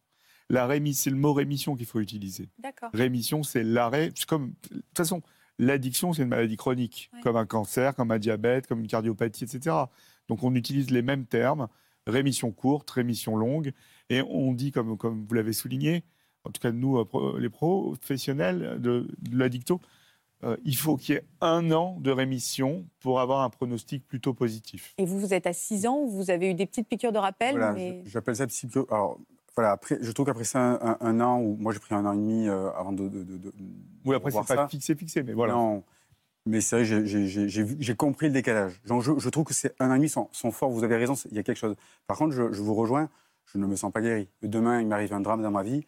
La 0.51 0.67
rémission, 0.67 1.01
c'est 1.05 1.11
le 1.11 1.17
mot 1.17 1.33
rémission 1.33 1.75
qu'il 1.75 1.87
faut 1.87 2.01
utiliser. 2.01 2.49
Rémission, 2.95 3.43
c'est 3.43 3.63
l'arrêt. 3.65 4.13
Comme, 4.27 4.53
de 4.71 4.77
toute 4.77 4.97
façon, 4.97 5.23
l'addiction, 5.59 6.13
c'est 6.13 6.23
une 6.23 6.29
maladie 6.29 6.57
chronique, 6.57 7.11
Ouais. 7.15 7.21
comme 7.23 7.37
un 7.37 7.47
cancer, 7.47 7.95
comme 7.95 8.11
un 8.11 8.19
diabète, 8.19 8.67
comme 8.67 8.81
une 8.81 8.87
cardiopathie, 8.87 9.45
etc. 9.45 9.75
Donc 10.29 10.43
on 10.43 10.55
utilise 10.55 10.91
les 10.91 11.03
mêmes 11.03 11.25
termes 11.27 11.69
rémission 12.07 12.53
courte, 12.53 12.91
rémission 12.91 13.37
longue, 13.37 13.73
et 14.11 14.23
on 14.23 14.53
dit, 14.53 14.71
comme, 14.73 14.97
comme 14.97 15.25
vous 15.29 15.35
l'avez 15.35 15.53
souligné, 15.53 16.03
en 16.45 16.51
tout 16.51 16.61
cas 16.61 16.73
nous, 16.73 16.99
euh, 16.99 17.39
les 17.39 17.51
professionnels 17.51 18.79
de, 18.81 19.09
de 19.19 19.39
l'addicto, 19.39 19.81
euh, 20.45 20.57
il 20.65 20.77
faut 20.77 20.97
qu'il 20.97 21.17
y 21.17 21.19
ait 21.19 21.25
un 21.41 21.73
an 21.73 21.97
de 22.01 22.11
rémission 22.11 22.87
pour 23.01 23.21
avoir 23.21 23.43
un 23.43 23.51
pronostic 23.51 24.07
plutôt 24.07 24.35
positif. 24.35 24.95
Et 24.99 25.05
vous, 25.05 25.19
vous 25.19 25.35
êtes 25.35 25.47
à 25.47 25.53
6 25.53 25.87
ans 25.87 26.07
vous 26.07 26.31
avez 26.31 26.51
eu 26.51 26.55
des 26.55 26.65
petites 26.67 26.89
piqûres 26.89 27.13
de 27.13 27.19
rappel 27.19 27.57
Voilà, 27.57 27.73
mais... 27.73 28.03
j'appelle 28.07 28.37
ça 28.37 28.47
psycho. 28.47 28.87
Alors, 28.91 29.19
voilà, 29.57 29.73
après, 29.73 29.99
je 30.01 30.13
trouve 30.13 30.27
qu'après 30.27 30.45
ça, 30.45 30.61
un, 30.61 30.79
un- 30.81 30.97
un 31.01 31.21
an, 31.21 31.41
ou 31.41 31.57
moi 31.59 31.73
j'ai 31.73 31.81
pris 31.81 31.93
un 31.95 32.07
an 32.07 32.13
et 32.13 32.17
demi 32.17 32.47
euh, 32.49 32.71
avant 32.71 32.93
de. 32.93 33.09
de, 33.09 33.25
de- 33.25 33.37
de- 33.39 33.53
Oui, 34.05 34.15
après, 34.15 34.31
c'est 34.31 34.39
pas 34.39 34.45
ça. 34.55 34.69
fixé, 34.69 34.95
fixé, 34.95 35.25
mais 35.25 35.33
voilà. 35.33 35.55
Non, 35.55 35.83
mais 36.47 36.61
c'est 36.61 36.77
vrai, 36.85 37.05
j'ai- 37.05 37.95
compris 37.97 38.29
le 38.29 38.33
décalage. 38.33 38.81
Je, 38.85 38.95
je 39.19 39.29
trouve 39.29 39.43
que 39.45 39.55
c'est 39.55 39.75
un 39.81 39.91
an 39.91 39.95
et 39.95 39.99
demi 39.99 40.09
sont, 40.09 40.29
sont 40.31 40.53
forts, 40.53 40.71
vous 40.71 40.85
avez 40.85 40.95
raison, 40.97 41.15
il 41.33 41.37
y 41.37 41.41
a 41.41 41.43
quelque 41.43 41.57
chose. 41.59 41.75
Par 42.07 42.17
contre, 42.17 42.33
je, 42.37 42.53
je 42.53 42.63
vous 42.63 42.75
rejoins, 42.75 43.09
je 43.53 43.59
ne 43.59 43.67
me 43.67 43.77
sens 43.77 43.93
pas 43.93 44.01
guéri. 44.01 44.29
Demain, 44.43 44.81
il 44.81 44.87
m'arrive 44.87 45.13
un 45.13 45.21
drame 45.21 45.43
dans 45.43 45.51
ma 45.51 45.63
vie. 45.63 45.87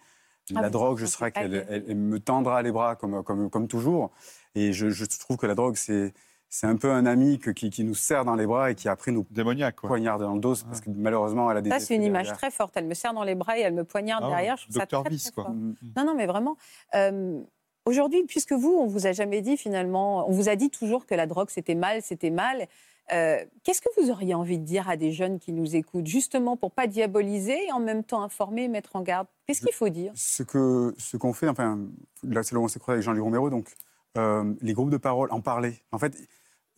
Ah, 0.56 0.62
la 0.62 0.66
vous 0.68 0.72
drogue, 0.72 0.98
je 0.98 1.06
serai 1.06 1.30
qu'elle 1.30 1.66
elle- 1.68 1.84
elle 1.88 1.96
me 1.96 2.18
tendra 2.18 2.60
les 2.62 2.72
bras 2.72 2.96
comme, 2.96 3.22
comme, 3.22 3.50
comme 3.50 3.68
toujours. 3.68 4.10
Et 4.56 4.72
je, 4.72 4.88
je 4.90 5.04
trouve 5.04 5.36
que 5.36 5.46
la 5.46 5.54
drogue, 5.54 5.76
c'est 5.76 6.12
c'est 6.52 6.66
un 6.66 6.74
peu 6.74 6.90
un 6.90 7.06
ami 7.06 7.38
que- 7.38 7.52
qui, 7.52 7.70
qui 7.70 7.84
nous 7.84 7.94
serre 7.94 8.24
dans 8.24 8.34
les 8.34 8.44
bras 8.44 8.72
et 8.72 8.74
qui 8.74 8.88
après 8.88 9.12
nous 9.12 9.24
Démoniaque, 9.30 9.76
quoi. 9.76 9.86
poignarde 9.88 10.22
dans 10.22 10.34
le 10.34 10.40
dos, 10.40 10.56
parce 10.66 10.80
que 10.80 10.90
malheureusement, 10.90 11.48
elle 11.48 11.58
a 11.58 11.60
des 11.62 11.70
Ça, 11.70 11.78
c'est 11.78 11.94
une 11.94 12.02
image 12.02 12.24
derrière. 12.24 12.38
très 12.38 12.50
forte. 12.50 12.72
Elle 12.76 12.86
me 12.86 12.94
serre 12.94 13.14
dans 13.14 13.22
les 13.22 13.36
bras 13.36 13.56
et 13.56 13.60
elle 13.60 13.74
me 13.74 13.84
poignarde 13.84 14.24
Ah 14.26 14.30
derrière. 14.30 14.56
Je 14.56 14.64
trouve 14.64 14.76
ça 14.76 14.86
Dr. 14.86 15.04
très, 15.04 15.16
quoi. 15.32 15.44
fort. 15.44 15.52
Mm. 15.54 15.74
Non, 15.96 16.04
non, 16.06 16.14
mais 16.16 16.26
vraiment. 16.26 16.56
euh, 16.96 17.40
Aujourd'hui, 17.86 18.24
puisque 18.24 18.52
vous, 18.52 18.72
on 18.72 18.86
vous 18.86 19.06
a 19.06 19.12
jamais 19.12 19.40
dit 19.42 19.56
finalement, 19.56 20.28
on 20.28 20.32
vous 20.32 20.48
a 20.48 20.56
dit 20.56 20.70
toujours 20.70 21.06
que 21.06 21.14
la 21.14 21.26
drogue 21.26 21.48
c'était 21.50 21.74
mal, 21.76 22.02
c'était 22.02 22.30
mal. 22.30 22.66
Euh, 23.12 23.44
Qu'est-ce 23.64 23.80
que 23.80 23.88
vous 24.00 24.10
auriez 24.10 24.34
envie 24.34 24.58
de 24.58 24.64
dire 24.64 24.88
à 24.88 24.96
des 24.96 25.12
jeunes 25.12 25.38
qui 25.38 25.52
nous 25.52 25.76
écoutent, 25.76 26.06
justement 26.06 26.56
pour 26.56 26.70
pas 26.72 26.86
diaboliser 26.86 27.66
et 27.66 27.72
en 27.72 27.80
même 27.80 28.04
temps 28.04 28.22
informer, 28.22 28.68
mettre 28.68 28.96
en 28.96 29.02
garde? 29.02 29.26
Qu'est-ce 29.46 29.60
qu'il 29.62 29.72
faut 29.74 29.88
dire? 29.88 30.12
Ce 30.14 30.42
que 30.42 30.94
ce 30.98 31.16
qu'on 31.16 31.32
fait, 31.32 31.48
enfin, 31.48 31.78
là 32.22 32.42
c'est 32.42 32.54
là 32.54 32.60
où 32.60 32.64
on 32.64 32.68
s'est 32.68 32.78
croisé 32.78 32.96
avec 32.96 33.04
Jean-Luc 33.04 33.22
Romero, 33.22 33.50
donc 33.50 33.74
euh, 34.16 34.54
les 34.60 34.72
groupes 34.72 34.90
de 34.90 34.96
parole, 34.96 35.30
en 35.32 35.40
parler. 35.40 35.74
En 35.92 35.98
fait, 35.98 36.16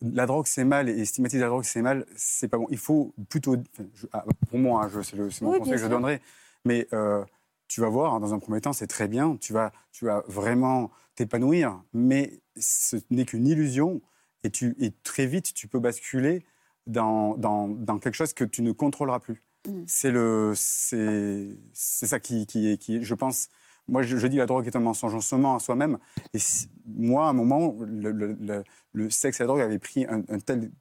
la 0.01 0.25
drogue 0.25 0.47
c'est 0.47 0.65
mal 0.65 0.89
et 0.89 1.05
stigmatiser 1.05 1.41
la 1.41 1.47
drogue 1.49 1.63
c'est 1.63 1.81
mal, 1.81 2.05
c'est 2.15 2.47
pas 2.47 2.57
bon. 2.57 2.67
Il 2.69 2.77
faut 2.77 3.13
plutôt, 3.29 3.55
enfin, 3.55 3.87
je- 3.93 4.07
ah, 4.13 4.25
pour 4.49 4.59
moi, 4.59 4.85
hein, 4.85 5.01
c'est 5.03 5.41
mon 5.41 5.51
Oui, 5.51 5.59
conseil 5.59 5.73
que 5.73 5.79
je 5.79 5.87
donnerai, 5.87 6.21
mais 6.65 6.87
euh, 6.93 7.23
tu 7.67 7.81
vas 7.81 7.89
voir, 7.89 8.13
hein, 8.13 8.19
dans 8.19 8.33
un 8.33 8.39
premier 8.39 8.59
temps, 8.61 8.73
c'est 8.73 8.87
très 8.87 9.07
bien, 9.07 9.37
tu 9.37 9.53
vas, 9.53 9.71
tu 9.91 10.05
vas 10.05 10.23
vraiment 10.27 10.91
t'épanouir, 11.15 11.81
mais 11.93 12.39
ce 12.57 12.97
n'est 13.09 13.25
qu'une 13.25 13.47
illusion 13.47 14.01
et, 14.43 14.49
tu, 14.49 14.75
et 14.79 14.91
très 15.03 15.25
vite 15.25 15.53
tu 15.53 15.67
peux 15.67 15.79
basculer 15.79 16.45
dans, 16.87 17.35
dans, 17.37 17.67
dans 17.67 17.99
quelque 17.99 18.15
chose 18.15 18.33
que 18.33 18.43
tu 18.43 18.61
ne 18.61 18.71
contrôleras 18.71 19.19
plus. 19.19 19.41
Mm. 19.67 19.83
C'est 19.87 20.11
le, 20.11 20.53
c'est, 20.55 21.47
c'est 21.73 22.07
ça 22.07 22.19
qui, 22.19 22.45
qui 22.45 22.69
est, 22.69 22.77
qui 22.77 23.03
je 23.03 23.15
pense. 23.15 23.49
Moi, 23.87 24.01
je, 24.01 24.15
je 24.17 24.27
dis 24.27 24.37
la 24.37 24.45
drogue 24.45 24.65
est 24.67 24.75
un 24.75 24.79
mensonge 24.79 25.13
en 25.13 25.19
se 25.21 25.35
ment 25.35 25.55
à 25.55 25.59
soi-même. 25.59 25.97
Et 26.33 26.39
si- 26.39 26.69
moi, 26.85 27.27
à 27.27 27.29
un 27.29 27.33
moment, 27.33 27.75
le, 27.81 28.11
le- 28.11 28.63
le 28.93 29.09
sexe 29.09 29.39
et 29.39 29.43
la 29.43 29.47
drogue 29.47 29.61
avaient 29.61 29.79
pris 29.79 30.05
un, 30.05 30.23
un 30.29 30.39
tel 30.39 30.71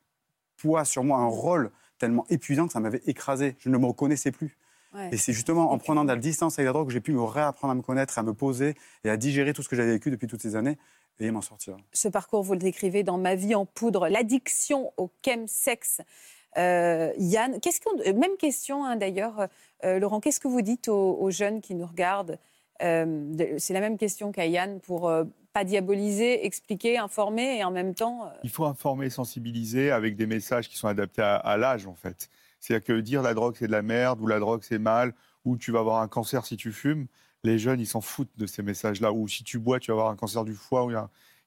poids 0.57 0.85
sur 0.85 1.03
moi, 1.03 1.19
un 1.19 1.27
rôle 1.27 1.73
tellement 1.99 2.25
épuisant 2.31 2.67
que 2.67 2.73
ça 2.73 2.81
m'avait 2.81 3.03
écrasé. 3.07 3.57
Je 3.59 3.71
ne 3.71 3.79
me 3.79 3.87
reconnaissais 3.87 4.31
plus. 4.31 4.57
Ouais. 4.95 5.09
Et 5.11 5.17
c'est 5.17 5.33
justement 5.33 5.73
en 5.73 5.79
prenant 5.79 6.05
de 6.05 6.09
la 6.11 6.17
distance 6.17 6.59
avec 6.59 6.67
la 6.67 6.73
drogue 6.73 6.89
que 6.89 6.93
j'ai 6.93 7.01
pu 7.01 7.13
me 7.13 7.23
réapprendre 7.23 7.73
à 7.73 7.75
me 7.75 7.83
connaître, 7.83 8.19
à 8.19 8.23
me 8.23 8.35
poser 8.35 8.77
et 9.05 9.11
à 9.11 9.17
digérer 9.17 9.53
tout 9.53 9.63
ce 9.63 9.69
que 9.69 9.75
j'avais 9.75 9.93
vécu 9.93 10.11
depuis 10.11 10.27
toutes 10.27 10.43
ces 10.43 10.55
années 10.55 10.79
et 11.21 11.31
m'en 11.31 11.41
sortir. 11.43 11.77
Ce 11.93 12.09
parcours, 12.09 12.43
vous 12.43 12.53
le 12.55 12.59
décrivez 12.59 13.03
dans 13.03 13.19
Ma 13.19 13.35
vie 13.35 13.55
en 13.55 13.65
poudre, 13.67 14.09
l'addiction 14.09 14.93
au 14.97 15.11
chemsex. 15.25 16.01
Euh, 16.59 17.13
Yann, 17.19 17.61
qu'est-ce 17.61 17.81
qu'on- 17.81 17.99
euh, 18.07 18.13
même 18.13 18.37
question 18.39 18.85
hein, 18.85 18.97
d'ailleurs, 18.97 19.47
euh, 19.85 19.99
Laurent, 19.99 20.21
qu'est-ce 20.21 20.41
que 20.41 20.49
vous 20.49 20.63
dites 20.63 20.89
aux, 20.89 21.15
aux 21.19 21.31
jeunes 21.31 21.61
qui 21.61 21.75
nous 21.75 21.87
regardent 21.87 22.39
Euh, 22.83 23.57
C'est 23.59 23.75
la 23.75 23.81
même 23.81 23.97
question 23.97 24.33
qu'à 24.33 24.47
Yann 24.47 24.81
pour 24.81 25.09
euh, 25.09 25.25
pas 25.53 25.63
diaboliser, 25.65 26.45
expliquer, 26.47 26.99
informer 26.99 27.59
et 27.59 27.65
en 27.65 27.71
même 27.71 27.95
temps. 27.95 28.29
Il 28.43 28.51
faut 28.51 28.65
informer, 28.65 29.09
sensibiliser 29.09 29.93
avec 29.93 30.17
des 30.17 30.27
messages 30.27 30.69
qui 30.69 30.77
sont 30.77 30.89
adaptés 30.89 31.23
à, 31.23 31.37
à 31.37 31.57
l'âge, 31.57 31.87
en 31.87 31.95
fait. 31.95 32.29
C'est-à-dire 32.59 32.85
que 32.85 33.01
dire 33.01 33.23
la 33.23 33.35
drogue 33.35 33.55
c'est 33.59 33.67
de 33.69 33.73
la 33.73 33.83
merde, 33.83 34.21
ou 34.21 34.27
la 34.27 34.41
drogue 34.41 34.63
c'est 34.65 34.79
mal, 34.81 35.15
ou 35.45 35.57
tu 35.57 35.71
vas 35.71 35.81
avoir 35.81 36.01
un 36.01 36.09
cancer 36.09 36.45
si 36.45 36.57
tu 36.57 36.73
fumes, 36.73 37.07
les 37.45 37.59
jeunes 37.59 37.81
ils 37.81 37.87
s'en 37.87 38.01
foutent 38.01 38.37
de 38.37 38.47
ces 38.47 38.63
messages-là. 38.63 39.13
Ou 39.13 39.29
si 39.29 39.45
tu 39.45 39.59
bois, 39.59 39.81
tu 39.81 39.91
vas 39.91 39.95
avoir 39.99 40.11
un 40.11 40.17
cancer 40.17 40.45
du 40.45 40.55
foie. 40.55 40.85
Ou 40.87 40.93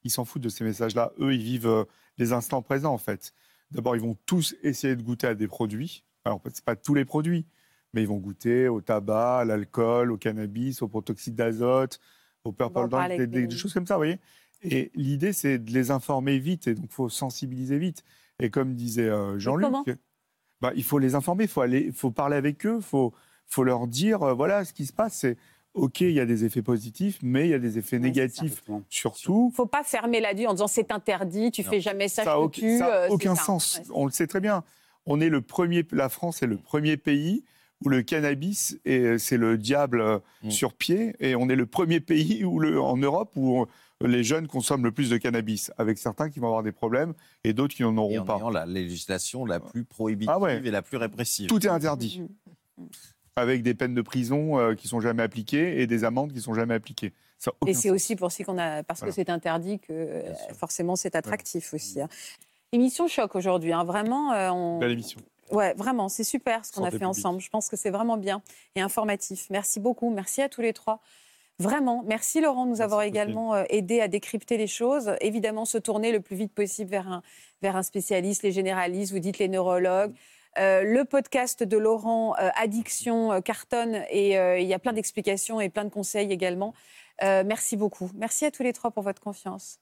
Ils 0.03 0.11
s'en 0.11 0.25
foutent 0.25 0.41
de 0.43 0.49
ces 0.49 0.63
messages-là. 0.63 1.13
Eux, 1.19 1.33
ils 1.33 1.41
vivent 1.41 1.67
euh, 1.67 1.83
les 2.17 2.33
instants 2.33 2.61
présents, 2.61 2.93
en 2.93 2.97
fait. 2.97 3.33
D'abord, 3.71 3.95
ils 3.95 4.01
vont 4.01 4.17
tous 4.25 4.55
essayer 4.63 4.95
de 4.95 5.01
goûter 5.01 5.27
à 5.27 5.35
des 5.35 5.47
produits. 5.47 6.03
Alors, 6.23 6.41
ce 6.53 6.61
pas 6.61 6.75
tous 6.75 6.93
les 6.93 7.05
produits, 7.05 7.45
mais 7.93 8.01
ils 8.03 8.07
vont 8.07 8.17
goûter 8.17 8.67
au 8.67 8.81
tabac, 8.81 9.39
à 9.39 9.45
l'alcool, 9.45 10.11
au 10.11 10.17
cannabis, 10.17 10.81
au 10.81 10.87
protoxyde 10.87 11.35
d'azote, 11.35 11.99
au 12.43 12.51
purple 12.51 12.73
parler 12.89 13.17
des, 13.27 13.47
des- 13.47 13.55
choses 13.57 13.73
comme 13.73 13.87
ça, 13.87 13.95
vous 13.95 13.99
voyez. 13.99 14.19
Et 14.63 14.91
l'idée, 14.95 15.33
c'est 15.33 15.59
de 15.59 15.71
les 15.71 15.91
informer 15.91 16.39
vite, 16.39 16.67
et 16.67 16.73
donc 16.75 16.85
il 16.89 16.93
faut 16.93 17.09
sensibiliser 17.09 17.77
vite. 17.77 18.03
Et 18.39 18.49
comme 18.49 18.73
disait 18.75 19.09
euh, 19.09 19.37
Jean-Luc, 19.39 19.67
bah, 20.61 20.71
il 20.75 20.83
faut 20.83 20.99
les 20.99 21.15
informer, 21.15 21.43
il 21.45 21.49
faut, 21.49 21.61
aller, 21.61 21.91
faut 21.91 22.11
parler 22.11 22.35
avec 22.37 22.65
eux, 22.65 22.77
il 22.77 22.83
faut, 22.83 23.13
faut 23.47 23.63
leur 23.63 23.87
dire, 23.87 24.23
euh, 24.23 24.33
voilà, 24.33 24.65
ce 24.65 24.73
qui 24.73 24.85
se 24.85 24.93
passe, 24.93 25.13
c'est, 25.15 25.37
OK, 25.75 26.01
il 26.01 26.11
y 26.11 26.19
a 26.19 26.25
des 26.25 26.45
effets 26.45 26.61
positifs, 26.61 27.19
mais 27.21 27.47
il 27.47 27.51
y 27.51 27.53
a 27.53 27.59
des 27.59 27.77
effets 27.77 27.97
ça. 27.97 28.01
négatifs 28.03 28.63
surtout. 28.89 29.51
faut 29.55 29.65
pas 29.65 29.83
fermer 29.83 30.19
la 30.21 30.33
vie 30.33 30.47
en 30.47 30.53
disant 30.53 30.67
c'est 30.67 30.91
interdit, 30.91 31.51
tu 31.51 31.63
Non. 31.63 31.69
fais 31.69 31.81
jamais 31.81 32.07
ça, 32.07 32.23
Ça 32.23 32.31
n'a 32.31 32.35
je 32.37 32.41
aucun, 32.41 32.61
tue. 32.61 32.77
ça 32.79 32.85
a 32.85 32.97
euh, 33.05 33.07
aucun 33.09 33.35
sens. 33.35 33.79
Ouais, 33.79 33.91
On 33.93 34.05
le 34.05 34.11
sait 34.11 34.27
très 34.27 34.39
bien. 34.39 34.63
On 35.05 35.19
est 35.21 35.29
le 35.29 35.41
premier, 35.41 35.85
la 35.91 36.09
France 36.09 36.41
est 36.41 36.47
le 36.47 36.57
premier 36.57 36.97
pays 36.97 37.43
où 37.83 37.89
le 37.89 38.01
cannabis 38.03 38.79
est, 38.85 39.17
c'est 39.17 39.37
le 39.37 39.57
diable 39.57 39.99
euh, 40.01 40.19
Mm. 40.43 40.49
sur 40.49 40.73
pied, 40.73 41.13
et 41.19 41.35
on 41.35 41.49
est 41.49 41.55
le 41.57 41.65
premier 41.65 41.99
pays 41.99 42.43
où 42.45 42.59
le, 42.59 42.79
en 42.81 42.95
Europe 42.97 43.31
où 43.35 43.59
on- 43.61 43.67
les 44.05 44.23
jeunes 44.25 44.47
consomment 44.47 44.83
le 44.83 44.91
plus 44.91 45.09
de 45.09 45.17
cannabis, 45.17 45.71
avec 45.77 45.97
certains 45.97 46.29
qui 46.29 46.39
vont 46.39 46.47
avoir 46.47 46.63
des 46.63 46.71
problèmes 46.73 47.13
et 47.45 47.53
d'autres 47.53 47.75
qui 47.75 47.81
n'en 47.83 47.95
Et 47.95 47.97
auront 47.99 48.19
en 48.19 48.25
pas. 48.25 48.37
ayant 48.37 48.49
la 48.49 48.65
législation 48.65 49.45
la 49.45 49.59
plus 49.61 49.83
prohibitive 49.85 50.31
Ah 50.33 50.39
ouais. 50.39 50.61
et 50.65 50.71
la 50.71 50.81
plus 50.81 50.97
répressive. 50.97 51.47
Tout 51.47 51.65
est 51.65 51.69
interdit, 51.69 52.21
Mhm. 52.77 52.87
Avec 53.35 53.63
des 53.63 53.73
peines 53.73 53.93
de 53.93 54.01
prison 54.01 54.57
euh, 54.59 54.75
qui 54.75 54.87
sont 54.87 54.99
jamais 55.01 55.23
appliquées 55.23 55.81
et 55.81 55.87
des 55.87 56.03
amendes 56.03 56.31
qui 56.33 56.41
sont 56.41 56.53
jamais 56.53 56.73
appliquées. 56.73 57.13
Ça 57.37 57.51
Et 57.67 57.73
c'est 57.73 57.89
aussi 57.89 58.15
pour 58.15 58.29
qu'on 58.45 58.57
a, 58.57 58.83
parce 58.83 59.01
que 59.01 59.11
c'est 59.11 59.29
interdit 59.29 59.79
que 59.79 59.91
euh, 59.91 60.33
forcément 60.57 60.95
c'est 60.95 61.15
attractif 61.15 61.73
aussi. 61.73 62.01
hein. 62.01 62.07
Émission 62.71 63.07
choc 63.07 63.35
aujourd'hui, 63.35 63.73
hein, 63.73 63.83
vraiment. 63.83 64.31
euh, 64.33 64.49
on... 64.51 64.79
Belle 64.79 64.91
émission. 64.91 65.19
Ouais, 65.51 65.73
vraiment, 65.75 66.09
c'est 66.09 66.23
super 66.23 66.65
ce 66.65 66.71
qu'on 66.71 66.81
a 66.83 66.85
fait 66.85 66.91
publique. 66.97 67.09
ensemble. 67.09 67.39
Je 67.39 67.49
pense 67.49 67.69
que 67.69 67.75
c'est 67.75 67.91
vraiment 67.91 68.17
bien 68.17 68.41
et 68.75 68.81
informatif. 68.81 69.47
Merci 69.51 69.79
beaucoup, 69.79 70.09
merci 70.09 70.41
à 70.41 70.49
tous 70.49 70.61
les 70.61 70.73
trois. 70.73 71.01
Vraiment, 71.59 72.03
merci 72.05 72.41
Laurent 72.41 72.65
de 72.65 72.71
nous 72.71 72.81
avoir 72.81 73.03
également 73.03 73.53
euh, 73.53 73.63
aidé 73.69 74.01
à 74.01 74.07
décrypter 74.07 74.57
les 74.57 74.67
choses. 74.67 75.11
Évidemment, 75.21 75.63
se 75.65 75.77
tourner 75.77 76.11
le 76.11 76.19
plus 76.19 76.35
vite 76.35 76.53
possible 76.53 76.89
vers 76.89 77.07
un, 77.07 77.21
vers 77.61 77.75
un 77.77 77.83
spécialiste, 77.83 78.43
les 78.43 78.51
généralistes, 78.51 79.13
vous 79.13 79.19
dites 79.19 79.37
les 79.39 79.47
neurologues. 79.47 80.13
Euh, 80.57 80.83
le 80.83 81.03
podcast 81.03 81.63
de 81.63 81.77
Laurent, 81.77 82.35
euh, 82.39 82.49
Addiction, 82.55 83.33
euh, 83.33 83.41
cartonne, 83.41 84.03
et 84.09 84.35
il 84.61 84.67
y 84.67 84.73
a 84.73 84.79
plein 84.79 84.93
d'explications 84.93 85.59
et 85.59 85.69
plein 85.69 85.85
de 85.85 85.89
conseils 85.89 86.31
également. 86.31 86.73
Merci 87.21 87.77
beaucoup. 87.77 88.11
Merci 88.15 88.45
à 88.45 88.51
tous 88.51 88.63
les 88.63 88.73
trois 88.73 88.91
pour 88.91 89.03
votre 89.03 89.21
confiance. 89.21 89.79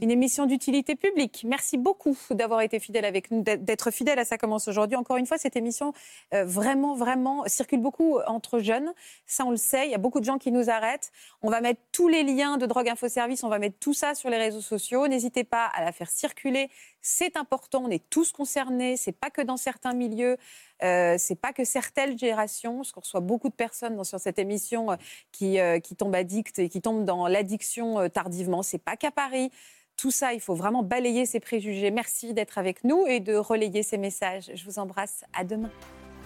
Une 0.00 0.10
émission 0.10 0.46
d'utilité 0.46 0.94
publique. 0.96 1.44
Merci 1.48 1.78
beaucoup 1.78 2.16
d'avoir 2.30 2.60
été 2.60 2.78
fidèle 2.78 3.04
avec 3.04 3.30
nous, 3.30 3.42
d'être- 3.42 3.90
fidèle 3.90 4.18
à 4.18 4.24
ça 4.24 4.38
commence 4.38 4.68
aujourd'hui. 4.68 4.96
Encore 4.96 5.16
une 5.16 5.26
fois, 5.26 5.38
cette 5.38 5.56
émission 5.56 5.92
euh, 6.32 6.44
vraiment, 6.44 6.94
vraiment 6.94 7.44
circule 7.46 7.80
beaucoup 7.80 8.18
entre 8.26 8.58
jeunes. 8.60 8.92
Ça, 9.26 9.44
on 9.44 9.50
le 9.50 9.56
sait. 9.56 9.86
Il 9.86 9.90
y 9.90 9.94
a 9.94 9.98
beaucoup 9.98 10.20
de 10.20 10.24
gens 10.24 10.38
qui 10.38 10.52
nous 10.52 10.70
arrêtent. 10.70 11.10
On 11.42 11.50
va 11.50 11.60
mettre 11.60 11.80
tous 11.92 12.08
les 12.08 12.22
liens 12.22 12.56
de 12.56 12.66
Drogue 12.66 12.88
Info 12.88 13.08
Service. 13.08 13.42
On 13.42 13.48
va 13.48 13.58
mettre 13.58 13.78
tout 13.78 13.94
ça 13.94 14.14
sur 14.14 14.30
les 14.30 14.38
réseaux 14.38 14.60
sociaux. 14.60 15.08
N'hésitez 15.08 15.44
pas 15.44 15.66
à 15.66 15.84
la 15.84 15.92
faire 15.92 16.10
circuler. 16.10 16.70
C'est 17.00 17.36
important. 17.36 17.82
On 17.84 17.90
est 17.90 18.08
tous 18.10 18.32
concernés. 18.32 18.96
C'est 18.96 19.12
pas 19.12 19.30
que 19.30 19.42
dans 19.42 19.56
certains 19.56 19.92
milieux. 19.92 20.36
Euh, 20.82 21.16
c'est 21.18 21.36
pas 21.36 21.52
que 21.52 21.64
certaines 21.64 22.18
générations, 22.18 22.78
parce 22.78 22.92
qu'on 22.92 23.00
reçoit 23.00 23.20
beaucoup 23.20 23.48
de 23.48 23.54
personnes 23.54 23.96
dans, 23.96 24.04
sur 24.04 24.18
cette 24.18 24.38
émission 24.38 24.92
euh, 24.92 24.96
qui, 25.32 25.60
euh, 25.60 25.78
qui 25.78 25.96
tombent 25.96 26.14
addictes 26.14 26.58
et 26.58 26.68
qui 26.68 26.80
tombent 26.80 27.04
dans 27.04 27.26
l'addiction 27.26 28.00
euh, 28.00 28.08
tardivement. 28.08 28.62
C'est 28.62 28.78
pas 28.78 28.96
qu'à 28.96 29.10
Paris. 29.10 29.50
Tout 29.96 30.10
ça, 30.10 30.32
il 30.34 30.40
faut 30.40 30.54
vraiment 30.54 30.82
balayer 30.82 31.24
ces 31.24 31.38
préjugés. 31.38 31.90
Merci 31.90 32.34
d'être 32.34 32.58
avec 32.58 32.82
nous 32.82 33.06
et 33.06 33.20
de 33.20 33.36
relayer 33.36 33.82
ces 33.82 33.96
messages. 33.96 34.50
Je 34.52 34.64
vous 34.64 34.78
embrasse. 34.78 35.24
À 35.32 35.44
demain. 35.44 35.70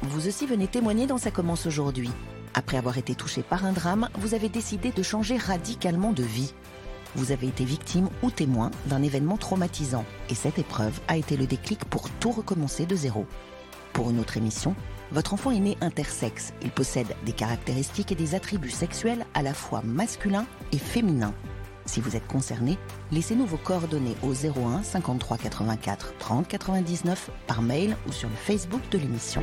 Vous 0.02 0.28
aussi 0.28 0.46
venez 0.46 0.68
témoigner 0.68 1.06
dans 1.06 1.18
Ça 1.18 1.30
commence 1.30 1.66
aujourd'hui. 1.66 2.10
Après 2.54 2.78
avoir 2.78 2.96
été 2.96 3.14
touché 3.14 3.42
par 3.42 3.66
un 3.66 3.72
drame, 3.72 4.08
vous 4.14 4.32
avez 4.32 4.48
décidé 4.48 4.90
de 4.90 5.02
changer 5.02 5.36
radicalement 5.36 6.12
de 6.12 6.22
vie. 6.22 6.54
Vous 7.14 7.32
avez 7.32 7.48
été 7.48 7.64
victime 7.64 8.08
ou 8.22 8.30
témoin 8.30 8.70
d'un 8.86 9.02
événement 9.02 9.36
traumatisant 9.36 10.04
et 10.30 10.34
cette 10.34 10.58
épreuve 10.58 10.98
a 11.08 11.16
été 11.16 11.36
le 11.36 11.46
déclic 11.46 11.84
pour 11.84 12.10
tout 12.20 12.30
recommencer 12.30 12.86
de 12.86 12.94
zéro. 12.94 13.26
Pour 13.92 14.10
une 14.10 14.20
autre 14.20 14.36
émission, 14.36 14.74
votre 15.10 15.34
enfant 15.34 15.50
est 15.50 15.60
né 15.60 15.76
intersexe. 15.80 16.52
Il 16.62 16.70
possède 16.70 17.14
des 17.24 17.32
caractéristiques 17.32 18.12
et 18.12 18.16
des 18.16 18.34
attributs 18.34 18.70
sexuels 18.70 19.24
à 19.34 19.42
la 19.42 19.54
fois 19.54 19.82
masculins 19.84 20.46
et 20.72 20.78
féminins. 20.78 21.34
Si 21.86 22.00
vous 22.00 22.16
êtes 22.16 22.26
concerné, 22.26 22.76
laissez-nous 23.12 23.46
vos 23.46 23.56
coordonnées 23.56 24.16
au 24.22 24.32
01 24.32 24.82
53 24.82 25.38
84 25.38 26.14
30 26.18 26.46
99 26.46 27.30
par 27.46 27.62
mail 27.62 27.96
ou 28.06 28.12
sur 28.12 28.28
le 28.28 28.34
Facebook 28.34 28.82
de 28.90 28.98
l'émission. 28.98 29.42